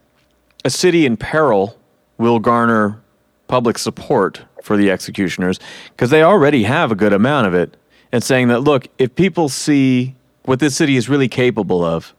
a 0.64 0.70
city 0.70 1.04
in 1.04 1.18
peril 1.18 1.76
will 2.16 2.38
garner 2.38 2.98
public 3.46 3.76
support 3.76 4.40
for 4.62 4.76
the 4.76 4.90
executioners 4.90 5.58
because 5.90 6.10
they 6.10 6.22
already 6.22 6.64
have 6.64 6.92
a 6.92 6.94
good 6.94 7.12
amount 7.12 7.46
of 7.46 7.54
it, 7.54 7.76
and 8.12 8.22
saying 8.22 8.48
that 8.48 8.60
look, 8.60 8.88
if 8.98 9.14
people 9.14 9.48
see 9.48 10.14
what 10.44 10.60
this 10.60 10.76
city 10.76 10.96
is 10.96 11.08
really 11.08 11.28
capable 11.28 11.84
of, 11.84 12.14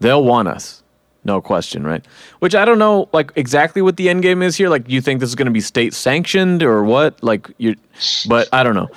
they'll 0.00 0.24
want 0.24 0.48
us. 0.48 0.82
No 1.24 1.40
question, 1.40 1.84
right? 1.84 2.06
Which 2.38 2.54
I 2.54 2.64
don't 2.64 2.78
know, 2.78 3.08
like 3.12 3.32
exactly 3.34 3.82
what 3.82 3.96
the 3.96 4.08
end 4.08 4.22
game 4.22 4.42
is 4.42 4.56
here. 4.56 4.68
Like, 4.68 4.88
you 4.88 5.00
think 5.00 5.18
this 5.18 5.28
is 5.28 5.34
going 5.34 5.46
to 5.46 5.52
be 5.52 5.60
state 5.60 5.92
sanctioned 5.92 6.62
or 6.62 6.84
what? 6.84 7.20
Like, 7.20 7.50
you, 7.58 7.74
but 8.28 8.48
I 8.52 8.62
don't 8.62 8.76
know. 8.76 8.88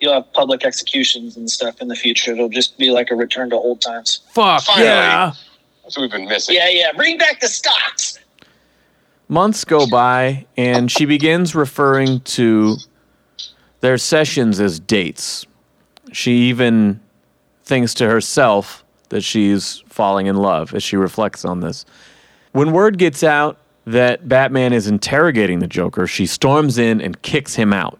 You'll 0.00 0.14
have 0.14 0.32
public 0.32 0.64
executions 0.64 1.36
and 1.36 1.48
stuff 1.48 1.80
in 1.80 1.86
the 1.86 1.94
future. 1.94 2.32
It'll 2.32 2.48
just 2.48 2.78
be 2.78 2.90
like 2.90 3.12
a 3.12 3.14
return 3.14 3.50
to 3.50 3.56
old 3.56 3.80
times. 3.80 4.22
Fuck 4.30 4.62
Finally. 4.62 4.86
yeah! 4.86 5.32
That's 5.84 5.96
what 5.96 6.02
we've 6.02 6.10
been 6.10 6.28
missing. 6.28 6.56
Yeah, 6.56 6.68
yeah. 6.68 6.92
Bring 6.92 7.16
back 7.16 7.40
the 7.40 7.48
stocks. 7.48 8.18
Months 9.28 9.64
go 9.64 9.86
by 9.86 10.46
and 10.56 10.90
she 10.90 11.04
begins 11.04 11.54
referring 11.54 12.20
to 12.20 12.76
their 13.80 13.98
sessions 13.98 14.58
as 14.60 14.80
dates. 14.80 15.46
She 16.12 16.48
even 16.48 17.00
thinks 17.64 17.94
to 17.94 18.08
herself 18.08 18.84
that 19.10 19.22
she's 19.22 19.82
falling 19.86 20.26
in 20.26 20.36
love 20.36 20.74
as 20.74 20.82
she 20.82 20.96
reflects 20.96 21.44
on 21.44 21.60
this. 21.60 21.84
When 22.52 22.72
word 22.72 22.98
gets 22.98 23.22
out 23.22 23.58
that 23.86 24.28
Batman 24.28 24.72
is 24.72 24.86
interrogating 24.86 25.60
the 25.60 25.66
Joker, 25.66 26.06
she 26.06 26.26
storms 26.26 26.78
in 26.78 27.00
and 27.00 27.20
kicks 27.22 27.54
him 27.54 27.72
out. 27.72 27.98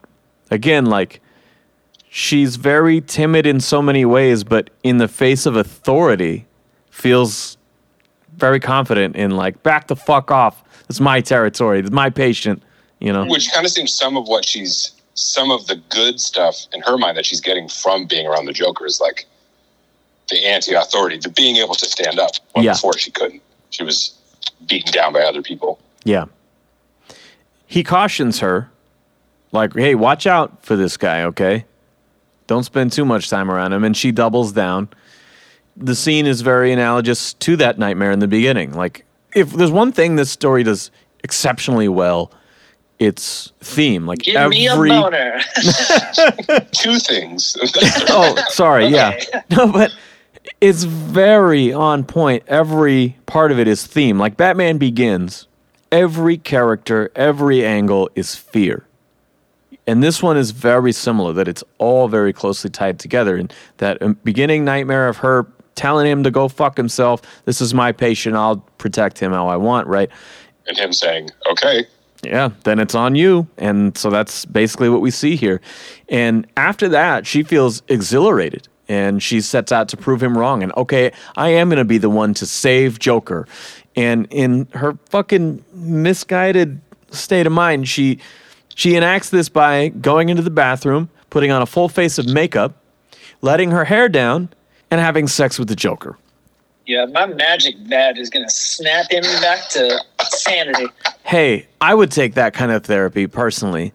Again, 0.51 0.85
like 0.87 1.21
she's 2.09 2.55
very 2.55 3.01
timid 3.01 3.45
in 3.45 3.59
so 3.59 3.81
many 3.81 4.05
ways, 4.05 4.43
but 4.43 4.69
in 4.83 4.97
the 4.97 5.07
face 5.07 5.45
of 5.45 5.55
authority, 5.55 6.47
feels 6.89 7.57
very 8.39 8.59
confident 8.59 9.15
in 9.15 9.31
like 9.31 9.61
back 9.63 9.87
the 9.87 9.95
fuck 9.95 10.31
off. 10.31 10.63
It's 10.89 10.99
my 10.99 11.21
territory. 11.21 11.79
It's 11.79 11.91
my 11.91 12.09
patient. 12.09 12.63
You 12.99 13.13
know. 13.13 13.25
Which 13.25 13.51
kind 13.51 13.65
of 13.65 13.71
seems 13.71 13.93
some 13.93 14.17
of 14.17 14.27
what 14.27 14.45
she's, 14.45 14.91
some 15.13 15.51
of 15.51 15.67
the 15.67 15.75
good 15.89 16.19
stuff 16.19 16.65
in 16.73 16.81
her 16.81 16.97
mind 16.97 17.17
that 17.17 17.25
she's 17.25 17.41
getting 17.41 17.69
from 17.69 18.05
being 18.05 18.27
around 18.27 18.45
the 18.45 18.53
Joker 18.53 18.85
is 18.85 18.99
like 18.99 19.25
the 20.29 20.45
anti-authority, 20.45 21.17
the 21.17 21.29
being 21.29 21.55
able 21.57 21.75
to 21.75 21.85
stand 21.85 22.19
up. 22.19 22.31
Yeah. 22.55 22.73
Before 22.73 22.97
she 22.97 23.11
couldn't. 23.11 23.41
She 23.69 23.83
was 23.83 24.13
beaten 24.65 24.91
down 24.91 25.13
by 25.13 25.21
other 25.21 25.41
people. 25.41 25.79
Yeah. 26.03 26.25
He 27.65 27.83
cautions 27.83 28.39
her, 28.39 28.69
like, 29.51 29.73
"Hey, 29.75 29.95
watch 29.95 30.25
out 30.25 30.65
for 30.65 30.75
this 30.75 30.97
guy. 30.97 31.23
Okay, 31.23 31.65
don't 32.47 32.63
spend 32.63 32.91
too 32.91 33.05
much 33.05 33.29
time 33.29 33.49
around 33.49 33.73
him." 33.73 33.83
And 33.83 33.95
she 33.95 34.11
doubles 34.11 34.51
down. 34.51 34.89
The 35.79 35.95
scene 35.95 36.27
is 36.27 36.41
very 36.41 36.71
analogous 36.71 37.33
to 37.35 37.55
that 37.57 37.79
nightmare 37.79 38.11
in 38.11 38.19
the 38.19 38.27
beginning. 38.27 38.73
Like, 38.73 39.05
if 39.33 39.51
there's 39.51 39.71
one 39.71 39.91
thing 39.91 40.15
this 40.15 40.29
story 40.29 40.63
does 40.63 40.91
exceptionally 41.23 41.87
well, 41.87 42.31
it's 42.99 43.53
theme. 43.61 44.05
Like 44.05 44.19
Give 44.19 44.35
every 44.35 44.57
me 44.57 44.67
a 44.67 44.75
boner. 44.75 45.39
Two 46.73 46.99
things. 46.99 47.55
oh, 48.09 48.35
sorry. 48.49 48.87
Yeah. 48.87 49.13
Okay. 49.15 49.41
No, 49.51 49.71
but 49.71 49.95
it's 50.61 50.83
very 50.83 51.71
on 51.71 52.03
point. 52.03 52.43
Every 52.47 53.17
part 53.25 53.51
of 53.51 53.59
it 53.59 53.67
is 53.67 53.87
theme. 53.87 54.19
Like 54.19 54.35
Batman 54.35 54.77
Begins, 54.77 55.47
every 55.91 56.37
character, 56.37 57.11
every 57.15 57.65
angle 57.65 58.09
is 58.15 58.35
fear. 58.35 58.85
And 59.87 60.03
this 60.03 60.21
one 60.21 60.37
is 60.37 60.51
very 60.51 60.91
similar, 60.91 61.33
that 61.33 61.47
it's 61.47 61.63
all 61.79 62.07
very 62.07 62.31
closely 62.31 62.69
tied 62.69 62.99
together. 62.99 63.35
And 63.35 63.51
that 63.77 63.99
um, 64.03 64.17
beginning 64.23 64.63
nightmare 64.63 65.07
of 65.07 65.17
her 65.17 65.47
telling 65.75 66.07
him 66.07 66.23
to 66.23 66.31
go 66.31 66.47
fuck 66.47 66.77
himself, 66.77 67.21
this 67.45 67.61
is 67.61 67.73
my 67.73 67.91
patient, 67.91 68.35
I'll 68.35 68.57
protect 68.77 69.19
him 69.19 69.31
how 69.31 69.47
I 69.47 69.57
want, 69.57 69.87
right? 69.87 70.09
and 70.69 70.77
him 70.77 70.93
saying, 70.93 71.29
okay, 71.51 71.85
Yeah, 72.23 72.49
then 72.63 72.79
it's 72.79 72.95
on 72.95 73.15
you. 73.15 73.47
And 73.57 73.97
so 73.97 74.09
that's 74.09 74.45
basically 74.45 74.89
what 74.89 75.01
we 75.01 75.11
see 75.11 75.35
here. 75.35 75.61
And 76.07 76.47
after 76.55 76.87
that, 76.89 77.25
she 77.25 77.43
feels 77.43 77.81
exhilarated 77.87 78.67
and 78.87 79.21
she 79.21 79.41
sets 79.41 79.71
out 79.71 79.89
to 79.89 79.97
prove 79.97 80.21
him 80.21 80.37
wrong. 80.37 80.63
And 80.63 80.71
okay, 80.77 81.11
I 81.35 81.49
am 81.49 81.69
going 81.69 81.77
to 81.77 81.85
be 81.85 81.97
the 81.97 82.09
one 82.09 82.33
to 82.35 82.45
save 82.45 82.99
Joker. 82.99 83.47
And 83.95 84.27
in 84.31 84.67
her 84.73 84.97
fucking 85.09 85.63
misguided 85.73 86.81
state 87.11 87.47
of 87.47 87.53
mind, 87.53 87.87
she 87.87 88.19
she 88.75 88.95
enacts 88.95 89.29
this 89.29 89.49
by 89.49 89.89
going 89.89 90.29
into 90.29 90.41
the 90.41 90.49
bathroom, 90.49 91.09
putting 91.29 91.51
on 91.51 91.61
a 91.61 91.65
full 91.65 91.89
face 91.89 92.17
of 92.17 92.27
makeup, 92.27 92.81
letting 93.41 93.71
her 93.71 93.85
hair 93.85 94.07
down, 94.07 94.49
and 94.91 94.99
having 94.99 95.27
sex 95.27 95.57
with 95.59 95.67
the 95.67 95.75
Joker. 95.75 96.17
yeah, 96.85 97.05
my 97.05 97.25
magic 97.27 97.75
bat 97.87 98.17
is 98.17 98.29
gonna 98.29 98.49
snap 98.49 99.11
him 99.11 99.23
back 99.41 99.69
to 99.69 99.99
sanity. 100.29 100.87
Hey, 101.23 101.67
I 101.81 101.93
would 101.93 102.11
take 102.11 102.33
that 102.35 102.53
kind 102.53 102.71
of 102.71 102.83
therapy 102.83 103.27
personally. 103.27 103.93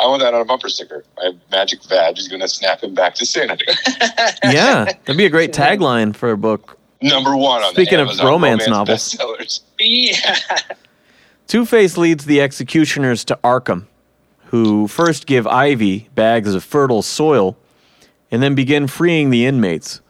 I 0.00 0.06
want 0.06 0.22
that 0.22 0.32
on 0.32 0.40
a 0.40 0.44
bumper 0.44 0.68
sticker. 0.68 1.04
My 1.16 1.32
magic 1.50 1.82
vag 1.88 2.18
is 2.18 2.28
going 2.28 2.40
to 2.40 2.46
snap 2.46 2.84
him 2.84 2.94
back 2.94 3.16
to 3.16 3.26
sanity. 3.26 3.64
Yeah, 4.44 4.84
that'd 4.84 5.16
be 5.16 5.24
a 5.26 5.28
great 5.28 5.52
tagline 5.52 6.14
for 6.14 6.30
a 6.30 6.36
book. 6.38 6.78
Number 7.02 7.36
one 7.36 7.64
on 7.64 7.72
Speaking 7.72 7.98
the 7.98 8.04
of 8.04 8.18
romance 8.20 8.68
romance, 8.68 8.68
novels. 8.68 9.14
bestsellers. 9.16 9.60
Yeah. 9.80 10.36
Two 11.48 11.66
Face 11.66 11.96
leads 11.96 12.26
the 12.26 12.40
executioners 12.40 13.24
to 13.24 13.36
Arkham, 13.42 13.86
who 14.46 14.86
first 14.86 15.26
give 15.26 15.48
Ivy 15.48 16.08
bags 16.14 16.54
of 16.54 16.62
fertile 16.62 17.02
soil 17.02 17.56
and 18.30 18.40
then 18.40 18.54
begin 18.54 18.86
freeing 18.86 19.30
the 19.30 19.46
inmates. 19.46 20.00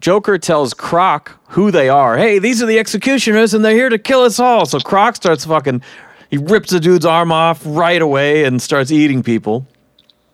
Joker 0.00 0.38
tells 0.38 0.74
Croc 0.74 1.38
who 1.48 1.70
they 1.70 1.88
are. 1.88 2.16
Hey, 2.16 2.38
these 2.38 2.62
are 2.62 2.66
the 2.66 2.78
executioners 2.78 3.54
and 3.54 3.64
they're 3.64 3.74
here 3.74 3.90
to 3.90 3.98
kill 3.98 4.22
us 4.22 4.38
all. 4.40 4.66
So 4.66 4.80
Croc 4.80 5.16
starts 5.16 5.44
fucking, 5.44 5.82
he 6.30 6.38
rips 6.38 6.70
the 6.70 6.80
dude's 6.80 7.04
arm 7.04 7.30
off 7.30 7.60
right 7.64 8.00
away 8.00 8.44
and 8.44 8.60
starts 8.60 8.90
eating 8.90 9.22
people. 9.22 9.66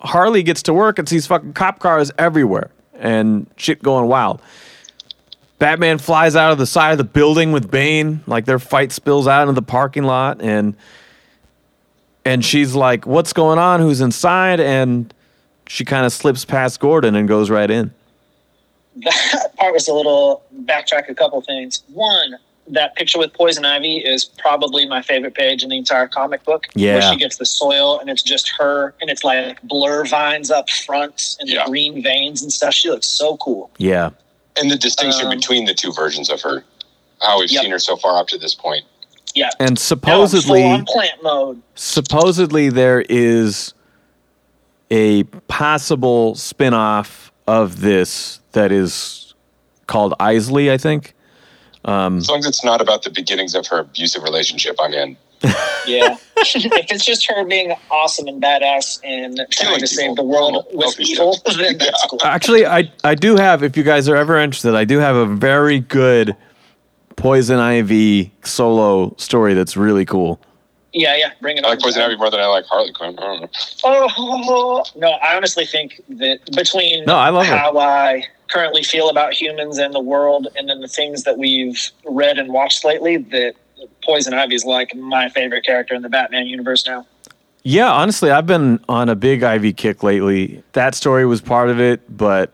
Harley 0.01 0.43
gets 0.43 0.63
to 0.65 0.75
work 0.75 0.99
and 0.99 1.09
sees 1.09 1.27
fucking 1.27 1.55
cop 1.55 1.81
cars 1.81 2.13
everywhere 2.19 2.71
and 2.95 3.47
shit 3.57 3.83
going 3.83 4.07
wild. 4.09 4.41
Batman 5.59 5.99
flies 5.99 6.37
out 6.37 6.53
of 6.53 6.59
the 6.59 6.67
side 6.67 6.93
of 6.93 6.99
the 6.99 7.05
building 7.05 7.51
with 7.51 7.71
Bane, 7.71 8.23
like 8.27 8.45
their 8.45 8.59
fight 8.59 8.93
spills 8.93 9.27
out 9.27 9.43
into 9.43 9.55
the 9.55 9.63
parking 9.63 10.05
lot, 10.05 10.43
and 10.43 10.77
and 12.27 12.45
she's 12.45 12.75
like, 12.75 13.07
"What's 13.07 13.33
going 13.33 13.59
on? 13.59 13.81
Who's 13.81 14.03
inside?" 14.03 14.61
And 14.61 15.13
she 15.67 15.85
kind 15.85 16.05
of 16.05 16.13
slips 16.13 16.45
past 16.45 16.79
Gordon 16.79 17.15
and 17.15 17.27
goes 17.27 17.49
right 17.49 17.71
in. 17.71 17.95
that 19.57 19.61
part 19.63 19.73
was 19.75 19.89
a 19.89 19.95
little 19.95 20.43
backtrack 20.65 21.09
a 21.09 21.15
couple 21.15 21.41
things. 21.43 21.83
One, 21.89 22.37
that 22.69 22.95
picture 22.97 23.19
with 23.19 23.33
Poison 23.33 23.65
Ivy 23.65 23.99
is 23.99 24.25
probably 24.25 24.87
my 24.89 25.01
favorite 25.03 25.35
page 25.35 25.63
in 25.63 25.69
the 25.71 25.77
entire 25.79 26.09
comic 26.09 26.45
book. 26.45 26.67
Yeah. 26.75 26.95
Where 26.95 27.03
she 27.13 27.17
gets 27.17 27.37
the 27.37 27.47
soil 27.47 27.99
and 28.01 28.11
it's 28.11 28.23
just 28.23 28.51
her 28.59 28.95
and 29.01 29.09
it's 29.09 29.23
like 29.25 29.63
blur 29.63 30.05
vines 30.05 30.51
up 30.51 30.69
front 30.69 31.37
and 31.41 31.49
Yeah. 31.49 31.65
the 31.65 31.71
green 31.71 32.03
veins 32.03 32.43
and 32.43 32.53
stuff. 32.53 32.75
She 32.75 32.91
looks 32.91 33.07
so 33.07 33.37
cool. 33.39 33.71
Yeah, 33.79 34.11
And 34.57 34.71
the 34.71 34.77
distinction 34.77 35.27
Um, 35.27 35.37
between 35.37 35.65
the 35.67 35.75
two 35.75 35.93
versions 35.93 36.29
of 36.31 36.41
her, 36.43 36.65
how 37.21 37.39
we've 37.39 37.51
Yep. 37.51 37.63
seen 37.63 37.71
her 37.71 37.79
so 37.79 37.97
far 37.97 38.19
up 38.19 38.27
to 38.29 38.39
this 38.39 38.55
point. 38.55 38.85
Yeah. 39.35 39.51
and 39.61 39.79
supposedly, 39.79 40.63
full 40.63 40.71
on 40.71 40.85
plant 40.87 41.23
mode. 41.23 41.61
supposedly 41.75 42.71
there 42.71 43.05
is 43.07 43.75
a 44.91 45.25
possible 45.47 46.35
spin-off 46.37 47.31
of 47.47 47.83
this 47.83 48.41
that 48.53 48.73
is 48.73 49.26
called 49.87 50.15
Isley, 50.21 50.71
I 50.71 50.79
think. 50.79 51.15
Um, 51.85 52.19
as 52.19 52.29
long 52.29 52.41
as 52.41 52.47
it's 52.47 52.65
not 52.65 52.81
about 52.81 53.03
the 53.05 53.11
beginnings 53.11 53.55
of 53.55 53.67
her 53.69 53.79
abusive 53.79 54.23
relationship, 54.23 54.77
I'm 54.81 54.93
in. 54.93 55.17
Yeah. 55.87 56.17
if 56.39 56.91
it's 56.91 57.05
just 57.05 57.27
her 57.31 57.45
being 57.45 57.73
awesome 57.93 58.27
and 58.27 58.43
badass 58.43 58.99
and 59.05 59.41
trying 59.53 59.71
like 59.71 59.81
to 59.81 59.87
save 59.87 60.17
the 60.17 60.23
world 60.25 60.67
with 60.73 60.83
Healthy 60.97 61.05
evil, 61.05 61.35
stuff. 61.35 61.55
then 61.59 61.79
that's 61.79 62.03
Yeah. 62.03 62.09
cool. 62.11 62.21
Actually, 62.25 62.67
I 62.67 62.91
I 63.05 63.15
do 63.15 63.37
have. 63.37 63.63
If 63.63 63.77
you 63.77 63.85
guys 63.85 64.09
are 64.09 64.17
ever 64.17 64.37
interested, 64.37 64.75
I 64.75 64.85
do 64.85 64.99
have 64.99 65.15
a 65.15 65.27
very 65.27 65.79
good 65.79 66.35
Poison 67.15 67.59
Ivy 67.61 68.33
solo 68.43 69.15
story 69.17 69.55
that's 69.55 69.77
really 69.77 70.05
cool. 70.05 70.41
Yeah, 70.93 71.15
yeah. 71.17 71.31
Bring 71.41 71.57
it 71.57 71.65
I 71.65 71.69
on. 71.69 71.75
like 71.77 71.85
Poison 71.85 72.03
Ivy 72.03 72.17
more 72.17 72.31
than 72.33 72.41
I 72.41 72.47
like 72.47 72.65
Harley 72.67 72.93
Quinn. 72.93 73.17
I 73.17 73.23
don't 73.23 73.41
know. 73.43 73.49
Oh 73.85 74.85
no! 74.97 75.09
I 75.13 75.37
honestly 75.37 75.67
think 75.67 76.01
that 76.09 76.41
between 76.57 77.05
No, 77.05 77.15
I 77.15 77.29
love 77.31 77.47
her. 77.47 77.57
how 77.57 77.79
I 77.79 78.25
currently 78.49 78.83
feel 78.83 79.09
about 79.09 79.33
humans 79.33 79.79
and 79.79 79.95
the 79.95 80.01
world, 80.01 80.49
and 80.57 80.69
then 80.69 80.81
the 80.81 80.89
things 80.89 81.25
that 81.25 81.39
we've 81.39 81.91
read 82.05 82.39
and 82.39 82.53
watched 82.53 82.85
lately, 82.85 83.17
that 83.17 83.55
Poison 84.05 84.35
Ivy 84.35 84.55
is 84.55 84.65
like 84.65 84.95
my 84.95 85.29
favorite 85.29 85.65
character 85.65 85.95
in 85.95 86.03
the 86.03 86.09
Batman 86.09 86.47
universe 86.47 86.87
now. 86.87 87.07
Yeah, 87.63 87.91
honestly, 87.91 88.31
I've 88.31 88.47
been 88.47 88.79
on 88.89 89.09
a 89.09 89.17
big 89.17 89.43
Ivy 89.43 89.73
kick 89.73 90.03
lately. 90.05 90.63
That 90.73 90.95
story 90.95 91.27
was 91.27 91.41
part 91.41 91.69
of 91.69 91.81
it, 91.81 92.01
but 92.17 92.53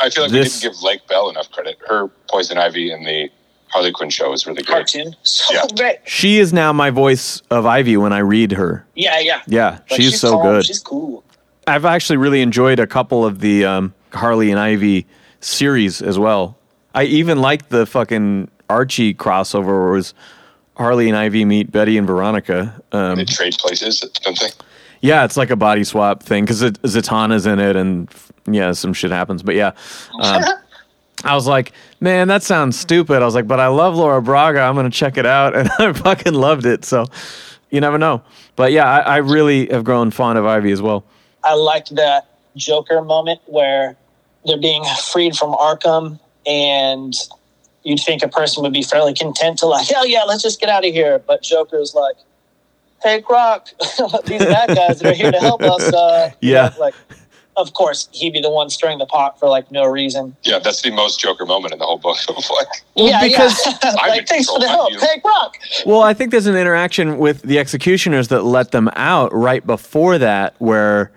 I 0.00 0.08
feel 0.10 0.24
like 0.24 0.32
This- 0.32 0.56
we 0.56 0.60
didn't 0.68 0.74
give 0.76 0.82
Lake 0.82 1.06
Bell 1.06 1.28
enough 1.28 1.50
credit. 1.50 1.76
Her 1.86 2.08
Poison 2.30 2.56
Ivy 2.56 2.90
in 2.90 3.04
the 3.04 3.28
Harley 3.68 3.92
Quinn 3.92 4.08
show 4.08 4.32
is 4.32 4.46
really 4.46 4.62
great. 4.62 4.74
Cartoon, 4.76 5.14
so 5.22 5.52
Yeah. 5.54 5.62
great. 5.76 5.96
she 6.06 6.38
is 6.38 6.52
now 6.52 6.72
my 6.72 6.88
voice 6.90 7.42
of 7.50 7.66
Ivy 7.66 7.96
when 7.98 8.12
I 8.12 8.20
read 8.20 8.52
her. 8.52 8.86
Yeah, 8.94 9.18
yeah. 9.18 9.42
Yeah, 9.46 9.80
Like, 9.90 10.00
she's, 10.00 10.20
so 10.20 10.32
calm, 10.32 10.42
good. 10.42 10.64
She's 10.66 10.80
cool. 10.80 11.22
I've 11.66 11.84
actually 11.84 12.16
really 12.16 12.40
enjoyed 12.40 12.78
a 12.78 12.86
couple 12.86 13.24
of 13.24 13.40
the 13.40 13.64
um, 13.66 13.94
Harley 14.12 14.50
and 14.50 14.58
Ivy 14.60 15.06
series 15.44 16.00
as 16.02 16.18
well. 16.18 16.56
I 16.94 17.04
even 17.04 17.40
liked 17.40 17.70
the 17.70 17.86
fucking 17.86 18.50
Archie 18.68 19.14
crossover 19.14 19.66
where 19.66 19.88
it 19.88 19.96
was 19.96 20.14
Harley 20.76 21.08
and 21.08 21.16
Ivy 21.16 21.44
meet 21.44 21.70
Betty 21.70 21.98
and 21.98 22.06
Veronica. 22.06 22.80
Um, 22.92 23.16
They 23.16 23.24
trade 23.24 23.54
places, 23.58 24.00
don't 24.00 24.38
they? 24.40 24.48
yeah, 25.00 25.24
it's 25.24 25.36
like 25.36 25.50
a 25.50 25.56
body 25.56 25.84
swap 25.84 26.22
thing 26.22 26.44
because 26.44 26.62
Zatanna's 26.62 27.46
in 27.46 27.58
it 27.58 27.76
and 27.76 28.08
yeah, 28.46 28.72
some 28.72 28.92
shit 28.92 29.10
happens. 29.10 29.42
But 29.42 29.54
yeah, 29.54 29.72
um, 30.20 30.42
I 31.24 31.34
was 31.34 31.46
like, 31.46 31.72
man, 32.00 32.28
that 32.28 32.42
sounds 32.42 32.78
stupid. 32.78 33.22
I 33.22 33.24
was 33.24 33.34
like, 33.34 33.46
but 33.46 33.60
I 33.60 33.68
love 33.68 33.94
Laura 33.96 34.20
Braga. 34.22 34.60
I'm 34.60 34.74
going 34.74 34.90
to 34.90 34.96
check 34.96 35.16
it 35.16 35.26
out. 35.26 35.54
And 35.56 35.70
I 35.78 35.92
fucking 35.92 36.34
loved 36.34 36.66
it. 36.66 36.84
So 36.84 37.06
you 37.70 37.80
never 37.80 37.98
know. 37.98 38.22
But 38.56 38.72
yeah, 38.72 38.88
I, 38.90 38.98
I 39.00 39.16
really 39.18 39.66
have 39.68 39.84
grown 39.84 40.10
fond 40.10 40.38
of 40.38 40.46
Ivy 40.46 40.70
as 40.72 40.80
well. 40.82 41.04
I 41.42 41.54
liked 41.54 41.94
that 41.96 42.28
Joker 42.56 43.02
moment 43.02 43.40
where 43.46 43.96
they're 44.44 44.58
being 44.60 44.84
freed 45.12 45.36
from 45.36 45.52
Arkham, 45.52 46.18
and 46.46 47.12
you'd 47.82 48.00
think 48.00 48.22
a 48.22 48.28
person 48.28 48.62
would 48.62 48.72
be 48.72 48.82
fairly 48.82 49.14
content 49.14 49.58
to 49.58 49.66
like, 49.66 49.86
hell 49.88 50.06
yeah, 50.06 50.22
let's 50.24 50.42
just 50.42 50.60
get 50.60 50.68
out 50.68 50.84
of 50.86 50.92
here. 50.92 51.18
But 51.18 51.42
Joker's 51.42 51.94
like, 51.94 52.16
hey, 53.02 53.20
Croc, 53.22 53.68
these 54.26 54.40
bad 54.44 54.74
guys 54.74 55.00
that 55.00 55.06
are 55.06 55.14
here 55.14 55.30
to 55.32 55.38
help 55.38 55.60
us. 55.62 55.92
Uh, 55.92 56.30
you 56.40 56.52
Yeah. 56.54 56.70
know, 56.70 56.80
like, 56.80 56.94
of 57.56 57.72
course, 57.74 58.08
he'd 58.12 58.32
be 58.32 58.40
the 58.40 58.50
one 58.50 58.68
stirring 58.68 58.98
the 58.98 59.06
pot 59.06 59.38
for 59.38 59.48
like 59.48 59.70
no 59.70 59.84
reason. 59.84 60.34
Yeah, 60.42 60.58
that's 60.58 60.82
the 60.82 60.90
most 60.90 61.20
Joker 61.20 61.46
moment 61.46 61.72
in 61.72 61.78
the 61.78 61.84
whole 61.84 61.98
book. 61.98 62.16
Of 62.28 62.36
like, 62.50 62.66
Well, 62.96 63.08
yeah, 63.08 63.22
because 63.22 63.64
yeah. 63.66 63.78
I'm 63.84 63.94
like, 64.08 64.20
in 64.22 64.26
thanks 64.26 64.48
for 64.48 64.58
the 64.58 64.66
help. 64.68 64.92
you. 64.92 64.98
Hey, 64.98 65.20
Croc. 65.20 65.56
Well, 65.86 66.02
I 66.02 66.14
think 66.14 66.30
there's 66.32 66.46
an 66.46 66.56
interaction 66.56 67.16
with 67.18 67.42
the 67.42 67.58
executioners 67.60 68.28
that 68.28 68.42
let 68.42 68.72
them 68.72 68.88
out 68.96 69.32
right 69.32 69.64
before 69.64 70.18
that, 70.18 70.54
where 70.58 71.12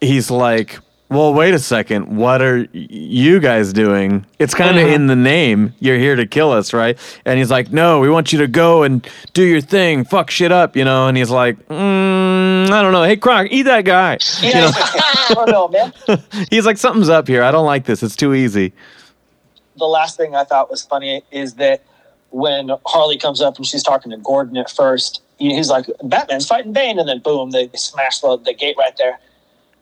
he's 0.00 0.30
like, 0.30 0.78
"Well, 1.08 1.34
wait 1.34 1.54
a 1.54 1.58
second, 1.58 2.16
what 2.16 2.42
are 2.42 2.66
you 2.72 3.40
guys 3.40 3.72
doing? 3.72 4.26
It's 4.38 4.54
kind 4.54 4.78
of 4.78 4.88
in 4.88 5.06
the 5.06 5.16
name. 5.16 5.74
You're 5.80 5.98
here 5.98 6.16
to 6.16 6.26
kill 6.26 6.50
us, 6.52 6.72
right?" 6.72 6.98
And 7.24 7.38
he's 7.38 7.50
like, 7.50 7.72
"No, 7.72 8.00
we 8.00 8.08
want 8.08 8.32
you 8.32 8.38
to 8.40 8.48
go 8.48 8.82
and 8.82 9.06
do 9.32 9.42
your 9.42 9.60
thing, 9.60 10.04
fuck 10.04 10.30
shit 10.30 10.52
up, 10.52 10.76
you 10.76 10.84
know." 10.84 11.08
And 11.08 11.16
he's 11.16 11.30
like, 11.30 11.56
mm, 11.68 12.70
"I 12.70 12.82
don't 12.82 12.92
know. 12.92 13.04
Hey, 13.04 13.16
Croc, 13.16 13.48
eat 13.50 13.62
that 13.62 13.84
guy." 13.84 14.18
You 14.42 14.52
know, 14.54 14.70
I 14.76 15.32
don't 15.34 15.50
know, 15.50 15.68
man. 15.68 15.92
he's 16.50 16.66
like, 16.66 16.76
"Something's 16.76 17.08
up 17.08 17.28
here. 17.28 17.42
I 17.42 17.50
don't 17.50 17.66
like 17.66 17.84
this. 17.84 18.02
It's 18.02 18.16
too 18.16 18.34
easy." 18.34 18.72
the 19.76 19.86
last 19.86 20.16
thing 20.16 20.34
I 20.34 20.44
thought 20.44 20.70
was 20.70 20.84
funny 20.84 21.22
is 21.30 21.54
that 21.54 21.82
when 22.30 22.70
Harley 22.86 23.18
comes 23.18 23.40
up 23.40 23.56
and 23.56 23.66
she's 23.66 23.82
talking 23.82 24.10
to 24.10 24.16
Gordon 24.18 24.56
at 24.56 24.70
first, 24.70 25.22
he's 25.38 25.70
like, 25.70 25.86
Batman's 26.02 26.46
fighting 26.46 26.72
Bane. 26.72 26.98
And 26.98 27.08
then 27.08 27.20
boom, 27.20 27.50
they 27.50 27.70
smash 27.74 28.20
the, 28.20 28.36
the 28.36 28.54
gate 28.54 28.76
right 28.78 28.96
there. 28.96 29.18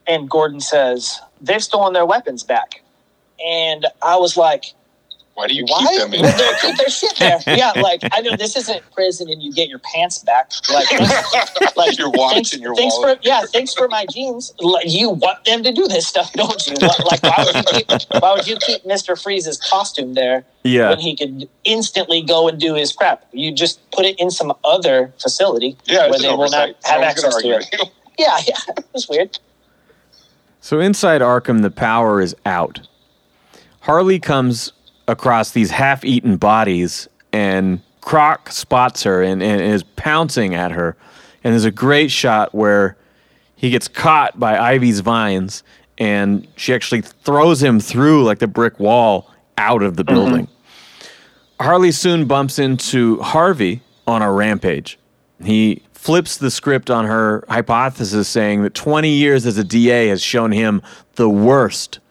And 0.07 0.29
Gordon 0.29 0.59
says, 0.59 1.19
they've 1.41 1.63
stolen 1.63 1.93
their 1.93 2.05
weapons 2.05 2.43
back. 2.43 2.81
And 3.45 3.85
I 4.01 4.17
was 4.17 4.37
like, 4.37 4.65
why 5.35 5.47
do 5.47 5.55
you 5.55 5.65
why? 5.67 5.87
keep 5.89 5.99
them 6.01 6.13
in? 6.13 6.21
Well, 6.21 6.37
they 6.61 6.67
keep 6.67 6.77
their 6.77 6.89
shit 6.89 7.15
there. 7.17 7.39
Yeah, 7.47 7.71
like, 7.81 8.01
I 8.11 8.21
know 8.21 8.35
this 8.35 8.55
isn't 8.55 8.83
prison 8.93 9.29
and 9.31 9.41
you 9.41 9.51
get 9.51 9.67
your 9.67 9.79
pants 9.79 10.19
back. 10.19 10.51
Like, 10.71 10.85
like 11.75 11.97
Your 11.97 12.11
watch 12.11 12.33
thanks, 12.33 12.53
and 12.53 12.61
your 12.61 12.75
thanks 12.75 12.95
wallet. 12.97 13.17
for 13.23 13.27
yeah, 13.27 13.41
thanks 13.51 13.73
for 13.73 13.87
my 13.87 14.05
jeans. 14.11 14.53
Like, 14.59 14.83
you 14.87 15.09
want 15.09 15.43
them 15.45 15.63
to 15.63 15.71
do 15.71 15.87
this 15.87 16.05
stuff, 16.07 16.31
don't 16.33 16.67
you? 16.67 16.75
Like, 16.75 17.23
why 17.23 17.43
would 17.45 17.55
you 17.55 17.63
keep, 17.63 18.21
why 18.21 18.33
would 18.33 18.47
you 18.47 18.57
keep 18.57 18.85
Mister 18.85 19.15
Freeze's 19.15 19.57
costume 19.59 20.13
there 20.13 20.45
Yeah. 20.63 20.89
when 20.89 20.99
he 20.99 21.15
could 21.15 21.49
instantly 21.63 22.21
go 22.21 22.47
and 22.47 22.59
do 22.59 22.75
his 22.75 22.93
prep? 22.93 23.27
You 23.33 23.51
just 23.51 23.79
put 23.91 24.05
it 24.05 24.19
in 24.19 24.29
some 24.29 24.53
other 24.63 25.11
facility 25.19 25.75
yeah, 25.85 26.09
where 26.11 26.19
they 26.19 26.29
an 26.29 26.37
will 26.37 26.49
not 26.51 26.75
have 26.83 27.01
No 27.01 27.07
access 27.07 27.35
to 27.41 27.49
it. 27.49 27.57
with 27.57 27.69
you. 27.73 27.85
Yeah, 28.19 28.37
yeah, 28.47 28.83
it's 28.93 29.09
weird. 29.09 29.39
So 30.63 30.79
inside 30.79 31.19
Arkham, 31.19 31.61
the 31.61 31.69
power 31.69 32.21
is 32.21 32.33
out. 32.45 32.87
Harley 33.81 34.17
comes 34.17 34.71
across 35.09 35.51
these 35.51 35.71
half 35.71 36.05
eaten 36.05 36.37
bodies, 36.37 37.09
and 37.33 37.81
Croc 37.99 38.49
spots 38.49 39.03
her 39.03 39.21
and, 39.21 39.43
and 39.43 39.59
is 39.59 39.83
pouncing 39.83 40.55
at 40.55 40.71
her. 40.71 40.95
And 41.43 41.51
there's 41.51 41.65
a 41.65 41.69
great 41.69 42.11
shot 42.11 42.55
where 42.55 42.95
he 43.57 43.71
gets 43.71 43.89
caught 43.89 44.39
by 44.39 44.57
Ivy's 44.57 45.01
vines, 45.01 45.63
and 45.97 46.47
she 46.55 46.73
actually 46.73 47.01
throws 47.01 47.61
him 47.61 47.81
through 47.81 48.23
like 48.23 48.39
the 48.39 48.47
brick 48.47 48.79
wall 48.79 49.29
out 49.57 49.83
of 49.83 49.97
the 49.97 50.05
mm-hmm. 50.05 50.15
building. 50.15 50.47
Harley 51.59 51.91
soon 51.91 52.23
bumps 52.23 52.57
into 52.57 53.19
Harvey 53.19 53.81
on 54.07 54.21
a 54.21 54.31
rampage. 54.31 54.97
He 55.43 55.83
flips 56.03 56.35
the 56.35 56.51
script 56.51 56.89
on 56.89 57.05
her 57.05 57.45
hypothesis, 57.47 58.27
saying 58.27 58.61
that 58.61 58.73
20 58.73 59.07
years 59.07 59.45
as 59.45 59.57
a 59.57 59.63
DA 59.63 60.09
has 60.09 60.21
shown 60.21 60.51
him 60.51 60.81
the 61.15 61.29
worst 61.29 62.01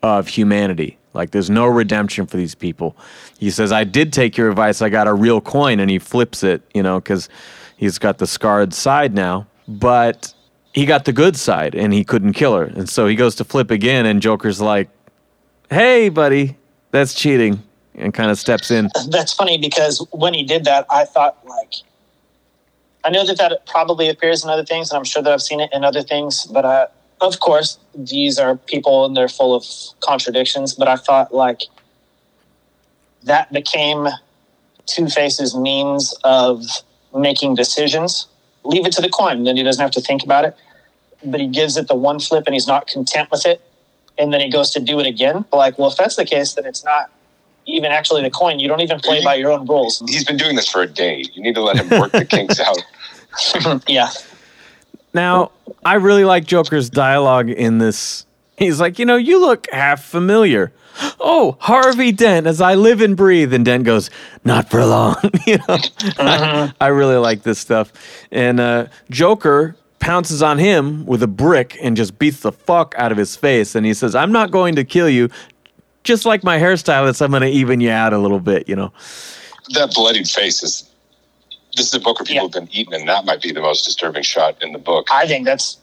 of 0.00 0.28
humanity. 0.28 0.96
Like, 1.12 1.32
there's 1.32 1.50
no 1.50 1.66
redemption 1.66 2.24
for 2.26 2.36
these 2.36 2.54
people. 2.54 2.96
He 3.40 3.50
says, 3.50 3.72
I 3.72 3.82
did 3.82 4.12
take 4.12 4.36
your 4.36 4.48
advice. 4.48 4.80
I 4.80 4.90
got 4.90 5.08
a 5.08 5.12
real 5.12 5.40
coin. 5.40 5.80
And 5.80 5.90
he 5.90 5.98
flips 5.98 6.44
it, 6.44 6.62
you 6.72 6.84
know, 6.84 7.00
because 7.00 7.28
he's 7.76 7.98
got 7.98 8.18
the 8.18 8.28
scarred 8.28 8.72
side 8.72 9.12
now. 9.12 9.48
But 9.66 10.32
he 10.72 10.86
got 10.86 11.04
the 11.04 11.12
good 11.12 11.36
side 11.36 11.74
and 11.74 11.92
he 11.92 12.04
couldn't 12.04 12.34
kill 12.34 12.56
her. 12.56 12.66
And 12.66 12.88
so 12.88 13.08
he 13.08 13.16
goes 13.16 13.34
to 13.36 13.44
flip 13.44 13.72
again. 13.72 14.06
And 14.06 14.22
Joker's 14.22 14.60
like, 14.60 14.88
hey, 15.68 16.10
buddy, 16.10 16.56
that's 16.92 17.12
cheating. 17.12 17.60
And 17.96 18.14
kind 18.14 18.30
of 18.30 18.38
steps 18.38 18.70
in. 18.70 18.88
That's 19.08 19.32
funny 19.32 19.58
because 19.58 20.06
when 20.12 20.32
he 20.32 20.44
did 20.44 20.64
that, 20.64 20.86
I 20.90 21.04
thought 21.06 21.38
like, 21.44 21.72
I 23.04 23.10
know 23.10 23.26
that 23.26 23.38
that 23.38 23.66
probably 23.66 24.08
appears 24.08 24.44
in 24.44 24.50
other 24.50 24.64
things, 24.64 24.90
and 24.90 24.98
I'm 24.98 25.04
sure 25.04 25.22
that 25.22 25.32
I've 25.32 25.42
seen 25.42 25.60
it 25.60 25.70
in 25.72 25.84
other 25.84 26.02
things. 26.02 26.46
But 26.46 26.64
uh, 26.64 26.86
of 27.20 27.40
course, 27.40 27.78
these 27.94 28.38
are 28.38 28.56
people 28.56 29.04
and 29.04 29.16
they're 29.16 29.28
full 29.28 29.54
of 29.54 29.64
contradictions. 30.00 30.74
But 30.74 30.88
I 30.88 30.96
thought 30.96 31.34
like 31.34 31.62
that 33.24 33.52
became 33.52 34.08
Two 34.86 35.08
Face's 35.08 35.56
means 35.56 36.14
of 36.24 36.64
making 37.14 37.54
decisions. 37.54 38.26
Leave 38.64 38.86
it 38.86 38.92
to 38.92 39.02
the 39.02 39.08
coin, 39.08 39.44
then 39.44 39.56
he 39.56 39.62
doesn't 39.62 39.82
have 39.82 39.90
to 39.92 40.00
think 40.00 40.22
about 40.22 40.44
it. 40.44 40.56
But 41.24 41.40
he 41.40 41.48
gives 41.48 41.76
it 41.76 41.88
the 41.88 41.94
one 41.94 42.20
flip, 42.20 42.44
and 42.46 42.54
he's 42.54 42.66
not 42.66 42.86
content 42.86 43.30
with 43.30 43.46
it, 43.46 43.60
and 44.18 44.32
then 44.32 44.40
he 44.40 44.50
goes 44.50 44.70
to 44.72 44.80
do 44.80 45.00
it 45.00 45.06
again. 45.06 45.44
Like, 45.52 45.78
well, 45.78 45.90
if 45.90 45.96
that's 45.96 46.16
the 46.16 46.24
case, 46.24 46.54
then 46.54 46.66
it's 46.66 46.84
not 46.84 47.10
even 47.66 47.92
actually 47.92 48.22
the 48.22 48.30
coin. 48.30 48.58
You 48.58 48.68
don't 48.68 48.80
even 48.80 49.00
play 49.00 49.22
by 49.22 49.34
your 49.34 49.52
own 49.52 49.66
rules. 49.66 50.02
He's 50.08 50.24
been 50.24 50.36
doing 50.36 50.56
this 50.56 50.68
for 50.68 50.82
a 50.82 50.86
day. 50.86 51.24
You 51.32 51.42
need 51.42 51.54
to 51.54 51.62
let 51.62 51.76
him 51.76 52.00
work 52.00 52.12
the 52.12 52.24
kinks 52.24 52.60
out. 52.60 52.78
Yeah. 53.88 54.10
Now, 55.14 55.52
I 55.86 55.94
really 55.94 56.24
like 56.26 56.44
Joker's 56.44 56.90
dialogue 56.90 57.48
in 57.48 57.78
this. 57.78 58.26
He's 58.58 58.78
like, 58.78 58.98
you 58.98 59.06
know, 59.06 59.16
you 59.16 59.40
look 59.40 59.66
half 59.70 60.04
familiar. 60.04 60.70
Oh, 61.18 61.56
Harvey 61.60 62.12
Dent, 62.12 62.46
as 62.46 62.60
I 62.60 62.74
live 62.74 63.00
and 63.00 63.16
breathe. 63.16 63.54
And 63.54 63.64
Dent 63.64 63.84
goes, 63.84 64.10
not 64.44 64.70
for 64.70 64.84
long. 64.84 65.16
you 65.46 65.56
know, 65.56 65.78
I, 66.18 66.72
I 66.78 66.88
really 66.88 67.16
like 67.16 67.42
this 67.42 67.58
stuff. 67.58 67.92
And 68.30 68.60
uh, 68.60 68.86
Joker 69.10 69.76
pounces 70.02 70.42
on 70.42 70.58
him 70.58 71.06
with 71.06 71.22
a 71.22 71.28
brick 71.28 71.78
and 71.80 71.96
just 71.96 72.18
beats 72.18 72.40
the 72.40 72.52
fuck 72.52 72.94
out 72.98 73.12
of 73.12 73.18
his 73.18 73.36
face. 73.36 73.74
And 73.74 73.86
he 73.86 73.94
says, 73.94 74.14
I'm 74.14 74.32
not 74.32 74.50
going 74.50 74.74
to 74.74 74.84
kill 74.84 75.08
you. 75.08 75.30
Just 76.04 76.26
like 76.26 76.42
my 76.42 76.58
hairstylist, 76.58 77.22
I'm 77.22 77.30
going 77.30 77.42
to 77.42 77.48
even 77.48 77.80
you 77.80 77.90
out 77.90 78.12
a 78.12 78.18
little 78.18 78.40
bit, 78.40 78.68
you 78.68 78.74
know. 78.76 78.92
That 79.74 79.92
bloodied 79.94 80.28
face 80.28 80.62
is. 80.62 80.88
This 81.76 81.86
is 81.86 81.94
a 81.94 82.00
book 82.00 82.18
where 82.18 82.26
people 82.26 82.34
Yeah. 82.34 82.42
have 82.42 82.52
been 82.52 82.68
eaten, 82.72 82.92
and 82.92 83.08
that 83.08 83.24
might 83.24 83.40
be 83.40 83.50
the 83.52 83.60
most 83.62 83.84
disturbing 83.84 84.22
shot 84.22 84.62
in 84.62 84.72
the 84.72 84.78
book. 84.78 85.06
I 85.10 85.26
think 85.26 85.46
that's 85.46 85.78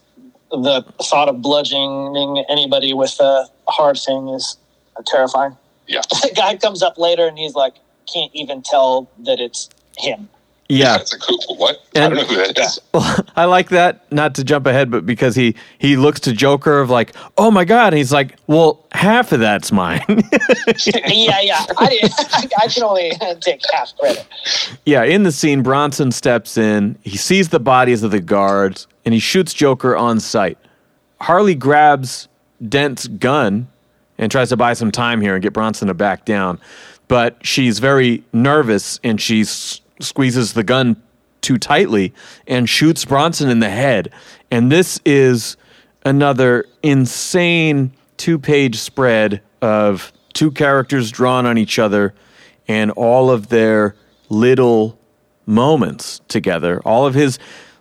the 0.51 0.83
thought 1.01 1.29
of 1.29 1.41
bludgeoning 1.41 2.43
anybody 2.49 2.93
with 2.93 3.19
a 3.19 3.47
hard 3.67 3.97
thing 3.97 4.27
is 4.29 4.57
terrifying. 5.07 5.57
Yeah. 5.87 6.01
The 6.21 6.31
guy 6.35 6.57
comes 6.57 6.83
up 6.83 6.97
later 6.99 7.27
and 7.27 7.37
he's 7.39 7.55
like, 7.55 7.73
can't 8.13 8.31
even 8.35 8.61
tell 8.61 9.09
that 9.25 9.39
it's 9.39 9.69
him. 9.97 10.29
Yeah. 10.71 10.97
That's 10.99 11.13
a 11.13 11.17
cool. 11.19 11.39
What? 11.57 11.81
I 11.95 11.99
And- 12.01 12.13
don't 12.15 12.27
know 12.29 12.35
who 12.35 12.35
that 12.53 12.59
is. 12.59 12.79
I 13.35 13.45
like 13.45 13.69
that, 13.69 14.09
not 14.11 14.35
to 14.35 14.43
jump 14.43 14.67
ahead, 14.67 14.91
but 14.91 15.03
because 15.05 15.35
he 15.35 15.55
he 15.79 15.97
looks 15.97 16.19
to 16.21 16.31
Joker 16.31 16.79
of 16.79 16.89
like, 16.91 17.15
oh 17.39 17.49
my 17.49 17.65
god, 17.65 17.87
and 17.93 17.97
he's 17.97 18.13
like, 18.13 18.35
well, 18.47 18.85
half 18.91 19.31
of 19.31 19.39
that's 19.39 19.71
mine. 19.71 20.03
yeah, 20.85 21.39
yeah. 21.41 21.65
I, 21.77 22.09
I 22.61 22.67
can 22.67 22.83
only 22.83 23.11
take 23.41 23.61
half 23.73 23.95
credit. 23.97 24.25
yeah, 24.85 25.03
in 25.03 25.23
the 25.23 25.31
scene, 25.31 25.63
Bronson 25.63 26.11
steps 26.11 26.55
in, 26.57 26.97
he 27.03 27.17
sees 27.17 27.49
the 27.49 27.59
bodies 27.59 28.03
of 28.03 28.11
the 28.11 28.21
guards, 28.21 28.85
and 29.05 29.13
he 29.13 29.19
shoots 29.19 29.53
Joker 29.53 29.97
on 29.97 30.19
sight. 30.19 30.57
Harley 31.19 31.55
grabs 31.55 32.27
Dent's 32.67 33.07
gun 33.07 33.67
and 34.19 34.31
tries 34.31 34.49
to 34.49 34.57
buy 34.57 34.73
some 34.73 34.91
time 34.91 35.19
here 35.21 35.33
and 35.33 35.41
get 35.41 35.53
Bronson 35.53 35.87
to 35.87 35.93
back 35.93 36.25
down, 36.25 36.59
but 37.07 37.37
she's 37.41 37.79
very 37.79 38.23
nervous 38.33 38.99
and 39.03 39.19
she 39.19 39.41
s- 39.41 39.81
squeezes 39.99 40.53
the 40.53 40.63
gun 40.63 41.01
too 41.41 41.57
tightly 41.57 42.13
and 42.47 42.69
shoots 42.69 43.05
Bronson 43.05 43.49
in 43.49 43.59
the 43.59 43.69
head. 43.69 44.11
And 44.51 44.71
this 44.71 44.99
is 45.05 45.57
another 46.05 46.65
insane 46.83 47.91
two 48.17 48.37
page 48.37 48.77
spread 48.77 49.41
of 49.61 50.11
two 50.33 50.51
characters 50.51 51.11
drawn 51.11 51.45
on 51.45 51.57
each 51.57 51.79
other 51.79 52.13
and 52.67 52.91
all 52.91 53.31
of 53.31 53.49
their 53.49 53.95
little 54.29 54.99
moments 55.45 56.21
together. 56.27 56.81
All 56.85 57.05
of 57.05 57.13
his 57.13 57.39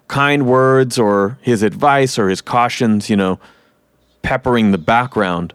kind 0.09 0.47
words 0.47 0.99
or 0.99 1.39
his 1.43 1.63
advice 1.63 2.19
or 2.19 2.29
his 2.29 2.41
cautions, 2.41 3.11
you 3.11 3.17
know, 3.17 3.39
peppering 4.23 4.73
the 4.73 4.79
background. 4.79 5.55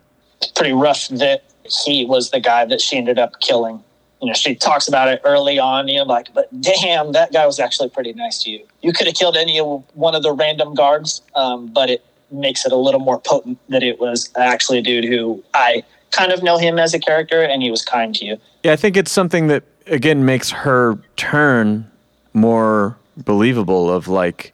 Pretty 0.55 0.73
rough 0.73 1.07
that 1.09 1.43
he 1.85 2.05
was 2.05 2.29
the 2.31 2.39
guy 2.39 2.65
that 2.65 2.81
she 2.81 2.97
ended 2.97 3.17
up 3.17 3.39
killing. 3.39 3.83
You 4.23 4.29
know, 4.29 4.33
she 4.33 4.55
talks 4.55 4.87
about 4.87 5.09
it 5.09 5.19
early 5.25 5.59
on. 5.59 5.89
You 5.89 5.97
know, 5.97 6.03
like, 6.05 6.33
but 6.33 6.49
damn, 6.61 7.11
that 7.11 7.33
guy 7.33 7.45
was 7.45 7.59
actually 7.59 7.89
pretty 7.89 8.13
nice 8.13 8.41
to 8.43 8.51
you. 8.51 8.65
You 8.81 8.93
could 8.93 9.05
have 9.07 9.15
killed 9.15 9.35
any 9.35 9.59
one 9.59 10.15
of 10.15 10.23
the 10.23 10.31
random 10.31 10.73
guards, 10.73 11.21
um, 11.35 11.67
but 11.67 11.89
it 11.89 12.05
makes 12.31 12.65
it 12.65 12.71
a 12.71 12.77
little 12.77 13.01
more 13.01 13.19
potent 13.19 13.59
that 13.67 13.83
it 13.83 13.99
was 13.99 14.31
actually 14.37 14.77
a 14.77 14.81
dude 14.81 15.03
who 15.03 15.43
I 15.53 15.83
kind 16.11 16.31
of 16.31 16.41
know 16.41 16.57
him 16.57 16.79
as 16.79 16.93
a 16.93 16.99
character, 16.99 17.43
and 17.43 17.61
he 17.61 17.69
was 17.69 17.83
kind 17.83 18.15
to 18.15 18.25
you. 18.25 18.37
Yeah, 18.63 18.71
I 18.71 18.77
think 18.77 18.95
it's 18.95 19.11
something 19.11 19.47
that 19.47 19.63
again 19.87 20.23
makes 20.23 20.49
her 20.51 20.97
turn 21.17 21.91
more 22.33 22.97
believable 23.17 23.91
of 23.91 24.07
like 24.07 24.53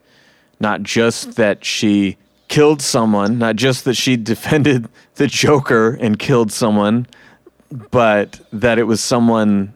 not 0.59 0.81
just 0.81 1.35
that 1.35 1.63
she 1.63 2.17
killed 2.47 2.81
someone, 2.81 3.37
not 3.37 3.55
just 3.55 3.85
that 3.85 3.95
she 3.95 4.17
defended 4.33 4.89
the 5.15 5.27
Joker 5.27 5.97
and 6.01 6.17
killed 6.17 6.51
someone, 6.51 7.05
but 7.91 8.39
that 8.51 8.79
it 8.79 8.83
was 8.83 9.01
someone 9.01 9.73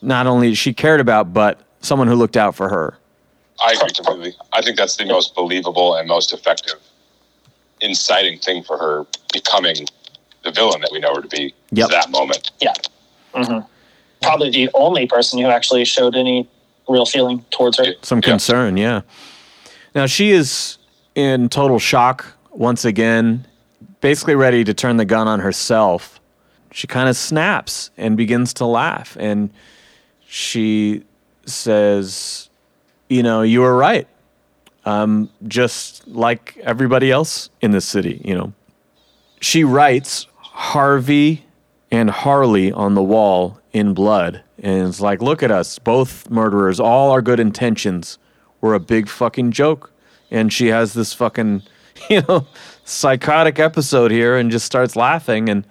not 0.00 0.26
only 0.26 0.54
she 0.54 0.72
cared 0.72 1.00
about, 1.00 1.32
but 1.32 1.60
someone 1.80 2.08
who 2.08 2.14
looked 2.14 2.36
out 2.36 2.54
for 2.54 2.68
her. 2.68 2.96
I 3.64 3.72
agree 3.72 3.90
completely. 3.94 4.34
I 4.52 4.62
think 4.62 4.76
that's 4.76 4.96
the 4.96 5.04
most 5.04 5.34
believable 5.34 5.94
and 5.94 6.08
most 6.08 6.32
effective 6.32 6.76
inciting 7.80 8.38
thing 8.38 8.62
for 8.62 8.78
her 8.78 9.06
becoming 9.32 9.76
the 10.44 10.50
villain 10.50 10.80
that 10.80 10.90
we 10.92 10.98
know 11.00 11.14
her 11.14 11.22
to 11.22 11.28
be. 11.28 11.54
Yep. 11.70 11.90
That 11.90 12.10
moment. 12.10 12.50
Yeah. 12.60 12.72
hmm 13.34 13.58
Probably 14.22 14.50
the 14.50 14.70
only 14.74 15.06
person 15.06 15.40
who 15.40 15.46
actually 15.48 15.84
showed 15.84 16.14
any 16.14 16.48
real 16.88 17.06
feeling 17.06 17.44
towards 17.50 17.78
her. 17.78 17.86
some 18.02 18.18
Yeah. 18.18 18.22
concern 18.22 18.76
yeah 18.76 19.02
now 19.94 20.04
she 20.06 20.30
is 20.32 20.78
in 21.14 21.48
total 21.48 21.78
shock 21.78 22.26
once 22.50 22.84
again 22.84 23.46
basically 24.00 24.34
ready 24.34 24.64
to 24.64 24.74
turn 24.74 24.96
the 24.96 25.04
gun 25.04 25.28
on 25.28 25.38
herself 25.40 26.20
she 26.72 26.86
kind 26.86 27.08
of 27.08 27.16
snaps 27.16 27.90
and 27.96 28.16
begins 28.16 28.54
to 28.54 28.66
laugh. 28.66 29.16
And 29.20 29.50
she 30.26 31.04
says 31.44 32.48
you 33.08 33.22
know 33.22 33.42
you 33.42 33.60
were 33.60 33.76
right. 33.76 34.08
Um, 34.84 35.30
just 35.46 36.08
like 36.08 36.58
everybody 36.62 37.12
else 37.12 37.48
in 37.60 37.70
this 37.70 37.86
city 37.86 38.20
you 38.24 38.34
know. 38.34 38.52
She 39.40 39.64
writes 39.64 40.26
harvey 40.38 41.44
and 41.90 42.10
harley 42.10 42.72
on 42.72 42.94
the 42.94 43.02
wall 43.02 43.60
in 43.72 43.94
blood 43.94 44.42
and 44.62 44.88
it's 44.88 45.00
like 45.00 45.20
look 45.20 45.42
at 45.42 45.50
us 45.50 45.78
both 45.78 46.30
murderers. 46.30 46.80
All 46.80 47.10
our 47.10 47.20
good 47.20 47.40
intentions 47.40 48.18
were 48.60 48.74
a 48.74 48.80
big 48.80 49.08
fucking 49.08 49.50
joke. 49.50 49.92
And 50.30 50.52
she 50.52 50.68
has 50.68 50.94
this 50.94 51.12
fucking 51.12 51.62
you 52.10 52.22
know 52.28 52.46
psychotic 52.84 53.58
episode 53.58 54.10
here 54.10 54.36
and 54.36 54.50
just 54.50 54.64
starts 54.64 54.96
laughing. 54.96 55.48
And 55.48 55.66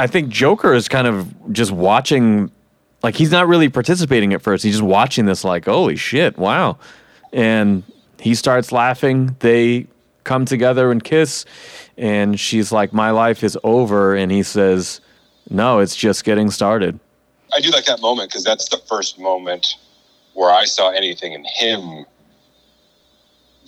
i 0.00 0.06
think 0.06 0.28
joker 0.28 0.74
is 0.74 0.88
kind 0.88 1.06
of 1.06 1.52
just 1.52 1.70
watching 1.70 2.50
like 3.02 3.16
he's 3.16 3.30
not 3.30 3.48
really 3.48 3.68
participating 3.68 4.32
at 4.32 4.42
first. 4.42 4.62
He's 4.62 4.74
just 4.74 4.84
watching 4.84 5.26
this 5.26 5.44
like 5.44 5.66
holy 5.66 5.96
shit 5.96 6.36
wow. 6.38 6.78
And 7.32 7.82
he 8.18 8.34
starts 8.34 8.72
laughing. 8.72 9.36
They 9.40 9.86
come 10.24 10.44
together 10.44 10.90
and 10.90 11.02
kiss 11.02 11.44
and 11.96 12.38
she's 12.38 12.72
like 12.72 12.92
my 12.92 13.10
life 13.10 13.42
is 13.42 13.58
over. 13.64 14.14
And 14.14 14.30
he 14.30 14.42
says 14.42 15.00
no 15.48 15.78
it's 15.78 15.96
just 15.96 16.24
getting 16.24 16.50
started. 16.50 16.98
I 17.56 17.60
do 17.60 17.70
like 17.70 17.86
that 17.86 18.00
moment 18.00 18.30
because 18.30 18.44
that's 18.44 18.68
the 18.68 18.80
first 18.88 19.18
moment 19.18 19.76
where 20.34 20.52
I 20.52 20.64
saw 20.64 20.90
anything 20.90 21.32
in 21.32 21.44
him 21.44 22.04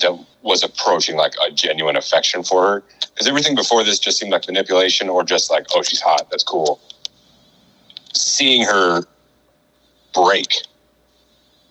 that 0.00 0.18
was 0.42 0.62
approaching 0.62 1.16
like 1.16 1.32
a 1.46 1.50
genuine 1.50 1.96
affection 1.96 2.42
for 2.42 2.66
her. 2.66 2.82
Because 3.00 3.26
everything 3.26 3.54
before 3.54 3.84
this 3.84 3.98
just 3.98 4.18
seemed 4.18 4.32
like 4.32 4.46
manipulation 4.46 5.08
or 5.08 5.22
just 5.22 5.50
like, 5.50 5.66
oh, 5.74 5.82
she's 5.82 6.00
hot. 6.00 6.28
That's 6.30 6.42
cool. 6.42 6.80
Seeing 8.14 8.64
her 8.64 9.02
break 10.14 10.54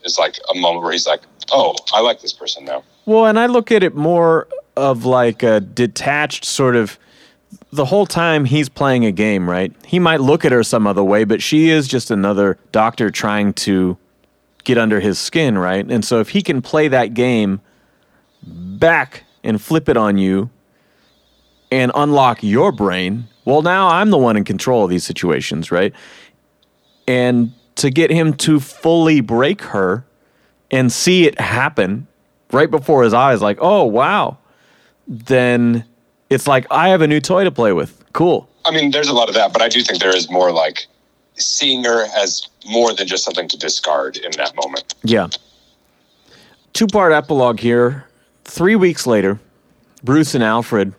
is 0.03 0.17
like 0.17 0.37
a 0.53 0.57
moment 0.57 0.83
where 0.83 0.91
he's 0.91 1.07
like, 1.07 1.21
oh, 1.51 1.75
I 1.93 2.01
like 2.01 2.21
this 2.21 2.33
person 2.33 2.65
now. 2.65 2.83
Well, 3.05 3.25
and 3.25 3.39
I 3.39 3.47
look 3.47 3.71
at 3.71 3.83
it 3.83 3.95
more 3.95 4.47
of 4.77 5.05
like 5.05 5.43
a 5.43 5.59
detached 5.59 6.45
sort 6.45 6.75
of. 6.75 6.97
The 7.73 7.85
whole 7.85 8.05
time 8.05 8.45
he's 8.45 8.69
playing 8.69 9.05
a 9.05 9.11
game, 9.11 9.49
right? 9.49 9.73
He 9.85 9.99
might 9.99 10.21
look 10.21 10.45
at 10.45 10.51
her 10.51 10.63
some 10.63 10.87
other 10.87 11.03
way, 11.03 11.23
but 11.23 11.41
she 11.41 11.69
is 11.69 11.87
just 11.87 12.11
another 12.11 12.57
doctor 12.71 13.09
trying 13.09 13.53
to 13.53 13.97
get 14.63 14.77
under 14.77 14.99
his 14.99 15.19
skin, 15.19 15.57
right? 15.57 15.85
And 15.85 16.03
so 16.05 16.19
if 16.19 16.29
he 16.29 16.41
can 16.41 16.61
play 16.61 16.87
that 16.87 17.13
game 17.13 17.61
back 18.43 19.23
and 19.43 19.61
flip 19.61 19.89
it 19.89 19.97
on 19.97 20.17
you 20.17 20.49
and 21.71 21.91
unlock 21.95 22.43
your 22.43 22.71
brain, 22.71 23.27
well, 23.45 23.61
now 23.61 23.87
I'm 23.87 24.09
the 24.09 24.17
one 24.17 24.37
in 24.37 24.43
control 24.43 24.83
of 24.83 24.89
these 24.89 25.03
situations, 25.03 25.71
right? 25.71 25.93
And 27.07 27.53
to 27.75 27.89
get 27.89 28.11
him 28.11 28.33
to 28.33 28.59
fully 28.59 29.21
break 29.21 29.61
her 29.61 30.05
and 30.69 30.91
see 30.91 31.25
it 31.25 31.39
happen 31.39 32.07
right 32.51 32.69
before 32.69 33.03
his 33.03 33.13
eyes, 33.13 33.41
like, 33.41 33.57
oh, 33.61 33.83
wow, 33.83 34.37
then 35.07 35.85
it's 36.29 36.47
like, 36.47 36.65
I 36.69 36.89
have 36.89 37.01
a 37.01 37.07
new 37.07 37.19
toy 37.19 37.43
to 37.43 37.51
play 37.51 37.73
with. 37.73 38.03
Cool. 38.13 38.47
I 38.65 38.71
mean, 38.71 38.91
there's 38.91 39.07
a 39.07 39.13
lot 39.13 39.29
of 39.29 39.35
that, 39.35 39.53
but 39.53 39.61
I 39.61 39.69
do 39.69 39.81
think 39.81 39.99
there 39.99 40.15
is 40.15 40.29
more 40.29 40.51
like 40.51 40.85
seeing 41.35 41.83
her 41.83 42.05
as 42.15 42.47
more 42.69 42.93
than 42.93 43.07
just 43.07 43.23
something 43.23 43.47
to 43.47 43.57
discard 43.57 44.17
in 44.17 44.31
that 44.37 44.55
moment. 44.55 44.93
Yeah. 45.03 45.27
Two 46.73 46.87
part 46.87 47.11
epilogue 47.11 47.59
here. 47.59 48.05
Three 48.43 48.75
weeks 48.75 49.07
later, 49.07 49.39
Bruce 50.03 50.35
and 50.35 50.43
Alfred 50.43 50.93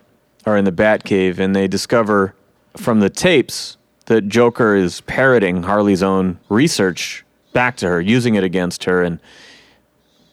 are 0.45 0.57
in 0.57 0.65
the 0.65 0.71
Batcave 0.71 1.39
and 1.39 1.55
they 1.55 1.67
discover 1.67 2.35
from 2.75 2.99
the 2.99 3.09
tapes 3.09 3.77
that 4.05 4.27
Joker 4.27 4.75
is 4.75 5.01
parroting 5.01 5.63
Harley's 5.63 6.03
own 6.03 6.39
research 6.49 7.23
back 7.53 7.77
to 7.77 7.87
her, 7.87 8.01
using 8.01 8.35
it 8.35 8.43
against 8.43 8.83
her, 8.85 9.03
and 9.03 9.19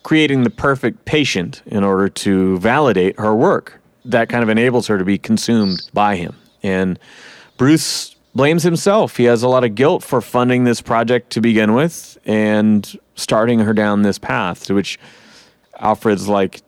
creating 0.03 0.43
the 0.43 0.51
perfect 0.51 1.05
patient 1.05 1.63
in 1.67 1.85
order 1.85 2.09
to 2.09 2.59
validate 2.59 3.19
her 3.19 3.35
work. 3.35 3.81
That 4.05 4.29
kind 4.29 4.43
of 4.43 4.49
enables 4.49 4.87
her 4.87 4.99
to 4.99 5.05
be 5.05 5.19
consumed 5.19 5.89
by 5.93 6.17
him. 6.17 6.35
And 6.63 6.99
Bruce 7.59 8.17
blames 8.35 8.63
himself. 8.63 9.17
He 9.17 9.25
has 9.25 9.43
a 9.43 9.49
lot 9.49 9.65
of 9.65 9.75
guilt 9.75 10.03
for 10.03 10.21
funding 10.21 10.65
this 10.65 10.81
project 10.81 11.31
to 11.31 11.41
begin 11.41 11.75
with 11.75 12.19
and 12.25 12.99
starting 13.15 13.59
her 13.61 13.75
down 13.75 14.03
this 14.03 14.19
path, 14.19 14.65
to 14.67 14.75
which 14.75 14.99
Alfred's 15.79 16.29
like, 16.29 16.63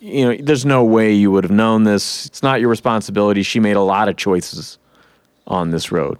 you 0.00 0.24
know, 0.24 0.36
there's 0.40 0.64
no 0.64 0.84
way 0.84 1.12
you 1.12 1.30
would 1.30 1.44
have 1.44 1.50
known 1.50 1.84
this. 1.84 2.26
It's 2.26 2.42
not 2.42 2.60
your 2.60 2.68
responsibility. 2.68 3.42
She 3.42 3.60
made 3.60 3.76
a 3.76 3.82
lot 3.82 4.08
of 4.08 4.16
choices 4.16 4.78
on 5.46 5.70
this 5.70 5.90
road. 5.92 6.18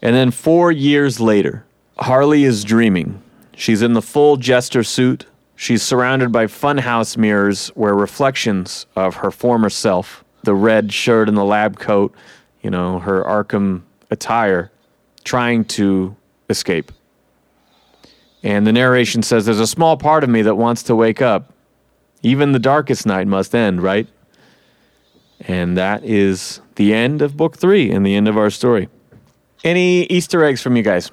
And 0.00 0.14
then 0.16 0.30
four 0.30 0.72
years 0.72 1.20
later, 1.20 1.64
Harley 1.98 2.44
is 2.44 2.64
dreaming. 2.64 3.22
She's 3.54 3.82
in 3.82 3.92
the 3.92 4.02
full 4.02 4.36
jester 4.36 4.82
suit. 4.82 5.26
She's 5.54 5.82
surrounded 5.82 6.32
by 6.32 6.46
funhouse 6.46 7.16
mirrors 7.16 7.68
where 7.68 7.94
reflections 7.94 8.86
of 8.96 9.16
her 9.16 9.30
former 9.30 9.70
self, 9.70 10.24
the 10.42 10.54
red 10.54 10.92
shirt 10.92 11.28
and 11.28 11.36
the 11.36 11.44
lab 11.44 11.78
coat, 11.78 12.14
you 12.62 12.70
know, 12.70 12.98
her 12.98 13.22
Arkham 13.22 13.82
attire, 14.10 14.72
trying 15.22 15.64
to 15.66 16.16
escape. 16.50 16.90
And 18.42 18.66
the 18.66 18.72
narration 18.72 19.22
says 19.22 19.46
there's 19.46 19.60
a 19.60 19.66
small 19.66 19.96
part 19.96 20.24
of 20.24 20.30
me 20.30 20.42
that 20.42 20.56
wants 20.56 20.82
to 20.84 20.96
wake 20.96 21.22
up. 21.22 21.51
Even 22.22 22.52
the 22.52 22.58
darkest 22.58 23.04
night 23.06 23.26
must 23.26 23.54
end, 23.54 23.82
right? 23.82 24.06
And 25.40 25.76
that 25.76 26.04
is 26.04 26.60
the 26.76 26.94
end 26.94 27.20
of 27.20 27.36
book 27.36 27.56
three 27.56 27.90
and 27.90 28.06
the 28.06 28.14
end 28.14 28.28
of 28.28 28.36
our 28.38 28.50
story. 28.50 28.88
Any 29.64 30.04
Easter 30.04 30.44
eggs 30.44 30.62
from 30.62 30.76
you 30.76 30.82
guys? 30.82 31.10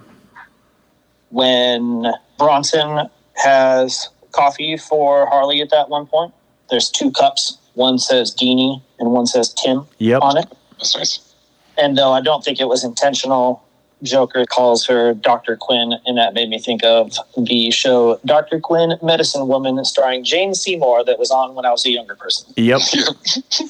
When 1.30 2.06
Bronson 2.38 3.10
has 3.36 4.10
coffee 4.32 4.78
for 4.78 5.28
Harley 5.28 5.62
at 5.62 5.70
that 5.72 5.90
one 5.90 6.06
point, 6.06 6.34
there's 6.70 6.90
two 6.90 7.12
cups. 7.12 7.58
One 7.74 7.98
says 7.98 8.36
Dini 8.36 8.82
and 9.00 9.12
one 9.12 9.26
says 9.26 9.54
Timm 9.54 9.88
Yep. 10.00 10.22
on 10.22 10.38
it. 10.38 10.48
That's 10.78 10.96
nice. 10.96 11.34
And 11.78 11.98
though 11.98 12.12
I 12.12 12.22
don't 12.22 12.44
think 12.44 12.60
it 12.60 12.68
was 12.68 12.84
intentional, 12.84 13.64
Joker 14.04 14.46
calls 14.46 14.86
her 14.86 15.14
Dr. 15.14 15.58
Quinn, 15.58 15.94
and 16.06 16.18
that 16.18 16.34
made 16.34 16.50
me 16.50 16.60
think 16.60 16.84
of 16.84 17.14
the 17.36 17.72
show 17.72 18.20
Dr. 18.26 18.60
Quinn, 18.60 18.98
Medicine 19.02 19.48
Woman, 19.48 19.84
starring 19.84 20.24
Jane 20.24 20.54
Seymour, 20.54 21.04
that 21.06 21.20
was 21.20 21.32
on 21.32 21.56
when 21.56 21.66
I 21.66 21.72
was 21.72 21.86
a 21.86 21.90
younger 21.90 22.16
person. 22.16 22.54
Yep. 22.56 22.82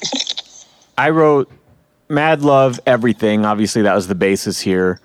I 0.98 1.10
wrote 1.10 1.50
Mad 2.08 2.42
Love 2.42 2.78
Everything. 2.86 3.44
Obviously, 3.44 3.82
that 3.82 3.94
was 3.94 4.06
the 4.06 4.14
basis 4.14 4.60
here. 4.60 5.00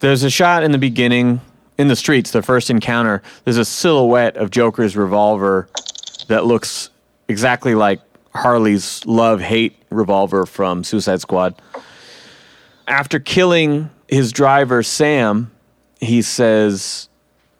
There's 0.00 0.22
a 0.22 0.30
shot 0.30 0.62
in 0.62 0.72
the 0.72 0.78
beginning 0.78 1.40
in 1.78 1.88
the 1.88 1.96
streets, 1.96 2.30
the 2.30 2.42
first 2.42 2.70
encounter. 2.70 3.22
There's 3.44 3.58
a 3.58 3.64
silhouette 3.64 4.36
of 4.36 4.50
Joker's 4.50 4.96
revolver 4.96 5.68
that 6.28 6.44
looks 6.44 6.90
exactly 7.28 7.74
like 7.74 8.00
Harley's 8.34 9.04
love 9.06 9.40
hate 9.40 9.76
revolver 9.90 10.46
from 10.46 10.84
Suicide 10.84 11.20
Squad. 11.20 11.60
After 12.88 13.18
killing 13.18 13.90
his 14.08 14.32
driver, 14.32 14.82
Sam, 14.82 15.50
he 16.00 16.22
says, 16.22 17.08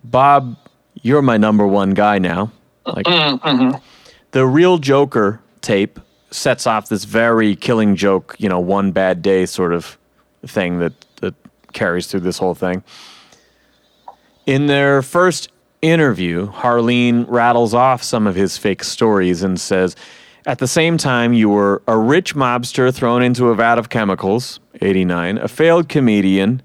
Bob, 0.05 0.57
you're 1.03 1.23
my 1.23 1.37
number 1.37 1.67
one 1.67 1.91
guy 1.91 2.19
now. 2.19 2.53
Like, 2.85 3.07
mm-hmm, 3.07 3.47
mm-hmm. 3.47 3.79
the 4.31 4.47
real 4.47 4.79
Joker 4.79 5.41
tape 5.61 5.99
sets 6.31 6.67
off 6.67 6.89
this 6.89 7.05
very 7.05 7.57
killing 7.57 7.97
joke, 7.97 8.37
you 8.39 8.49
know, 8.49 8.61
one 8.61 8.93
bad 8.93 9.23
day 9.23 9.47
sort 9.47 9.73
of 9.73 9.99
thing 10.47 10.79
that 10.79 10.93
that 11.17 11.35
carries 11.73 12.07
through 12.07 12.21
this 12.21 12.39
whole 12.39 12.55
thing. 12.55 12.85
In 14.45 14.67
their 14.67 15.03
first 15.03 15.51
interview, 15.83 16.51
Harleen 16.53 17.27
rattles 17.29 17.75
off 17.75 18.03
some 18.03 18.27
of 18.27 18.35
his 18.35 18.57
fake 18.57 18.85
stories 18.85 19.43
and 19.43 19.61
says, 19.61 19.97
"At 20.47 20.59
the 20.59 20.69
same 20.69 20.97
time, 20.97 21.33
you 21.33 21.49
were 21.49 21.83
a 21.89 21.99
rich 21.99 22.37
mobster 22.37 22.95
thrown 22.95 23.23
into 23.23 23.49
a 23.49 23.55
vat 23.55 23.79
of 23.79 23.89
chemicals, 23.89 24.61
89, 24.81 25.39
a 25.39 25.49
failed 25.49 25.89
comedian, 25.89 26.63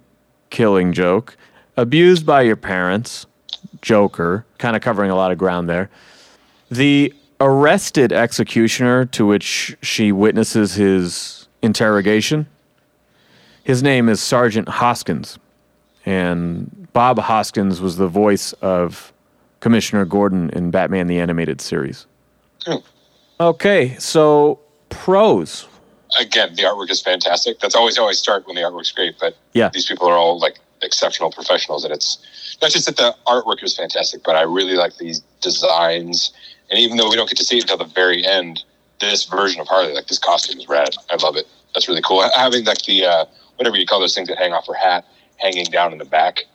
killing 0.51 0.93
joke, 0.93 1.35
abused 1.75 2.25
by 2.25 2.43
your 2.43 2.55
parents, 2.55 3.25
Joker, 3.81 4.45
kind 4.59 4.75
of 4.75 4.83
covering 4.83 5.09
a 5.09 5.15
lot 5.15 5.31
of 5.31 5.39
ground 5.39 5.67
there." 5.67 5.89
The 6.69 7.13
arrested 7.39 8.13
executioner 8.13 9.05
to 9.05 9.25
which 9.25 9.75
she 9.81 10.11
witnesses 10.11 10.75
his 10.75 11.47
interrogation, 11.63 12.45
his 13.63 13.81
name 13.81 14.09
is 14.09 14.21
Sergeant 14.21 14.69
Hoskins. 14.69 15.39
And 16.05 16.87
Bob 16.93 17.17
Hoskins 17.19 17.81
was 17.81 17.97
the 17.97 18.07
voice 18.07 18.53
of 18.61 19.11
Commissioner 19.59 20.05
Gordon 20.05 20.49
in 20.51 20.71
Batman 20.71 21.07
the 21.07 21.19
Animated 21.19 21.61
Series. 21.61 22.05
Cool. 22.65 22.83
Okay, 23.41 23.95
so 23.97 24.59
pros. 24.89 25.67
Again, 26.19 26.53
the 26.53 26.61
artwork 26.61 26.91
is 26.91 27.01
fantastic. 27.01 27.59
That's 27.59 27.73
always 27.75 27.97
how 27.97 28.07
I 28.07 28.11
start 28.11 28.45
when 28.45 28.55
the 28.55 28.61
artwork's 28.61 28.91
great. 28.91 29.15
But 29.19 29.35
Yeah. 29.53 29.69
these 29.73 29.87
people 29.87 30.07
are 30.07 30.15
all 30.15 30.37
like 30.37 30.59
exceptional 30.83 31.31
professionals, 31.31 31.83
and 31.83 31.91
it's 31.91 32.19
not 32.61 32.69
just 32.69 32.85
that 32.85 32.97
the 32.97 33.15
artwork 33.25 33.63
is 33.63 33.75
fantastic, 33.75 34.21
but 34.23 34.35
I 34.35 34.41
really 34.41 34.75
like 34.75 34.97
these 34.97 35.21
designs. 35.41 36.31
And 36.69 36.79
even 36.79 36.97
though 36.97 37.09
we 37.09 37.15
don't 37.15 37.27
get 37.27 37.37
to 37.39 37.43
see 37.43 37.57
it 37.57 37.63
until 37.63 37.77
the 37.77 37.85
very 37.85 38.23
end, 38.23 38.63
this 38.99 39.25
version 39.25 39.59
of 39.59 39.67
Harley, 39.67 39.93
like 39.93 40.05
this 40.05 40.19
costume, 40.19 40.59
is 40.59 40.69
rad. 40.69 40.95
I 41.09 41.15
love 41.15 41.35
it. 41.35 41.47
That's 41.73 41.87
really 41.87 42.03
cool. 42.03 42.21
Having 42.35 42.65
like 42.65 42.83
the 42.83 43.05
uh, 43.05 43.25
whatever 43.55 43.75
you 43.75 43.87
call 43.87 43.99
those 43.99 44.13
things 44.13 44.27
that 44.27 44.37
hang 44.37 44.53
off 44.53 44.67
her 44.67 44.75
hat, 44.75 45.03
hanging 45.37 45.65
down 45.65 45.93
in 45.93 45.97
the 45.97 46.05
back. 46.05 46.45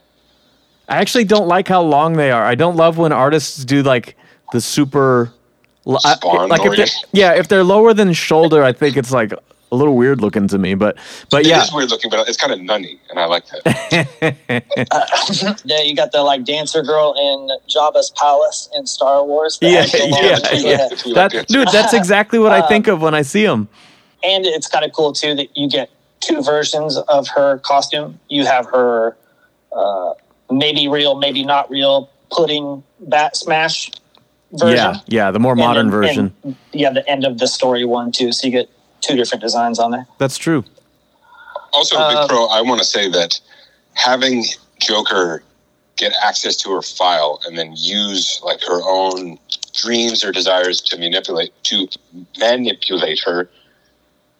I 0.89 0.99
actually 0.99 1.25
don't 1.25 1.49
like 1.49 1.67
how 1.67 1.83
long 1.83 2.13
they 2.13 2.31
are. 2.31 2.45
I 2.45 2.55
don't 2.55 2.77
love 2.77 2.97
when 2.97 3.11
artists 3.11 3.65
do 3.65 3.83
like 3.83 4.17
the 4.53 4.61
super. 4.61 5.33
L- 5.87 5.99
I- 6.05 6.15
Spawn 6.15 6.49
like 6.49 6.65
if 6.65 6.77
they- 6.77 7.09
yeah, 7.19 7.33
if 7.35 7.49
they're 7.49 7.65
lower 7.65 7.95
than 7.95 8.13
shoulder, 8.13 8.63
I 8.63 8.73
think 8.73 8.97
it's 8.97 9.13
like 9.13 9.33
a 9.33 9.75
little 9.77 9.97
weird 9.97 10.21
looking 10.21 10.47
to 10.49 10.59
me. 10.59 10.75
But 10.75 10.97
but 11.31 11.43
It 11.43 11.49
yeah, 11.49 11.63
is 11.63 11.73
weird 11.73 11.91
looking, 11.91 12.11
but 12.11 12.29
it's 12.29 12.37
kind 12.37 12.53
of 12.53 12.61
nunny, 12.61 13.01
and 13.11 13.19
I 13.19 13.25
like 13.27 13.45
that. 13.49 14.63
Yeah, 15.65 15.81
you 15.83 15.95
got 15.97 16.13
the 16.13 16.23
like 16.23 16.45
dancer 16.45 16.83
girl 16.83 17.15
in 17.19 17.59
Jabba's 17.69 18.11
palace 18.17 18.69
in 18.75 18.87
Star 18.87 19.25
Wars. 19.25 19.59
that 19.59 19.69
yeah, 19.71 19.81
has 19.83 19.93
the 19.93 20.07
long 20.07 20.25
yeah, 20.25 20.39
yeah. 20.71 20.77
head. 20.77 20.93
If 20.93 21.07
you 21.07 21.15
That, 21.15 21.47
dude, 21.49 21.69
that's 21.69 21.93
exactly 22.01 22.39
what 22.39 22.53
I 22.53 22.67
think 22.69 22.87
of 22.87 23.03
when 23.03 23.15
I 23.15 23.23
see 23.23 23.45
them. 23.45 23.69
And 24.23 24.47
it's 24.47 24.67
kind 24.67 24.85
of 24.85 24.93
cool 24.93 25.13
too 25.13 25.35
that 25.35 25.57
you 25.57 25.69
get 25.69 25.91
two 26.21 26.43
versions 26.43 26.97
of 26.97 27.29
her 27.29 27.59
costume. 27.59 28.19
You 28.29 28.45
have 28.47 28.67
her 28.67 29.17
uh, 29.73 30.15
maybe 30.51 30.89
real, 30.89 31.17
maybe 31.17 31.45
not 31.45 31.69
real 31.71 32.11
pudding 32.31 32.83
bat 33.01 33.37
smash 33.37 33.91
version. 34.57 34.77
Yeah, 34.77 35.01
yeah, 35.07 35.31
the 35.31 35.39
more 35.39 35.53
And 35.53 35.61
modern 35.61 35.87
then- 35.87 36.01
version. 36.01 36.35
and, 36.45 36.57
yeah, 36.73 36.91
the 36.91 37.09
end 37.09 37.25
of 37.25 37.39
the 37.39 37.47
story 37.49 37.85
one 37.85 38.13
too. 38.13 38.33
So 38.33 38.47
you 38.47 38.53
get 38.53 38.69
two 39.01 39.17
different 39.17 39.43
designs 39.43 39.79
on 39.79 39.91
there. 39.91 40.07
That's 40.19 40.37
true. 40.39 40.65
Also, 41.73 41.97
a 41.97 42.09
big 42.09 42.17
Uh, 42.19 42.29
pro. 42.29 42.47
I 42.47 42.61
want 42.63 42.81
to 42.81 42.87
say 42.87 43.09
that 43.11 43.39
having 43.95 44.45
Joker 44.81 45.43
get 45.97 46.13
access 46.23 46.57
to 46.57 46.71
her 46.73 46.83
file 46.83 47.41
and 47.47 47.57
then 47.57 47.73
use 47.77 48.41
like 48.45 48.61
her 48.63 48.81
own 48.89 49.39
dreams 49.75 50.25
or 50.25 50.33
desires 50.33 50.81
to 50.81 50.97
manipulate 50.99 51.53
to 51.65 51.89
manipulate 52.39 53.21
her 53.25 53.49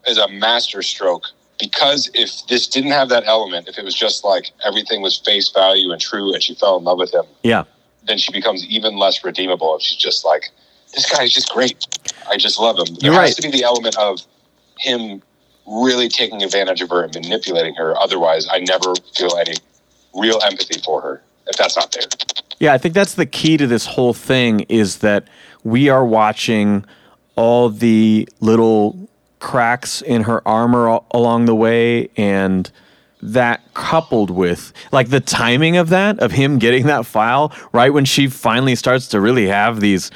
is 0.07 0.19
a 0.19 0.29
master 0.29 0.83
stroke. 0.83 1.25
Because 1.59 2.11
if 2.15 2.47
this 2.49 2.67
didn't 2.67 2.91
have 2.91 3.09
that 3.09 3.25
element, 3.27 3.67
if 3.69 3.79
it 3.79 3.85
was 3.85 3.95
just 3.95 4.25
like 4.25 4.51
everything 4.65 5.01
was 5.01 5.17
face 5.19 5.49
value 5.51 5.91
and 5.93 6.01
true, 6.01 6.33
and 6.35 6.43
she 6.43 6.55
fell 6.55 6.77
in 6.77 6.85
love 6.85 6.99
with 6.99 7.13
him, 7.15 7.25
Yeah. 7.43 7.65
Then 8.07 8.19
she 8.19 8.33
becomes 8.33 8.65
even 8.67 8.97
less 8.97 9.25
redeemable. 9.25 9.77
If 9.77 9.83
she's 9.83 9.99
just 9.99 10.25
like, 10.25 10.51
this 10.95 11.11
guy 11.11 11.25
is 11.25 11.33
just 11.33 11.51
great. 11.51 11.87
I 12.29 12.37
just 12.37 12.59
love 12.59 12.79
him. 12.79 12.95
There 12.95 13.13
You're 13.13 13.21
has 13.21 13.31
right. 13.31 13.37
to 13.37 13.43
be 13.43 13.51
the 13.51 13.65
element 13.65 13.97
of 13.99 14.21
him 14.79 15.23
really 15.67 16.09
taking 16.09 16.43
advantage 16.43 16.81
of 16.81 16.91
her 16.91 17.03
and 17.05 17.15
manipulating 17.15 17.75
her. 17.75 17.97
Otherwise, 17.99 18.47
I 18.51 18.61
never 18.61 18.95
feel 19.15 19.37
any 19.37 19.55
real 20.15 20.41
empathy 20.45 20.81
for 20.81 21.01
her 21.03 21.23
if 21.47 21.57
that's 21.57 21.77
not 21.77 21.93
there. 21.93 22.09
Yeah, 22.59 22.73
I 22.73 22.79
think 22.79 22.95
that's 22.95 23.15
the 23.15 23.27
key 23.27 23.57
to 23.57 23.67
this 23.67 23.87
whole 23.87 24.15
thing 24.15 24.61
is 24.69 24.99
that 24.99 25.29
we 25.63 25.89
are 25.89 26.05
watching 26.05 26.85
all 27.35 27.69
the 27.69 28.29
little 28.41 29.09
cracks 29.41 30.01
in 30.01 30.23
her 30.23 30.47
armor 30.49 31.01
along 31.11 31.45
the 31.45 31.55
way 31.55 32.09
and 32.17 32.71
that 33.33 33.61
coupled 33.75 34.31
with 34.31 34.73
like 34.93 35.09
the 35.11 35.21
timing 35.21 35.77
of 35.77 35.89
that 35.89 36.19
of 36.21 36.33
him 36.33 36.59
getting 36.59 36.87
that 36.87 37.05
file 37.05 37.53
right 37.73 37.93
when 37.93 38.05
she 38.05 38.29
finally 38.29 38.75
starts 38.75 39.09
to 39.09 39.21
really 39.21 39.47
have 39.47 39.81
these 39.81 40.11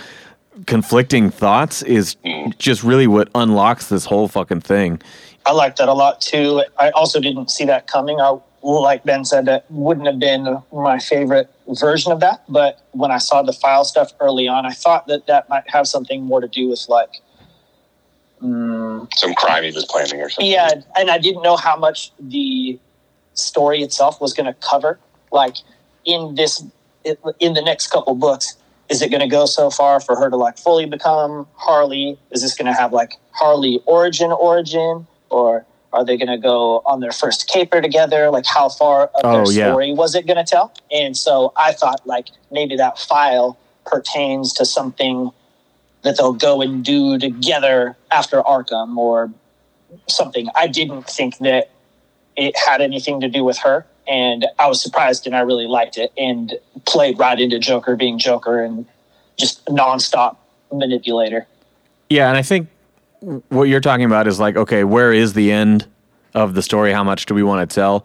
conflicting 0.66 1.30
thoughts 1.30 1.82
is 1.82 2.16
mm-hmm. 2.24 2.50
just 2.58 2.82
really 2.82 3.06
what 3.06 3.28
unlocks 3.34 3.88
this 3.88 4.04
whole 4.04 4.28
fucking 4.28 4.60
thing. 4.60 5.00
I 5.46 5.52
like 5.52 5.76
that 5.76 5.88
a 5.88 5.94
lot 5.94 6.20
too. 6.20 6.62
I 6.78 6.90
also 6.90 7.20
didn't 7.20 7.50
see 7.50 7.64
that 7.64 7.86
coming. 7.86 8.20
I, 8.20 8.38
like 8.62 9.04
Ben 9.04 9.24
said, 9.24 9.46
that 9.46 9.64
wouldn't 9.70 10.06
have 10.06 10.18
been 10.18 10.62
my 10.72 10.98
favorite 10.98 11.50
version 11.68 12.12
of 12.12 12.20
that. 12.20 12.42
But 12.48 12.82
when 12.92 13.10
I 13.10 13.18
saw 13.18 13.42
the 13.42 13.54
file 13.54 13.84
stuff 13.84 14.12
early 14.20 14.48
on, 14.48 14.66
I 14.66 14.72
thought 14.72 15.06
that 15.06 15.26
that 15.26 15.48
might 15.48 15.68
have 15.68 15.86
something 15.86 16.22
more 16.22 16.40
to 16.40 16.48
do 16.48 16.68
with 16.68 16.84
like, 16.88 17.10
mm, 18.42 19.08
Some 19.16 19.34
crime 19.34 19.64
he 19.64 19.72
was 19.72 19.86
planning 19.86 20.20
or 20.20 20.28
something. 20.28 20.50
yeah. 20.50 20.68
And 20.96 21.10
I 21.10 21.18
didn't 21.18 21.42
know 21.42 21.56
how 21.56 21.76
much 21.76 22.12
the 22.20 22.78
story 23.40 23.82
itself 23.82 24.20
was 24.20 24.32
going 24.32 24.46
to 24.46 24.54
cover. 24.60 24.98
Like 25.32 25.56
in 26.04 26.34
this, 26.34 26.62
in 27.04 27.54
the 27.54 27.62
next 27.62 27.88
couple 27.88 28.14
books, 28.14 28.56
is 28.88 29.02
it 29.02 29.10
going 29.10 29.20
to 29.20 29.28
go 29.28 29.46
so 29.46 29.70
far 29.70 30.00
for 30.00 30.16
her 30.16 30.28
to 30.30 30.36
like 30.36 30.58
fully 30.58 30.86
become 30.86 31.46
Harley? 31.54 32.18
Is 32.30 32.42
this 32.42 32.54
going 32.54 32.66
to 32.66 32.78
have 32.78 32.92
like 32.92 33.14
Harley 33.32 33.80
origin 33.86 34.32
origin, 34.32 35.06
or 35.30 35.64
are 35.92 36.04
they 36.04 36.16
going 36.16 36.28
to 36.28 36.38
go 36.38 36.82
on 36.86 37.00
their 37.00 37.12
first 37.12 37.48
caper 37.48 37.80
together? 37.80 38.30
Like 38.30 38.46
how 38.46 38.68
far 38.68 39.04
of 39.14 39.20
Oh, 39.24 39.32
their 39.44 39.52
yeah. 39.54 39.70
story 39.70 39.92
was 39.92 40.14
it 40.14 40.26
going 40.26 40.44
to 40.44 40.44
tell? 40.44 40.72
And 40.90 41.16
so 41.16 41.52
I 41.56 41.72
thought 41.72 42.04
like 42.06 42.28
maybe 42.50 42.76
that 42.76 42.98
file 42.98 43.56
pertains 43.86 44.52
to 44.54 44.64
something 44.64 45.30
that 46.02 46.16
they'll 46.16 46.32
go 46.32 46.60
and 46.62 46.84
do 46.84 47.18
together 47.18 47.96
after 48.10 48.42
Arkham 48.42 48.96
or 48.96 49.30
something. 50.08 50.48
I 50.56 50.66
didn't 50.66 51.04
think 51.08 51.38
that 51.38 51.70
it 52.36 52.56
had 52.56 52.80
anything 52.80 53.20
to 53.20 53.28
do 53.28 53.44
with 53.44 53.58
her. 53.58 53.86
And 54.08 54.46
I 54.58 54.66
was 54.66 54.82
surprised 54.82 55.26
and 55.26 55.36
I 55.36 55.40
really 55.40 55.66
liked 55.66 55.96
it 55.98 56.12
and 56.16 56.54
played 56.84 57.18
right 57.18 57.38
into 57.38 57.58
Joker 57.58 57.96
being 57.96 58.18
Joker 58.18 58.62
and 58.62 58.86
just 59.38 59.64
nonstop 59.66 60.36
manipulator. 60.72 61.46
Yeah, 62.08 62.28
and 62.28 62.36
I 62.36 62.42
think 62.42 62.68
what 63.48 63.64
you're 63.64 63.80
talking 63.80 64.04
about 64.04 64.26
is 64.26 64.40
like, 64.40 64.56
okay, 64.56 64.84
where 64.84 65.12
is 65.12 65.34
the 65.34 65.52
end 65.52 65.86
of 66.34 66.54
the 66.54 66.62
story? 66.62 66.92
How 66.92 67.04
much 67.04 67.26
do 67.26 67.34
we 67.34 67.42
want 67.42 67.68
to 67.68 67.74
tell? 67.74 68.04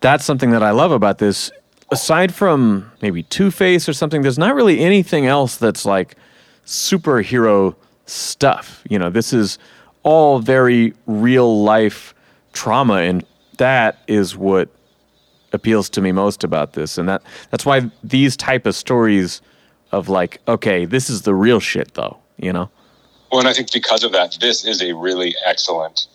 That's 0.00 0.24
something 0.24 0.50
that 0.50 0.62
I 0.62 0.70
love 0.70 0.92
about 0.92 1.18
this. 1.18 1.50
Aside 1.90 2.34
from 2.34 2.90
maybe 3.02 3.22
Two 3.24 3.50
Face 3.50 3.88
or 3.88 3.92
something, 3.92 4.22
there's 4.22 4.38
not 4.38 4.54
really 4.54 4.80
anything 4.80 5.26
else 5.26 5.56
that's 5.56 5.84
like 5.84 6.16
superhero 6.64 7.74
stuff. 8.06 8.82
You 8.88 8.98
know, 8.98 9.10
this 9.10 9.32
is 9.32 9.58
all 10.02 10.38
very 10.38 10.94
real 11.06 11.62
life 11.62 12.14
trauma 12.52 12.94
and 12.94 13.24
that 13.58 13.98
is 14.06 14.36
what 14.36 14.68
appeals 15.52 15.88
to 15.90 16.00
me 16.00 16.12
most 16.12 16.44
about 16.44 16.72
this, 16.72 16.98
and 16.98 17.08
that 17.08 17.22
that's 17.50 17.64
why 17.66 17.90
these 18.02 18.36
type 18.36 18.66
of 18.66 18.74
stories 18.74 19.40
of 19.92 20.08
like, 20.08 20.40
okay, 20.48 20.84
this 20.84 21.08
is 21.08 21.22
the 21.22 21.34
real 21.34 21.60
shit, 21.60 21.94
though. 21.94 22.18
You 22.38 22.52
know. 22.52 22.70
Well, 23.30 23.40
and 23.40 23.48
I 23.48 23.52
think 23.52 23.72
because 23.72 24.04
of 24.04 24.12
that, 24.12 24.36
this 24.40 24.64
is 24.64 24.82
a 24.82 24.92
really 24.94 25.34
excellent 25.46 26.06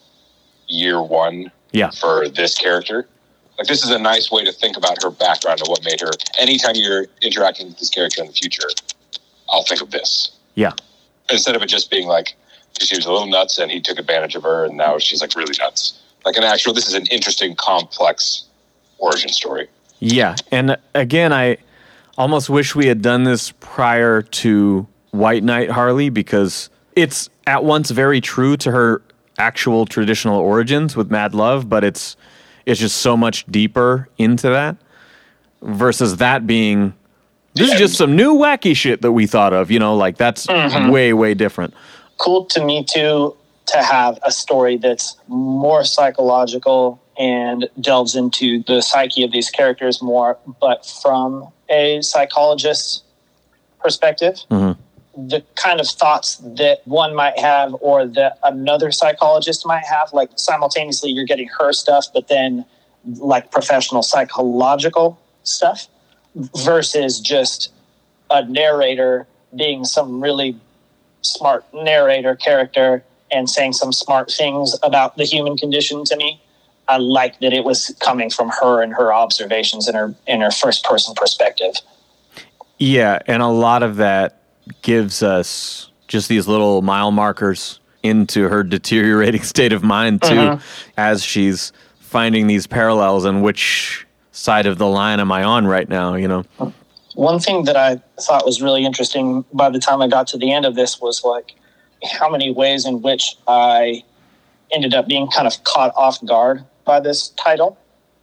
year 0.68 1.02
one 1.02 1.52
Yeah. 1.72 1.90
for 1.92 2.28
this 2.30 2.56
character. 2.56 3.08
Like 3.58 3.68
this 3.68 3.84
is 3.84 3.90
a 3.90 4.00
nice 4.00 4.32
way 4.32 4.44
to 4.46 4.52
think 4.54 4.78
about 4.78 5.02
her 5.04 5.10
background 5.10 5.60
and 5.60 5.68
what 5.68 5.84
made 5.84 6.00
her. 6.02 6.12
Anytime 6.38 6.74
you're 6.76 7.08
interacting 7.22 7.68
with 7.68 7.78
this 7.80 7.90
character 7.90 8.22
in 8.22 8.28
the 8.28 8.34
future, 8.34 8.70
I'll 9.50 9.64
think 9.64 9.82
of 9.82 9.92
this 9.92 10.32
Yeah. 10.56 10.72
instead 11.30 11.56
of 11.56 11.62
it 11.62 11.68
just 11.68 11.90
being 11.92 12.08
like 12.08 12.36
she 12.80 12.96
was 12.96 13.06
a 13.06 13.12
little 13.12 13.28
nuts 13.28 13.58
and 13.58 13.70
he 13.70 13.82
took 13.82 14.00
advantage 14.00 14.36
of 14.36 14.44
her 14.44 14.64
and 14.66 14.78
now 14.78 14.98
she's 14.98 15.20
like 15.22 15.36
really 15.36 15.56
nuts. 15.60 16.00
Like 16.26 16.38
an 16.38 16.44
actual, 16.44 16.74
this 16.74 16.88
is 16.88 16.94
an 16.94 17.06
interesting, 17.08 17.56
complex 17.56 18.46
origin 18.98 19.30
story. 19.30 19.68
Yeah, 20.00 20.36
and 20.52 20.78
again, 20.94 21.34
I 21.34 21.58
almost 22.18 22.50
wish 22.50 22.76
we 22.76 22.88
had 22.88 23.02
done 23.02 23.24
this 23.24 23.54
prior 23.60 24.22
to 24.22 24.88
White 25.12 25.44
Knight 25.44 25.70
Harley 25.70 26.10
because 26.10 26.70
it's 26.96 27.30
at 27.48 27.64
once 27.64 27.90
very 27.90 28.22
true 28.22 28.58
to 28.58 28.72
her 28.72 29.02
actual 29.38 29.86
traditional 29.86 30.40
origins 30.40 30.96
with 30.96 31.10
Mad 31.10 31.34
Love, 31.34 31.70
but 31.70 31.84
it's 31.84 32.16
it's 32.66 32.80
just 32.80 32.98
so 32.98 33.18
much 33.18 33.46
deeper 33.48 34.08
into 34.18 34.50
that 34.50 34.78
versus 35.62 36.18
that 36.18 36.46
being 36.46 36.94
this 37.56 37.72
is 37.72 37.80
just 37.80 37.98
some 37.98 38.16
new 38.16 38.36
wacky 38.36 38.76
shit 38.76 39.02
that 39.02 39.12
we 39.12 39.26
thought 39.26 39.54
of, 39.54 39.72
you 39.72 39.80
know, 39.80 39.96
like 39.96 40.18
that's 40.18 40.46
mm-hmm. 40.48 40.92
way 40.92 41.14
way 41.14 41.34
different. 41.34 41.74
cool 42.18 42.46
to 42.46 42.64
me 42.64 42.84
too 42.84 43.36
to 43.72 43.82
have 43.82 44.20
a 44.24 44.32
story 44.32 44.78
that's 44.78 45.16
more 45.28 45.84
psychological 45.84 47.02
and 47.18 47.70
delves 47.82 48.16
into 48.16 48.64
the 48.64 48.82
psyche 48.82 49.24
of 49.24 49.32
these 49.32 49.50
characters 49.50 50.02
more, 50.02 50.38
but 50.62 50.86
from 50.86 51.48
a 51.70 52.02
psychologist's 52.02 53.04
perspective. 53.82 54.36
Mm-hmm. 54.50 55.28
The 55.28 55.44
kind 55.56 55.82
of 55.82 55.88
thoughts 55.88 56.38
that 56.38 56.80
one 56.86 57.14
might 57.14 57.38
have 57.38 57.76
or 57.82 58.06
that 58.08 58.40
another 58.44 58.92
psychologist 58.92 59.66
might 59.66 59.84
have, 59.84 60.14
like 60.14 60.30
simultaneously 60.36 61.12
you're 61.12 61.26
getting 61.26 61.50
her 61.60 61.74
stuff, 61.74 62.06
but 62.14 62.30
then 62.30 62.64
like 63.18 63.52
professional 63.52 64.02
psychological 64.02 65.20
stuff 65.44 65.88
versus 66.64 67.20
just 67.20 67.74
a 68.30 68.46
narrator 68.46 69.28
being 69.56 69.84
some 69.84 70.22
really 70.22 70.56
smart 71.22 71.66
narrator 71.74 72.36
character 72.36 73.04
and 73.32 73.50
saying 73.50 73.74
some 73.74 73.92
smart 73.94 74.32
things 74.32 74.76
about 74.84 75.18
the 75.18 75.24
human 75.24 75.58
condition 75.58 76.04
to 76.06 76.16
me. 76.16 76.42
I 76.88 76.98
like 76.98 77.40
that 77.40 77.54
it 77.54 77.64
was 77.64 77.96
coming 78.00 78.30
from 78.30 78.50
her 78.50 78.82
and 78.82 78.94
her 78.94 79.14
observations 79.14 79.88
in 79.88 79.96
her 79.96 80.16
in 80.28 80.42
her 80.42 80.52
first 80.52 80.84
person 80.84 81.14
perspective. 81.16 81.76
Yeah, 82.80 83.20
and 83.28 83.44
a 83.44 83.48
lot 83.48 83.84
of 83.84 83.98
that 83.98 84.42
gives 84.82 85.22
us 85.22 85.92
just 86.08 86.30
these 86.30 86.48
little 86.48 86.82
mile 86.82 87.12
markers 87.12 87.80
into 88.02 88.48
her 88.48 88.64
deteriorating 88.64 89.44
state 89.44 89.74
of 89.74 89.84
mind 89.84 90.22
too, 90.22 90.30
mm-hmm. 90.30 90.92
as 90.98 91.24
she's 91.24 91.72
finding 92.00 92.48
these 92.48 92.66
parallels 92.66 93.26
and 93.26 93.44
which 93.44 94.08
side 94.32 94.66
of 94.66 94.78
the 94.78 94.88
line 94.88 95.20
am 95.20 95.32
I 95.32 95.44
on 95.44 95.68
right 95.68 95.88
now? 95.88 96.16
You 96.16 96.28
know, 96.28 96.74
One 97.16 97.40
thing 97.40 97.66
that 97.66 97.76
I 97.76 98.02
thought 98.20 98.46
was 98.46 98.62
really 98.62 98.86
interesting 98.86 99.46
by 99.54 99.70
the 99.70 99.80
time 99.80 100.02
I 100.02 100.08
got 100.08 100.26
to 100.28 100.38
the 100.38 100.52
end 100.52 100.66
of 100.66 100.76
this 100.76 101.00
was 101.00 101.24
like 101.24 101.54
how 102.04 102.30
many 102.30 102.52
ways 102.52 102.86
in 102.86 103.02
which 103.02 103.36
I 103.48 104.04
ended 104.72 104.94
up 104.94 105.08
being 105.08 105.28
kind 105.28 105.48
of 105.48 105.64
caught 105.64 105.94
off 105.96 106.24
guard 106.26 106.64
by 106.86 107.00
this 107.00 107.30
title. 107.30 107.78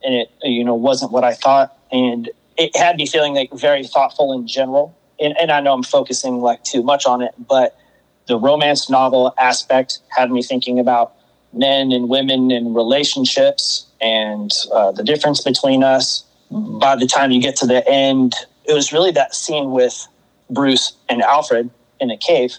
And 0.04 0.14
it 0.14 0.30
you 0.42 0.64
know 0.64 0.74
wasn't 0.74 1.12
what 1.12 1.24
I 1.24 1.34
thought. 1.34 1.76
And 1.90 2.30
it 2.56 2.76
had 2.76 2.96
me 2.96 3.06
feeling 3.06 3.34
like 3.34 3.52
very 3.52 3.84
thoughtful 3.84 4.32
in 4.32 4.46
general. 4.46 4.96
And, 5.20 5.34
and 5.38 5.50
I 5.50 5.60
know 5.60 5.72
I'm 5.72 5.82
focusing 5.82 6.40
like 6.40 6.62
too 6.64 6.82
much 6.82 7.06
on 7.06 7.22
it 7.22 7.34
but 7.48 7.78
the 8.26 8.38
romance 8.38 8.90
novel 8.90 9.32
aspect 9.38 10.00
had 10.08 10.30
me 10.30 10.42
thinking 10.42 10.78
about 10.78 11.14
men 11.52 11.92
and 11.92 12.08
women 12.08 12.50
and 12.50 12.74
relationships 12.74 13.86
and 14.00 14.52
uh, 14.72 14.90
the 14.92 15.04
difference 15.04 15.42
between 15.42 15.82
us. 15.82 16.24
By 16.50 16.96
the 16.96 17.06
time 17.06 17.30
you 17.30 17.40
get 17.40 17.56
to 17.56 17.66
the 17.66 17.88
end 17.88 18.34
it 18.68 18.74
was 18.74 18.92
really 18.92 19.10
that 19.12 19.34
scene 19.34 19.70
with 19.70 20.06
Bruce 20.50 20.92
and 21.08 21.22
Alfred 21.22 21.70
in 22.00 22.10
a 22.10 22.16
cave 22.16 22.58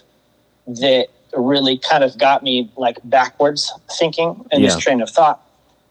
that 0.68 1.08
really 1.36 1.78
kind 1.78 2.04
of 2.04 2.16
got 2.18 2.42
me 2.42 2.70
like 2.76 2.98
backwards 3.04 3.72
thinking 3.98 4.44
in 4.52 4.62
this 4.62 4.76
train 4.76 5.00
of 5.00 5.10
thought. 5.10 5.42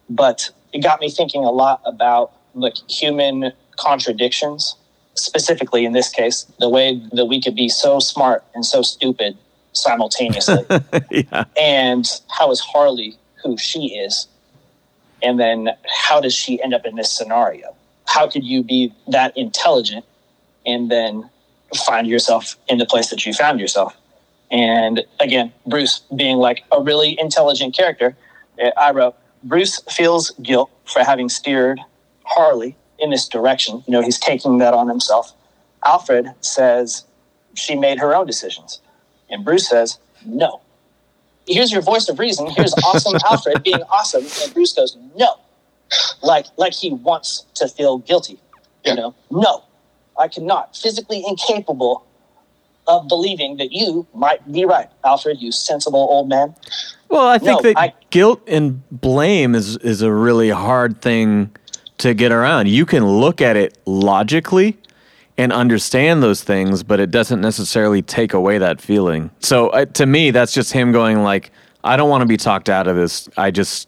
But 0.10 0.50
it 0.74 0.80
got 0.80 1.02
me 1.02 1.10
thinking 1.10 1.44
a 1.44 1.52
lot 1.52 1.82
about 1.86 2.32
like 2.54 2.76
human 2.90 3.52
contradictions, 3.78 4.76
specifically 5.16 5.86
in 5.86 5.94
this 5.94 6.10
case, 6.10 6.46
the 6.60 6.70
way 6.70 7.02
that 7.12 7.26
we 7.26 7.42
could 7.42 7.56
be 7.56 7.70
so 7.70 8.00
smart 8.00 8.44
and 8.56 8.66
so 8.66 8.82
stupid 8.82 9.38
simultaneously. 9.74 10.66
yeah, 11.12 11.46
and 11.60 12.08
how 12.30 12.52
is 12.52 12.60
Harley 12.60 13.18
who 13.44 13.58
she 13.58 13.96
is? 13.96 14.28
And 15.24 15.40
then 15.40 15.70
how 15.90 16.22
does 16.22 16.34
she 16.34 16.62
end 16.62 16.74
up 16.74 16.86
in 16.86 16.96
this 16.96 17.12
scenario? 17.12 17.76
How 18.06 18.28
could 18.28 18.44
you 18.44 18.64
be 18.64 18.94
that 19.08 19.36
intelligent 19.36 20.06
and 20.66 20.90
then 20.92 21.30
find 21.86 22.08
yourself 22.08 22.56
in 22.68 22.78
the 22.78 22.86
place 22.86 23.10
that 23.10 23.26
you 23.26 23.34
found 23.34 23.60
yourself? 23.60 23.96
And 24.50 25.06
again, 25.20 25.52
Bruce 25.66 26.02
being 26.16 26.38
like 26.38 26.64
a 26.72 26.82
really 26.82 27.20
intelligent 27.20 27.76
character, 27.76 28.16
eh, 28.60 28.72
I 28.78 28.92
wrote, 28.92 29.16
Bruce 29.44 29.82
feels 29.90 30.32
guilt 30.42 30.72
for 30.86 31.04
having 31.04 31.30
steered 31.30 31.80
Harley 32.24 32.76
in 33.00 33.10
this 33.10 33.28
direction. 33.28 33.84
You 33.88 33.94
know, 33.94 34.02
he's 34.02 34.20
taking 34.20 34.58
that 34.60 34.74
on 34.74 34.88
himself. 34.88 35.34
Alfred 35.86 36.28
says 36.42 37.06
she 37.56 37.76
made 37.76 38.00
her 38.00 38.16
own 38.16 38.26
decisions. 38.26 38.82
And 39.30 39.44
Bruce 39.44 39.68
says, 39.68 40.00
no. 40.26 40.62
Here's 41.48 41.72
your 41.72 41.82
voice 41.82 42.10
of 42.10 42.20
reason. 42.20 42.48
Here's 42.48 42.74
awesome 42.84 43.18
Alfred 43.30 43.64
being 43.64 43.82
awesome. 43.90 44.26
And 44.44 44.54
Bruce 44.54 44.74
goes, 44.74 44.98
no. 45.16 45.36
Like, 46.22 46.48
like 46.58 46.74
he 46.74 46.92
wants 46.92 47.46
to 47.56 47.68
feel 47.68 48.00
guilty. 48.00 48.40
Yeah. 48.84 48.92
You 48.92 48.98
know, 48.98 49.16
no, 49.32 49.64
I 50.20 50.28
cannot. 50.28 50.76
Physically 50.76 51.24
incapable 51.26 52.06
of 52.88 53.08
believing 53.08 53.58
that 53.58 53.72
you 53.72 54.08
might 54.14 54.50
be 54.52 54.66
right, 54.66 54.90
Alfred, 55.06 55.42
you 55.42 55.52
sensible 55.52 56.00
old 56.10 56.30
man. 56.30 56.56
Well, 57.10 57.28
I 57.28 57.38
think 57.38 57.64
No, 57.64 57.70
that 57.74 57.78
I- 57.80 57.94
guilt 58.10 58.42
and 58.48 58.82
blame 58.92 59.56
is 59.56 59.78
is 59.78 60.02
a 60.02 60.12
really 60.12 60.50
hard 60.50 61.02
thing 61.02 61.52
to 62.00 62.14
get 62.14 62.32
around. 62.32 62.68
You 62.68 62.86
can 62.86 63.06
look 63.06 63.42
at 63.42 63.56
it 63.58 63.78
logically 63.86 64.78
and 65.38 65.52
understand 65.54 66.22
those 66.24 66.44
things, 66.44 66.84
but 66.84 67.00
it 67.00 67.12
doesn't 67.12 67.42
necessarily 67.42 68.02
take 68.02 68.34
away 68.34 68.58
that 68.58 68.82
feeling. 68.82 69.30
So 69.40 69.70
uh, 69.70 69.86
to 69.86 70.06
me, 70.06 70.32
that's 70.32 70.54
just 70.54 70.72
him 70.74 70.92
going 70.92 71.24
like, 71.24 71.52
I 71.84 71.96
don't 71.98 72.10
want 72.10 72.22
to 72.22 72.26
be 72.28 72.38
talked 72.38 72.70
out 72.70 72.88
of 72.88 72.96
this. 72.96 73.30
I 73.38 73.52
just 73.52 73.88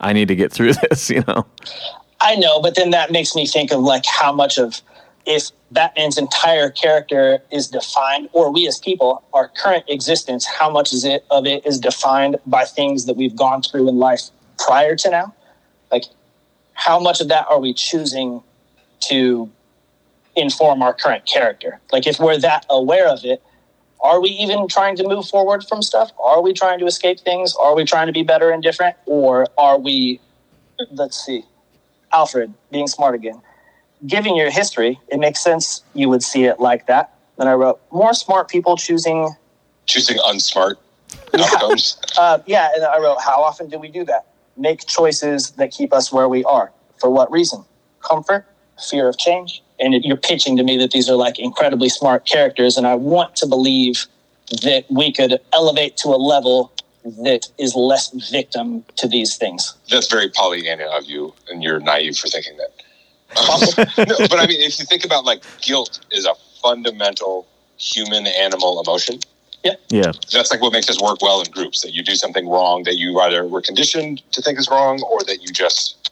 I 0.00 0.12
need 0.12 0.28
to 0.28 0.36
get 0.36 0.52
through 0.52 0.72
this, 0.90 1.10
you 1.10 1.22
know. 1.28 1.46
I 2.20 2.36
know, 2.36 2.60
but 2.62 2.74
then 2.76 2.90
that 2.90 3.10
makes 3.10 3.34
me 3.34 3.46
think 3.46 3.72
of 3.72 3.80
like 3.80 4.04
how 4.06 4.32
much 4.32 4.58
of 4.58 4.80
if 5.26 5.50
Batman's 5.70 6.18
entire 6.18 6.70
character 6.70 7.40
is 7.50 7.68
defined, 7.68 8.28
or 8.32 8.52
we 8.52 8.66
as 8.66 8.78
people, 8.78 9.22
our 9.32 9.48
current 9.48 9.84
existence, 9.88 10.46
how 10.46 10.70
much 10.70 10.92
is 10.92 11.04
it 11.04 11.24
of 11.30 11.46
it 11.46 11.64
is 11.66 11.78
defined 11.78 12.36
by 12.46 12.64
things 12.64 13.06
that 13.06 13.16
we've 13.16 13.36
gone 13.36 13.62
through 13.62 13.88
in 13.88 13.98
life 13.98 14.30
prior 14.58 14.96
to 14.96 15.10
now? 15.10 15.34
Like, 15.90 16.04
how 16.74 16.98
much 16.98 17.20
of 17.20 17.28
that 17.28 17.46
are 17.48 17.60
we 17.60 17.72
choosing 17.74 18.42
to 19.00 19.50
inform 20.34 20.82
our 20.82 20.92
current 20.94 21.26
character? 21.26 21.80
Like, 21.92 22.06
if 22.06 22.18
we're 22.18 22.38
that 22.38 22.66
aware 22.68 23.08
of 23.08 23.24
it, 23.24 23.42
are 24.00 24.20
we 24.20 24.30
even 24.30 24.66
trying 24.66 24.96
to 24.96 25.06
move 25.06 25.26
forward 25.28 25.64
from 25.64 25.80
stuff? 25.80 26.10
Are 26.18 26.42
we 26.42 26.52
trying 26.52 26.80
to 26.80 26.86
escape 26.86 27.20
things? 27.20 27.54
Are 27.54 27.76
we 27.76 27.84
trying 27.84 28.08
to 28.08 28.12
be 28.12 28.24
better 28.24 28.50
and 28.50 28.62
different? 28.62 28.96
Or 29.06 29.46
are 29.56 29.78
we, 29.78 30.20
let's 30.90 31.24
see, 31.24 31.44
Alfred 32.12 32.52
being 32.72 32.88
smart 32.88 33.14
again? 33.14 33.40
Giving 34.06 34.36
your 34.36 34.50
history, 34.50 34.98
it 35.08 35.18
makes 35.18 35.40
sense 35.42 35.82
you 35.94 36.08
would 36.08 36.22
see 36.22 36.44
it 36.44 36.58
like 36.58 36.86
that. 36.86 37.14
Then 37.38 37.48
I 37.48 37.52
wrote, 37.54 37.80
more 37.92 38.14
smart 38.14 38.48
people 38.48 38.76
choosing 38.76 39.34
Choosing 39.86 40.18
unsmart 40.18 40.76
outcomes. 41.38 41.96
uh, 42.18 42.38
yeah, 42.46 42.70
and 42.74 42.84
I 42.84 42.98
wrote, 42.98 43.20
how 43.20 43.42
often 43.42 43.68
do 43.68 43.78
we 43.78 43.88
do 43.88 44.04
that? 44.04 44.26
Make 44.56 44.86
choices 44.86 45.50
that 45.52 45.70
keep 45.70 45.92
us 45.92 46.12
where 46.12 46.28
we 46.28 46.44
are. 46.44 46.72
For 47.00 47.10
what 47.10 47.30
reason? 47.30 47.64
Comfort, 48.00 48.46
fear 48.90 49.08
of 49.08 49.18
change. 49.18 49.62
And 49.80 49.94
it, 49.94 50.04
you're 50.04 50.16
pitching 50.16 50.56
to 50.56 50.62
me 50.62 50.76
that 50.78 50.92
these 50.92 51.08
are 51.08 51.16
like 51.16 51.38
incredibly 51.38 51.88
smart 51.88 52.26
characters, 52.26 52.76
and 52.76 52.86
I 52.86 52.94
want 52.94 53.34
to 53.36 53.46
believe 53.46 54.06
that 54.62 54.84
we 54.90 55.12
could 55.12 55.40
elevate 55.52 55.96
to 55.98 56.08
a 56.08 56.18
level 56.20 56.72
that 57.04 57.48
is 57.58 57.74
less 57.74 58.10
victim 58.30 58.84
to 58.96 59.08
these 59.08 59.36
things. 59.36 59.74
That's 59.90 60.06
very 60.08 60.28
Pollyanna 60.28 60.86
of 60.86 61.06
you, 61.06 61.34
and 61.50 61.62
you're 61.62 61.80
naive 61.80 62.16
for 62.16 62.28
thinking 62.28 62.56
that. 62.58 62.70
no, 63.98 64.28
but 64.28 64.38
I 64.38 64.46
mean, 64.46 64.60
if 64.60 64.78
you 64.78 64.84
think 64.84 65.04
about 65.04 65.24
like 65.24 65.42
guilt 65.60 66.00
is 66.10 66.26
a 66.26 66.34
fundamental 66.62 67.46
human 67.78 68.26
animal 68.26 68.80
emotion. 68.80 69.18
Yeah. 69.64 69.74
Yeah. 69.90 70.12
That's 70.32 70.50
like 70.50 70.60
what 70.60 70.72
makes 70.72 70.88
us 70.90 71.00
work 71.00 71.22
well 71.22 71.40
in 71.40 71.50
groups. 71.50 71.82
That 71.82 71.92
you 71.92 72.02
do 72.02 72.14
something 72.14 72.48
wrong 72.48 72.82
that 72.84 72.98
you 72.98 73.20
either 73.20 73.46
were 73.46 73.60
conditioned 73.60 74.22
to 74.32 74.42
think 74.42 74.58
is 74.58 74.68
wrong, 74.68 75.02
or 75.02 75.22
that 75.24 75.42
you 75.42 75.48
just 75.48 76.10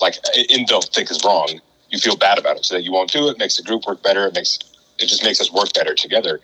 like 0.00 0.16
in 0.50 0.66
don't 0.66 0.84
think 0.84 1.10
is 1.10 1.24
wrong, 1.24 1.60
you 1.88 1.98
feel 1.98 2.16
bad 2.16 2.38
about 2.38 2.56
it, 2.56 2.64
so 2.64 2.74
that 2.74 2.82
you 2.82 2.92
won't 2.92 3.10
do 3.10 3.28
it. 3.28 3.38
Makes 3.38 3.56
the 3.56 3.62
group 3.62 3.86
work 3.86 4.02
better. 4.02 4.26
It 4.26 4.34
makes 4.34 4.58
it 4.98 5.06
just 5.06 5.24
makes 5.24 5.40
us 5.40 5.52
work 5.52 5.72
better 5.72 5.94
together. 5.94 6.40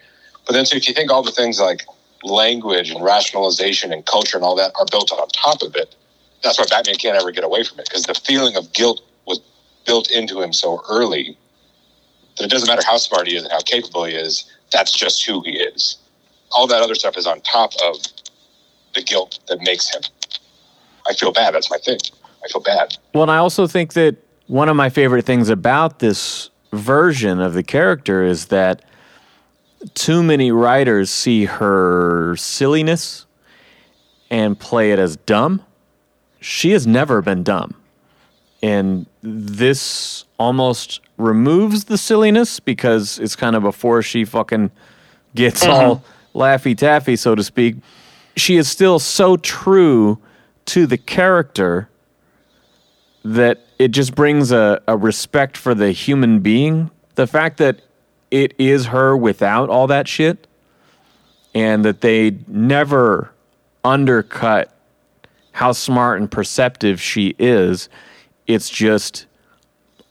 But 0.47 0.55
then, 0.55 0.66
so 0.66 0.77
if 0.77 0.89
you 0.89 0.95
think 0.95 1.11
all 1.11 1.23
the 1.23 1.31
things 1.31 1.61
like 1.61 1.85
language 2.23 2.91
and 2.91 3.03
rationalization 3.05 3.93
and 3.93 4.05
culture 4.05 4.37
and 4.37 4.45
all 4.45 4.57
that 4.57 4.73
are 4.78 4.87
built 4.91 5.12
on 5.12 5.28
top 5.28 5.62
of 5.62 5.77
it, 5.77 5.95
that's 6.43 6.59
why 6.59 6.65
Batman 6.69 6.97
can't 6.97 7.16
ever 7.16 7.31
get 7.31 7.45
away 7.45 7.65
from 7.65 7.81
it 7.81 7.87
because 7.87 8.05
the 8.05 8.15
feeling 8.15 8.57
of 8.57 8.73
guilt 8.73 9.03
was 9.03 9.10
built 9.86 10.11
into 10.11 10.40
him 10.40 10.52
so 10.52 10.82
early 10.89 11.36
that 12.36 12.44
it 12.44 12.51
doesn't 12.51 12.69
matter 12.69 12.82
how 12.86 12.97
smart 12.97 13.27
he 13.27 13.36
is 13.36 13.43
and 13.43 13.52
how 13.52 13.61
capable 13.61 14.05
he 14.05 14.15
is. 14.15 14.51
That's 14.73 14.93
just 14.93 15.24
who 15.24 15.43
he 15.43 15.52
is. 15.52 15.98
All 16.52 16.66
that 16.66 16.82
other 16.82 16.94
stuff 16.94 17.16
is 17.16 17.27
on 17.27 17.40
top 17.43 17.73
of 17.85 17.97
the 18.94 19.02
guilt 19.02 19.39
that 19.48 19.61
makes 19.62 19.89
him. 19.94 20.02
I 21.09 21.15
feel 21.15 21.32
bad. 21.32 21.55
That's 21.55 21.70
my 21.70 21.78
thing. 21.78 21.98
I 22.44 22.48
feel 22.48 22.62
bad. 22.62 22.97
Well, 23.15 23.23
and 23.23 23.31
I 23.31 23.36
also 23.39 23.66
think 23.66 23.93
that 23.94 24.16
one 24.47 24.69
of 24.69 24.77
my 24.77 24.90
favorite 24.90 25.24
things 25.24 25.48
about 25.48 25.98
this 25.98 26.51
version 26.73 27.40
of 27.40 27.55
the 27.55 27.62
character 27.62 28.24
is 28.24 28.47
that 28.47 28.85
too 29.94 30.23
many 30.23 30.52
writers 30.52 31.11
see 31.11 31.44
her 31.47 32.36
silliness 32.36 33.27
and 34.31 34.59
play 34.59 34.93
it 34.93 34.98
as 34.98 35.16
dumb. 35.16 35.65
She 36.40 36.70
has 36.70 36.86
never 36.86 37.23
been 37.23 37.43
dumb. 37.43 37.74
And 38.62 39.07
this 39.23 40.24
almost 40.39 41.01
removes 41.16 41.85
the 41.85 41.99
silliness 41.99 42.61
because 42.61 43.19
it's 43.19 43.37
kind 43.37 43.57
of 43.57 43.62
before 43.62 44.03
she 44.03 44.24
fucking 44.24 44.70
gets 45.35 45.62
mm-hmm. 45.62 45.73
all 45.73 46.05
laffy 46.35 46.77
taffy, 46.77 47.16
so 47.16 47.35
to 47.35 47.43
speak. 47.43 47.77
She 48.37 48.57
is 48.57 48.69
still 48.69 48.99
so 48.99 49.37
true 49.37 50.19
to 50.66 50.87
the 50.87 50.99
character 50.99 51.89
that 53.24 53.61
it 53.78 53.89
just 53.89 54.15
brings 54.15 54.53
a, 54.53 54.82
a 54.87 54.97
respect 54.97 55.57
for 55.57 55.74
the 55.74 55.93
human 55.93 56.41
being. 56.41 56.91
The 57.15 57.27
fact 57.27 57.59
that 57.59 57.81
it 58.31 58.55
is 58.59 58.87
her 58.87 59.16
without 59.16 59.69
all 59.69 59.87
that 59.89 60.07
shit 60.07 60.47
and 61.55 61.85
that 61.85 62.01
they 62.01 62.39
never 62.47 63.32
undercut 63.85 64.73
how 65.53 65.73
smart 65.73 66.20
and 66.20 66.31
perceptive 66.31 67.01
she 67.01 67.35
is. 67.39 67.89
It's 68.55 68.68
just 68.68 69.27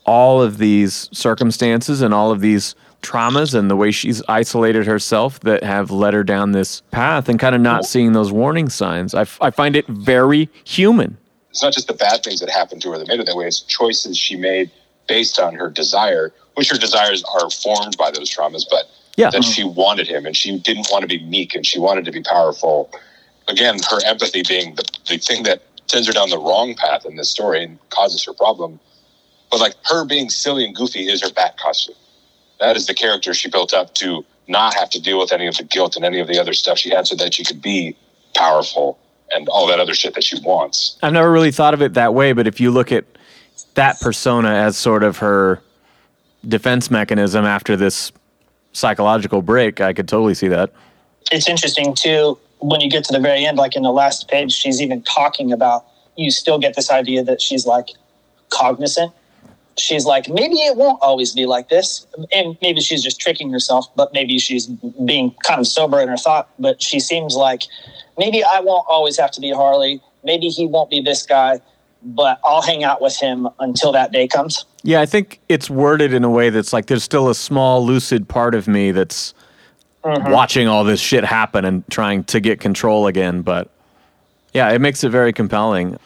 all 0.06 0.41
of 0.41 0.57
these 0.57 1.10
circumstances 1.11 2.02
and 2.02 2.14
all 2.14 2.32
of 2.32 2.41
these 2.41 2.76
traumas 3.02 3.53
and 3.53 3.70
the 3.70 3.76
way 3.76 3.91
she's 3.91 4.22
isolated 4.28 4.86
herself 4.86 5.40
that 5.41 5.64
have 5.64 5.91
led 5.91 6.14
her 6.14 6.24
down 6.24 6.52
this 6.52 6.82
path 6.91 7.30
and 7.30 7.40
kind 7.40 7.56
of 7.56 7.61
not 7.61 7.86
seeing 7.86 8.14
those 8.14 8.32
warning 8.32 8.70
signs. 8.70 9.14
I, 9.14 9.22
f- 9.22 9.38
I 9.41 9.52
find 9.52 9.76
it 9.76 9.86
very 9.88 10.49
human. 10.64 11.18
It's 11.49 11.61
not 11.64 11.74
just 11.74 11.88
the 11.88 11.94
bad 11.94 12.24
things 12.24 12.40
that 12.41 12.49
happened 12.49 12.82
to 12.84 12.91
her 12.91 12.98
that 12.98 13.07
made 13.07 13.20
her 13.20 13.24
that 13.26 13.36
way. 13.36 13.45
It's 13.45 13.61
choices 13.61 14.18
she 14.18 14.36
made 14.36 14.70
based 15.07 15.40
on 15.40 15.53
her 15.56 15.70
desire, 15.70 16.34
which 16.56 16.70
her 16.70 16.78
desires 16.78 17.24
are 17.41 17.49
formed 17.49 17.98
by 17.98 18.11
those 18.11 18.30
traumas, 18.30 18.66
but 18.70 18.86
Yeah. 19.16 19.30
that 19.32 19.44
she 19.44 19.64
wanted 19.64 20.07
him 20.07 20.26
and 20.26 20.36
she 20.36 20.60
didn't 20.60 20.88
want 20.91 21.02
to 21.03 21.07
be 21.07 21.24
meek 21.26 21.56
and 21.56 21.66
she 21.66 21.80
wanted 21.80 22.06
to 22.06 22.11
be 22.11 22.22
powerful. 22.22 22.91
Again, 23.48 23.78
her 23.90 23.99
empathy 24.06 24.44
being 24.48 24.76
the, 24.76 24.84
the 25.07 25.18
thing 25.18 25.44
that 25.44 25.61
sends 25.90 26.07
her 26.07 26.14
down 26.14 26.30
the 26.30 26.38
wrong 26.38 26.76
path 26.76 27.06
in 27.06 27.16
this 27.16 27.30
story 27.30 27.64
and 27.64 27.80
causes 27.90 28.24
her 28.26 28.34
problem. 28.34 28.80
But 29.52 29.60
like 29.60 29.74
her 29.86 30.06
being 30.06 30.30
silly 30.30 30.66
and 30.66 30.76
goofy 30.76 31.07
is 31.07 31.22
her 31.22 31.32
bat 31.34 31.57
costume. 31.57 31.95
That 32.60 32.76
is 32.76 32.88
the 32.88 32.94
character 32.94 33.34
she 33.34 33.49
built 33.49 33.74
up 33.74 33.95
to 33.95 34.26
not 34.48 34.74
have 34.76 34.90
to 34.91 35.02
deal 35.02 35.20
with 35.20 35.32
any 35.32 35.48
of 35.48 35.57
the 35.57 35.64
guilt 35.64 35.95
and 35.95 36.06
any 36.06 36.20
of 36.20 36.28
the 36.28 36.40
other 36.40 36.53
stuff 36.53 36.78
she 36.78 36.90
had 36.90 37.07
so 37.07 37.16
that 37.16 37.34
she 37.34 37.44
could 37.44 37.61
be 37.61 37.95
powerful 38.36 38.99
and 39.34 39.48
all 39.49 39.68
that 39.68 39.80
other 39.80 39.94
shit 39.94 40.14
that 40.16 40.24
she 40.24 40.40
wants. 40.41 40.98
I've 41.02 41.14
never 41.14 41.32
really 41.32 41.52
thought 41.52 41.74
of 41.74 41.82
it 41.82 41.94
that 41.94 42.14
way, 42.14 42.34
but 42.34 42.48
if 42.48 42.60
you 42.60 42.72
look 42.72 42.91
at 42.91 43.06
that 43.76 43.99
persona 43.99 44.49
as 44.49 44.78
sort 44.78 45.03
of 45.03 45.18
her 45.18 45.61
defense 46.48 46.90
mechanism 46.90 47.45
after 47.45 47.76
this 47.76 48.11
psychological 48.74 49.41
break, 49.41 49.82
I 49.82 49.94
could 49.94 50.07
totally 50.07 50.34
see 50.34 50.48
that. 50.48 50.72
it's 51.32 51.48
interesting 51.48 51.94
too 51.94 52.40
when 52.60 52.81
you 52.81 52.90
get 52.90 53.03
to 53.06 53.14
the 53.14 53.19
very 53.19 53.45
end 53.45 53.57
like 53.57 53.76
in 53.76 53.84
the 53.84 53.91
last 53.91 54.27
page 54.27 54.52
she's 54.52 54.81
even 54.81 55.02
talking 55.03 55.52
about 55.52 55.86
you 56.15 56.31
still 56.31 56.60
get 56.60 56.76
this 56.76 56.91
idea 56.91 57.23
that 57.23 57.41
she's 57.41 57.65
like 57.65 57.88
cognizant. 58.49 59.14
She's 59.77 60.06
like 60.06 60.27
maybe 60.27 60.56
it 60.56 60.76
won't 60.76 61.02
always 61.02 61.34
be 61.34 61.45
like 61.45 61.69
this. 61.69 62.06
And 62.34 62.57
maybe 62.61 62.81
she's 62.81 63.02
just 63.02 63.19
tricking 63.19 63.52
herself 63.52 63.88
but 63.95 64.14
maybe 64.14 64.38
she's 64.38 64.68
being 64.68 65.34
kind 65.44 65.60
of 65.60 65.68
sober 65.68 66.02
in 66.02 66.10
her 66.10 66.18
thought 66.18 66.49
but 66.60 66.81
she 66.81 66.99
seems 66.99 67.36
like 67.36 67.64
maybe 68.18 68.44
i 68.44 68.60
won't 68.60 68.86
always 68.90 69.18
have 69.18 69.31
to 69.31 69.41
be 69.41 69.52
harley. 69.52 70.02
Maybe 70.23 70.49
he 70.49 70.68
won't 70.68 70.90
be 70.90 71.02
this 71.02 71.26
guy 71.26 71.61
but 72.02 72.40
i'll 72.44 72.61
hang 72.61 72.84
out 72.84 73.02
with 73.02 73.18
him 73.18 73.48
until 73.60 73.91
that 73.94 74.11
day 74.11 74.27
comes. 74.27 74.65
Yeah, 74.84 75.02
I 75.02 75.06
think 75.06 75.40
it's 75.49 75.69
worded 75.69 76.14
in 76.14 76.23
a 76.23 76.30
way 76.30 76.49
that's 76.49 76.73
like 76.73 76.88
there's 76.88 77.03
still 77.03 77.30
a 77.30 77.36
small 77.36 77.86
lucid 77.86 78.27
part 78.27 78.56
of 78.56 78.68
me 78.68 78.91
that's 78.91 79.34
Mm-hmm. 80.04 80.32
watching 80.32 80.70
all 80.70 80.86
this 80.86 81.02
shit 81.02 81.26
happen 81.26 81.66
and 81.66 81.86
trying 81.90 82.24
to 82.26 82.40
get 82.40 82.62
control 82.62 83.08
again. 83.08 83.42
But 83.42 83.70
yeah, 84.54 84.72
it 84.72 84.80
makes 84.80 85.04
it 85.04 85.10
very 85.10 85.34
compelling. 85.34 85.98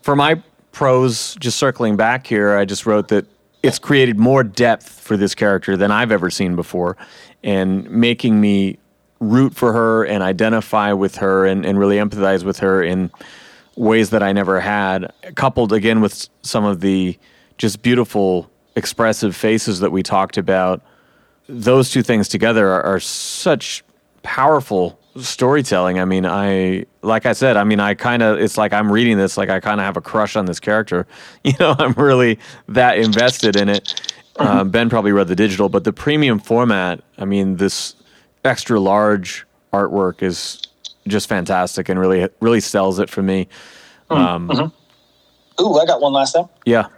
For 0.00 0.16
my 0.16 0.42
prose, 0.72 1.36
just 1.38 1.58
circling 1.58 1.96
back 1.96 2.26
here, 2.26 2.56
I 2.56 2.64
just 2.64 2.86
wrote 2.86 3.08
that 3.08 3.26
it's 3.62 3.78
created 3.78 4.18
more 4.18 4.42
depth 4.42 4.88
for 4.88 5.18
this 5.18 5.34
character 5.34 5.76
than 5.76 5.90
I've 5.90 6.12
ever 6.12 6.30
seen 6.30 6.56
before 6.56 6.96
and 7.42 7.90
making 7.90 8.40
me 8.40 8.78
root 9.20 9.54
for 9.54 9.72
her 9.72 10.04
and 10.04 10.22
identify 10.22 10.92
with 10.92 11.16
her 11.16 11.44
and, 11.44 11.66
and 11.66 11.78
really 11.78 11.96
empathize 11.96 12.42
with 12.42 12.58
her 12.60 12.82
in 12.82 13.10
ways 13.76 14.10
that 14.10 14.22
I 14.22 14.32
never 14.32 14.60
had, 14.60 15.12
coupled 15.34 15.72
again 15.72 16.00
with 16.00 16.28
some 16.42 16.64
of 16.64 16.80
the 16.80 17.18
just 17.58 17.82
beautiful, 17.82 18.50
expressive 18.76 19.36
faces 19.36 19.80
that 19.80 19.92
we 19.92 20.02
talked 20.02 20.38
about. 20.38 20.82
Those 21.48 21.90
two 21.90 22.02
things 22.02 22.28
together 22.28 22.68
are, 22.68 22.82
are 22.82 23.00
such 23.00 23.84
powerful 24.22 24.98
storytelling. 25.16 25.98
I 25.98 26.04
mean, 26.04 26.26
I 26.26 26.86
like 27.02 27.26
I 27.26 27.32
said, 27.32 27.56
I 27.56 27.64
mean, 27.64 27.80
I 27.80 27.94
kind 27.94 28.22
of 28.22 28.38
it's 28.38 28.58
like 28.58 28.72
I'm 28.72 28.90
reading 28.90 29.16
this 29.16 29.36
like 29.36 29.48
I 29.48 29.60
kind 29.60 29.80
of 29.80 29.84
have 29.84 29.96
a 29.96 30.00
crush 30.00 30.36
on 30.36 30.46
this 30.46 30.60
character. 30.60 31.06
You 31.44 31.52
know, 31.60 31.76
I'm 31.78 31.92
really 31.92 32.38
that 32.68 32.98
invested 32.98 33.56
in 33.56 33.68
it. 33.68 34.12
Uh, 34.36 34.64
ben 34.64 34.90
probably 34.90 35.12
read 35.12 35.28
the 35.28 35.36
digital, 35.36 35.68
but 35.68 35.84
the 35.84 35.92
premium 35.92 36.38
format. 36.38 37.02
I 37.18 37.24
mean, 37.24 37.56
this 37.56 37.94
extra 38.44 38.78
large 38.80 39.46
artwork 39.72 40.22
is 40.22 40.60
just 41.06 41.28
fantastic 41.28 41.88
and 41.88 41.98
really 41.98 42.28
really 42.40 42.60
sells 42.60 42.98
it 42.98 43.08
for 43.08 43.22
me. 43.22 43.48
Um, 44.10 44.72
ooh 45.60 45.78
i 45.78 45.86
got 45.86 46.00
one 46.00 46.12
last 46.12 46.34
thing 46.34 46.48
Yeah, 46.64 46.88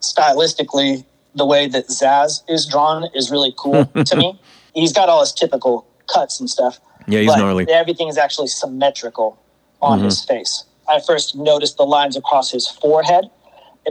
stylistically, 0.00 1.04
the 1.34 1.46
way 1.46 1.66
that 1.68 1.88
Zsasz 1.88 2.42
is 2.48 2.66
drawn 2.66 3.08
is 3.14 3.30
really 3.30 3.54
cool 3.56 3.84
to 4.04 4.16
me. 4.16 4.38
He's 4.74 4.92
got 4.92 5.08
all 5.08 5.20
his 5.20 5.32
typical 5.32 5.86
cuts 6.12 6.40
and 6.40 6.48
stuff. 6.50 6.78
Yeah, 7.06 7.20
he's 7.20 7.30
but 7.30 7.38
gnarly. 7.38 7.68
Everything 7.70 8.08
is 8.08 8.16
actually 8.18 8.48
symmetrical 8.48 9.38
on 9.80 9.98
Mm-hmm. 9.98 10.04
his 10.06 10.24
face. 10.24 10.64
I 10.88 11.00
first 11.00 11.34
noticed 11.36 11.76
the 11.76 11.84
lines 11.84 12.16
across 12.16 12.50
his 12.50 12.68
forehead, 12.68 13.24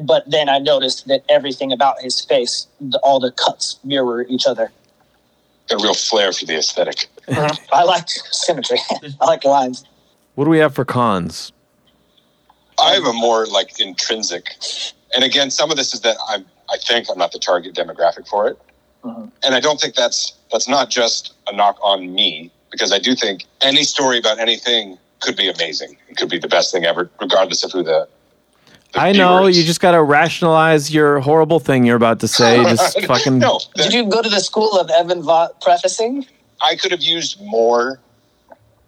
but 0.03 0.30
then 0.30 0.47
I 0.49 0.59
noticed 0.59 1.07
that 1.07 1.23
everything 1.30 1.72
about 1.72 1.99
his 2.01 2.22
face, 2.22 2.68
the, 2.80 2.97
all 2.99 3.19
the 3.19 3.31
cuts 3.31 3.77
mirror 3.84 4.26
each 4.30 4.45
other. 4.45 4.72
Got 5.69 5.81
a 5.81 5.84
real 5.84 5.93
flair 5.93 6.31
for 6.31 6.45
the 6.45 6.57
aesthetic. 6.57 7.07
I 7.73 7.84
like 7.84 8.07
symmetry. 8.07 8.77
I 9.22 9.26
like 9.26 9.43
lines. 9.45 9.84
what 10.35 10.45
do 10.45 10.49
we 10.49 10.59
have 10.59 10.73
for 10.76 10.85
cons? 10.85 11.51
I 12.80 12.93
have 12.93 13.03
a 13.05 13.13
more 13.13 13.45
like 13.47 13.80
intrinsic, 13.80 14.55
and 15.13 15.23
again, 15.23 15.51
some 15.51 15.69
of 15.72 15.77
this 15.77 15.93
is 15.93 16.01
that 16.01 16.18
I'm. 16.27 16.45
I 16.72 16.77
think 16.77 17.07
I'm 17.10 17.18
not 17.18 17.31
the 17.31 17.39
target 17.39 17.76
demographic 17.76 18.27
for 18.27 18.48
it, 18.48 18.57
mm-hmm. 19.03 19.26
and 19.43 19.56
I 19.56 19.60
don't 19.60 19.80
think 19.80 19.95
that's 19.95 20.34
that's 20.52 20.68
not 20.68 20.89
just 20.89 21.34
a 21.48 21.56
knock 21.56 21.77
on 21.81 22.14
me 22.14 22.52
because 22.72 22.91
I 22.91 22.99
do 22.99 23.15
think 23.15 23.45
any 23.61 23.84
story 23.84 24.18
about 24.18 24.39
anything 24.39 24.98
could 25.19 25.35
be 25.35 25.49
amazing. 25.49 25.98
It 26.10 26.18
could 26.18 26.30
be 26.30 26.39
the 26.39 26.48
best 26.48 26.72
thing 26.72 26.85
ever, 26.85 27.10
regardless 27.19 27.64
of 27.64 27.72
who 27.72 27.84
the. 27.84 28.07
the 28.93 28.99
I 28.99 29.11
know 29.11 29.38
viewer 29.38 29.49
is. 29.49 29.57
you 29.57 29.64
just 29.64 29.81
got 29.81 29.91
to 29.91 30.02
rationalize 30.02 30.93
your 30.93 31.19
horrible 31.19 31.60
thing 31.60 31.85
you're 31.85 31.95
about 31.95 32.19
to 32.22 32.27
say. 32.27 32.64
Just 32.64 33.02
fucking 33.06 33.38
no. 33.38 33.60
Did 33.76 33.93
you 33.93 34.10
go 34.10 34.22
to 34.22 34.30
the 34.30 34.39
school 34.39 34.77
of 34.77 34.89
Evan 34.89 35.22
Vaught 35.22 35.61
prefacing? 35.61 36.26
I 36.61 36.76
could 36.76 36.91
have 36.91 37.02
used 37.02 37.41
more, 37.41 37.99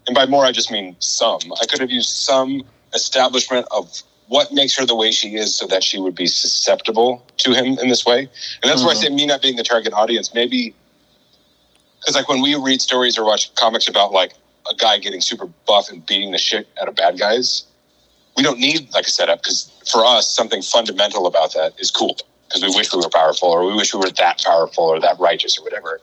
and 0.07 0.15
by 0.15 0.25
more 0.25 0.45
I 0.45 0.51
just 0.51 0.71
mean 0.71 0.95
some. 0.99 1.39
I 1.61 1.65
could 1.65 1.79
have 1.79 1.91
used 1.91 2.09
some 2.09 2.63
establishment 2.93 3.67
of 3.71 4.01
what 4.33 4.51
makes 4.51 4.75
her 4.75 4.83
the 4.83 4.95
way 4.95 5.11
she 5.11 5.35
is, 5.35 5.53
so 5.53 5.67
that 5.67 5.83
she 5.83 5.99
would 5.99 6.15
be 6.15 6.25
susceptible 6.25 7.23
to 7.37 7.53
him 7.53 7.77
in 7.77 7.87
this 7.87 8.03
way. 8.03 8.21
And 8.21 8.63
that's 8.63 8.81
why 8.83 8.89
I 8.89 8.93
mm-hmm. 8.95 9.03
say 9.03 9.09
me 9.09 9.27
not 9.27 9.43
being 9.43 9.57
the 9.57 9.63
target 9.63 9.93
audience. 9.93 10.33
Maybe 10.33 10.73
because 11.99 12.15
like 12.15 12.27
when 12.27 12.41
we 12.41 12.55
read 12.55 12.81
stories 12.81 13.15
or 13.15 13.25
watch 13.25 13.53
comics 13.53 13.87
about 13.87 14.11
like 14.11 14.33
a 14.71 14.73
guy 14.73 14.97
getting 14.97 15.21
super 15.21 15.45
buff 15.67 15.91
and 15.91 16.03
beating 16.07 16.31
the 16.31 16.39
shit 16.39 16.67
out 16.81 16.87
of 16.87 16.95
bad 16.95 17.19
guys, 17.19 17.65
we 18.35 18.41
don't 18.41 18.57
need 18.57 18.91
like 18.91 19.05
a 19.05 19.11
setup 19.11 19.43
because 19.43 19.71
for 19.85 20.03
us 20.03 20.27
something 20.27 20.63
fundamental 20.63 21.27
about 21.27 21.53
that 21.53 21.79
is 21.79 21.91
cool 21.91 22.17
because 22.47 22.63
we 22.63 22.75
wish 22.75 22.91
we 22.91 22.97
were 22.97 23.09
powerful 23.09 23.49
or 23.49 23.63
we 23.67 23.75
wish 23.75 23.93
we 23.93 23.99
were 23.99 24.09
that 24.17 24.43
powerful 24.43 24.85
or 24.85 24.99
that 24.99 25.19
righteous 25.19 25.59
or 25.59 25.63
whatever. 25.63 26.01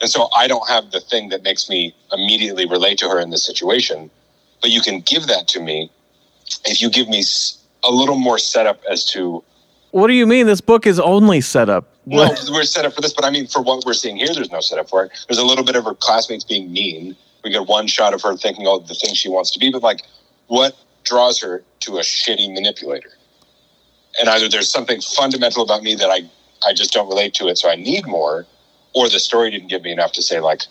And 0.00 0.08
so 0.08 0.30
I 0.34 0.48
don't 0.48 0.66
have 0.66 0.92
the 0.92 1.00
thing 1.00 1.28
that 1.28 1.42
makes 1.42 1.68
me 1.68 1.94
immediately 2.10 2.64
relate 2.64 2.96
to 3.00 3.08
her 3.10 3.20
in 3.20 3.28
this 3.28 3.44
situation. 3.44 4.10
But 4.62 4.70
you 4.70 4.80
can 4.80 5.00
give 5.00 5.26
that 5.26 5.46
to 5.48 5.60
me 5.60 5.90
if 6.64 6.82
you 6.82 6.90
give 6.90 7.08
me 7.08 7.22
a 7.84 7.90
little 7.90 8.16
more 8.16 8.38
setup 8.38 8.80
as 8.90 9.04
to 9.06 9.42
What 9.92 10.08
do 10.08 10.14
you 10.14 10.26
mean? 10.26 10.46
This 10.46 10.60
book 10.60 10.86
is 10.86 11.00
only 11.00 11.40
set 11.40 11.68
up. 11.68 11.88
Well, 12.06 12.34
we're 12.50 12.64
set 12.64 12.84
up 12.84 12.94
for 12.94 13.00
this, 13.00 13.12
but 13.12 13.24
I 13.24 13.30
mean, 13.30 13.46
for 13.46 13.62
what 13.62 13.84
we're 13.84 13.94
seeing 13.94 14.16
here, 14.16 14.34
there's 14.34 14.50
no 14.50 14.60
setup 14.60 14.88
for 14.88 15.04
it. 15.04 15.12
There's 15.28 15.38
a 15.38 15.44
little 15.44 15.64
bit 15.64 15.76
of 15.76 15.84
her 15.84 15.94
classmates 15.94 16.44
being 16.44 16.72
mean. 16.72 17.16
We 17.44 17.50
get 17.50 17.66
one 17.66 17.86
shot 17.86 18.14
of 18.14 18.22
her 18.22 18.36
thinking 18.36 18.66
all 18.66 18.80
the 18.80 18.94
things 18.94 19.16
she 19.16 19.28
wants 19.28 19.50
to 19.52 19.58
be, 19.58 19.70
but 19.70 19.82
like, 19.82 20.02
what 20.48 20.76
draws 21.04 21.40
her 21.40 21.62
to 21.80 21.98
a 21.98 22.00
shitty 22.00 22.52
manipulator? 22.52 23.10
And 24.18 24.28
either 24.28 24.48
there's 24.48 24.68
something 24.68 25.00
fundamental 25.00 25.62
about 25.62 25.82
me 25.82 25.94
that 25.94 26.10
I, 26.10 26.22
I 26.66 26.72
just 26.74 26.92
don't 26.92 27.08
relate 27.08 27.32
to 27.34 27.48
it, 27.48 27.58
so 27.58 27.70
I 27.70 27.76
need 27.76 28.06
more, 28.06 28.46
or 28.94 29.08
the 29.08 29.20
story 29.20 29.50
didn't 29.50 29.68
give 29.68 29.82
me 29.82 29.92
enough 29.92 30.12
to 30.12 30.22
say, 30.22 30.40
like, 30.40 30.62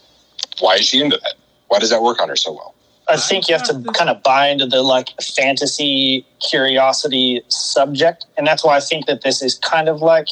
why 0.60 0.76
is 0.76 0.86
she 0.88 1.02
into 1.02 1.18
that? 1.24 1.36
Why 1.68 1.80
does 1.80 1.90
that 1.90 2.02
work 2.02 2.22
on 2.22 2.30
her 2.30 2.36
so 2.36 2.52
well? 2.52 2.76
I 3.10 3.18
think 3.18 3.50
you 3.50 3.56
have 3.56 3.66
to 3.68 3.92
kind 3.94 4.10
of 4.10 4.22
buy 4.24 4.48
into 4.50 4.66
the 4.68 4.84
like 4.84 5.10
fantasy 5.22 6.26
curiosity 6.48 7.42
subject, 7.48 8.26
and 8.38 8.46
that's 8.46 8.64
why 8.64 8.78
I 8.78 8.80
think 8.80 9.06
that 9.08 9.22
this 9.22 9.42
is 9.42 9.56
kind 9.56 9.90
of 9.90 10.02
like 10.02 10.28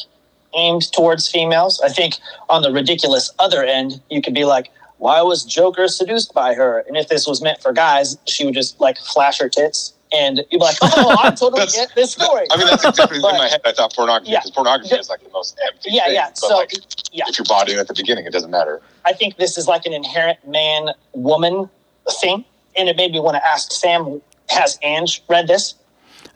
aimed 0.54 0.90
towards 0.92 1.28
females. 1.28 1.80
I 1.84 1.88
think 1.88 2.14
on 2.48 2.62
the 2.62 2.70
ridiculous 2.72 3.30
other 3.38 3.64
end, 3.64 4.00
you 4.10 4.22
could 4.22 4.34
be 4.34 4.44
like, 4.44 4.70
"Why 4.98 5.20
was 5.22 5.44
Joker 5.44 5.88
seduced 5.88 6.32
by 6.34 6.54
her?" 6.54 6.84
And 6.86 6.96
if 6.96 7.08
this 7.08 7.26
was 7.26 7.42
meant 7.42 7.60
for 7.60 7.72
guys, 7.72 8.16
she 8.26 8.44
would 8.44 8.54
just 8.54 8.80
like 8.80 8.96
flash 8.98 9.38
her 9.40 9.48
tits, 9.48 9.92
and 10.12 10.38
you'd 10.38 10.48
be 10.50 10.56
like, 10.58 10.76
"Oh, 10.82 11.16
I 11.22 11.30
totally 11.42 11.66
get 11.66 11.90
this 11.96 12.12
story." 12.12 12.46
I 12.52 12.56
mean, 12.56 12.68
that's 12.68 12.84
exactly 12.84 13.18
But- 13.20 13.32
in 13.34 13.38
my 13.38 13.48
head. 13.48 13.60
I 13.64 13.72
thought 13.72 13.92
pornography 13.94 14.30
Yeah. 14.30 14.38
because 14.38 14.52
pornography 14.52 14.94
is 14.94 15.08
like 15.10 15.22
the 15.24 15.30
most 15.30 15.58
empty 15.66 15.90
Yeah, 15.90 16.04
thing. 16.04 16.14
yeah. 16.14 16.28
But 16.28 16.38
So, 16.38 16.56
like, 16.56 16.72
yeah. 17.12 17.24
if 17.28 17.38
you're 17.38 17.44
bought 17.48 17.68
in 17.68 17.78
at 17.78 17.88
the 17.88 17.94
beginning, 17.94 18.24
it 18.26 18.32
doesn't 18.32 18.50
matter. 18.52 18.80
I 19.04 19.12
think 19.14 19.36
this 19.36 19.58
is 19.58 19.66
like 19.66 19.84
an 19.86 19.92
inherent 19.92 20.38
man 20.46 20.90
woman 21.12 21.68
thing, 22.20 22.44
and 22.78 22.88
it 22.88 22.96
made 22.96 23.12
me 23.12 23.20
want 23.20 23.36
to 23.36 23.46
ask 23.46 23.72
Sam: 23.72 24.20
Has 24.50 24.78
Ange 24.82 25.22
read 25.28 25.48
this? 25.48 25.74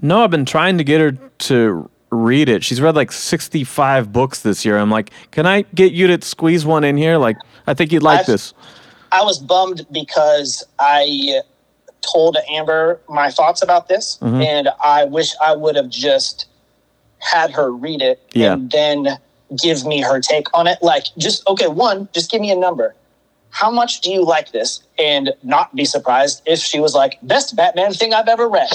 No, 0.00 0.24
I've 0.24 0.30
been 0.30 0.44
trying 0.44 0.78
to 0.78 0.84
get 0.84 1.00
her 1.00 1.12
to 1.12 1.88
read 2.10 2.48
it. 2.48 2.62
She's 2.64 2.80
read 2.80 2.94
like 2.96 3.12
65 3.12 4.12
books 4.12 4.42
this 4.42 4.64
year. 4.64 4.76
I'm 4.78 4.90
like, 4.90 5.10
can 5.30 5.46
I 5.46 5.62
get 5.74 5.92
you 5.92 6.08
to 6.14 6.26
squeeze 6.26 6.66
one 6.66 6.84
in 6.84 6.96
here? 6.96 7.16
Like, 7.16 7.36
I 7.66 7.74
think 7.74 7.92
you'd 7.92 8.02
like 8.02 8.20
I've- 8.20 8.32
this. 8.32 8.52
I 9.12 9.22
was 9.22 9.38
bummed 9.38 9.86
because 9.92 10.64
I 10.78 11.40
told 12.12 12.36
Amber 12.50 13.00
my 13.08 13.30
thoughts 13.30 13.62
about 13.62 13.86
this, 13.88 14.18
Mhm. 14.22 14.44
and 14.44 14.68
I 14.82 15.04
wish 15.04 15.32
I 15.40 15.54
would 15.54 15.76
have 15.76 15.88
just 15.88 16.46
had 17.18 17.50
her 17.52 17.70
read 17.70 18.02
it 18.02 18.20
Yeah. 18.34 18.54
and 18.54 18.70
then 18.70 19.18
give 19.62 19.84
me 19.84 20.00
her 20.00 20.18
take 20.20 20.46
on 20.54 20.66
it. 20.66 20.78
Like, 20.82 21.06
just 21.18 21.46
okay, 21.46 21.68
one, 21.68 22.08
just 22.12 22.30
give 22.30 22.40
me 22.40 22.50
a 22.50 22.56
number. 22.56 22.94
How 23.54 23.70
much 23.70 24.00
do 24.00 24.10
you 24.10 24.24
like 24.24 24.52
this? 24.52 24.82
And 24.98 25.32
not 25.42 25.74
be 25.76 25.84
surprised 25.84 26.40
if 26.46 26.58
she 26.58 26.80
was 26.80 26.94
like, 26.94 27.18
best 27.22 27.54
Batman 27.54 27.92
thing 27.92 28.14
I've 28.14 28.26
ever 28.28 28.48
read. 28.48 28.70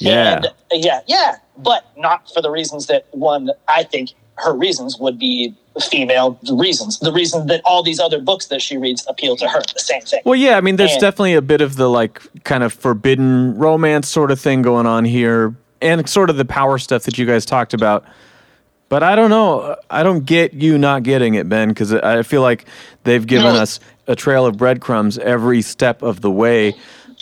Yeah. 0.00 0.36
And, 0.36 0.46
uh, 0.46 0.50
yeah, 0.72 1.00
yeah, 1.06 1.36
but 1.58 1.84
not 1.98 2.30
for 2.32 2.40
the 2.40 2.50
reasons 2.50 2.86
that 2.86 3.06
one, 3.10 3.50
I 3.68 3.82
think 3.84 4.10
her 4.36 4.54
reasons 4.54 4.96
would 4.98 5.18
be 5.18 5.54
female 5.90 6.38
reasons. 6.50 6.98
The 6.98 7.12
reason 7.12 7.46
that 7.48 7.60
all 7.66 7.82
these 7.82 8.00
other 8.00 8.20
books 8.20 8.46
that 8.46 8.62
she 8.62 8.78
reads 8.78 9.04
appeal 9.06 9.36
to 9.36 9.46
her, 9.48 9.60
the 9.74 9.80
same 9.80 10.00
thing. 10.02 10.22
Well, 10.24 10.34
yeah, 10.34 10.56
I 10.56 10.62
mean, 10.62 10.76
there's 10.76 10.92
And- 10.92 11.00
definitely 11.00 11.34
a 11.34 11.42
bit 11.42 11.60
of 11.60 11.76
the 11.76 11.88
like 11.90 12.22
kind 12.44 12.62
of 12.64 12.72
forbidden 12.72 13.54
romance 13.58 14.08
sort 14.08 14.30
of 14.30 14.40
thing 14.40 14.62
going 14.62 14.86
on 14.86 15.04
here, 15.04 15.54
and 15.82 16.08
sort 16.08 16.30
of 16.30 16.36
the 16.36 16.44
power 16.46 16.78
stuff 16.78 17.02
that 17.04 17.18
you 17.18 17.26
guys 17.26 17.44
talked 17.44 17.74
about. 17.74 18.04
But 18.88 19.02
I 19.02 19.16
don't 19.16 19.30
know. 19.30 19.76
I 19.88 20.02
don't 20.02 20.26
get 20.26 20.52
you 20.52 20.76
not 20.76 21.02
getting 21.02 21.34
it, 21.34 21.48
Ben, 21.48 21.68
because 21.70 21.94
I 21.94 22.22
feel 22.22 22.42
like 22.42 22.66
they've 23.04 23.26
given 23.26 23.54
No. 23.54 23.60
us 23.62 23.80
a 24.06 24.16
trail 24.16 24.46
of 24.46 24.56
breadcrumbs 24.56 25.18
every 25.18 25.62
step 25.62 26.02
of 26.02 26.20
the 26.20 26.30
way 26.30 26.74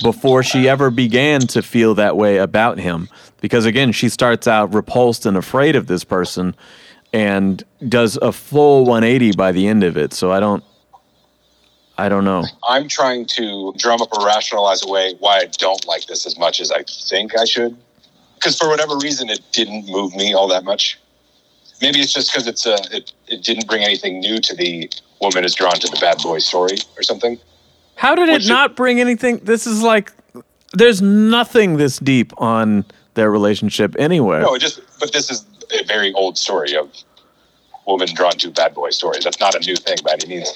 before 0.03 0.43
she 0.43 0.69
ever 0.69 0.91
began 0.91 1.41
to 1.43 1.63
feel 1.63 1.95
that 1.95 2.17
way 2.17 2.39
about 2.39 2.79
him. 2.79 3.09
Because 3.41 3.67
again, 3.67 3.93
she 3.93 4.09
starts 4.09 4.47
out 4.47 4.73
repulsed 4.75 5.27
and 5.27 5.37
afraid 5.37 5.77
of 5.77 5.87
this 5.87 6.05
person 6.05 6.55
and 7.13 7.63
does 7.89 8.17
a 8.17 8.33
full 8.33 8.85
180 8.85 9.33
by 9.33 9.53
the 9.53 9.67
end 9.67 9.85
of 9.85 9.97
it. 9.97 10.13
So 10.13 10.31
I 10.33 10.41
don't 10.41 10.65
I 12.01 12.09
don't 12.09 12.25
know. 12.25 12.45
I'm 12.67 12.89
trying 12.89 13.27
to 13.37 13.75
drum 13.77 14.01
up 14.01 14.09
or 14.17 14.25
rationalize 14.25 14.83
away 14.83 15.17
why 15.19 15.41
I 15.41 15.45
don't 15.59 15.87
like 15.87 16.07
this 16.07 16.25
as 16.25 16.39
much 16.39 16.59
as 16.59 16.73
I 16.73 16.83
think 16.83 17.39
I 17.39 17.45
should. 17.45 17.77
Because 18.37 18.57
for 18.57 18.71
whatever 18.71 18.97
reason, 18.97 19.29
it 19.29 19.43
didn't 19.53 19.87
move 19.87 20.17
me 20.17 20.33
all 20.33 20.49
that 20.49 20.65
much. 20.65 20.99
Maybe 21.81 22.01
it's 22.01 22.13
just 22.13 22.31
because 22.33 22.47
it's 22.47 22.67
a 22.67 22.77
it, 22.93 23.13
it 23.27 23.43
didn't 23.43 23.67
bring 23.67 23.83
anything 23.83 24.21
new 24.21 24.39
to 24.41 24.55
the 24.55 24.91
woman 25.21 25.45
is 25.45 25.55
drawn 25.55 25.75
to 25.75 25.89
the 25.89 25.99
bad 26.01 26.19
boy 26.19 26.39
story 26.39 26.77
or 26.97 27.03
something. 27.03 27.39
How 27.97 28.15
did 28.15 28.29
it 28.29 28.33
What's 28.33 28.47
it- 28.47 28.49
not 28.49 28.77
bring 28.77 29.01
anything? 29.01 29.39
This 29.43 29.67
is 29.67 29.83
like, 29.83 30.13
there's 30.73 31.03
nothing 31.03 31.77
this 31.77 31.99
deep 31.99 32.33
on 32.39 32.85
their 33.15 33.31
relationship 33.31 33.95
anywhere. 33.99 34.41
No, 34.41 34.55
it 34.55 34.61
just 34.61 34.81
but 34.99 35.13
this 35.13 35.31
is 35.31 35.45
a 35.73 35.85
very 35.85 36.13
old 36.15 36.37
story 36.39 36.75
of 36.77 36.91
woman 37.87 38.09
drawn 38.15 38.33
to 38.33 38.51
bad 38.51 38.75
boy 38.75 38.91
story. 38.91 39.19
That's 39.23 39.41
not 39.41 39.55
a 39.55 39.61
new 39.61 39.77
thing 39.77 39.97
by 40.05 40.13
any 40.13 40.29
means. 40.37 40.53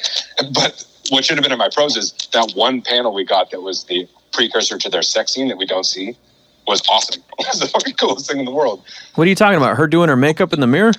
But 0.53 0.85
what 1.11 1.25
should 1.25 1.37
have 1.37 1.43
been 1.43 1.53
in 1.53 1.59
my 1.59 1.71
prose 1.73 1.97
is 1.97 2.13
that 2.33 2.53
one 2.55 2.81
panel 2.83 3.13
we 3.15 3.25
got 3.25 3.51
that 3.51 3.63
was 3.63 3.85
the 3.85 4.09
precursor 4.33 4.79
to 4.79 4.89
their 4.89 5.03
sex 5.03 5.33
scene 5.33 5.49
that 5.49 5.57
we 5.57 5.67
don't 5.67 5.85
see 5.85 6.17
was 6.67 6.83
awesome. 6.89 7.23
It 7.39 7.47
was 7.49 7.61
the 7.61 7.67
fucking 7.67 7.95
coolest 7.95 8.31
thing 8.31 8.39
in 8.39 8.45
the 8.45 8.53
world. 8.53 8.83
What 9.17 9.25
are 9.27 9.29
you 9.29 9.35
talking 9.35 9.57
about? 9.57 9.77
Her 9.77 9.87
doing 9.89 10.09
her 10.09 10.17
makeup 10.17 10.53
in 10.53 10.61
the 10.61 10.67
mirror? 10.69 10.93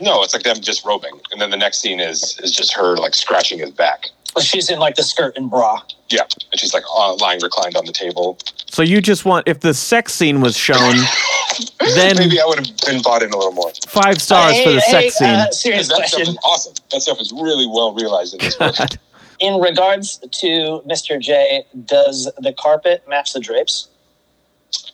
No, 0.00 0.22
it's 0.22 0.32
like 0.34 0.44
them 0.44 0.56
just 0.60 0.84
roping, 0.84 1.12
and 1.32 1.40
then 1.40 1.50
the 1.50 1.56
next 1.56 1.78
scene 1.80 2.00
is 2.00 2.38
is 2.42 2.50
just 2.52 2.74
her 2.74 2.96
like 2.96 3.14
scratching 3.14 3.58
his 3.58 3.70
back. 3.70 4.06
She's 4.40 4.68
in 4.70 4.78
like 4.78 4.94
the 4.96 5.02
skirt 5.04 5.36
and 5.36 5.48
bra. 5.50 5.80
Yeah, 6.10 6.22
and 6.50 6.60
she's 6.60 6.74
like 6.74 6.82
uh, 6.96 7.14
lying 7.16 7.40
reclined 7.42 7.76
on 7.76 7.84
the 7.86 7.92
table. 7.92 8.38
So 8.66 8.82
you 8.82 9.00
just 9.00 9.24
want, 9.24 9.46
if 9.46 9.60
the 9.60 9.72
sex 9.74 10.12
scene 10.14 10.40
was 10.40 10.56
shown, 10.56 10.96
then 11.94 12.16
Maybe 12.18 12.40
I 12.40 12.44
would 12.46 12.66
have 12.66 12.76
been 12.86 13.02
bought 13.02 13.22
in 13.22 13.30
a 13.30 13.36
little 13.36 13.52
more. 13.52 13.70
five 13.86 14.20
stars 14.20 14.60
for 14.62 14.70
the 14.72 14.80
Hey, 14.80 15.10
sex 15.10 15.18
hey, 15.18 15.26
uh, 15.34 15.44
scene. 15.44 15.52
serious 15.52 15.88
That 15.88 15.94
stuff 16.08 16.10
question. 16.10 16.28
is 16.34 16.38
awesome. 16.44 16.74
That 16.90 17.00
stuff 17.02 17.20
is 17.20 17.32
really 17.32 17.66
well 17.66 17.94
realized 17.94 18.34
in 18.34 18.40
this 18.40 18.56
book. 18.56 18.74
In 19.40 19.60
regards 19.60 20.18
to 20.18 20.80
Mr. 20.86 21.20
J, 21.20 21.64
does 21.86 22.30
the 22.38 22.52
carpet 22.52 23.02
match 23.08 23.32
the 23.32 23.40
drapes? 23.40 23.88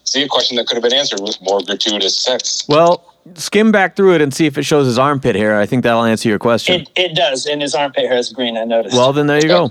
See, 0.05 0.23
a 0.23 0.29
question 0.29 0.57
that 0.57 0.67
could 0.67 0.75
have 0.75 0.83
been 0.83 0.93
answered 0.93 1.21
with 1.21 1.41
more 1.41 1.61
gratuitous 1.63 2.17
sex. 2.17 2.65
well, 2.69 3.15
skim 3.35 3.71
back 3.71 3.97
through 3.97 4.15
it 4.15 4.21
and 4.21 4.35
see 4.35 4.47
if 4.47 4.59
it 4.59 4.65
shows 4.65 4.87
his 4.87 4.99
armpit 4.99 5.37
hair. 5.37 5.59
I 5.61 5.67
think 5.67 5.85
that'll 5.85 6.05
answer 6.05 6.29
your 6.29 6.39
question. 6.39 6.81
It, 6.81 6.91
it 6.97 7.15
does, 7.15 7.47
and 7.47 7.63
his 7.63 7.75
armpit 7.75 8.07
hair 8.07 8.17
is 8.17 8.33
green. 8.33 8.57
I 8.57 8.65
noticed. 8.65 8.97
Well, 8.97 9.13
then 9.13 9.27
there 9.27 9.41
you 9.41 9.49
go. 9.49 9.71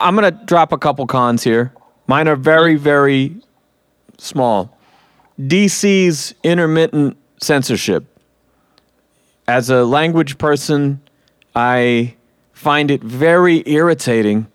I'm 0.00 0.16
going 0.16 0.32
to 0.32 0.44
drop 0.44 0.72
a 0.72 0.78
couple 0.78 1.06
cons 1.06 1.44
here. 1.44 1.72
Mine 2.06 2.28
are 2.28 2.36
very, 2.36 2.76
very 2.76 3.36
small. 4.18 4.76
DC's 5.38 6.34
intermittent 6.42 7.16
censorship. 7.40 8.04
As 9.48 9.70
a 9.70 9.84
language 9.84 10.38
person, 10.38 11.00
I 11.54 12.14
find 12.52 12.90
it 12.90 13.02
very 13.02 13.62
irritating 13.66 14.46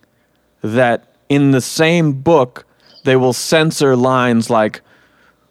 that 0.61 1.15
in 1.29 1.51
the 1.51 1.61
same 1.61 2.13
book, 2.13 2.65
they 3.03 3.15
will 3.15 3.33
censor 3.33 3.95
lines 3.95 4.49
like, 4.49 4.81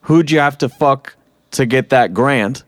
Who'd 0.05 0.31
you 0.31 0.39
have 0.39 0.59
to 0.59 0.69
fuck 0.69 1.15
to 1.53 1.67
get 1.67 1.91
that 1.91 2.15
grant? 2.15 2.63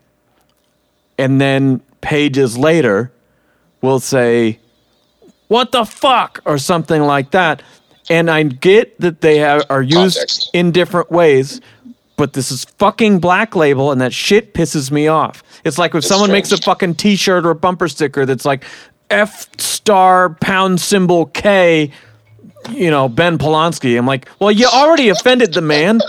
And 1.18 1.40
then 1.40 1.80
pages 2.00 2.58
later, 2.58 3.12
we'll 3.80 4.00
say, 4.00 4.58
what 5.48 5.72
the 5.72 5.84
fuck? 5.84 6.40
or 6.44 6.58
something 6.58 7.02
like 7.02 7.30
that. 7.32 7.62
And 8.08 8.30
i 8.30 8.44
get 8.44 9.00
that 9.00 9.20
they 9.20 9.38
have, 9.38 9.64
are 9.68 9.82
used 9.82 10.18
Context. 10.18 10.50
in 10.52 10.70
different 10.70 11.10
ways 11.10 11.60
but 12.16 12.32
this 12.32 12.50
is 12.50 12.64
fucking 12.78 13.18
black 13.18 13.54
label 13.54 13.92
and 13.92 14.00
that 14.00 14.12
shit 14.12 14.54
pisses 14.54 14.90
me 14.90 15.06
off. 15.06 15.42
It's 15.64 15.78
like 15.78 15.94
if 15.94 16.04
someone 16.04 16.32
makes 16.32 16.50
a 16.50 16.56
fucking 16.56 16.94
t-shirt 16.94 17.44
or 17.44 17.50
a 17.50 17.54
bumper 17.54 17.88
sticker 17.88 18.26
that's 18.26 18.44
like 18.44 18.64
f 19.10 19.48
star 19.60 20.30
pound 20.30 20.80
symbol 20.80 21.26
k 21.26 21.92
you 22.70 22.90
know 22.90 23.08
ben 23.08 23.38
polanski. 23.38 23.96
I'm 23.96 24.06
like 24.06 24.28
well 24.40 24.50
you 24.50 24.66
already 24.66 25.08
offended 25.10 25.52
the 25.52 25.60
man 25.60 26.00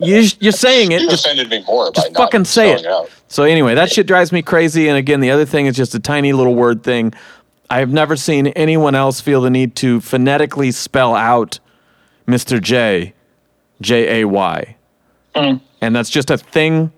you, 0.00 0.26
you're 0.40 0.52
saying 0.52 0.92
it 0.92 1.02
You 1.02 1.10
just 1.10 1.24
offended 1.26 1.48
me 1.50 1.62
more 1.66 1.86
by 1.92 2.02
just 2.02 2.12
not 2.12 2.18
fucking 2.24 2.44
say 2.44 2.72
it. 2.72 2.86
out. 2.86 3.10
So 3.28 3.44
anyway, 3.44 3.74
that 3.74 3.90
shit 3.92 4.06
drives 4.06 4.32
me 4.32 4.42
crazy. 4.42 4.88
And 4.88 4.96
again, 4.98 5.20
the 5.20 5.30
other 5.30 5.44
thing 5.46 5.66
is 5.66 5.76
just 5.76 5.94
a 5.94 6.00
tiny 6.00 6.32
little 6.32 6.54
word 6.54 6.82
thing. 6.82 7.12
I 7.68 7.78
have 7.78 7.92
never 7.92 8.16
seen 8.16 8.48
anyone 8.48 8.94
else 8.94 9.20
feel 9.20 9.40
the 9.42 9.50
need 9.50 9.76
to 9.76 10.00
phonetically 10.00 10.72
spell 10.72 11.14
out 11.14 11.60
Mr. 12.26 12.60
J, 12.60 13.12
J 13.80 14.20
A 14.22 14.26
Y, 14.26 14.76
Mm. 15.36 15.60
and 15.80 15.94
that's 15.94 16.10
just 16.10 16.30
a 16.30 16.36
thing 16.38 16.90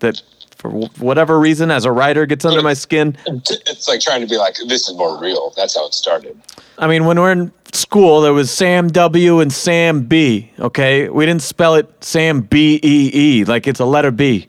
that, 0.00 0.20
for 0.58 0.70
whatever 0.98 1.38
reason, 1.38 1.70
as 1.70 1.84
a 1.84 1.92
writer, 1.92 2.26
gets 2.26 2.44
under 2.44 2.62
my 2.62 2.74
skin. 2.74 3.16
It's 3.26 3.88
like 3.88 4.00
trying 4.00 4.20
to 4.20 4.26
be 4.26 4.36
like, 4.36 4.56
this 4.66 4.88
is 4.88 4.96
more 4.96 5.20
real. 5.20 5.52
That's 5.56 5.76
how 5.76 5.86
it 5.86 5.94
started. 5.94 6.38
I 6.78 6.86
mean, 6.86 7.04
when 7.04 7.18
we're 7.20 7.32
in 7.32 7.52
school, 7.72 8.20
there 8.20 8.32
was 8.32 8.50
Sam 8.50 8.88
W 8.88 9.40
and 9.40 9.52
Sam 9.52 10.02
B. 10.02 10.50
Okay, 10.58 11.08
we 11.08 11.26
didn't 11.26 11.42
spell 11.42 11.74
it 11.76 11.88
Sam 12.02 12.40
B 12.40 12.80
E 12.82 13.10
E 13.14 13.44
like 13.44 13.66
it's 13.66 13.80
a 13.80 13.84
letter 13.84 14.10
B. 14.10 14.48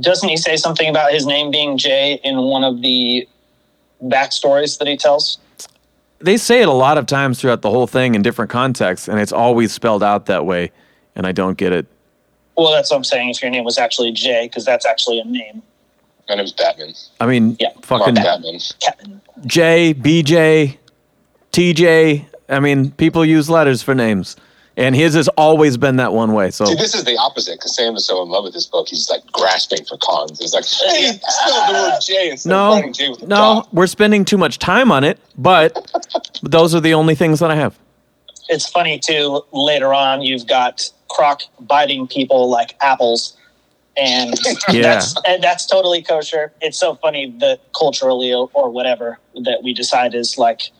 Doesn't 0.00 0.28
he 0.28 0.36
say 0.36 0.56
something 0.56 0.88
about 0.88 1.12
his 1.12 1.26
name 1.26 1.50
being 1.50 1.78
J 1.78 2.20
in 2.24 2.36
one 2.38 2.64
of 2.64 2.82
the 2.82 3.28
backstories 4.02 4.78
that 4.78 4.88
he 4.88 4.96
tells? 4.96 5.38
they 6.20 6.36
say 6.36 6.62
it 6.62 6.68
a 6.68 6.72
lot 6.72 6.98
of 6.98 7.06
times 7.06 7.40
throughout 7.40 7.62
the 7.62 7.70
whole 7.70 7.86
thing 7.86 8.14
in 8.14 8.22
different 8.22 8.50
contexts, 8.50 9.08
and 9.08 9.20
it's 9.20 9.32
always 9.32 9.72
spelled 9.72 10.02
out 10.02 10.26
that 10.26 10.44
way, 10.44 10.72
and 11.14 11.26
I 11.26 11.32
don't 11.32 11.56
get 11.56 11.72
it. 11.72 11.86
Well, 12.58 12.72
that's 12.72 12.90
what 12.90 12.96
I'm 12.96 13.04
saying. 13.04 13.30
If 13.30 13.40
your 13.40 13.50
name 13.52 13.64
was 13.64 13.78
actually 13.78 14.10
J, 14.12 14.46
because 14.46 14.64
that's 14.64 14.84
actually 14.84 15.20
a 15.20 15.24
name. 15.24 15.62
My 16.28 16.34
name's 16.34 16.52
Batman. 16.52 16.92
I 17.20 17.26
mean, 17.26 17.56
Yeah. 17.60 17.68
fucking 17.82 18.14
Mark 18.14 18.26
Batman. 18.26 18.58
Captain. 18.80 19.20
J, 19.46 19.94
BJ, 19.94 20.76
TJ. 21.52 22.26
I 22.48 22.60
mean, 22.60 22.90
people 22.92 23.24
use 23.24 23.48
letters 23.48 23.82
for 23.82 23.94
names, 23.94 24.36
and 24.76 24.94
his 24.96 25.14
has 25.14 25.28
always 25.28 25.76
been 25.76 25.96
that 25.96 26.12
one 26.12 26.32
way. 26.32 26.50
So 26.50 26.64
See, 26.66 26.74
this 26.74 26.94
is 26.94 27.04
the 27.04 27.16
opposite 27.16 27.58
because 27.58 27.76
Sam 27.76 27.94
is 27.94 28.04
so 28.06 28.22
in 28.22 28.28
love 28.28 28.44
with 28.44 28.54
this 28.54 28.66
book. 28.66 28.88
He's 28.88 29.08
like 29.08 29.24
grasping 29.32 29.84
for 29.84 29.96
cons. 29.98 30.38
He's 30.38 30.52
like, 30.52 30.64
hey, 30.64 31.12
spell 31.22 31.66
the 31.66 31.72
word 31.72 32.00
J 32.02 32.30
instead 32.30 32.50
no, 32.50 32.70
writing 32.72 32.92
J 32.92 33.10
with 33.10 33.22
a 33.22 33.26
no, 33.26 33.36
dot. 33.36 33.68
we're 33.74 33.86
spending 33.86 34.24
too 34.24 34.38
much 34.38 34.58
time 34.58 34.90
on 34.90 35.04
it. 35.04 35.18
But 35.36 35.90
those 36.42 36.74
are 36.74 36.80
the 36.80 36.94
only 36.94 37.14
things 37.14 37.38
that 37.40 37.50
I 37.50 37.54
have. 37.54 37.78
It's 38.48 38.68
funny 38.68 38.98
too. 38.98 39.42
Later 39.52 39.94
on, 39.94 40.22
you've 40.22 40.46
got 40.46 40.90
Croc 41.08 41.42
biting 41.60 42.06
people 42.06 42.48
like 42.50 42.76
apples, 42.80 43.36
and 43.96 44.34
Yeah. 44.70 44.82
that's 44.82 45.14
and 45.26 45.42
that's 45.42 45.66
totally 45.66 46.02
kosher. 46.02 46.52
It's 46.60 46.78
so 46.78 46.94
funny 46.96 47.30
that 47.38 47.60
culturally 47.72 48.32
or, 48.32 48.50
or 48.54 48.70
whatever 48.70 49.18
that 49.44 49.62
we 49.62 49.72
decide 49.72 50.14
is 50.14 50.38
like 50.38 50.70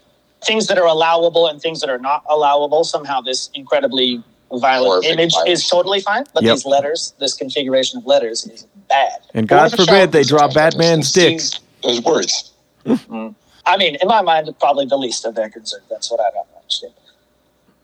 things 0.45 0.67
that 0.69 0.79
are 0.79 0.87
allowable 0.87 1.47
and 1.49 1.61
things 1.61 1.81
that 1.81 1.91
are 1.91 1.99
not 1.99 2.23
allowable. 2.29 2.85
Somehow, 2.85 3.21
this 3.21 3.51
incredibly 3.55 4.23
violent 4.53 4.89
Horrific 5.05 5.11
image 5.11 5.33
violence. 5.33 5.63
is 5.65 5.69
totally 5.69 6.01
fine, 6.01 6.25
but 6.33 6.43
Yep. 6.43 6.55
these 6.55 6.65
letters, 6.67 7.13
this 7.19 7.35
configuration 7.35 7.99
of 7.99 8.07
letters, 8.07 8.47
is 8.47 8.67
bad. 8.89 9.21
And 9.35 9.47
God 9.49 9.71
forbid 9.77 10.13
they 10.13 10.23
draw 10.23 10.39
trying 10.41 10.51
to 10.51 10.55
Batman's 10.55 11.17
understand 11.17 11.39
dicks. 11.39 11.61
Those 11.83 12.03
words. 12.03 12.53
Mm-hmm. 12.87 13.29
I 13.67 13.77
mean, 13.77 13.97
in 14.01 14.09
my 14.09 14.23
mind, 14.23 14.49
probably 14.59 14.87
the 14.87 14.97
least 14.97 15.27
of 15.27 15.35
their 15.35 15.51
concerns. 15.51 15.83
That's 15.91 16.11
what 16.11 16.21
I 16.21 16.31
don't 16.31 16.47
understand. 16.57 16.95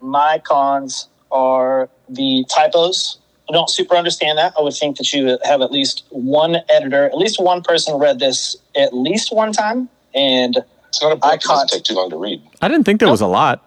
My 0.01 0.39
cons 0.39 1.09
are 1.35 1.91
the 2.09 2.47
typos. 2.49 3.19
I 3.51 3.53
don't 3.53 3.69
super 3.69 3.95
understand 3.95 4.39
that. 4.39 4.55
I 4.59 4.63
would 4.63 4.73
think 4.73 4.97
that 4.97 5.13
you 5.13 5.37
have 5.45 5.61
at 5.61 5.71
least 5.71 6.05
one 6.11 6.57
editor, 6.71 7.05
at 7.05 7.19
least 7.19 7.39
one 7.39 7.61
person 7.63 7.99
read 7.99 8.19
this 8.19 8.57
at 8.75 8.95
least 8.95 9.35
one 9.35 9.53
time. 9.53 9.91
And 10.15 10.57
It's 10.89 11.03
not 11.03 11.13
a 11.13 11.17
book. 11.17 11.25
I 11.31 11.35
It 11.35 11.43
doesn't 11.43 11.69
take 11.69 11.85
too 11.85 11.95
long 11.95 12.09
to 12.11 12.17
read. 12.17 12.41
I 12.63 12.69
didn't 12.69 12.85
think 12.85 13.01
there 13.01 13.11
was 13.11 13.21
a 13.21 13.27
lot. 13.27 13.63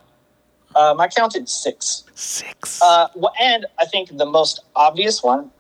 um, 0.76 1.00
I 1.00 1.08
counted 1.10 1.48
six. 1.48 2.06
Six. 2.16 2.82
Uh, 2.82 3.08
and 3.40 3.68
I 3.78 3.86
think 3.86 4.18
the 4.18 4.26
most 4.26 4.62
obvious 4.76 5.22
one 5.22 5.52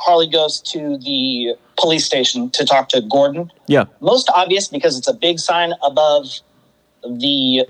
Harley 0.00 0.28
goes 0.28 0.60
to 0.60 0.98
the 0.98 1.56
police 1.78 2.04
station 2.04 2.50
to 2.50 2.64
talk 2.64 2.88
to 2.90 3.00
Gordon. 3.00 3.50
yeah. 3.66 3.86
most 4.00 4.30
obvious 4.34 4.68
because 4.68 4.98
it's 4.98 5.08
a 5.08 5.14
big 5.14 5.38
sign 5.38 5.72
above 5.82 6.26
the 7.02 7.66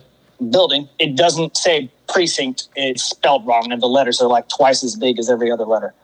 building. 0.51 0.89
It 0.99 1.17
doesn't 1.17 1.57
say 1.57 1.91
precinct. 2.09 2.69
is 2.77 3.03
spelled 3.03 3.47
wrong, 3.47 3.71
and 3.73 3.81
the 3.83 3.87
letters 3.89 4.21
are 4.21 4.29
like 4.29 4.49
twice 4.49 4.83
as 4.85 4.97
big 4.97 5.19
as 5.19 5.29
every 5.31 5.51
other 5.51 5.65
letter. 5.65 5.95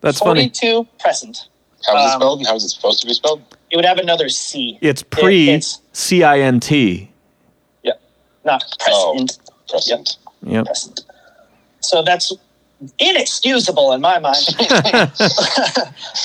That's 0.00 0.18
funny. 0.18 0.42
Forty-two 0.50 0.86
present. 1.00 1.48
How 1.86 1.96
is 1.98 2.04
it 2.04 2.14
Um, 2.14 2.20
spelled 2.20 2.38
and 2.40 2.46
how 2.48 2.54
is 2.56 2.64
it 2.64 2.68
supposed 2.70 3.00
to 3.00 3.06
be 3.06 3.14
spelled? 3.14 3.42
It 3.70 3.76
would 3.76 3.84
have 3.84 3.98
another 3.98 4.28
C. 4.28 4.78
It's 4.80 5.02
pre 5.02 5.48
it's- 5.48 5.80
C 5.92 6.22
I 6.22 6.40
N 6.40 6.60
T. 6.60 7.10
Yeah, 7.82 7.92
not 8.44 8.62
present. 8.78 9.38
Present. 9.68 10.16
Yep. 10.42 10.66
Present. 10.66 11.00
So 11.80 12.02
that's 12.02 12.32
inexcusable 12.98 13.92
in 13.92 14.00
my 14.00 14.18
mind. 14.18 14.36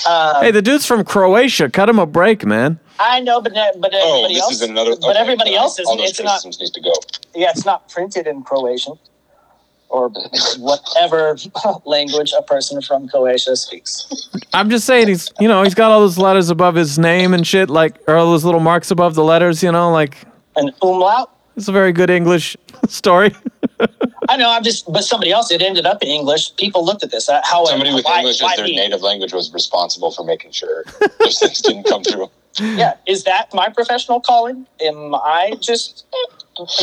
uh, 0.05 0.41
Hey, 0.41 0.51
the 0.51 0.61
dude's 0.61 0.85
from 0.85 1.03
Croatia. 1.03 1.69
Cut 1.69 1.89
him 1.89 1.99
a 1.99 2.05
break, 2.05 2.45
man. 2.45 2.79
I 2.99 3.19
know, 3.21 3.39
but 3.41 3.53
but 3.79 3.91
Oh, 3.93 4.25
everybody 4.25 4.33
this 4.35 4.43
else. 4.43 4.53
is 4.55 4.61
another. 4.61 4.95
but 4.99 5.15
everybody 5.15 5.55
uh, 5.55 5.61
else 5.61 5.79
is. 5.79 5.87
All 5.87 5.95
those 5.97 6.09
It's 6.11 6.19
not. 6.19 6.41
criticisms 6.41 6.59
needs 6.59 6.71
to 6.71 6.81
go. 6.81 6.93
yeah, 7.35 7.49
it's 7.51 7.65
not 7.65 7.87
printed 7.89 8.27
in 8.27 8.43
Croatian 8.43 8.97
or 9.89 10.09
whatever 10.59 11.35
language 11.85 12.33
a 12.37 12.41
person 12.43 12.81
from 12.81 13.07
Croatia 13.07 13.55
speaks. 13.55 14.07
I'm 14.53 14.69
just 14.69 14.85
saying 14.85 15.07
he's 15.07 15.31
you 15.39 15.47
know, 15.47 15.63
he's 15.63 15.75
got 15.75 15.91
all 15.91 15.99
those 15.99 16.17
letters 16.17 16.49
above 16.49 16.75
his 16.75 16.97
name 16.99 17.33
and 17.33 17.45
shit, 17.45 17.69
like 17.69 17.97
or 18.07 18.15
all 18.15 18.31
those 18.31 18.45
little 18.45 18.59
marks 18.59 18.91
above 18.91 19.15
the 19.15 19.23
letters, 19.23 19.61
you 19.63 19.71
know, 19.71 19.91
like 19.91 20.17
An 20.55 20.71
umlaut. 20.81 21.35
it's 21.57 21.67
a 21.67 21.71
very 21.71 21.91
good 21.91 22.09
English 22.09 22.55
story. 22.87 23.33
I 24.29 24.37
know. 24.37 24.51
I'm 24.51 24.63
just, 24.63 24.91
but 24.91 25.03
somebody 25.03 25.31
else. 25.31 25.49
It 25.51 25.61
ended 25.61 25.85
up 25.87 26.03
in 26.03 26.09
English. 26.09 26.55
People 26.55 26.85
looked 26.85 27.01
at 27.03 27.09
this. 27.09 27.27
Uh, 27.29 27.41
how 27.43 27.65
Somebody 27.65 27.93
with 27.93 28.05
why, 28.05 28.19
English 28.19 28.41
why 28.43 28.51
as 28.51 28.57
their 28.57 28.65
me? 28.65 28.75
native 28.75 29.01
language 29.01 29.33
was 29.33 29.51
responsible 29.53 30.11
for 30.11 30.23
making 30.23 30.51
sure 30.51 30.83
those 31.19 31.39
things 31.39 31.61
didn't 31.61 31.83
come 31.85 32.03
through. 32.03 32.29
Yeah, 32.59 32.95
is 33.07 33.23
that 33.23 33.53
my 33.53 33.69
professional 33.69 34.19
calling? 34.19 34.65
Am 34.81 35.15
I 35.15 35.53
just 35.61 36.05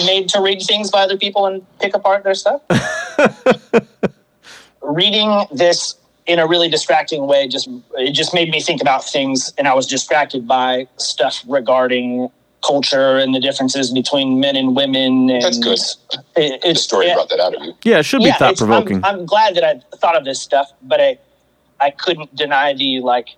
made 0.05 0.29
to 0.31 0.41
read 0.41 0.63
things 0.63 0.91
by 0.91 1.03
other 1.03 1.17
people 1.17 1.47
and 1.47 1.65
pick 1.81 1.95
apart 1.95 2.25
their 2.25 2.35
stuff? 2.35 2.63
Reading 4.83 5.47
this 5.53 5.97
in 6.27 6.39
a 6.39 6.47
really 6.47 6.69
distracting 6.69 7.27
way 7.27 7.49
just 7.49 7.69
it 7.95 8.13
just 8.13 8.35
made 8.35 8.51
me 8.51 8.61
think 8.61 8.81
about 8.81 9.05
things, 9.05 9.53
and 9.59 9.67
I 9.69 9.75
was 9.75 9.87
distracted 9.87 10.47
by 10.47 10.87
stuff 10.97 11.43
regarding 11.47 12.29
culture 12.67 13.17
and 13.19 13.35
the 13.35 13.41
differences 13.41 13.93
between 13.93 14.41
men 14.41 14.57
and 14.57 14.75
women. 14.75 15.31
And 15.31 15.43
That's 15.43 15.59
good. 15.59 15.79
It, 16.37 16.63
The 16.63 16.75
story 16.75 17.07
yeah, 17.07 17.15
brought 17.15 17.29
that 17.31 17.41
out 17.41 17.55
of 17.55 17.63
you. 17.63 17.75
Yeah, 17.85 17.99
it 17.99 18.03
should 18.05 18.21
be 18.21 18.27
yeah, 18.27 18.37
thought 18.37 18.53
it's- 18.53 18.63
I'm- 18.63 18.69
provoking. 18.69 19.05
I'm, 19.05 19.27
glad 19.27 19.55
that 19.57 19.65
I 19.65 19.81
thought 19.97 20.17
of 20.17 20.25
this 20.25 20.41
stuff, 20.41 20.71
but 20.83 21.01
I, 21.01 21.19
I 21.81 21.91
couldn't 21.91 22.35
deny 22.35 22.75
the 22.75 23.01
like. 23.01 23.29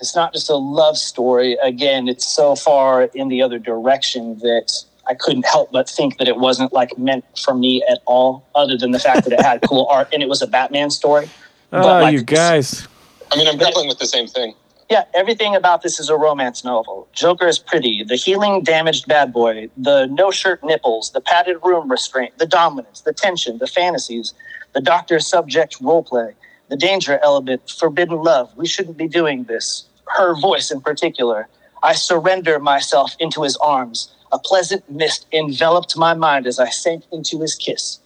It's 0.00 0.14
not 0.14 0.32
just 0.32 0.48
a 0.48 0.54
love 0.54 0.96
story. 0.96 1.56
Again, 1.62 2.06
it's 2.06 2.24
so 2.24 2.54
far 2.54 3.04
in 3.14 3.28
the 3.28 3.42
other 3.42 3.58
direction 3.58 4.38
that 4.38 4.84
I 5.08 5.14
couldn't 5.14 5.46
help 5.46 5.72
but 5.72 5.88
think 5.88 6.18
that 6.18 6.28
it 6.28 6.36
wasn't 6.36 6.72
like 6.72 6.96
meant 6.98 7.24
for 7.38 7.54
me 7.54 7.82
at 7.90 8.00
all. 8.06 8.46
Other 8.54 8.76
than 8.76 8.90
the 8.90 8.98
fact 8.98 9.24
that 9.24 9.32
it 9.32 9.40
had 9.40 9.62
cool 9.62 9.86
art 9.90 10.08
and 10.12 10.22
it 10.22 10.28
was 10.28 10.42
a 10.42 10.46
Batman 10.46 10.90
story. 10.90 11.28
Oh, 11.72 11.80
like, 11.80 12.12
you 12.12 12.22
guys. 12.22 12.86
I 13.32 13.36
mean, 13.36 13.48
I'm 13.48 13.58
grappling 13.58 13.88
with 13.88 13.98
the 13.98 14.06
same 14.06 14.26
thing. 14.26 14.54
Yeah, 14.90 15.04
everything 15.14 15.54
about 15.54 15.82
this 15.82 16.00
is 16.00 16.08
a 16.08 16.16
romance 16.16 16.64
novel. 16.64 17.08
Joker 17.12 17.46
is 17.46 17.58
pretty. 17.58 18.04
The 18.04 18.16
healing 18.16 18.62
damaged 18.62 19.06
bad 19.06 19.34
boy. 19.34 19.68
The 19.76 20.06
no 20.06 20.30
shirt 20.30 20.64
nipples. 20.64 21.10
The 21.10 21.20
padded 21.20 21.58
room 21.62 21.90
restraint. 21.90 22.38
The 22.38 22.46
dominance. 22.46 23.02
The 23.02 23.12
tension. 23.12 23.58
The 23.58 23.66
fantasies. 23.66 24.32
The 24.72 24.80
doctor 24.80 25.20
subject 25.20 25.82
roleplay. 25.82 26.34
The 26.68 26.76
danger 26.76 27.18
element. 27.22 27.68
Forbidden 27.70 28.22
love. 28.22 28.50
We 28.56 28.66
shouldn't 28.66 28.96
be 28.96 29.08
doing 29.08 29.44
this. 29.44 29.84
Her 30.06 30.34
voice 30.34 30.70
in 30.70 30.80
particular. 30.80 31.48
I 31.82 31.92
surrender 31.92 32.58
myself 32.58 33.14
into 33.20 33.42
his 33.42 33.56
arms. 33.58 34.10
A 34.32 34.38
pleasant 34.38 34.88
mist 34.90 35.26
enveloped 35.32 35.96
my 35.96 36.14
mind 36.14 36.46
as 36.46 36.58
I 36.58 36.68
sank 36.70 37.04
into 37.12 37.40
his 37.40 37.54
kiss. 37.54 37.98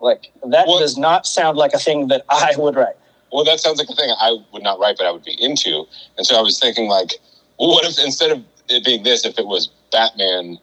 Like, 0.00 0.32
that 0.46 0.66
What- 0.66 0.80
does 0.80 0.96
not 0.96 1.26
sound 1.26 1.56
like 1.58 1.72
a 1.74 1.78
thing 1.78 2.08
that 2.08 2.24
I 2.28 2.54
would 2.56 2.74
write. 2.74 2.96
Well, 3.32 3.44
that 3.44 3.60
sounds 3.60 3.78
like 3.78 3.88
a 3.88 3.94
thing 3.94 4.10
I 4.20 4.36
would 4.52 4.62
not 4.62 4.78
write, 4.78 4.96
but 4.98 5.06
I 5.06 5.10
would 5.10 5.24
be 5.24 5.42
into. 5.42 5.86
And 6.18 6.26
so 6.26 6.36
I 6.36 6.42
was 6.42 6.58
thinking, 6.58 6.88
like, 6.88 7.14
well, 7.58 7.70
what 7.70 7.84
if 7.84 7.98
instead 7.98 8.30
of 8.30 8.42
it 8.68 8.84
being 8.84 9.02
this, 9.02 9.24
if 9.24 9.38
it 9.38 9.46
was 9.46 9.68
Batman 9.90 10.58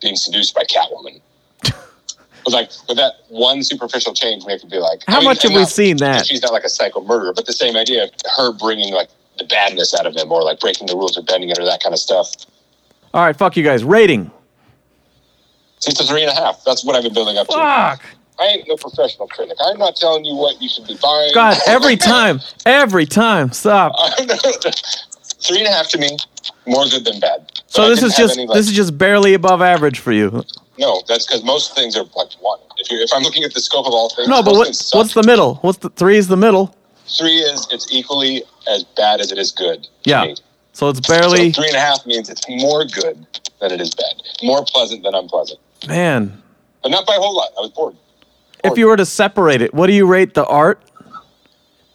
being 0.00 0.16
seduced 0.16 0.54
by 0.54 0.64
Catwoman? 0.64 1.20
was 2.44 2.52
like 2.52 2.70
with 2.88 2.98
that 2.98 3.14
one 3.28 3.62
superficial 3.62 4.12
change, 4.12 4.44
make 4.46 4.62
it 4.62 4.70
be 4.70 4.78
like, 4.78 5.02
How 5.06 5.16
I 5.16 5.18
mean, 5.20 5.24
much 5.26 5.42
have 5.42 5.52
and 5.52 5.60
we 5.60 5.64
seen 5.66 5.96
that? 5.98 6.26
She's 6.26 6.42
not 6.42 6.52
like 6.52 6.64
a 6.64 6.68
psycho 6.68 7.00
murderer, 7.00 7.32
but 7.32 7.46
the 7.46 7.52
same 7.52 7.76
idea 7.76 8.04
of 8.04 8.10
her 8.36 8.52
bringing 8.52 8.92
like 8.92 9.08
the 9.38 9.44
badness 9.44 9.94
out 9.98 10.06
of 10.06 10.14
him, 10.14 10.30
or 10.30 10.42
like 10.42 10.60
breaking 10.60 10.86
the 10.86 10.94
rules 10.94 11.16
or 11.16 11.22
bending 11.22 11.48
it, 11.48 11.58
or 11.58 11.64
that 11.64 11.82
kind 11.82 11.92
of 11.94 11.98
stuff. 11.98 12.32
All 13.14 13.24
right, 13.24 13.36
fuck 13.36 13.56
you 13.56 13.62
guys. 13.62 13.84
Rating. 13.84 14.28
It's 15.76 16.00
a 16.00 16.04
three 16.04 16.22
and 16.22 16.32
a 16.32 16.34
half. 16.34 16.64
That's 16.64 16.84
what 16.84 16.96
I've 16.96 17.04
been 17.04 17.14
building 17.14 17.38
up 17.38 17.46
to. 17.46 17.52
Fuck. 17.52 18.02
I 18.40 18.44
ain't 18.46 18.66
no 18.66 18.76
professional 18.76 19.28
critic. 19.28 19.56
I'm 19.64 19.78
not 19.78 19.94
telling 19.94 20.24
you 20.24 20.34
what 20.34 20.60
you 20.60 20.68
should 20.68 20.86
be 20.88 20.98
buying. 21.00 21.30
God, 21.32 21.56
every 21.68 21.96
time. 21.96 22.40
Every 22.66 23.06
time. 23.06 23.52
Stop. 23.52 23.92
three 24.18 25.58
and 25.58 25.68
a 25.68 25.70
half 25.70 25.88
to 25.90 25.98
me, 25.98 26.16
more 26.66 26.86
good 26.86 27.04
than 27.04 27.20
bad. 27.20 27.46
But 27.46 27.62
So 27.68 27.88
this 27.88 28.02
is 28.02 28.16
just 28.16 28.36
this 28.36 28.66
is 28.66 28.72
just 28.72 28.98
barely 28.98 29.34
above 29.34 29.62
average 29.62 30.00
for 30.00 30.10
you. 30.10 30.42
no. 30.76 31.00
That's 31.06 31.24
because 31.24 31.44
most 31.44 31.76
things 31.76 31.96
are 31.96 32.04
like 32.16 32.32
one. 32.40 32.58
If 32.78 32.90
you 32.90 32.98
if 32.98 33.10
I'm 33.14 33.22
looking 33.22 33.44
at 33.44 33.54
the 33.54 33.60
scope 33.60 33.86
of 33.86 33.92
all 33.92 34.08
things, 34.08 34.26
No, 34.26 34.42
but 34.42 34.54
what, 34.54 34.76
what's 34.92 35.14
the 35.14 35.22
middle? 35.22 35.56
What's 35.56 35.78
the 35.78 35.90
three 35.90 36.16
is 36.16 36.26
the 36.26 36.36
middle? 36.36 36.76
three 37.06 37.36
is 37.38 37.68
it's 37.70 37.92
equally 37.92 38.42
as 38.66 38.82
bad 38.96 39.20
as 39.20 39.30
it 39.30 39.38
is 39.38 39.52
good. 39.52 39.86
Yeah. 40.04 40.24
me. 40.24 40.36
So 40.74 40.88
it's 40.90 41.04
So 41.06 41.14
barely 41.14 41.50
three 41.52 41.68
and 41.68 41.76
a 41.76 41.80
half 41.80 42.04
means 42.04 42.28
it's 42.28 42.42
more 42.48 42.84
good 42.84 43.26
than 43.60 43.72
it 43.72 43.80
is 43.80 43.94
bad, 43.94 44.14
more 44.42 44.64
pleasant 44.64 45.02
than 45.02 45.14
unpleasant, 45.14 45.58
man. 45.88 46.42
but 46.82 46.90
not 46.90 47.06
by 47.06 47.14
a 47.14 47.18
whole 47.18 47.34
lot. 47.34 47.48
I 47.56 47.62
was 47.62 47.70
bored. 47.70 47.96
If 48.62 48.76
you 48.78 48.86
were 48.86 48.96
to 48.96 49.06
separate 49.06 49.62
it, 49.62 49.72
what 49.74 49.86
do 49.86 49.92
you 49.92 50.06
rate 50.06 50.34
the 50.34 50.44
art 50.46 50.82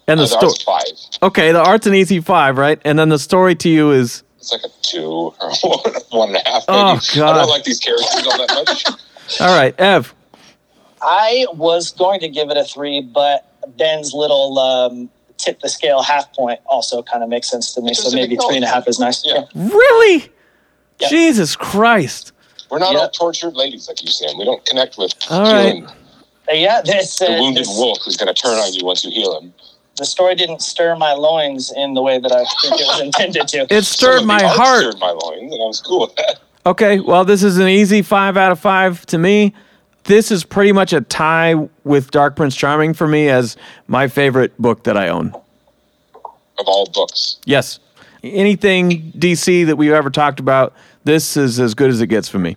and 0.08 0.18
the 0.18 0.24
Uh, 0.24 0.40
the 0.40 0.50
story? 0.50 0.52
five. 0.64 1.18
Okay, 1.22 1.52
the 1.52 1.60
art's 1.62 1.86
an 1.86 1.94
easy 1.94 2.20
five, 2.20 2.58
right? 2.58 2.80
And 2.84 2.98
then 2.98 3.08
the 3.10 3.18
story 3.18 3.54
to 3.56 3.68
you 3.68 3.90
is 3.92 4.22
It's 4.38 4.52
like 4.52 4.62
a 4.64 4.68
two 4.82 5.04
or 5.40 5.52
one, 5.62 5.94
one 6.10 6.28
and 6.28 6.36
a 6.38 6.48
half. 6.50 6.64
Maybe. 6.68 7.22
Oh, 7.22 7.26
I 7.26 7.34
don't 7.36 7.48
like 7.48 7.64
these 7.64 7.80
characters 7.80 8.26
all 8.26 8.38
that 8.38 8.48
much. 8.66 8.84
all 9.40 9.56
right. 9.58 9.78
Ev, 9.78 10.14
I 11.02 11.46
was 11.54 11.90
going 11.92 12.20
to 12.20 12.28
give 12.28 12.50
it 12.50 12.56
a 12.56 12.64
three, 12.64 13.00
but 13.02 13.46
Ben's 13.76 14.14
little 14.14 14.58
um, 14.58 15.10
tip 15.42 15.60
the 15.60 15.68
scale 15.68 16.02
half 16.02 16.32
point 16.34 16.60
also 16.66 17.02
kind 17.02 17.22
of 17.22 17.28
makes 17.28 17.48
sense 17.50 17.72
to 17.74 17.80
me. 17.80 17.90
It's 17.90 18.02
So 18.02 18.14
maybe 18.14 18.36
big 18.36 18.40
three 18.46 18.56
and 18.56 18.64
a 18.64 18.68
half 18.68 18.86
is 18.88 18.98
nice. 18.98 19.24
Yeah. 19.24 19.44
really? 19.54 20.28
Yeah. 21.00 21.08
Jesus 21.08 21.56
Christ! 21.56 22.32
We're 22.70 22.78
not 22.78 22.92
Yeah. 22.92 22.98
all 23.00 23.10
tortured 23.10 23.54
ladies 23.54 23.88
like 23.88 24.02
you, 24.02 24.10
Sam. 24.10 24.36
We 24.38 24.44
don't 24.44 24.64
connect 24.66 24.96
with 24.98 25.12
All 25.30 25.42
right. 25.42 25.82
Uh, 26.48 26.52
yeah, 26.54 26.82
this, 26.84 27.20
uh, 27.22 27.26
the 27.26 27.40
wounded 27.40 27.64
this- 27.64 27.76
wolf 27.78 27.98
who's 28.04 28.16
going 28.16 28.32
to 28.32 28.40
turn 28.42 28.52
on 28.58 28.72
you 28.74 28.84
once 28.84 29.04
you 29.04 29.10
heal 29.10 29.38
him. 29.38 29.52
the 29.96 30.04
story 30.06 30.34
didn't 30.34 30.62
stir 30.62 30.96
my 30.96 31.12
loins 31.12 31.70
in 31.76 31.92
the 31.94 32.00
way 32.00 32.18
that 32.18 32.32
I 32.32 32.44
think 32.62 32.80
it 32.80 32.86
was 32.86 33.00
intended 33.08 33.48
to. 33.48 33.66
It 33.74 33.84
stirred 33.84 34.24
my 34.24 34.42
heart. 34.42 34.80
stirred 34.80 34.98
my 34.98 35.10
loins, 35.10 35.52
and 35.52 35.62
I 35.62 35.66
was 35.66 35.80
cool 35.80 36.00
with 36.00 36.14
that. 36.16 36.38
Okay, 36.64 37.00
well, 37.00 37.24
this 37.24 37.42
is 37.42 37.58
an 37.58 37.68
easy 37.68 38.00
five 38.02 38.36
out 38.38 38.50
of 38.52 38.58
five 38.60 39.04
to 39.06 39.18
me. 39.18 39.52
This 40.10 40.32
is 40.32 40.42
pretty 40.42 40.72
much 40.72 40.92
a 40.92 41.02
tie 41.02 41.54
with 41.84 42.10
Dark 42.10 42.34
Prince 42.34 42.56
Charming 42.56 42.94
for 42.94 43.06
me 43.06 43.28
as 43.28 43.56
my 43.86 44.08
favorite 44.08 44.58
book 44.58 44.82
that 44.82 44.96
I 44.96 45.06
own. 45.06 45.28
Of 46.58 46.66
all 46.66 46.90
books, 46.92 47.38
Yes. 47.44 47.78
Anything 48.24 49.12
DC 49.12 49.66
that 49.66 49.76
we've 49.76 49.92
ever 49.92 50.10
talked 50.10 50.40
about, 50.40 50.74
this 51.04 51.36
is 51.36 51.60
as 51.60 51.74
good 51.74 51.90
as 51.90 52.00
it 52.00 52.08
gets 52.08 52.28
for 52.28 52.40
me. 52.40 52.56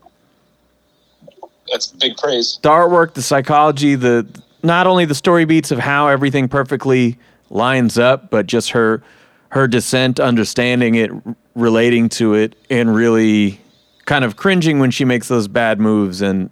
that's 1.69 1.85
big 1.85 2.17
praise. 2.17 2.57
The 2.63 2.69
artwork, 2.69 3.13
the 3.13 3.21
psychology, 3.21 3.93
the 3.93 4.25
not 4.63 4.88
only 4.88 5.05
the 5.05 5.13
story 5.13 5.45
beats 5.45 5.69
of 5.69 5.77
how 5.77 6.07
everything 6.07 6.47
perfectly 6.47 7.19
lines 7.51 7.99
up, 7.99 8.31
but 8.31 8.47
just 8.47 8.71
her 8.71 9.03
her 9.49 9.67
descent, 9.67 10.19
understanding 10.19 10.95
it, 10.95 11.11
relating 11.53 12.09
to 12.09 12.34
it, 12.34 12.55
and 12.71 12.95
really 12.95 13.61
kind 14.05 14.25
of 14.25 14.38
cringing 14.38 14.80
when 14.80 14.89
she 14.89 15.05
makes 15.05 15.27
those 15.27 15.47
bad 15.47 15.80
moves 15.80 16.19
and 16.19 16.49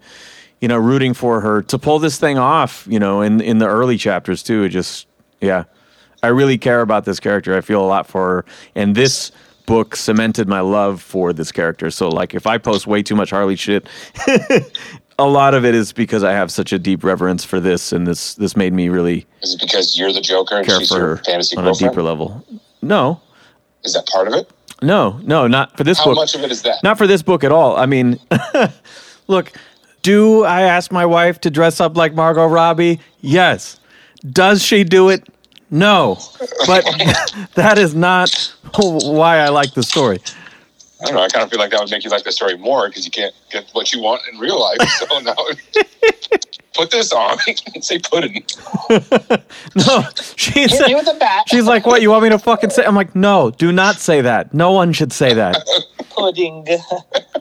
you 0.61 0.67
know, 0.67 0.77
rooting 0.77 1.13
for 1.13 1.41
her 1.41 1.61
to 1.63 1.77
pull 1.77 1.99
this 1.99 2.17
thing 2.17 2.37
off, 2.37 2.87
you 2.89 2.99
know, 2.99 3.21
in 3.21 3.41
in 3.41 3.57
the 3.57 3.67
early 3.67 3.97
chapters 3.97 4.41
too. 4.43 4.63
It 4.63 4.69
just 4.69 5.07
yeah. 5.41 5.65
I 6.23 6.27
really 6.27 6.57
care 6.57 6.81
about 6.81 7.05
this 7.05 7.19
character. 7.19 7.57
I 7.57 7.61
feel 7.61 7.83
a 7.83 7.87
lot 7.87 8.05
for 8.07 8.27
her. 8.27 8.45
And 8.75 8.95
this 8.95 9.31
book 9.65 9.95
cemented 9.95 10.47
my 10.47 10.59
love 10.59 11.01
for 11.01 11.33
this 11.33 11.51
character. 11.51 11.89
So 11.89 12.09
like 12.09 12.35
if 12.35 12.45
I 12.45 12.57
post 12.57 12.85
way 12.85 13.01
too 13.01 13.15
much 13.15 13.31
Harley 13.31 13.55
shit, 13.55 13.87
a 15.19 15.27
lot 15.27 15.53
of 15.53 15.65
it 15.65 15.73
is 15.73 15.93
because 15.93 16.23
I 16.23 16.33
have 16.33 16.51
such 16.51 16.73
a 16.73 16.79
deep 16.79 17.03
reverence 17.03 17.43
for 17.43 17.59
this 17.59 17.91
and 17.91 18.05
this 18.05 18.35
this 18.35 18.55
made 18.55 18.73
me 18.73 18.89
really 18.89 19.25
Is 19.41 19.55
it 19.55 19.61
because 19.61 19.97
you're 19.97 20.13
the 20.13 20.21
Joker 20.21 20.57
and 20.57 20.67
care 20.67 20.79
she's 20.79 20.89
for 20.89 20.97
your 20.97 21.07
her 21.15 21.17
fantasy 21.23 21.57
on 21.57 21.67
a 21.67 21.73
deeper 21.73 22.03
level. 22.03 22.45
No. 22.81 23.19
Is 23.83 23.93
that 23.93 24.07
part 24.07 24.27
of 24.27 24.35
it? 24.35 24.49
No, 24.83 25.19
no, 25.23 25.47
not 25.47 25.77
for 25.77 25.83
this 25.83 25.99
How 25.99 26.05
book. 26.05 26.15
much 26.15 26.35
of 26.35 26.41
it 26.41 26.51
is 26.51 26.63
that? 26.63 26.83
Not 26.83 26.97
for 26.97 27.07
this 27.07 27.21
book 27.21 27.43
at 27.43 27.51
all. 27.51 27.77
I 27.77 27.85
mean, 27.85 28.19
look, 29.27 29.51
do 30.01 30.43
I 30.43 30.61
ask 30.61 30.91
my 30.91 31.05
wife 31.05 31.39
to 31.41 31.49
dress 31.49 31.79
up 31.79 31.95
like 31.95 32.13
Margot 32.13 32.45
Robbie? 32.47 32.99
Yes. 33.21 33.79
Does 34.31 34.63
she 34.63 34.83
do 34.83 35.09
it? 35.09 35.27
No. 35.69 36.19
But 36.67 36.83
that 37.55 37.77
is 37.77 37.95
not 37.95 38.53
why 38.75 39.37
I 39.37 39.49
like 39.49 39.73
the 39.73 39.83
story. 39.83 40.19
I 41.01 41.05
don't 41.05 41.15
know. 41.15 41.21
I 41.21 41.27
kind 41.29 41.43
of 41.43 41.49
feel 41.49 41.59
like 41.59 41.71
that 41.71 41.79
would 41.79 41.89
make 41.89 42.03
you 42.03 42.11
like 42.11 42.23
the 42.23 42.31
story 42.31 42.57
more 42.57 42.87
because 42.87 43.05
you 43.05 43.11
can't 43.11 43.33
get 43.51 43.67
what 43.73 43.91
you 43.91 44.01
want 44.01 44.21
in 44.31 44.37
real 44.39 44.59
life. 44.59 44.77
So 44.89 45.19
now, 45.21 45.33
put 46.75 46.91
this 46.91 47.11
on. 47.11 47.39
Say 47.81 47.97
pudding. 47.99 48.43
No, 49.75 50.03
she 50.35 50.61
Hit 50.61 50.71
said, 50.71 50.87
me 50.87 50.95
with 50.95 51.07
a 51.07 51.15
bat. 51.19 51.45
she's 51.47 51.65
like, 51.65 51.87
what, 51.87 52.01
you 52.03 52.11
want 52.11 52.23
me 52.23 52.29
to 52.29 52.37
fucking 52.37 52.69
say? 52.69 52.85
I'm 52.85 52.93
like, 52.95 53.15
no, 53.15 53.49
do 53.49 53.71
not 53.71 53.95
say 53.95 54.21
that. 54.21 54.53
No 54.53 54.73
one 54.73 54.93
should 54.93 55.11
say 55.11 55.33
that. 55.33 55.57
pudding. 56.09 56.67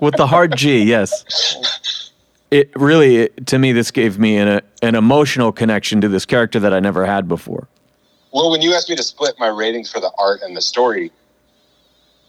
With 0.01 0.17
the 0.17 0.27
hard 0.27 0.57
G, 0.57 0.83
yes. 0.85 2.10
It 2.51 2.71
really, 2.75 3.29
to 3.47 3.59
me, 3.59 3.73
this 3.73 3.91
gave 3.91 4.19
me 4.19 4.37
an, 4.37 4.61
an 4.83 4.95
emotional 4.95 5.53
connection 5.53 6.01
to 6.01 6.09
this 6.09 6.25
character 6.25 6.59
that 6.61 6.75
I 6.75 6.81
never 6.81 7.07
had 7.07 7.29
before. 7.29 7.69
Well, 8.33 8.51
when 8.51 8.61
you 8.61 8.75
asked 8.75 8.89
me 8.89 8.97
to 8.97 9.03
split 9.03 9.37
my 9.39 9.49
ratings 9.49 9.91
for 9.91 10.01
the 10.01 10.11
art 10.19 10.41
and 10.43 10.57
the 10.57 10.61
story, 10.61 11.13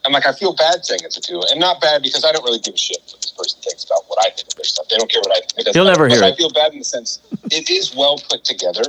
I'm 0.06 0.12
like, 0.12 0.26
I 0.26 0.34
feel 0.34 0.56
bad 0.56 0.84
saying 0.84 1.02
it's 1.04 1.18
a 1.18 1.22
two, 1.22 1.42
and 1.50 1.60
not 1.60 1.80
bad 1.80 2.02
because 2.02 2.26
I 2.26 2.32
don't 2.32 2.44
really 2.44 2.60
give 2.60 2.74
a 2.74 2.78
shit 2.78 2.98
what 3.12 3.22
this 3.22 3.32
person 3.32 3.62
thinks 3.62 3.84
about 3.84 4.04
what 4.08 4.20
I 4.26 4.30
think 4.32 4.48
of 4.48 4.56
their 4.56 4.64
stuff. 4.64 4.88
They 4.90 4.98
don't 4.98 5.12
care 5.12 5.22
what 5.22 5.38
I 5.38 5.42
think. 5.42 5.76
You'll 5.76 5.86
never 5.86 6.08
hear 6.08 6.24
it. 6.24 6.34
I 6.34 6.36
feel 6.36 6.50
bad 6.50 6.74
in 6.74 6.80
the 6.80 6.86
sense 6.86 7.20
it 7.52 7.70
is 7.70 7.96
well 7.96 8.18
put 8.30 8.44
together, 8.44 8.84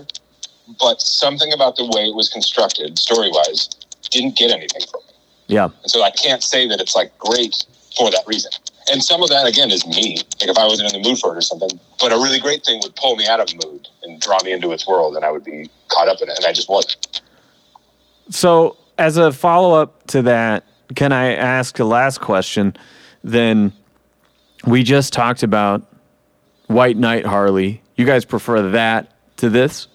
but 0.80 1.00
something 1.02 1.52
about 1.52 1.76
the 1.76 1.84
way 1.84 2.04
it 2.04 2.14
was 2.14 2.28
constructed, 2.30 2.98
story 2.98 3.30
wise, 3.30 3.68
didn't 4.10 4.36
get 4.36 4.50
anything 4.50 4.82
from 4.90 5.00
me. 5.06 5.12
Yeah. 5.48 5.64
And 5.64 5.90
so 5.90 6.02
I 6.02 6.10
can't 6.10 6.42
say 6.42 6.66
that 6.68 6.80
it's 6.80 6.94
like 6.94 7.16
great 7.18 7.66
for 7.96 8.10
that 8.10 8.24
reason. 8.26 8.52
And 8.90 9.02
some 9.02 9.22
of 9.22 9.28
that 9.28 9.46
again 9.46 9.70
is 9.70 9.86
me. 9.86 10.18
Like 10.40 10.50
if 10.50 10.58
I 10.58 10.66
wasn't 10.66 10.92
in 10.92 11.02
the 11.02 11.08
mood 11.08 11.18
for 11.18 11.34
it 11.34 11.38
or 11.38 11.42
something. 11.42 11.78
But 12.00 12.12
a 12.12 12.16
really 12.16 12.40
great 12.40 12.64
thing 12.64 12.80
would 12.82 12.94
pull 12.96 13.16
me 13.16 13.26
out 13.26 13.40
of 13.40 13.48
mood 13.64 13.88
and 14.02 14.20
draw 14.20 14.38
me 14.42 14.52
into 14.52 14.72
its 14.72 14.86
world 14.86 15.16
and 15.16 15.24
I 15.24 15.30
would 15.30 15.44
be 15.44 15.70
caught 15.88 16.08
up 16.08 16.20
in 16.20 16.28
it. 16.28 16.36
And 16.36 16.46
I 16.46 16.52
just 16.52 16.68
wasn't. 16.68 17.20
So, 18.30 18.76
as 18.98 19.16
a 19.16 19.32
follow 19.32 19.80
up 19.80 20.06
to 20.08 20.22
that, 20.22 20.64
can 20.94 21.12
I 21.12 21.34
ask 21.34 21.78
a 21.78 21.84
last 21.84 22.20
question? 22.20 22.76
Then 23.24 23.72
we 24.66 24.82
just 24.82 25.12
talked 25.12 25.42
about 25.42 25.82
White 26.66 26.96
Knight 26.96 27.26
Harley. 27.26 27.82
You 27.96 28.06
guys 28.06 28.24
prefer 28.24 28.70
that 28.70 29.12
to 29.38 29.50
this? 29.50 29.88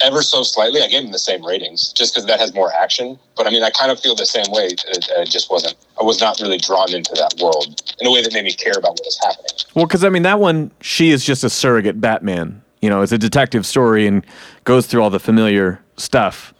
Ever 0.00 0.22
so 0.22 0.42
slightly, 0.42 0.82
I 0.82 0.88
gave 0.88 1.04
him 1.04 1.12
the 1.12 1.18
same 1.18 1.44
ratings 1.44 1.92
just 1.92 2.14
because 2.14 2.26
that 2.26 2.38
has 2.38 2.54
more 2.54 2.72
action. 2.72 3.18
But 3.36 3.46
I 3.46 3.50
mean, 3.50 3.62
I 3.62 3.70
kind 3.70 3.90
of 3.90 3.98
feel 3.98 4.14
the 4.14 4.26
same 4.26 4.44
way. 4.50 4.66
It, 4.66 5.08
it 5.10 5.30
just 5.30 5.50
wasn't, 5.50 5.76
I 5.98 6.04
was 6.04 6.20
not 6.20 6.38
really 6.40 6.58
drawn 6.58 6.92
into 6.92 7.14
that 7.14 7.34
world 7.42 7.82
in 7.98 8.06
a 8.06 8.10
way 8.10 8.22
that 8.22 8.32
made 8.32 8.44
me 8.44 8.52
care 8.52 8.74
about 8.76 8.92
what 8.92 9.04
was 9.04 9.18
happening. 9.22 9.50
Well, 9.74 9.86
because 9.86 10.04
I 10.04 10.10
mean, 10.10 10.22
that 10.24 10.38
one, 10.38 10.70
she 10.80 11.10
is 11.10 11.24
just 11.24 11.42
a 11.42 11.50
surrogate 11.50 12.00
Batman. 12.00 12.62
You 12.82 12.90
know, 12.90 13.00
it's 13.00 13.12
a 13.12 13.18
detective 13.18 13.64
story 13.64 14.06
and 14.06 14.24
goes 14.64 14.86
through 14.86 15.02
all 15.02 15.10
the 15.10 15.20
familiar 15.20 15.80
stuff. 15.96 16.52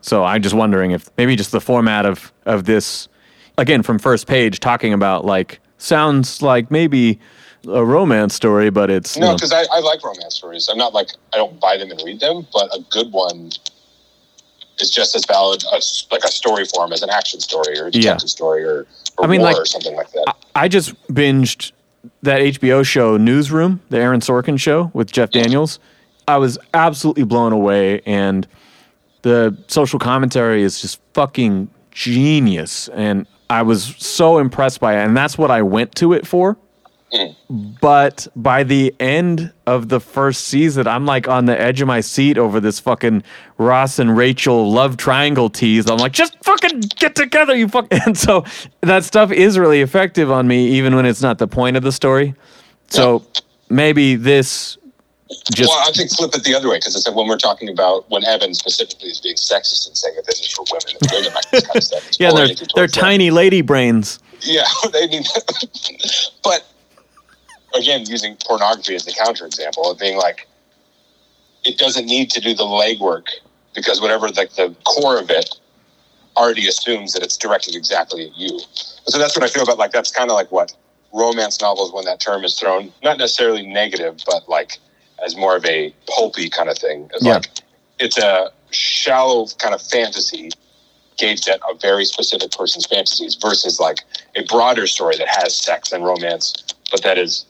So 0.00 0.22
I'm 0.24 0.40
just 0.40 0.54
wondering 0.54 0.92
if 0.92 1.10
maybe 1.18 1.34
just 1.34 1.50
the 1.50 1.60
format 1.60 2.06
of 2.06 2.32
of 2.44 2.64
this, 2.64 3.08
again, 3.58 3.82
from 3.82 3.98
first 3.98 4.28
page, 4.28 4.60
talking 4.60 4.92
about 4.92 5.24
like 5.24 5.58
sounds 5.78 6.42
like 6.42 6.70
maybe 6.70 7.18
a 7.68 7.84
romance 7.84 8.34
story, 8.34 8.70
but 8.70 8.90
it's 8.90 9.16
No, 9.16 9.34
because 9.34 9.52
I, 9.52 9.64
I 9.72 9.80
like 9.80 10.02
romance 10.04 10.36
stories. 10.36 10.68
I'm 10.70 10.78
not 10.78 10.94
like 10.94 11.08
I 11.32 11.36
don't 11.36 11.58
buy 11.60 11.76
them 11.76 11.90
and 11.90 12.00
read 12.04 12.20
them, 12.20 12.46
but 12.52 12.68
a 12.76 12.80
good 12.90 13.12
one 13.12 13.50
is 14.78 14.90
just 14.90 15.14
as 15.16 15.24
valid 15.24 15.62
as 15.74 16.06
like 16.10 16.22
a 16.24 16.28
story 16.30 16.64
form 16.66 16.92
as 16.92 17.02
an 17.02 17.10
action 17.10 17.40
story 17.40 17.78
or 17.78 17.86
a 17.86 17.90
detective 17.90 18.22
Yeah. 18.24 18.26
story 18.28 18.62
or, 18.64 18.86
or 19.18 19.24
I 19.24 19.26
mean, 19.26 19.40
war 19.40 19.50
like- 19.52 19.60
or 19.62 19.66
something 19.66 19.96
like 19.96 20.10
that. 20.12 20.34
I 20.54 20.68
just 20.68 20.94
binged 21.08 21.72
that 22.22 22.40
HBO 22.40 22.84
show 22.84 23.16
Newsroom, 23.16 23.80
the 23.90 23.98
Aaron 23.98 24.20
Sorkin 24.20 24.58
show 24.60 24.90
with 24.94 25.10
Jeff 25.10 25.30
Daniels. 25.30 25.78
I 26.28 26.38
was 26.38 26.58
absolutely 26.74 27.24
blown 27.24 27.52
away, 27.52 28.00
and 28.06 28.46
the 29.22 29.56
social 29.68 29.98
commentary 29.98 30.62
is 30.62 30.80
just 30.80 31.00
fucking 31.14 31.68
genius. 31.90 32.88
And 32.88 33.26
I 33.50 33.62
was 33.62 33.94
so 33.98 34.38
impressed 34.38 34.80
by 34.80 34.94
it, 34.98 35.04
and 35.04 35.16
that's 35.16 35.36
what 35.38 35.50
I 35.50 35.62
went 35.62 35.94
to 35.96 36.12
it 36.12 36.26
for. 36.26 36.56
But 37.48 38.26
by 38.34 38.64
the 38.64 38.94
end 38.98 39.52
of 39.66 39.88
the 39.88 40.00
first 40.00 40.48
season, 40.48 40.86
I'm 40.86 41.06
like 41.06 41.28
on 41.28 41.46
the 41.46 41.58
edge 41.58 41.80
of 41.80 41.86
my 41.86 42.00
seat 42.00 42.36
over 42.36 42.58
this 42.60 42.80
fucking 42.80 43.22
Ross 43.58 43.98
and 43.98 44.16
Rachel 44.16 44.70
love 44.70 44.96
triangle 44.96 45.48
tease. 45.48 45.88
I'm 45.88 45.98
like, 45.98 46.12
just 46.12 46.36
fucking 46.44 46.80
get 46.96 47.14
together, 47.14 47.54
you 47.56 47.68
fuck. 47.68 47.86
And 48.06 48.18
so 48.18 48.44
that 48.82 49.04
stuff 49.04 49.32
is 49.32 49.58
really 49.58 49.80
effective 49.80 50.30
on 50.30 50.46
me, 50.48 50.66
even 50.68 50.94
when 50.96 51.06
it's 51.06 51.22
not 51.22 51.38
the 51.38 51.48
point 51.48 51.76
of 51.76 51.82
the 51.82 51.92
story. 51.92 52.34
So 52.88 53.24
maybe 53.68 54.16
this 54.16 54.78
just 55.52 55.70
well, 55.70 55.88
I 55.88 55.90
think 55.92 56.10
flip 56.12 56.34
it 56.34 56.44
the 56.44 56.54
other 56.54 56.68
way 56.68 56.78
because 56.78 56.94
it's 56.94 57.06
like 57.06 57.16
when 57.16 57.26
we're 57.26 57.36
talking 57.36 57.68
about 57.68 58.08
when 58.10 58.24
Evan 58.24 58.54
specifically 58.54 59.08
is 59.10 59.20
being 59.20 59.34
sexist 59.34 59.88
and 59.88 59.96
saying 59.96 60.14
that 60.16 60.26
this 60.26 60.40
is 60.40 60.52
for 60.52 60.64
women 60.70 60.96
and 61.00 61.10
women 61.10 61.34
like 61.34 61.50
this 61.50 61.90
kind 61.90 62.02
of 62.02 62.10
yeah, 62.20 62.32
they're 62.32 62.54
they're 62.74 62.86
them. 62.86 63.02
tiny 63.02 63.30
lady 63.30 63.60
brains. 63.60 64.20
Yeah, 64.42 64.64
they 64.92 65.08
mean, 65.08 65.24
but 66.44 66.64
again, 67.78 68.04
using 68.06 68.36
pornography 68.44 68.94
as 68.94 69.04
the 69.04 69.12
counterexample 69.12 69.90
of 69.90 69.98
being 69.98 70.16
like, 70.16 70.46
it 71.64 71.78
doesn't 71.78 72.06
need 72.06 72.30
to 72.30 72.40
do 72.40 72.54
the 72.54 72.64
legwork 72.64 73.26
because 73.74 74.00
whatever 74.00 74.28
like 74.28 74.52
the 74.54 74.74
core 74.84 75.18
of 75.18 75.30
it 75.30 75.58
already 76.36 76.68
assumes 76.68 77.12
that 77.12 77.22
it's 77.22 77.36
directed 77.36 77.74
exactly 77.74 78.26
at 78.26 78.36
you. 78.36 78.58
So 79.06 79.18
that's 79.18 79.36
what 79.36 79.44
I 79.44 79.48
feel 79.48 79.62
about 79.62 79.78
like 79.78 79.92
that's 79.92 80.10
kind 80.10 80.30
of 80.30 80.34
like 80.34 80.52
what 80.52 80.74
romance 81.12 81.60
novels 81.60 81.92
when 81.92 82.04
that 82.04 82.20
term 82.20 82.44
is 82.44 82.58
thrown, 82.58 82.92
not 83.02 83.18
necessarily 83.18 83.66
negative, 83.66 84.20
but 84.26 84.48
like 84.48 84.78
as 85.24 85.36
more 85.36 85.56
of 85.56 85.64
a 85.64 85.94
pulpy 86.08 86.48
kind 86.48 86.68
of 86.68 86.78
thing. 86.78 87.10
It's 87.14 87.24
Yeah. 87.24 87.34
like 87.34 87.48
it's 87.98 88.18
a 88.18 88.50
shallow 88.70 89.46
kind 89.58 89.74
of 89.74 89.80
fantasy 89.80 90.50
gauged 91.16 91.48
at 91.48 91.60
a 91.68 91.74
very 91.74 92.04
specific 92.04 92.50
person's 92.52 92.86
fantasies 92.86 93.34
versus 93.36 93.80
like 93.80 94.00
a 94.36 94.42
broader 94.44 94.86
story 94.86 95.16
that 95.16 95.28
has 95.28 95.54
sex 95.54 95.92
and 95.92 96.04
romance, 96.04 96.52
but 96.90 97.02
that 97.02 97.16
is 97.16 97.46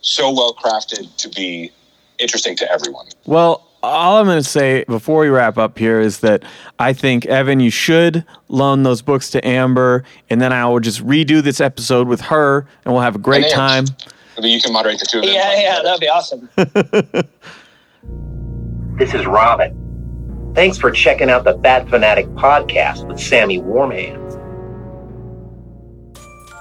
so 0.00 0.30
well 0.30 0.54
crafted 0.54 1.14
to 1.16 1.28
be 1.28 1.70
interesting 2.18 2.56
to 2.56 2.70
everyone. 2.70 3.06
Well, 3.26 3.66
all 3.82 4.18
I'm 4.18 4.26
going 4.26 4.42
to 4.42 4.48
say 4.48 4.84
before 4.84 5.20
we 5.22 5.28
wrap 5.28 5.56
up 5.56 5.78
here 5.78 6.00
is 6.00 6.20
that 6.20 6.44
I 6.78 6.92
think, 6.92 7.24
Evan, 7.26 7.60
you 7.60 7.70
should 7.70 8.24
loan 8.48 8.82
those 8.82 9.00
books 9.00 9.30
to 9.30 9.46
Amber, 9.46 10.04
and 10.28 10.40
then 10.40 10.52
I 10.52 10.66
will 10.66 10.80
just 10.80 11.04
redo 11.06 11.42
this 11.42 11.60
episode 11.60 12.06
with 12.08 12.20
her, 12.22 12.66
and 12.84 12.92
we'll 12.92 13.02
have 13.02 13.14
a 13.16 13.20
great 13.20 13.44
And 13.44 13.52
time. 13.54 13.84
I 14.36 14.42
mean, 14.42 14.52
you 14.52 14.60
can 14.60 14.72
moderate 14.72 14.98
the 14.98 15.06
two 15.06 15.18
of 15.18 15.24
them. 15.24 15.34
Yeah, 15.34 15.60
yeah, 15.60 15.82
that'd 15.82 16.00
be 16.00 16.08
awesome. 16.08 16.48
This 19.00 19.14
is 19.14 19.24
Robin. 19.24 20.52
Thanks 20.54 20.76
for 20.76 20.90
checking 20.90 21.30
out 21.30 21.44
the 21.44 21.54
Bat 21.54 21.88
Fan 21.88 22.04
Addict 22.04 22.28
podcast 22.34 23.08
with 23.08 23.18
Sammy 23.18 23.56
Warm 23.56 23.92
Hands. 23.92 24.29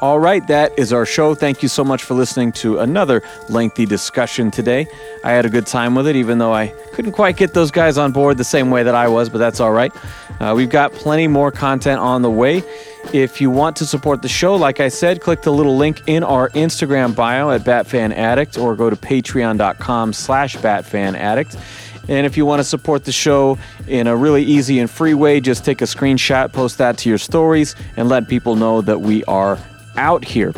All 0.02 0.18
right, 0.18 0.48
that 0.48 0.80
is 0.80 0.94
our 0.94 1.06
show. 1.06 1.36
Thank 1.36 1.62
you 1.62 1.68
so 1.68 1.84
much 1.84 2.04
for 2.04 2.14
listening 2.14 2.54
to 2.54 2.80
another 2.80 3.22
lengthy 3.50 3.86
discussion 3.86 4.50
today. 4.50 4.88
I 5.26 5.32
had 5.32 5.46
a 5.46 5.50
good 5.50 5.68
time 5.68 5.94
with 5.94 6.08
it, 6.08 6.16
even 6.16 6.38
though 6.38 6.54
I 6.54 6.68
couldn't 6.94 7.12
quite 7.12 7.36
get 7.36 7.54
those 7.54 7.70
guys 7.70 7.98
on 7.98 8.14
board 8.14 8.38
the 8.38 8.46
same 8.46 8.72
way 8.72 8.84
that 8.84 8.96
I 8.96 9.10
was, 9.10 9.28
but 9.28 9.40
that's 9.40 9.60
all 9.60 9.74
right. 9.74 9.92
Uh, 10.40 10.54
we've 10.56 10.70
got 10.70 10.94
plenty 10.94 11.28
more 11.28 11.52
content 11.52 12.00
on 12.00 12.22
the 12.22 12.30
way. 12.30 12.64
If 13.12 13.42
you 13.42 13.50
want 13.50 13.76
to 13.78 13.86
support 13.86 14.22
the 14.22 14.30
show, 14.30 14.56
like 14.56 14.80
I 14.80 14.88
said, 14.88 15.20
click 15.20 15.42
the 15.42 15.52
little 15.52 15.76
link 15.76 16.02
in 16.08 16.24
our 16.24 16.50
Instagram 16.52 17.14
bio 17.14 17.52
at 17.52 17.62
BatFanAddict 17.62 18.62
or 18.62 18.78
go 18.78 18.90
to 18.90 18.96
patreon.com 18.96 20.14
slash 20.14 20.56
BatFanAddict. 20.56 21.60
And 22.08 22.26
if 22.26 22.38
you 22.38 22.46
want 22.46 22.62
to 22.62 22.64
support 22.64 23.04
the 23.04 23.12
show 23.12 23.58
in 23.86 24.08
a 24.08 24.16
really 24.16 24.44
easy 24.44 24.80
and 24.80 24.90
free 24.90 25.14
way, 25.14 25.42
just 25.42 25.66
take 25.66 25.82
a 25.82 25.86
screenshot, 25.86 26.54
post 26.54 26.78
that 26.78 26.98
to 27.00 27.10
your 27.10 27.18
stories, 27.18 27.76
and 27.98 28.08
let 28.08 28.30
people 28.30 28.56
know 28.56 28.80
that 28.80 29.02
we 29.02 29.26
are 29.26 29.60
out 29.98 30.24
here. 30.24 30.54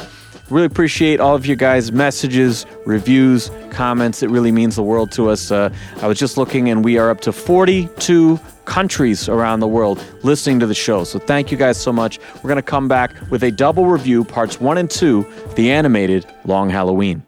Really 0.50 0.66
appreciate 0.66 1.22
all 1.22 1.34
of 1.34 1.46
you 1.46 1.56
guys' 1.56 1.94
messages, 1.94 2.66
reviews, 2.86 3.50
comments. 3.70 4.22
It 4.22 4.30
really 4.30 4.52
means 4.52 4.76
the 4.76 4.84
world 4.84 5.12
to 5.14 5.30
us. 5.30 5.50
Uh, 5.50 5.74
I 6.02 6.08
was 6.08 6.20
just 6.20 6.36
looking, 6.36 6.70
and 6.70 6.84
we 6.84 6.98
are 6.98 7.10
up 7.10 7.22
to 7.22 7.32
42 7.32 8.38
countries 8.66 9.30
around 9.30 9.62
the 9.62 9.68
world 9.68 10.04
listening 10.24 10.60
to 10.60 10.68
the 10.68 10.74
show. 10.74 11.06
So 11.06 11.20
thank 11.20 11.52
you 11.52 11.58
guys 11.58 11.80
so 11.80 11.94
much. 11.94 12.20
We're 12.36 12.50
going 12.50 12.58
to 12.58 12.62
come 12.62 12.90
back 12.90 13.14
with 13.30 13.44
a 13.44 13.52
double 13.52 13.88
review, 13.88 14.26
parts 14.26 14.60
one 14.60 14.78
and 14.78 14.90
two, 14.90 15.26
the 15.56 15.72
animated 15.72 16.26
Long 16.46 16.70
Halloween. 16.70 17.24